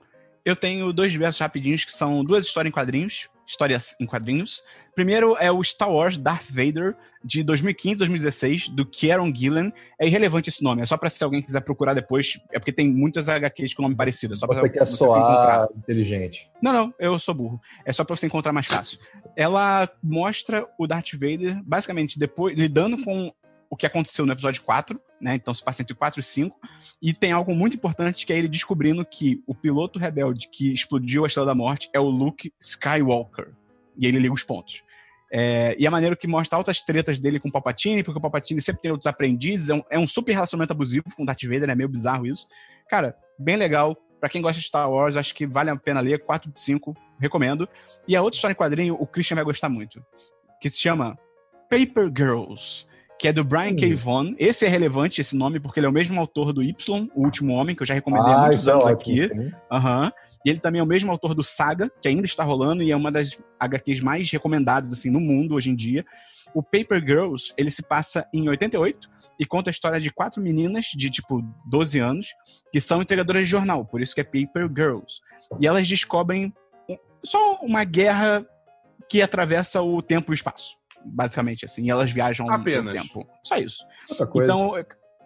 Eu 0.49 0.55
tenho 0.55 0.91
dois 0.91 1.11
diversos 1.11 1.39
rapidinhos 1.39 1.85
que 1.85 1.91
são 1.91 2.23
duas 2.23 2.43
histórias 2.43 2.69
em 2.69 2.73
quadrinhos. 2.73 3.29
Histórias 3.45 3.95
em 4.01 4.05
quadrinhos. 4.07 4.63
Primeiro 4.95 5.37
é 5.39 5.51
o 5.51 5.63
Star 5.63 5.91
Wars 5.91 6.17
Darth 6.17 6.47
Vader 6.49 6.95
de 7.23 7.43
2015, 7.43 7.99
2016, 7.99 8.69
do 8.69 8.83
Kieron 8.83 9.31
Gillen. 9.33 9.71
É 9.99 10.07
irrelevante 10.07 10.49
esse 10.49 10.63
nome, 10.63 10.81
é 10.81 10.87
só 10.87 10.97
pra 10.97 11.07
se 11.07 11.23
alguém 11.23 11.41
quiser 11.41 11.61
procurar 11.61 11.93
depois. 11.93 12.39
É 12.51 12.57
porque 12.57 12.71
tem 12.71 12.89
muitas 12.91 13.29
HQs 13.29 13.75
com 13.75 13.83
nome 13.83 13.95
parecido. 13.95 14.33
É 14.33 14.37
só 14.37 14.47
pra 14.47 14.59
Você 14.59 14.69
quer 14.69 14.79
você 14.79 14.97
se 14.97 15.03
encontrar. 15.03 15.67
soar 15.67 15.69
inteligente. 15.77 16.49
Não, 16.61 16.73
não, 16.73 16.93
eu 16.99 17.19
sou 17.19 17.35
burro. 17.35 17.61
É 17.85 17.93
só 17.93 18.03
pra 18.03 18.15
você 18.15 18.25
encontrar 18.25 18.51
mais 18.51 18.65
fácil. 18.65 18.97
Ela 19.35 19.87
mostra 20.01 20.67
o 20.79 20.87
Darth 20.87 21.11
Vader, 21.13 21.61
basicamente, 21.63 22.17
depois 22.17 22.57
lidando 22.57 23.03
com 23.03 23.31
o 23.69 23.75
que 23.75 23.85
aconteceu 23.85 24.25
no 24.25 24.33
episódio 24.33 24.61
4, 24.63 24.99
né? 25.21 25.35
Então 25.35 25.53
se 25.53 25.63
passa 25.63 25.81
entre 25.81 25.93
4 25.93 26.19
e 26.19 26.23
5. 26.23 26.59
E 27.01 27.13
tem 27.13 27.31
algo 27.31 27.53
muito 27.53 27.75
importante 27.75 28.25
que 28.25 28.33
é 28.33 28.37
ele 28.37 28.47
descobrindo 28.47 29.05
que 29.05 29.43
o 29.45 29.53
piloto 29.53 29.99
rebelde 29.99 30.49
que 30.51 30.73
explodiu 30.73 31.23
a 31.23 31.27
Estrela 31.27 31.47
da 31.47 31.55
Morte 31.55 31.89
é 31.93 31.99
o 31.99 32.09
Luke 32.09 32.51
Skywalker. 32.59 33.53
E 33.97 34.07
ele 34.07 34.19
liga 34.19 34.33
os 34.33 34.43
pontos. 34.43 34.83
É, 35.31 35.75
e 35.77 35.85
a 35.85 35.91
maneira 35.91 36.15
que 36.15 36.27
mostra 36.27 36.57
altas 36.57 36.81
tretas 36.81 37.19
dele 37.19 37.39
com 37.39 37.49
o 37.49 37.51
Palpatine, 37.51 38.03
porque 38.03 38.17
o 38.17 38.21
Palpatine 38.21 38.59
sempre 38.61 38.81
tem 38.81 38.89
outros 38.89 39.05
aprendizes, 39.05 39.69
é 39.69 39.75
um, 39.75 39.83
é 39.91 39.99
um 39.99 40.07
super 40.07 40.33
relacionamento 40.33 40.73
abusivo 40.73 41.05
com 41.15 41.21
o 41.21 41.25
Darth 41.25 41.43
Vader, 41.43 41.69
é 41.69 41.75
meio 41.75 41.89
bizarro 41.89 42.25
isso. 42.25 42.47
Cara, 42.89 43.15
bem 43.37 43.55
legal. 43.55 43.95
Pra 44.19 44.27
quem 44.27 44.41
gosta 44.41 44.59
de 44.59 44.65
Star 44.65 44.89
Wars, 44.91 45.15
acho 45.15 45.33
que 45.33 45.45
vale 45.45 45.69
a 45.69 45.75
pena 45.75 46.01
ler. 46.01 46.25
4 46.25 46.51
de 46.51 46.59
5, 46.59 46.97
recomendo. 47.19 47.69
E 48.07 48.15
a 48.15 48.21
outra 48.21 48.35
história 48.35 48.53
em 48.53 48.57
quadrinho, 48.57 48.97
o 48.99 49.07
Christian 49.07 49.35
vai 49.35 49.45
gostar 49.45 49.69
muito. 49.69 50.03
Que 50.59 50.69
se 50.69 50.79
chama 50.79 51.17
Paper 51.69 52.11
Girls. 52.13 52.85
Que 53.19 53.27
é 53.27 53.33
do 53.33 53.43
Brian 53.43 53.75
K. 53.75 53.93
Vaughan. 53.93 54.33
Esse 54.39 54.65
é 54.65 54.69
relevante, 54.69 55.19
esse 55.19 55.35
nome, 55.35 55.59
porque 55.59 55.79
ele 55.79 55.87
é 55.87 55.89
o 55.89 55.93
mesmo 55.93 56.19
autor 56.19 56.53
do 56.53 56.63
Y, 56.63 57.09
O 57.13 57.25
Último 57.25 57.53
Homem, 57.53 57.75
que 57.75 57.81
eu 57.81 57.85
já 57.87 57.93
recomendei 57.93 58.31
há 58.31 58.37
Ah, 58.37 58.41
muitos 58.43 58.61
isso 58.61 58.69
é 58.69 58.73
anos 58.73 58.87
aqui. 58.87 59.27
Aham. 59.71 60.11
E 60.45 60.49
ele 60.49 60.59
também 60.59 60.79
é 60.79 60.83
o 60.83 60.87
mesmo 60.87 61.11
autor 61.11 61.35
do 61.35 61.43
Saga, 61.43 61.91
que 62.01 62.07
ainda 62.07 62.25
está 62.25 62.45
rolando 62.45 62.81
e 62.81 62.91
é 62.91 62.95
uma 62.95 63.11
das 63.11 63.37
HQs 63.59 63.99
mais 63.99 64.31
recomendadas 64.31 64.93
assim 64.93 65.09
no 65.09 65.19
mundo 65.19 65.53
hoje 65.53 65.69
em 65.69 65.75
dia. 65.75 66.05
O 66.53 66.63
Paper 66.63 67.01
Girls, 67.01 67.53
ele 67.57 67.69
se 67.69 67.83
passa 67.83 68.25
em 68.33 68.47
88 68.47 69.09
e 69.37 69.45
conta 69.45 69.69
a 69.69 69.71
história 69.71 69.99
de 69.99 70.09
quatro 70.09 70.41
meninas 70.41 70.85
de 70.95 71.09
tipo 71.09 71.41
12 71.65 71.99
anos 71.99 72.27
que 72.71 72.79
são 72.79 73.01
entregadoras 73.01 73.43
de 73.43 73.49
jornal, 73.49 73.85
por 73.85 74.01
isso 74.01 74.15
que 74.15 74.21
é 74.21 74.23
Paper 74.23 74.69
Girls. 74.73 75.19
E 75.59 75.67
elas 75.67 75.87
descobrem 75.87 76.53
só 77.23 77.59
uma 77.61 77.83
guerra 77.83 78.45
que 79.09 79.21
atravessa 79.21 79.81
o 79.81 80.01
tempo 80.01 80.31
e 80.31 80.33
o 80.33 80.35
espaço, 80.35 80.77
basicamente 81.05 81.65
assim. 81.65 81.83
E 81.83 81.89
elas 81.89 82.11
viajam 82.11 82.45
no 82.45 82.53
Apenas. 82.53 82.93
tempo. 82.93 83.27
Só 83.43 83.57
isso. 83.57 83.85
Outra 84.09 84.27
coisa. 84.27 84.51
Então, 84.51 84.73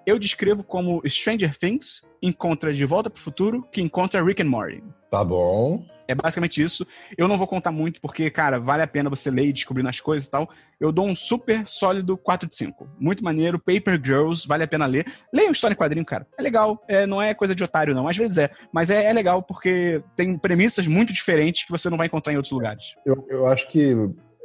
eu 0.05 0.19
descrevo 0.19 0.63
como 0.63 1.01
Stranger 1.07 1.57
Things 1.57 2.01
encontra 2.21 2.73
De 2.73 2.85
Volta 2.85 3.09
pro 3.09 3.21
Futuro, 3.21 3.67
que 3.71 3.81
encontra 3.81 4.23
Rick 4.23 4.41
and 4.41 4.49
Morty. 4.49 4.83
Tá 5.09 5.23
bom. 5.23 5.85
É 6.07 6.13
basicamente 6.13 6.61
isso. 6.61 6.85
Eu 7.17 7.27
não 7.27 7.37
vou 7.37 7.47
contar 7.47 7.71
muito, 7.71 8.01
porque, 8.01 8.29
cara, 8.29 8.59
vale 8.59 8.83
a 8.83 8.87
pena 8.87 9.09
você 9.09 9.31
ler 9.31 9.45
e 9.45 9.53
descobrir 9.53 9.87
as 9.87 10.01
coisas 10.01 10.27
e 10.27 10.31
tal. 10.31 10.49
Eu 10.79 10.91
dou 10.91 11.05
um 11.05 11.15
super 11.15 11.65
sólido 11.65 12.17
4 12.17 12.47
de 12.47 12.55
5. 12.55 12.89
Muito 12.99 13.23
maneiro. 13.23 13.59
Paper 13.59 14.01
Girls, 14.03 14.47
vale 14.47 14.63
a 14.63 14.67
pena 14.67 14.85
ler. 14.85 15.05
Leia 15.33 15.51
história 15.51 15.73
em 15.73 15.77
quadrinho, 15.77 16.05
cara. 16.05 16.27
É 16.37 16.41
legal. 16.41 16.83
É, 16.87 17.05
não 17.05 17.21
é 17.21 17.33
coisa 17.33 17.55
de 17.55 17.63
otário, 17.63 17.95
não. 17.95 18.07
Às 18.07 18.17
vezes 18.17 18.37
é. 18.37 18.49
Mas 18.71 18.89
é, 18.89 19.05
é 19.05 19.13
legal 19.13 19.41
porque 19.41 20.03
tem 20.15 20.37
premissas 20.37 20.87
muito 20.87 21.13
diferentes 21.13 21.63
que 21.63 21.71
você 21.71 21.89
não 21.89 21.97
vai 21.97 22.07
encontrar 22.07 22.33
em 22.33 22.37
outros 22.37 22.51
lugares. 22.51 22.95
Eu, 23.05 23.25
eu 23.29 23.47
acho 23.47 23.69
que 23.69 23.95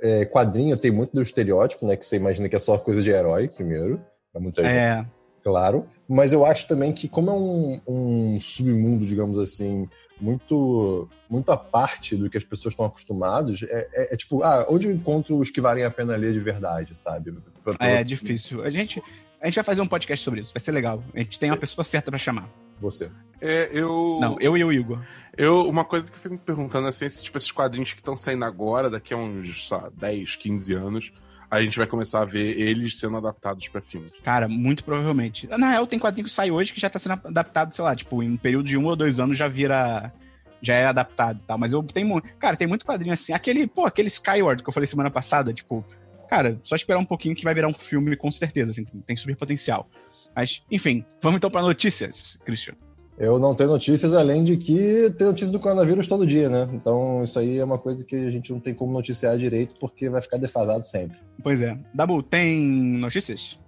é, 0.02 0.24
quadrinho 0.24 0.76
tem 0.76 0.90
muito 0.90 1.12
do 1.14 1.22
estereótipo, 1.22 1.86
né? 1.86 1.96
Que 1.96 2.04
você 2.04 2.16
imagina 2.16 2.48
que 2.48 2.56
é 2.56 2.58
só 2.58 2.76
coisa 2.78 3.02
de 3.02 3.10
herói, 3.10 3.48
primeiro. 3.48 4.00
Pra 4.32 4.40
muita 4.40 4.62
gente, 4.62 4.72
É. 4.72 5.06
claro. 5.42 5.86
Mas 6.08 6.32
eu 6.32 6.44
acho 6.44 6.66
também 6.68 6.92
que, 6.92 7.08
como 7.08 7.30
é 7.30 7.34
um, 7.34 7.80
um 7.86 8.40
submundo, 8.40 9.04
digamos 9.04 9.38
assim, 9.38 9.88
muito, 10.20 11.08
muito 11.28 11.50
à 11.50 11.56
parte 11.56 12.16
do 12.16 12.28
que 12.30 12.36
as 12.36 12.44
pessoas 12.44 12.72
estão 12.72 12.86
acostumadas, 12.86 13.62
é, 13.62 13.88
é- 13.92 14.14
é 14.14 14.16
tipo, 14.16 14.42
ah, 14.42 14.66
onde 14.68 14.86
eu 14.88 14.92
encontro 14.92 15.36
os 15.38 15.50
que 15.50 15.60
valem 15.60 15.84
a 15.84 15.90
pena 15.90 16.16
ler 16.16 16.32
de 16.32 16.40
verdade, 16.40 16.98
sabe? 16.98 17.32
Pra- 17.62 17.72
pra- 17.74 17.86
É 17.88 18.02
difícil. 18.04 18.62
A 18.62 18.70
gente, 18.70 19.02
a 19.40 19.46
gente 19.46 19.54
vai 19.56 19.64
fazer 19.64 19.80
um 19.80 19.86
podcast 19.86 20.24
sobre 20.24 20.40
isso. 20.40 20.52
Vai 20.54 20.60
ser 20.60 20.72
legal. 20.72 21.02
A 21.14 21.18
gente 21.18 21.38
tem 21.38 21.50
uma 21.50 21.56
pessoa 21.56 21.84
certa 21.84 22.10
pra 22.10 22.18
chamar. 22.18 22.48
Você. 22.80 23.10
É, 23.40 23.68
eu. 23.72 24.18
Não, 24.20 24.36
eu 24.40 24.56
e 24.56 24.64
o 24.64 24.72
Igor. 24.72 25.00
Eu, 25.38 25.68
uma 25.68 25.84
coisa 25.84 26.10
que 26.10 26.16
eu 26.16 26.20
fico 26.20 26.34
me 26.34 26.40
perguntando 26.40 26.88
assim, 26.88 27.04
esses, 27.04 27.22
tipo, 27.22 27.38
esses 27.38 27.52
quadrinhos 27.52 27.92
que 27.92 28.00
estão 28.00 28.16
saindo 28.16 28.44
agora, 28.44 28.90
daqui 28.90 29.14
a 29.14 29.16
uns, 29.16 29.70
lá, 29.70 29.88
10, 29.96 30.34
15 30.34 30.74
anos, 30.74 31.12
a 31.48 31.62
gente 31.62 31.78
vai 31.78 31.86
começar 31.86 32.22
a 32.22 32.24
ver 32.24 32.58
eles 32.58 32.98
sendo 32.98 33.16
adaptados 33.16 33.68
pra 33.68 33.80
filmes. 33.80 34.10
Cara, 34.24 34.48
muito 34.48 34.82
provavelmente. 34.82 35.46
Na 35.46 35.70
real, 35.70 35.86
tem 35.86 35.96
quadrinho 35.96 36.26
que 36.26 36.32
sai 36.32 36.50
hoje 36.50 36.72
que 36.72 36.80
já 36.80 36.90
tá 36.90 36.98
sendo 36.98 37.20
adaptado, 37.24 37.72
sei 37.72 37.84
lá, 37.84 37.94
tipo, 37.94 38.20
em 38.20 38.32
um 38.32 38.36
período 38.36 38.66
de 38.66 38.76
um 38.76 38.84
ou 38.86 38.96
dois 38.96 39.20
anos 39.20 39.36
já 39.36 39.46
vira. 39.46 40.12
Já 40.60 40.74
é 40.74 40.86
adaptado 40.86 41.38
e 41.40 41.44
tal. 41.44 41.56
Mas 41.56 41.72
eu 41.72 41.84
tenho. 41.84 42.20
Cara, 42.36 42.56
tem 42.56 42.66
muito 42.66 42.84
quadrinho 42.84 43.14
assim. 43.14 43.32
Aquele, 43.32 43.64
pô, 43.68 43.86
aquele 43.86 44.08
Skyward 44.08 44.60
que 44.60 44.68
eu 44.68 44.72
falei 44.72 44.88
semana 44.88 45.08
passada, 45.08 45.54
tipo. 45.54 45.84
Cara, 46.28 46.58
só 46.64 46.74
esperar 46.74 46.98
um 46.98 47.04
pouquinho 47.04 47.36
que 47.36 47.44
vai 47.44 47.54
virar 47.54 47.68
um 47.68 47.74
filme 47.74 48.16
com 48.16 48.30
certeza, 48.30 48.72
assim, 48.72 48.84
tem 48.84 49.16
super 49.16 49.36
potencial. 49.36 49.88
Mas, 50.34 50.64
enfim, 50.68 51.04
vamos 51.22 51.38
então 51.38 51.48
pra 51.48 51.62
notícias, 51.62 52.36
Christian. 52.44 52.74
Eu 53.18 53.36
não 53.38 53.52
tenho 53.52 53.70
notícias, 53.70 54.14
além 54.14 54.44
de 54.44 54.56
que 54.56 55.12
tem 55.18 55.26
notícia 55.26 55.50
do 55.50 55.58
coronavírus 55.58 56.06
todo 56.06 56.24
dia, 56.24 56.48
né? 56.48 56.68
Então 56.72 57.22
isso 57.24 57.36
aí 57.38 57.58
é 57.58 57.64
uma 57.64 57.76
coisa 57.76 58.04
que 58.04 58.14
a 58.14 58.30
gente 58.30 58.52
não 58.52 58.60
tem 58.60 58.72
como 58.72 58.92
noticiar 58.92 59.36
direito, 59.36 59.78
porque 59.80 60.08
vai 60.08 60.20
ficar 60.20 60.36
defasado 60.36 60.86
sempre. 60.86 61.18
Pois 61.42 61.60
é. 61.60 61.76
Dabu, 61.92 62.22
tem 62.22 62.60
notícias? 62.60 63.58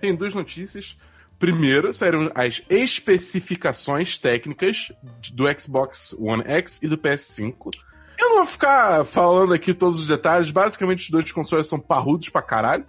Tem 0.00 0.14
duas 0.14 0.32
notícias. 0.32 0.96
Primeiro, 1.40 1.92
saíram 1.92 2.30
as 2.34 2.62
especificações 2.70 4.16
técnicas 4.16 4.92
do 5.32 5.44
Xbox 5.58 6.14
One 6.20 6.44
X 6.46 6.80
e 6.80 6.86
do 6.86 6.96
PS5. 6.96 7.70
Eu 8.16 8.28
não 8.28 8.36
vou 8.36 8.46
ficar 8.46 9.04
falando 9.04 9.54
aqui 9.54 9.74
todos 9.74 9.98
os 9.98 10.06
detalhes. 10.06 10.50
Basicamente, 10.52 11.04
os 11.04 11.10
dois 11.10 11.32
consoles 11.32 11.66
são 11.66 11.80
parrudos 11.80 12.28
pra 12.28 12.42
caralho. 12.42 12.84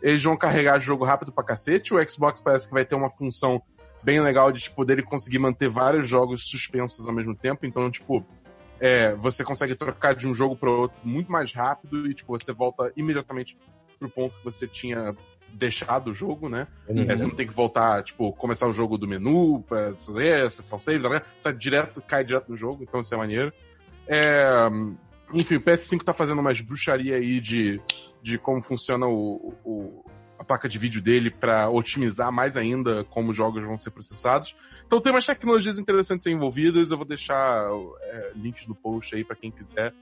Eles 0.00 0.22
vão 0.22 0.36
carregar 0.36 0.78
jogo 0.78 1.04
rápido 1.04 1.32
pra 1.32 1.44
cacete. 1.44 1.92
O 1.92 2.08
Xbox 2.08 2.40
parece 2.40 2.68
que 2.68 2.72
vai 2.72 2.84
ter 2.84 2.94
uma 2.94 3.10
função 3.10 3.60
bem 4.02 4.20
legal 4.20 4.52
de, 4.52 4.60
tipo, 4.60 4.84
dele 4.84 5.02
conseguir 5.02 5.38
manter 5.38 5.68
vários 5.68 6.08
jogos 6.08 6.48
suspensos 6.48 7.06
ao 7.06 7.14
mesmo 7.14 7.34
tempo. 7.34 7.66
Então, 7.66 7.90
tipo, 7.90 8.24
é, 8.80 9.14
você 9.14 9.44
consegue 9.44 9.74
trocar 9.74 10.14
de 10.14 10.26
um 10.26 10.34
jogo 10.34 10.56
para 10.56 10.70
outro 10.70 10.96
muito 11.02 11.30
mais 11.30 11.52
rápido 11.52 12.08
e, 12.08 12.14
tipo, 12.14 12.38
você 12.38 12.52
volta 12.52 12.92
imediatamente 12.96 13.56
pro 13.98 14.08
ponto 14.08 14.38
que 14.38 14.44
você 14.44 14.66
tinha 14.66 15.14
deixado 15.52 16.10
o 16.10 16.14
jogo, 16.14 16.48
né? 16.48 16.66
Uhum. 16.88 17.10
É, 17.10 17.16
você 17.16 17.26
não 17.26 17.34
tem 17.34 17.46
que 17.46 17.54
voltar, 17.54 18.02
tipo, 18.02 18.32
começar 18.32 18.66
o 18.66 18.72
jogo 18.72 18.98
do 18.98 19.08
menu, 19.08 19.64
pra 19.66 19.98
saber, 19.98 20.46
acessar 20.46 20.76
o 20.76 20.80
save, 20.80 21.02
tá 21.02 21.22
você 21.38 21.52
direto, 21.52 22.02
cai 22.02 22.22
direto 22.22 22.50
no 22.50 22.56
jogo, 22.56 22.82
então 22.82 23.00
isso 23.00 23.14
é 23.14 23.18
maneiro. 23.18 23.52
É, 24.06 24.68
enfim, 25.32 25.56
o 25.56 25.60
PS5 25.60 26.02
tá 26.02 26.12
fazendo 26.12 26.40
umas 26.40 26.60
bruxaria 26.60 27.16
aí 27.16 27.40
de, 27.40 27.80
de 28.22 28.38
como 28.38 28.62
funciona 28.62 29.06
o, 29.06 29.54
o 29.64 30.04
placa 30.48 30.68
de 30.68 30.78
vídeo 30.78 31.00
dele 31.00 31.30
para 31.30 31.68
otimizar 31.68 32.32
mais 32.32 32.56
ainda 32.56 33.04
como 33.04 33.30
os 33.30 33.36
jogos 33.36 33.62
vão 33.62 33.76
ser 33.76 33.90
processados. 33.90 34.56
Então 34.86 35.00
tem 35.00 35.12
umas 35.12 35.26
tecnologias 35.26 35.78
interessantes 35.78 36.26
envolvidas, 36.26 36.90
eu 36.90 36.96
vou 36.96 37.06
deixar 37.06 37.64
é, 38.02 38.32
links 38.34 38.66
no 38.66 38.74
post 38.74 39.14
aí 39.14 39.22
para 39.22 39.36
quem 39.36 39.50
quiser 39.50 39.92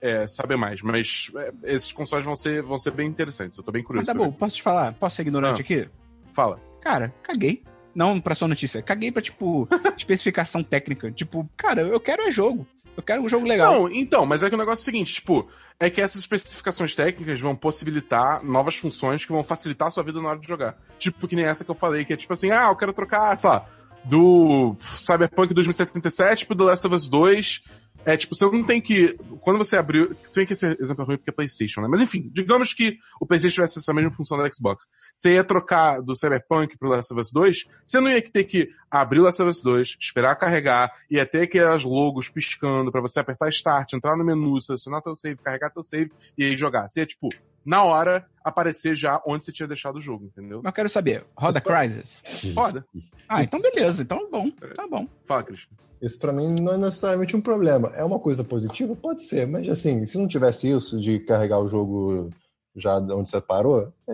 é, 0.00 0.26
saber 0.26 0.56
mais. 0.56 0.82
Mas 0.82 1.30
é, 1.36 1.52
esses 1.74 1.92
consoles 1.92 2.24
vão 2.24 2.34
ser, 2.34 2.60
vão 2.62 2.76
ser 2.76 2.90
bem 2.90 3.08
interessantes, 3.08 3.56
eu 3.56 3.64
tô 3.64 3.70
bem 3.70 3.82
curioso. 3.84 4.06
Mas 4.06 4.14
tá 4.14 4.20
bom, 4.22 4.30
posso 4.32 4.56
te 4.56 4.62
falar? 4.62 4.92
Posso 4.94 5.16
ser 5.16 5.22
ignorante 5.22 5.60
Ah. 5.60 5.64
aqui? 5.64 5.88
Fala. 6.34 6.60
Cara, 6.80 7.14
caguei. 7.22 7.62
Não 7.94 8.20
pra 8.20 8.34
sua 8.34 8.48
notícia. 8.48 8.82
Caguei 8.82 9.12
pra, 9.12 9.22
tipo, 9.22 9.68
especificação 9.96 10.62
técnica. 10.62 11.10
Tipo, 11.12 11.48
cara, 11.56 11.82
eu 11.82 12.00
quero 12.00 12.22
é 12.22 12.32
jogo. 12.32 12.66
Eu 12.96 13.02
quero 13.02 13.22
um 13.22 13.28
jogo 13.28 13.46
legal. 13.46 13.74
Não, 13.74 13.92
então, 13.92 14.26
mas 14.26 14.42
é 14.42 14.48
que 14.48 14.54
o 14.54 14.58
negócio 14.58 14.80
é 14.80 14.82
o 14.82 14.84
seguinte, 14.84 15.14
tipo, 15.14 15.48
é 15.80 15.88
que 15.88 16.00
essas 16.00 16.20
especificações 16.20 16.94
técnicas 16.94 17.40
vão 17.40 17.56
possibilitar 17.56 18.44
novas 18.44 18.76
funções 18.76 19.24
que 19.24 19.32
vão 19.32 19.42
facilitar 19.42 19.88
a 19.88 19.90
sua 19.90 20.04
vida 20.04 20.20
na 20.20 20.28
hora 20.28 20.38
de 20.38 20.46
jogar. 20.46 20.76
Tipo, 20.98 21.26
que 21.26 21.34
nem 21.34 21.46
essa 21.46 21.64
que 21.64 21.70
eu 21.70 21.74
falei, 21.74 22.04
que 22.04 22.12
é 22.12 22.16
tipo 22.16 22.32
assim, 22.32 22.50
ah, 22.50 22.68
eu 22.68 22.76
quero 22.76 22.92
trocar, 22.92 23.36
sei 23.36 23.48
lá, 23.48 23.66
do 24.04 24.76
Cyberpunk 24.96 25.54
2077 25.54 26.46
pro 26.46 26.56
The 26.56 26.64
Last 26.64 26.86
of 26.86 26.94
Us 26.94 27.08
2. 27.08 27.62
É, 28.04 28.16
tipo, 28.16 28.34
você 28.34 28.44
não 28.46 28.64
tem 28.64 28.80
que. 28.80 29.16
Quando 29.40 29.58
você 29.58 29.76
abriu. 29.76 30.16
Se 30.24 30.40
bem 30.40 30.46
que 30.46 30.54
esse 30.54 30.66
exemplo 30.80 31.04
é 31.04 31.06
ruim 31.06 31.16
porque 31.16 31.30
é 31.30 31.32
PlayStation, 31.32 31.80
né? 31.80 31.88
Mas 31.88 32.00
enfim, 32.00 32.28
digamos 32.32 32.74
que 32.74 32.96
o 33.20 33.26
PlayStation 33.26 33.54
tivesse 33.54 33.78
essa 33.78 33.94
mesma 33.94 34.12
função 34.12 34.36
da 34.38 34.50
Xbox. 34.52 34.86
Você 35.14 35.34
ia 35.34 35.44
trocar 35.44 36.00
do 36.00 36.14
Cyberpunk 36.16 36.76
pro 36.76 36.88
Last 36.88 37.12
of 37.12 37.20
Us 37.20 37.30
2, 37.32 37.64
você 37.86 38.00
não 38.00 38.10
ia 38.10 38.22
ter 38.22 38.44
que 38.44 38.68
abrir 38.90 39.20
o 39.20 39.22
Last 39.22 39.40
of 39.40 39.50
Us 39.50 39.62
2, 39.62 39.96
esperar 40.00 40.36
carregar, 40.36 40.92
ia 41.10 41.24
ter 41.24 41.42
aquelas 41.42 41.84
logos 41.84 42.28
piscando 42.28 42.90
pra 42.90 43.00
você 43.00 43.20
apertar 43.20 43.48
Start, 43.48 43.92
entrar 43.92 44.16
no 44.16 44.24
menu, 44.24 44.60
selecionar 44.60 45.00
teu 45.02 45.14
save, 45.14 45.36
carregar 45.36 45.70
teu 45.70 45.84
save 45.84 46.10
e 46.36 46.44
aí 46.44 46.56
jogar. 46.56 46.88
Você 46.88 47.00
ia, 47.00 47.06
tipo, 47.06 47.28
na 47.64 47.84
hora, 47.84 48.26
aparecer 48.44 48.96
já 48.96 49.20
onde 49.26 49.44
você 49.44 49.52
tinha 49.52 49.68
deixado 49.68 49.96
o 49.96 50.00
jogo, 50.00 50.26
entendeu? 50.26 50.58
Mas 50.58 50.70
eu 50.70 50.74
quero 50.74 50.88
saber, 50.88 51.24
roda 51.36 51.60
Crysis? 51.60 52.22
Roda. 52.56 52.84
Ah, 53.28 53.42
então 53.42 53.60
beleza. 53.60 54.02
Então 54.02 54.28
bom. 54.30 54.50
Tá 54.74 54.86
bom. 54.86 55.06
Fala, 55.24 55.42
Christian. 55.42 55.70
Isso 56.00 56.18
pra 56.18 56.32
mim 56.32 56.56
não 56.60 56.74
é 56.74 56.78
necessariamente 56.78 57.36
um 57.36 57.40
problema. 57.40 57.92
É 57.94 58.02
uma 58.02 58.18
coisa 58.18 58.42
positiva? 58.42 58.96
Pode 58.96 59.22
ser, 59.22 59.46
mas 59.46 59.68
assim, 59.68 60.04
se 60.04 60.18
não 60.18 60.26
tivesse 60.26 60.68
isso 60.68 61.00
de 61.00 61.20
carregar 61.20 61.60
o 61.60 61.68
jogo 61.68 62.28
já 62.74 62.96
onde 62.98 63.28
você 63.30 63.40
parou, 63.40 63.92
é... 64.08 64.12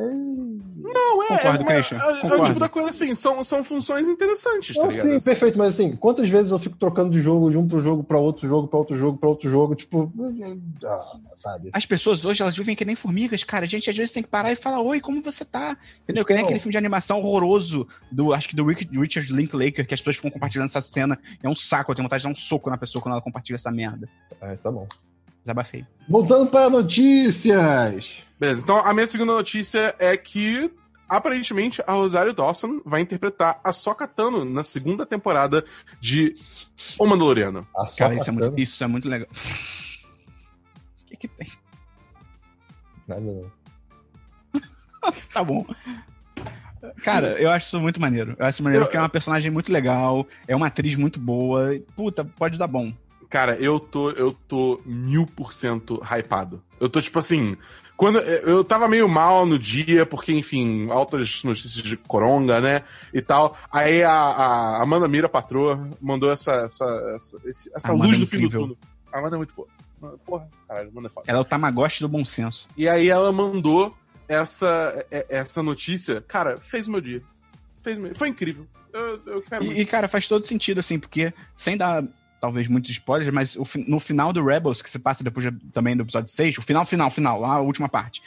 Não, 0.80 1.22
é. 1.22 1.26
Concordo, 1.28 1.62
é, 1.62 1.66
Christian, 1.66 1.98
É, 1.98 2.00
é 2.00 2.12
o 2.16 2.20
concordo. 2.20 2.46
tipo 2.46 2.60
da 2.60 2.68
coisa 2.68 2.90
assim, 2.90 3.14
são, 3.14 3.42
são 3.44 3.62
funções 3.62 4.06
interessantes, 4.06 4.74
tá 4.76 4.82
Não, 4.82 4.88
ligado? 4.88 5.02
sim, 5.06 5.20
perfeito, 5.20 5.58
mas 5.58 5.70
assim, 5.70 5.94
quantas 5.96 6.28
vezes 6.28 6.50
eu 6.50 6.58
fico 6.58 6.76
trocando 6.76 7.10
de 7.10 7.20
jogo, 7.20 7.50
de 7.50 7.58
um 7.58 7.66
pro 7.68 7.80
jogo, 7.80 8.02
pra 8.02 8.18
outro 8.18 8.48
jogo, 8.48 8.66
pra 8.68 8.78
outro 8.78 8.96
jogo, 8.96 9.18
pra 9.18 9.28
outro 9.28 9.48
jogo, 9.50 9.74
tipo, 9.74 10.12
ah, 10.84 11.16
sabe? 11.34 11.70
As 11.72 11.84
pessoas 11.86 12.24
hoje, 12.24 12.42
elas 12.42 12.56
vivem 12.56 12.74
que 12.74 12.84
nem 12.84 12.96
formigas, 12.96 13.44
cara. 13.44 13.64
A 13.64 13.68
gente 13.68 13.90
às 13.90 13.96
vezes 13.96 14.12
tem 14.12 14.22
que 14.22 14.28
parar 14.28 14.50
e 14.52 14.56
falar, 14.56 14.80
oi, 14.80 15.00
como 15.00 15.22
você 15.22 15.44
tá? 15.44 15.76
Entendeu? 16.02 16.24
Que 16.24 16.32
nem 16.32 16.40
Então. 16.40 16.48
aquele 16.48 16.60
filme 16.60 16.72
de 16.72 16.78
animação 16.78 17.18
horroroso 17.20 17.86
do, 18.10 18.32
acho 18.32 18.48
que 18.48 18.56
do 18.56 18.64
Rick- 18.64 18.88
Richard 18.98 19.32
Linklater, 19.32 19.86
que 19.86 19.94
as 19.94 20.00
pessoas 20.00 20.16
ficam 20.16 20.30
compartilhando 20.30 20.66
essa 20.68 20.80
cena. 20.80 21.18
É 21.42 21.48
um 21.48 21.54
saco, 21.54 21.90
eu 21.90 21.94
tenho 21.94 22.06
vontade 22.06 22.22
de 22.22 22.28
dar 22.28 22.32
um 22.32 22.36
soco 22.36 22.70
na 22.70 22.78
pessoa 22.78 23.02
quando 23.02 23.12
ela 23.12 23.22
compartilha 23.22 23.56
essa 23.56 23.70
merda. 23.70 24.08
Ah, 24.40 24.56
tá 24.56 24.70
bom. 24.72 24.86
Desabafei. 25.48 25.86
Voltando 26.06 26.50
para 26.50 26.68
notícias! 26.68 28.22
Beleza, 28.38 28.60
então 28.60 28.76
a 28.84 28.92
minha 28.92 29.06
segunda 29.06 29.32
notícia 29.32 29.94
é 29.98 30.14
que 30.14 30.70
aparentemente 31.08 31.82
a 31.86 31.92
Rosário 31.92 32.34
Dawson 32.34 32.82
vai 32.84 33.00
interpretar 33.00 33.58
a 33.64 33.72
Sokka 33.72 34.06
Tano 34.06 34.44
na 34.44 34.62
segunda 34.62 35.06
temporada 35.06 35.64
de 36.02 36.34
O 36.98 37.06
Mandaloriano. 37.06 37.66
Cara, 37.96 38.14
isso 38.14 38.28
é, 38.28 38.32
muito, 38.32 38.54
isso 38.58 38.84
é 38.84 38.86
muito 38.86 39.08
legal. 39.08 39.28
O 41.02 41.06
que 41.06 41.16
que 41.16 41.28
tem? 41.28 41.50
Nada 43.06 43.22
não. 43.22 43.50
tá 45.32 45.42
bom. 45.42 45.64
Cara, 47.02 47.40
eu 47.40 47.50
acho 47.50 47.68
isso 47.68 47.80
muito 47.80 47.98
maneiro. 47.98 48.36
Eu 48.38 48.44
acho 48.44 48.56
isso 48.56 48.62
maneiro 48.62 48.82
Eu- 48.82 48.86
porque 48.86 48.98
é 48.98 49.00
uma 49.00 49.08
personagem 49.08 49.50
muito 49.50 49.72
legal, 49.72 50.26
é 50.46 50.54
uma 50.54 50.66
atriz 50.66 50.94
muito 50.94 51.18
boa. 51.18 51.70
Puta, 51.96 52.22
pode 52.22 52.58
dar 52.58 52.66
bom. 52.66 52.92
Cara, 53.28 53.56
eu 53.56 53.78
tô, 53.78 54.10
eu 54.12 54.32
tô 54.46 54.80
mil 54.86 55.26
por 55.26 55.52
cento 55.52 56.02
hypado. 56.02 56.62
Eu 56.80 56.88
tô 56.88 57.00
tipo 57.00 57.18
assim. 57.18 57.56
Quando 57.96 58.20
eu 58.20 58.62
tava 58.62 58.86
meio 58.88 59.08
mal 59.08 59.44
no 59.44 59.58
dia, 59.58 60.06
porque, 60.06 60.32
enfim, 60.32 60.88
altas 60.88 61.42
notícias 61.42 61.82
de 61.82 61.96
coronga, 61.96 62.60
né? 62.60 62.82
E 63.12 63.20
tal. 63.20 63.56
Aí 63.72 64.04
a, 64.04 64.12
a 64.12 64.82
Amanda 64.82 65.08
Mira, 65.08 65.28
patroa, 65.28 65.90
mandou 66.00 66.30
essa, 66.30 66.52
essa, 66.64 66.84
essa, 67.16 67.40
esse- 67.44 67.70
essa 67.74 67.92
luz 67.92 68.16
é 68.16 68.20
do 68.20 68.26
fim 68.26 68.42
do 68.46 68.48
túnel. 68.50 68.76
A 69.12 69.18
Amanda 69.18 69.34
é 69.34 69.38
muito 69.38 69.52
boa. 69.52 69.66
Porra, 70.24 70.48
caralho, 70.68 70.90
Amanda 70.90 71.08
é 71.08 71.10
foda. 71.10 71.26
Ela 71.28 71.38
é 71.38 71.40
o 71.40 71.44
Tamagotchi 71.44 72.00
do 72.02 72.08
bom 72.08 72.24
senso. 72.24 72.68
E 72.76 72.88
aí 72.88 73.10
ela 73.10 73.32
mandou 73.32 73.92
essa, 74.28 75.04
é- 75.10 75.26
essa 75.28 75.60
notícia. 75.60 76.20
Cara, 76.20 76.56
fez 76.58 76.86
o 76.86 76.92
meu 76.92 77.00
dia. 77.00 77.20
Fez 77.82 77.98
o 77.98 78.00
meu... 78.00 78.14
Foi 78.14 78.28
incrível. 78.28 78.64
Eu, 78.92 79.20
eu 79.26 79.42
quero 79.42 79.64
muito. 79.64 79.76
E, 79.76 79.82
e, 79.82 79.84
cara, 79.84 80.06
faz 80.06 80.28
todo 80.28 80.44
sentido, 80.46 80.78
assim, 80.78 81.00
porque, 81.00 81.32
sem 81.56 81.76
dar 81.76 82.04
talvez 82.40 82.68
muitos 82.68 82.90
spoilers, 82.90 83.32
mas 83.32 83.56
o 83.56 83.64
no 83.86 83.98
final 83.98 84.32
do 84.32 84.44
Rebels, 84.44 84.80
que 84.82 84.90
se 84.90 84.98
passa 84.98 85.22
depois 85.24 85.50
de- 85.50 85.58
também 85.72 85.96
do 85.96 86.02
episódio 86.02 86.32
6, 86.32 86.58
o 86.58 86.62
final, 86.62 86.84
final, 86.86 87.10
final, 87.10 87.40
lá 87.40 87.54
a 87.54 87.60
última 87.60 87.88
parte. 87.88 88.22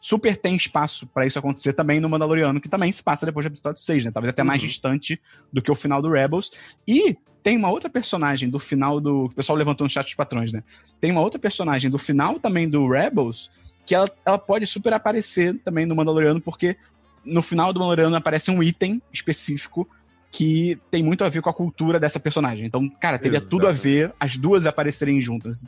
Super 0.00 0.36
tem 0.36 0.54
espaço 0.54 1.06
pra 1.08 1.26
isso 1.26 1.38
acontecer 1.38 1.72
também 1.72 1.98
no 1.98 2.08
Mandaloriano, 2.08 2.60
que 2.60 2.68
também 2.68 2.92
se 2.92 3.02
passa 3.02 3.26
depois 3.26 3.44
do 3.46 3.52
episódio 3.52 3.82
6, 3.82 4.04
né? 4.04 4.10
Talvez 4.12 4.30
até 4.30 4.44
mais 4.44 4.62
Uhum. 4.62 4.68
distante 4.68 5.20
do 5.52 5.60
que 5.60 5.70
o 5.72 5.74
final 5.74 6.00
do 6.00 6.08
Rebels. 6.10 6.52
E 6.86 7.16
tem 7.42 7.56
uma 7.56 7.68
outra 7.70 7.90
personagem 7.90 8.48
do 8.48 8.60
final 8.60 9.00
do. 9.00 9.24
O 9.24 9.30
pessoal 9.34 9.58
levantou 9.58 9.84
no 9.84 9.90
chat 9.90 10.04
dos 10.04 10.14
patrões, 10.14 10.52
né? 10.52 10.62
Tem 11.00 11.10
uma 11.10 11.20
outra 11.20 11.38
personagem 11.40 11.90
do 11.90 11.98
final 11.98 12.38
também 12.38 12.68
do 12.68 12.86
Rebels 12.88 13.50
que 13.84 13.94
ela, 13.94 14.08
ela 14.24 14.38
pode 14.38 14.66
super 14.66 14.92
aparecer 14.92 15.58
também 15.64 15.84
no 15.86 15.96
Mandaloriano, 15.96 16.40
porque 16.40 16.76
no 17.24 17.42
final 17.42 17.72
do 17.72 17.80
Mandaloriano 17.80 18.14
aparece 18.14 18.50
um 18.52 18.62
item 18.62 19.02
específico 19.12 19.88
que 20.30 20.78
tem 20.90 21.02
muito 21.02 21.24
a 21.24 21.28
ver 21.28 21.40
com 21.42 21.48
a 21.50 21.54
cultura 21.54 21.98
dessa 21.98 22.20
personagem. 22.20 22.66
Então, 22.66 22.88
cara, 23.00 23.18
teria 23.18 23.38
Exato. 23.38 23.50
tudo 23.50 23.66
a 23.66 23.72
ver 23.72 24.12
as 24.20 24.36
duas 24.36 24.66
aparecerem 24.66 25.20
juntas. 25.20 25.66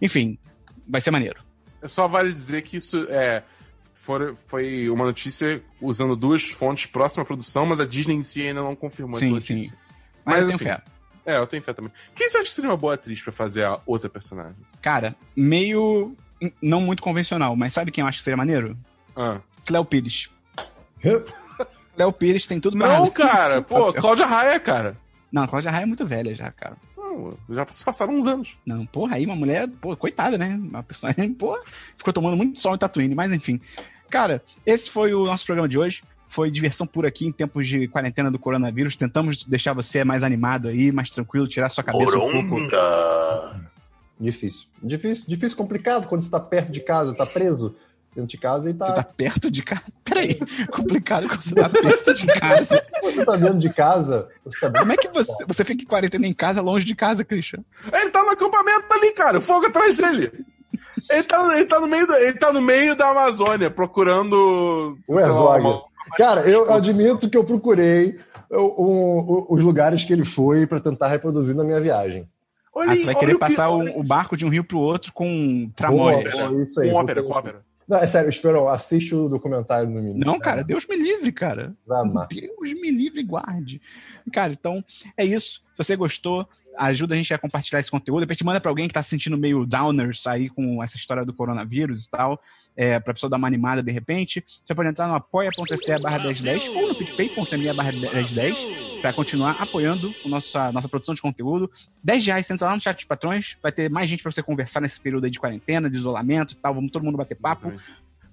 Enfim, 0.00 0.38
vai 0.86 1.00
ser 1.00 1.10
maneiro. 1.10 1.40
Só 1.86 2.06
vale 2.06 2.32
dizer 2.32 2.62
que 2.62 2.76
isso 2.76 3.06
é. 3.08 3.42
for- 3.94 4.36
foi 4.46 4.88
uma 4.90 5.04
notícia 5.04 5.62
usando 5.80 6.14
duas 6.16 6.42
fontes 6.42 6.86
próximas 6.86 7.24
à 7.24 7.26
produção, 7.26 7.64
mas 7.66 7.80
a 7.80 7.86
Disney 7.86 8.14
em 8.16 8.22
si 8.22 8.42
ainda 8.42 8.62
não 8.62 8.74
confirmou 8.76 9.16
Sim, 9.16 9.26
essa 9.26 9.34
notícia. 9.34 9.68
sim. 9.70 9.82
Mas, 10.24 10.40
eu 10.40 10.46
tenho 10.46 10.56
assim, 10.56 10.64
fé. 10.64 10.82
É, 11.24 11.36
eu 11.38 11.46
tenho 11.46 11.62
fé 11.62 11.72
também. 11.72 11.92
Quem 12.14 12.28
você 12.28 12.36
acha 12.38 12.48
que 12.48 12.52
seria 12.54 12.70
uma 12.70 12.76
boa 12.76 12.94
atriz 12.94 13.20
pra 13.22 13.32
fazer 13.32 13.64
a 13.64 13.80
outra 13.86 14.08
personagem? 14.08 14.56
Cara, 14.80 15.14
meio. 15.36 16.16
não 16.60 16.80
muito 16.80 17.02
convencional, 17.02 17.54
mas 17.56 17.72
sabe 17.72 17.90
quem 17.92 18.02
eu 18.02 18.08
acho 18.08 18.18
que 18.18 18.24
seria 18.24 18.36
maneiro? 18.36 18.76
Ah. 19.16 19.40
Cléo 19.64 19.84
Pires. 19.84 20.28
Cléo 21.94 22.12
Pires 22.12 22.46
tem 22.46 22.60
tudo 22.60 22.76
pra 22.76 22.88
Não, 22.88 23.10
cara! 23.10 23.58
esse 23.58 23.62
Pô, 23.62 23.86
papel. 23.86 24.00
Cláudia 24.00 24.26
Raia, 24.26 24.60
cara. 24.60 24.96
Não, 25.30 25.42
a 25.42 25.48
Cláudia 25.48 25.70
Raia 25.70 25.82
é 25.82 25.86
muito 25.86 26.04
velha 26.04 26.34
já, 26.34 26.50
cara. 26.50 26.76
Não, 26.96 27.36
já 27.50 27.66
se 27.70 27.84
passaram 27.84 28.14
uns 28.14 28.26
anos. 28.26 28.56
Não, 28.64 28.84
porra, 28.86 29.16
aí 29.16 29.24
uma 29.24 29.36
mulher, 29.36 29.68
pô, 29.80 29.96
coitada, 29.96 30.36
né? 30.36 30.58
Uma 30.60 30.82
personagem, 30.82 31.32
porra, 31.34 31.60
ficou 31.96 32.12
tomando 32.12 32.36
muito 32.36 32.58
sol 32.58 32.74
em 32.74 32.78
Tatooine, 32.78 33.14
mas 33.14 33.32
enfim. 33.32 33.60
Cara, 34.10 34.42
esse 34.66 34.90
foi 34.90 35.14
o 35.14 35.24
nosso 35.24 35.46
programa 35.46 35.68
de 35.68 35.78
hoje. 35.78 36.02
Foi 36.28 36.50
diversão 36.50 36.86
por 36.86 37.04
aqui 37.04 37.26
em 37.26 37.32
tempos 37.32 37.66
de 37.66 37.86
quarentena 37.88 38.30
do 38.30 38.38
coronavírus. 38.38 38.96
Tentamos 38.96 39.44
deixar 39.44 39.74
você 39.74 40.02
mais 40.02 40.24
animado 40.24 40.68
aí, 40.68 40.90
mais 40.90 41.10
tranquilo, 41.10 41.46
tirar 41.46 41.68
sua 41.68 41.84
cabeça 41.84 42.16
um 42.16 42.48
pouco. 42.48 42.70
Difícil. 44.18 44.68
Difícil, 44.82 45.26
difícil, 45.28 45.56
complicado 45.56 46.06
quando 46.06 46.22
você 46.22 46.30
tá 46.30 46.40
perto 46.40 46.70
de 46.70 46.80
casa, 46.80 47.14
tá 47.14 47.26
preso 47.26 47.74
dentro 48.14 48.28
de 48.30 48.38
casa 48.38 48.70
e 48.70 48.74
tá. 48.74 48.86
Você 48.86 48.92
tá 48.94 49.02
perto 49.04 49.50
de 49.50 49.62
casa? 49.62 49.82
Peraí, 50.04 50.38
complicado 50.70 51.28
quando 51.28 51.42
você 51.42 51.54
tá 51.54 51.68
perto 51.68 52.14
de 52.14 52.26
casa. 52.26 52.82
Você 53.02 53.24
tá 53.24 53.36
dentro 53.36 53.58
de 53.58 53.68
casa, 53.72 54.28
você 54.44 54.60
tá 54.60 54.78
Como 54.78 54.92
é 54.92 54.96
que 54.96 55.08
você, 55.08 55.44
você 55.44 55.64
fica 55.64 55.82
em 55.82 55.86
quarentena 55.86 56.24
em 56.26 56.32
casa, 56.32 56.62
longe 56.62 56.86
de 56.86 56.94
casa, 56.94 57.24
Christian? 57.24 57.58
Ele 57.92 58.10
tá 58.10 58.22
no 58.22 58.30
acampamento 58.30 58.84
ali, 58.92 59.12
cara. 59.12 59.40
Fogo 59.40 59.66
atrás 59.66 59.96
dele. 59.96 60.30
Ele 61.10 61.22
tá, 61.24 61.56
ele 61.56 61.64
tá, 61.66 61.80
no, 61.80 61.88
meio 61.88 62.06
da, 62.06 62.20
ele 62.22 62.38
tá 62.38 62.52
no 62.52 62.62
meio 62.62 62.94
da 62.94 63.08
Amazônia, 63.10 63.70
procurando. 63.70 64.96
O 65.08 65.18
Herzog. 65.18 65.60
uma- 65.60 65.82
Cara, 66.16 66.42
eu 66.48 66.72
admito 66.72 67.28
que 67.28 67.36
eu 67.36 67.42
procurei 67.44 68.18
o- 68.50 68.56
o- 68.84 69.46
os 69.54 69.62
lugares 69.64 70.04
que 70.04 70.12
ele 70.12 70.24
foi 70.24 70.64
pra 70.66 70.78
tentar 70.80 71.08
reproduzir 71.08 71.54
na 71.56 71.64
minha 71.64 71.80
viagem. 71.80 72.26
Olha 72.74 72.92
Ah, 72.92 72.96
tu 72.96 73.04
vai 73.04 73.14
querer 73.16 73.32
que- 73.32 73.38
passar 73.38 73.68
o, 73.70 73.98
o 73.98 74.02
barco 74.04 74.36
de 74.36 74.46
um 74.46 74.48
rio 74.48 74.64
pro 74.64 74.78
outro 74.78 75.12
com 75.12 75.68
tramóias. 75.74 76.34
Isso 76.62 76.80
aí. 76.80 76.90
Com 76.90 76.96
ópera, 76.96 77.22
com 77.22 77.32
ópera. 77.32 77.60
Não, 77.88 77.98
é 77.98 78.06
sério, 78.06 78.28
Esperão, 78.28 78.68
assiste 78.68 79.14
o 79.14 79.28
documentário 79.28 79.88
no 79.88 80.00
Mini. 80.00 80.20
Não, 80.24 80.38
cara, 80.38 80.62
Deus 80.62 80.86
me 80.86 80.96
livre, 80.96 81.32
cara. 81.32 81.74
Zama. 81.86 82.26
Deus 82.30 82.72
me 82.80 82.90
livre 82.90 83.20
e 83.20 83.24
guarde. 83.24 83.80
Cara, 84.32 84.52
então 84.52 84.84
é 85.16 85.24
isso. 85.24 85.62
Se 85.74 85.84
você 85.84 85.96
gostou, 85.96 86.48
ajuda 86.76 87.14
a 87.14 87.16
gente 87.16 87.32
a 87.34 87.38
compartilhar 87.38 87.80
esse 87.80 87.90
conteúdo. 87.90 88.20
Depois 88.20 88.38
te 88.38 88.44
manda 88.44 88.60
pra 88.60 88.70
alguém 88.70 88.88
que 88.88 88.94
tá 88.94 89.02
se 89.02 89.10
sentindo 89.10 89.36
meio 89.36 89.66
downers 89.66 90.26
aí 90.26 90.48
com 90.48 90.82
essa 90.82 90.96
história 90.96 91.24
do 91.24 91.34
coronavírus 91.34 92.04
e 92.04 92.10
tal. 92.10 92.40
É, 92.76 92.98
pra 92.98 93.12
pessoa 93.12 93.28
dar 93.28 93.36
uma 93.36 93.46
animada 93.46 93.82
de 93.82 93.92
repente. 93.92 94.44
Você 94.64 94.74
pode 94.74 94.88
entrar 94.88 95.06
no 95.06 95.14
apoia.se 95.14 95.98
barra 95.98 96.18
1010 96.18 96.68
ou 96.68 96.88
no 96.88 96.94
picpay.me 96.94 97.72
barra 97.72 97.92
1010 97.92 98.91
para 99.02 99.12
continuar 99.12 99.56
apoiando 99.60 100.14
a 100.24 100.28
nossa, 100.28 100.88
produção 100.88 101.12
de 101.12 101.20
conteúdo. 101.20 101.68
10 102.04 102.26
reais, 102.26 102.48
entra 102.48 102.68
lá 102.68 102.74
no 102.76 102.80
chat 102.80 103.00
de 103.00 103.06
patrões, 103.06 103.58
vai 103.60 103.72
ter 103.72 103.90
mais 103.90 104.08
gente 104.08 104.22
para 104.22 104.30
você 104.30 104.42
conversar 104.44 104.80
nesse 104.80 105.00
período 105.00 105.24
aí 105.24 105.30
de 105.30 105.40
quarentena, 105.40 105.90
de 105.90 105.96
isolamento 105.96 106.52
e 106.52 106.56
tal. 106.56 106.72
Vamos 106.72 106.92
todo 106.92 107.04
mundo 107.04 107.18
bater 107.18 107.36
papo. 107.36 107.74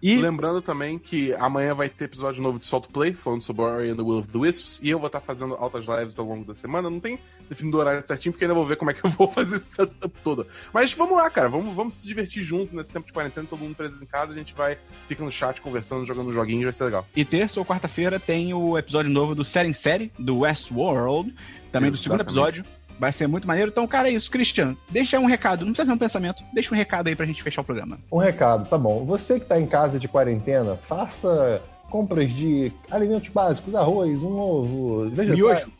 E 0.02 0.16
Lembrando 0.16 0.62
também 0.62 0.97
que 0.97 1.34
amanhã 1.34 1.74
vai 1.74 1.89
ter 1.89 2.06
episódio 2.06 2.41
novo 2.41 2.58
de 2.58 2.66
Salt 2.66 2.88
Play, 2.88 3.14
falando 3.14 3.41
sobre 3.41 3.64
Ori 3.64 3.89
and 3.89 3.97
the 3.97 4.02
Will 4.02 4.20
of 4.20 4.30
the 4.30 4.38
Wisps, 4.38 4.80
e 4.82 4.89
eu 4.89 4.97
vou 4.97 5.08
estar 5.08 5.20
fazendo 5.20 5.56
altas 5.56 5.86
lives 5.86 6.18
ao 6.18 6.26
longo 6.26 6.45
da 6.45 6.54
semana. 6.54 6.89
Não 6.89 7.00
tem 7.00 7.20
definido 7.50 7.78
o 7.78 7.80
horário 7.82 8.06
certinho, 8.08 8.32
porque 8.32 8.45
ainda 8.45 8.54
vou 8.54 8.66
ver 8.66 8.78
como 8.78 8.91
é 8.91 8.93
que 8.93 9.06
eu 9.06 9.10
vou 9.12 9.28
fazer 9.28 9.58
esse 9.58 9.76
setup 9.76 10.14
todo. 10.24 10.47
Mas 10.74 10.93
vamos 10.93 11.18
lá, 11.18 11.30
cara, 11.30 11.50
vamos, 11.50 11.76
vamos 11.76 11.95
se 11.95 12.08
divertir 12.08 12.43
junto 12.43 12.74
nesse 12.76 12.93
tempo 12.93 13.08
de 13.08 13.14
quarentena, 13.14 13.45
todo 13.50 13.60
mundo 13.60 13.76
preso 13.76 14.02
em 14.02 14.06
casa, 14.06 14.32
a 14.32 14.36
gente 14.36 14.54
vai, 14.54 14.78
fica 15.08 15.24
no 15.24 15.32
chat 15.32 15.60
conversando, 15.62 16.06
jogando 16.06 16.32
joguinhos, 16.32 16.64
vai 16.64 16.74
ser 16.74 16.86
legal. 16.86 17.06
E 17.16 17.26
terça 17.26 17.60
ou 17.60 17.66
quarta-feira 17.66 18.20
tem 18.20 18.54
o 18.54 18.78
episódio 18.78 19.12
novo 19.12 19.36
do 19.36 19.43
Série 19.43 19.68
em 19.68 19.74
Série, 19.74 20.12
do 20.18 20.39
Westworld, 20.39 21.36
também 21.72 21.91
do 21.91 21.97
segundo 21.97 22.22
Exatamente. 22.22 22.60
episódio. 22.60 22.78
Vai 23.00 23.12
ser 23.14 23.28
muito 23.28 23.47
maneiro. 23.47 23.72
Então, 23.72 23.88
cara, 23.88 24.10
é 24.10 24.12
isso. 24.14 24.30
Christian, 24.30 24.76
deixa 24.89 25.18
um 25.20 25.26
recado. 25.26 25.66
Não 25.66 25.72
precisa 25.72 25.86
ser 25.86 25.93
um 25.95 25.97
pensamento. 25.97 26.43
Deixa 26.54 26.74
um 26.74 26.78
recado 26.78 27.08
aí 27.08 27.16
pra 27.16 27.26
gente 27.26 27.41
fechar 27.41 27.62
o 27.62 27.64
programa. 27.66 27.97
Um 28.12 28.18
recado, 28.18 28.68
tá 28.70 28.78
bom. 28.78 29.06
Você 29.06 29.39
que 29.39 29.45
tá 29.45 29.60
em 29.60 29.66
casa 29.66 29.97
de 29.97 30.08
quarentena, 30.08 30.76
faça 30.76 31.62
compras 31.89 32.30
de 32.32 32.72
alimentos 32.91 33.30
básicos, 33.30 33.74
arroz, 33.74 34.22
um 34.22 34.38
ovo, 34.38 35.06
vegetais. 35.06 35.38
Miojo. 35.38 35.72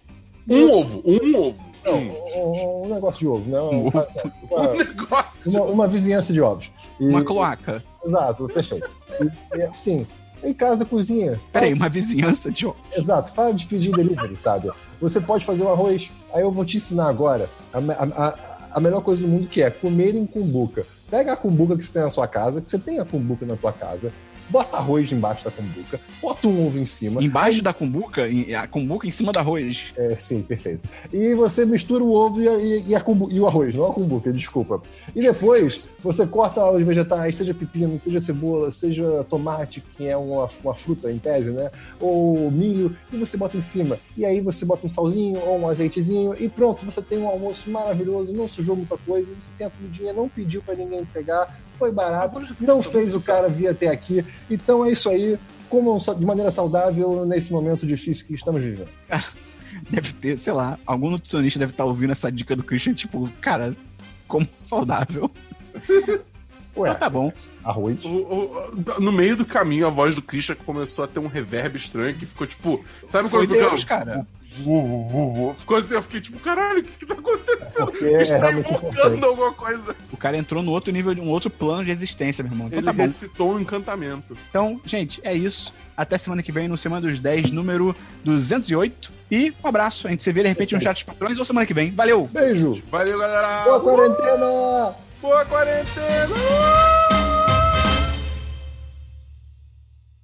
Um 0.50 0.72
ovo, 0.72 1.04
um 1.06 1.36
ovo. 1.38 1.70
Não, 1.86 1.98
um, 1.98 2.84
um 2.86 2.94
negócio 2.96 3.20
de 3.20 3.28
ovo, 3.28 3.50
né? 3.52 3.62
Um 3.62 3.88
Uma, 3.90 4.08
Um 4.74 4.78
negócio. 4.78 5.52
uma- 5.52 5.64
uma 5.66 5.88
vizinhança 5.88 6.34
de 6.34 6.42
ovos. 6.42 6.72
E- 7.00 7.08
Uma 7.08 7.24
cloaca. 7.24 7.84
Exato, 8.04 8.48
perfeito. 8.48 8.92
E, 9.22 9.58
e, 9.58 9.62
assim, 9.64 10.08
em 10.44 10.54
casa, 10.54 10.84
cozinha. 10.86 11.40
Peraí, 11.54 11.74
uma 11.74 11.88
vizinhança 11.90 12.52
de. 12.52 12.66
Exato, 12.96 13.32
para 13.34 13.52
de 13.54 13.66
pedir 13.66 13.92
delivery, 13.92 14.38
sabe? 14.44 14.72
Você 15.02 15.20
pode 15.22 15.46
fazer 15.46 15.64
o 15.64 15.70
arroz, 15.70 16.12
aí 16.34 16.42
eu 16.42 16.52
vou 16.52 16.66
te 16.66 16.78
ensinar 16.78 17.08
agora 17.08 17.50
a, 17.74 17.78
a- 18.28 18.36
a 18.72 18.80
melhor 18.80 19.02
coisa 19.02 19.22
do 19.22 19.28
mundo 19.28 19.48
que 19.48 19.62
é 19.64 19.70
comer 19.72 20.16
em 20.16 20.26
cumbuca. 20.26 20.86
Pega 21.10 21.34
a 21.34 21.36
cumbuca 21.36 21.76
que 21.76 21.84
você 21.84 21.92
tem 21.94 22.02
na 22.04 22.10
sua 22.10 22.28
casa, 22.28 22.62
que 22.62 22.70
você 22.70 22.78
tem 22.78 23.00
a 23.00 23.06
cumbuca 23.06 23.46
na 23.46 23.56
tua 23.56 23.72
casa, 23.74 24.12
bota 24.50 24.78
arroz 24.78 25.12
embaixo 25.12 25.46
da 25.46 25.52
cumbuca, 25.52 26.00
bota 26.22 26.48
um 26.48 26.66
ovo 26.66 26.80
em 26.80 26.86
cima. 26.86 27.24
Embaixo 27.24 27.62
da 27.62 27.74
cumbuca, 27.74 28.24
a 28.60 28.68
cumbuca 28.68 29.08
em 29.08 29.12
cima 29.12 29.32
do 29.32 29.40
arroz. 29.40 29.94
É, 29.96 30.16
sim, 30.16 30.42
perfeito. 30.42 30.88
E 31.14 31.34
você 31.36 31.66
mistura 31.66 32.04
o 32.04 32.12
ovo 32.14 32.42
e, 32.42 32.48
a- 32.50 32.58
e- 32.60 32.84
e 32.90 32.96
a 32.96 33.02
cumbu- 33.02 33.32
e 33.32 33.40
o 33.40 33.46
arroz, 33.48 33.76
não 33.76 33.86
a 33.86 33.94
cumbuca, 33.94 34.32
desculpa. 34.34 34.82
E 35.16 35.22
depois 35.22 35.82
você 36.02 36.26
corta 36.26 36.66
os 36.72 36.84
vegetais, 36.84 37.36
seja 37.36 37.54
pepino, 37.54 37.98
seja 38.00 38.20
cebola, 38.20 38.72
seja 38.72 39.24
tomate, 39.30 39.82
que 39.96 40.08
é 40.08 40.16
uma, 40.18 40.50
uma 40.64 40.74
fruta 40.74 41.12
em 41.12 41.18
tese, 41.20 41.52
né? 41.52 41.70
Ou 42.00 42.50
milho, 42.52 42.96
e 43.12 43.18
você 43.18 43.38
bota 43.38 43.58
em 43.58 43.62
cima. 43.62 44.00
E 44.18 44.26
aí 44.26 44.42
você 44.42 44.66
bota 44.66 44.86
um 44.86 44.90
salzinho 44.90 45.40
ou 45.46 45.60
um 45.60 45.68
azeitezinho 45.68 46.36
e 46.40 46.48
pronto, 46.50 46.86
você 46.86 47.02
tem 47.02 47.20
um 47.20 47.28
almoço 47.28 47.70
maravilhoso, 47.70 48.34
não 48.34 48.48
sujou 48.48 48.76
muita 48.76 48.98
coisa, 48.98 49.36
você 49.40 49.52
tem 49.58 49.68
a 49.68 49.70
comidinha, 49.70 50.14
não 50.14 50.28
pediu 50.30 50.62
pra 50.62 50.74
ninguém 50.76 51.00
entregar, 51.02 51.60
foi 51.72 51.92
barato, 51.92 52.42
não 52.60 52.82
fez 52.82 53.14
o 53.16 53.22
cara 53.22 53.48
vir 53.50 53.68
até 53.68 53.88
aqui. 53.88 54.24
Então 54.50 54.86
é 54.86 54.92
isso 54.92 55.10
aí. 55.10 55.38
Comam 55.70 55.98
de 55.98 56.26
maneira 56.26 56.50
saudável 56.50 57.26
nesse 57.26 57.52
momento 57.52 57.86
difícil 57.86 58.26
que 58.26 58.34
estamos 58.34 58.64
vivendo. 58.64 58.90
Deve 59.90 60.14
ter, 60.14 60.38
sei 60.40 60.52
lá, 60.54 60.78
algum 60.86 61.10
nutricionista 61.12 61.58
deve 61.60 61.72
estar 61.72 61.86
ouvindo 61.86 62.12
essa 62.12 62.32
dica 62.32 62.56
do 62.56 62.64
Christian, 62.64 62.94
tipo, 62.94 63.30
cara, 63.40 63.76
como 64.28 64.48
saudável. 64.58 65.32
Ué, 66.76 66.90
Então 66.90 66.96
tá 67.00 67.10
bom. 67.10 67.32
arroz. 67.64 68.04
O- 68.04 68.10
o- 68.10 69.02
no 69.02 69.12
meio 69.12 69.36
do 69.38 69.46
caminho, 69.46 69.88
a 69.88 69.90
voz 69.90 70.16
do 70.16 70.22
Christian 70.22 70.56
começou 70.56 71.06
a 71.06 71.08
ter 71.08 71.20
um 71.20 71.28
reverb 71.28 71.78
estranho 71.78 72.16
que 72.16 72.26
ficou 72.26 72.46
tipo. 72.48 72.84
Sabe 73.08 73.30
Foi 73.30 73.46
quando 73.48 73.58
Deus, 73.58 73.84
cara. 73.84 74.26
Ficou 75.58 75.78
assim, 75.78 75.94
eu 75.94 76.02
fiquei 76.02 76.22
tipo, 76.22 76.40
caralho, 76.40 76.80
o 76.80 76.84
que, 76.84 76.92
que 76.92 77.06
tá 77.06 77.14
acontecendo? 77.14 77.94
É 78.06 78.22
está 78.22 78.52
invocando 78.52 79.26
alguma 79.26 79.54
coisa. 79.54 79.96
O 80.12 80.18
cara 80.18 80.38
entrou 80.38 80.62
no 80.64 80.72
outro 80.72 80.92
nível, 80.92 81.14
um 81.14 81.30
outro 81.30 81.50
plano 81.50 81.86
de 81.86 81.92
existência, 81.92 82.44
meu 82.44 82.52
irmão. 82.52 82.68
Então 82.68 82.80
Ele 82.80 82.86
tá 82.86 82.94
bom. 82.94 83.04
recitou 83.04 83.54
um 83.54 83.60
encantamento. 83.60 84.36
Então, 84.50 84.82
gente, 84.84 85.22
é 85.24 85.34
isso. 85.34 85.74
Até 85.96 86.18
semana 86.18 86.42
que 86.42 86.52
vem 86.52 86.68
no 86.68 86.78
Semana 86.78 87.02
dos 87.08 87.20
10, 87.20 87.52
número 87.52 87.96
208. 88.24 89.12
E 89.32 89.54
um 89.64 89.68
abraço. 89.68 90.08
A 90.08 90.12
gente 90.12 90.24
se 90.24 90.32
vê 90.32 90.42
de 90.42 90.48
repente 90.48 90.74
no 90.74 90.82
chat 90.82 90.96
dos 90.96 91.04
patrões 91.04 91.38
ou 91.38 91.46
semana 91.46 91.66
que 91.66 91.74
vem. 91.74 91.92
Valeu! 91.92 92.28
Beijo! 92.32 92.82
Valeu, 92.90 93.20
galera! 93.20 93.64
Boa 93.66 93.80
quarentena! 93.82 94.96
Boa 95.22 95.46
quarentena! 95.46 96.36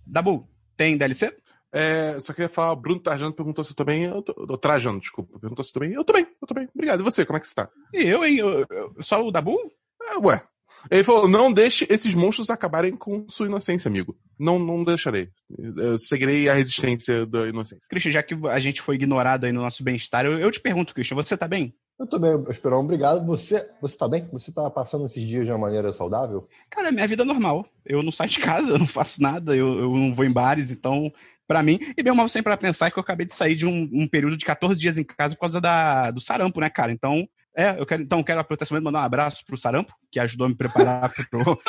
Dabu, 0.05 0.47
tem 0.78 0.97
DLC? 0.97 1.34
É, 1.76 2.13
eu 2.15 2.21
só 2.21 2.32
queria 2.34 2.47
falar, 2.47 2.71
o 2.71 2.76
Bruno 2.78 3.01
Trajano 3.01 3.34
perguntou 3.34 3.63
se 3.63 3.71
eu 3.71 3.76
tô 3.76 3.84
bem. 3.84 4.03
Eu 4.05 4.21
tô, 4.21 4.34
o 4.38 4.57
Trajano, 4.57 4.99
desculpa. 4.99 5.38
Perguntou 5.39 5.63
se 5.63 5.71
eu 5.71 5.73
tô 5.73 5.80
bem. 5.82 5.93
Eu 5.93 6.03
tô 6.05 6.13
bem, 6.13 6.26
eu 6.41 6.47
tô 6.47 6.53
bem. 6.53 6.69
Obrigado. 6.73 7.01
E 7.01 7.03
você, 7.03 7.26
como 7.26 7.36
é 7.38 7.39
que 7.41 7.47
você 7.47 7.55
tá? 7.55 7.69
E 7.93 8.03
eu, 8.07 8.23
hein? 8.23 8.38
Eu- 8.38 8.65
eu- 8.69 8.95
só 9.01 9.21
o 9.21 9.32
Dabu? 9.32 9.57
É, 10.01 10.17
ué. 10.19 10.41
Ele 10.89 11.03
falou: 11.03 11.28
não 11.28 11.51
deixe 11.51 11.86
esses 11.89 12.13
monstros 12.15 12.49
acabarem 12.49 12.95
com 12.95 13.26
sua 13.30 13.47
inocência, 13.47 13.89
amigo. 13.89 14.15
Não, 14.39 14.59
não 14.59 14.84
deixarei. 14.84 15.30
Eu 15.78 15.97
seguirei 15.97 16.47
a 16.47 16.53
resistência 16.53 17.26
da 17.26 17.47
inocência. 17.47 17.88
Christian, 17.89 18.11
já 18.11 18.21
que 18.23 18.36
a 18.47 18.59
gente 18.59 18.82
foi 18.82 18.95
ignorado 18.95 19.45
aí 19.45 19.51
no 19.51 19.61
nosso 19.61 19.84
bem-estar, 19.84 20.26
eu, 20.26 20.38
eu 20.39 20.51
te 20.51 20.59
pergunto, 20.61 20.93
Christian, 20.93 21.15
você 21.15 21.36
tá 21.36 21.47
bem? 21.47 21.73
Eu 21.97 22.05
tô 22.05 22.19
bem, 22.19 22.32
Esperão. 22.49 22.82
Obrigado. 22.82 23.26
Você, 23.26 23.67
você 23.82 23.97
tá 23.97 24.07
bem? 24.07 24.28
Você 24.34 24.53
tá 24.53 24.69
passando 24.69 25.05
esses 25.05 25.23
dias 25.26 25.45
de 25.45 25.51
uma 25.51 25.57
maneira 25.57 25.91
saudável? 25.93 26.47
Cara, 26.69 26.91
minha 26.91 27.07
vida 27.07 27.23
é 27.23 27.26
normal. 27.26 27.65
Eu 27.86 28.03
não 28.03 28.11
saio 28.11 28.30
de 28.30 28.39
casa, 28.41 28.71
eu 28.73 28.78
não 28.80 28.86
faço 28.88 29.21
nada, 29.23 29.55
eu, 29.55 29.80
eu 29.80 29.89
não 29.91 30.13
vou 30.13 30.26
em 30.26 30.32
bares, 30.32 30.71
então, 30.71 31.11
pra 31.48 31.62
mim. 31.64 31.80
E 31.98 32.04
bem 32.04 32.14
mal 32.14 32.28
sempre 32.30 32.46
pra 32.52 32.58
pensar 32.58 32.91
que 32.91 32.98
eu 32.98 33.02
acabei 33.02 33.26
de 33.26 33.36
sair 33.36 33.56
de 33.56 33.66
um, 33.66 33.89
um 33.93 34.08
período 34.08 34.38
de 34.38 34.46
14 34.46 34.80
dias 34.80 34.98
em 34.98 35.04
casa 35.04 35.36
por 35.36 35.41
causa 35.41 35.62
da, 35.62 36.12
do 36.12 36.20
sarampo, 36.20 36.60
né, 36.60 36.70
cara? 36.70 36.91
Então, 36.91 37.28
é, 37.56 37.80
eu 37.80 37.86
quero, 37.86 38.04
então, 38.04 38.22
quero 38.22 38.39
aproveitar 38.41 38.64
esse 38.64 38.74
momento 38.74 38.84
e 38.84 38.86
mandar 38.86 39.00
um 39.00 39.06
abraço 39.06 39.46
pro 39.46 39.58
sarampo, 39.58 39.93
que 40.12 40.20
ajudou 40.20 40.46
a 40.46 40.50
me 40.50 40.56
preparar 40.56 41.10
pro, 41.14 41.28
pro 41.30 41.60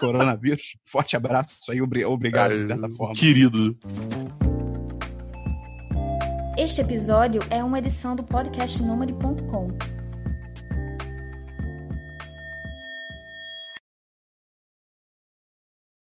coronavírus. 0.00 0.76
Forte 0.84 1.16
abraço 1.16 1.70
aí, 1.70 1.80
obri- 1.80 2.04
obrigado, 2.04 2.58
de 2.58 2.66
certa 2.66 2.88
forma. 2.90 3.14
Querido. 3.14 3.76
Este 6.58 6.80
episódio 6.80 7.40
é 7.50 7.62
uma 7.62 7.78
edição 7.78 8.16
do 8.16 8.24
podcast 8.24 8.82
Nômade.com. 8.82 9.95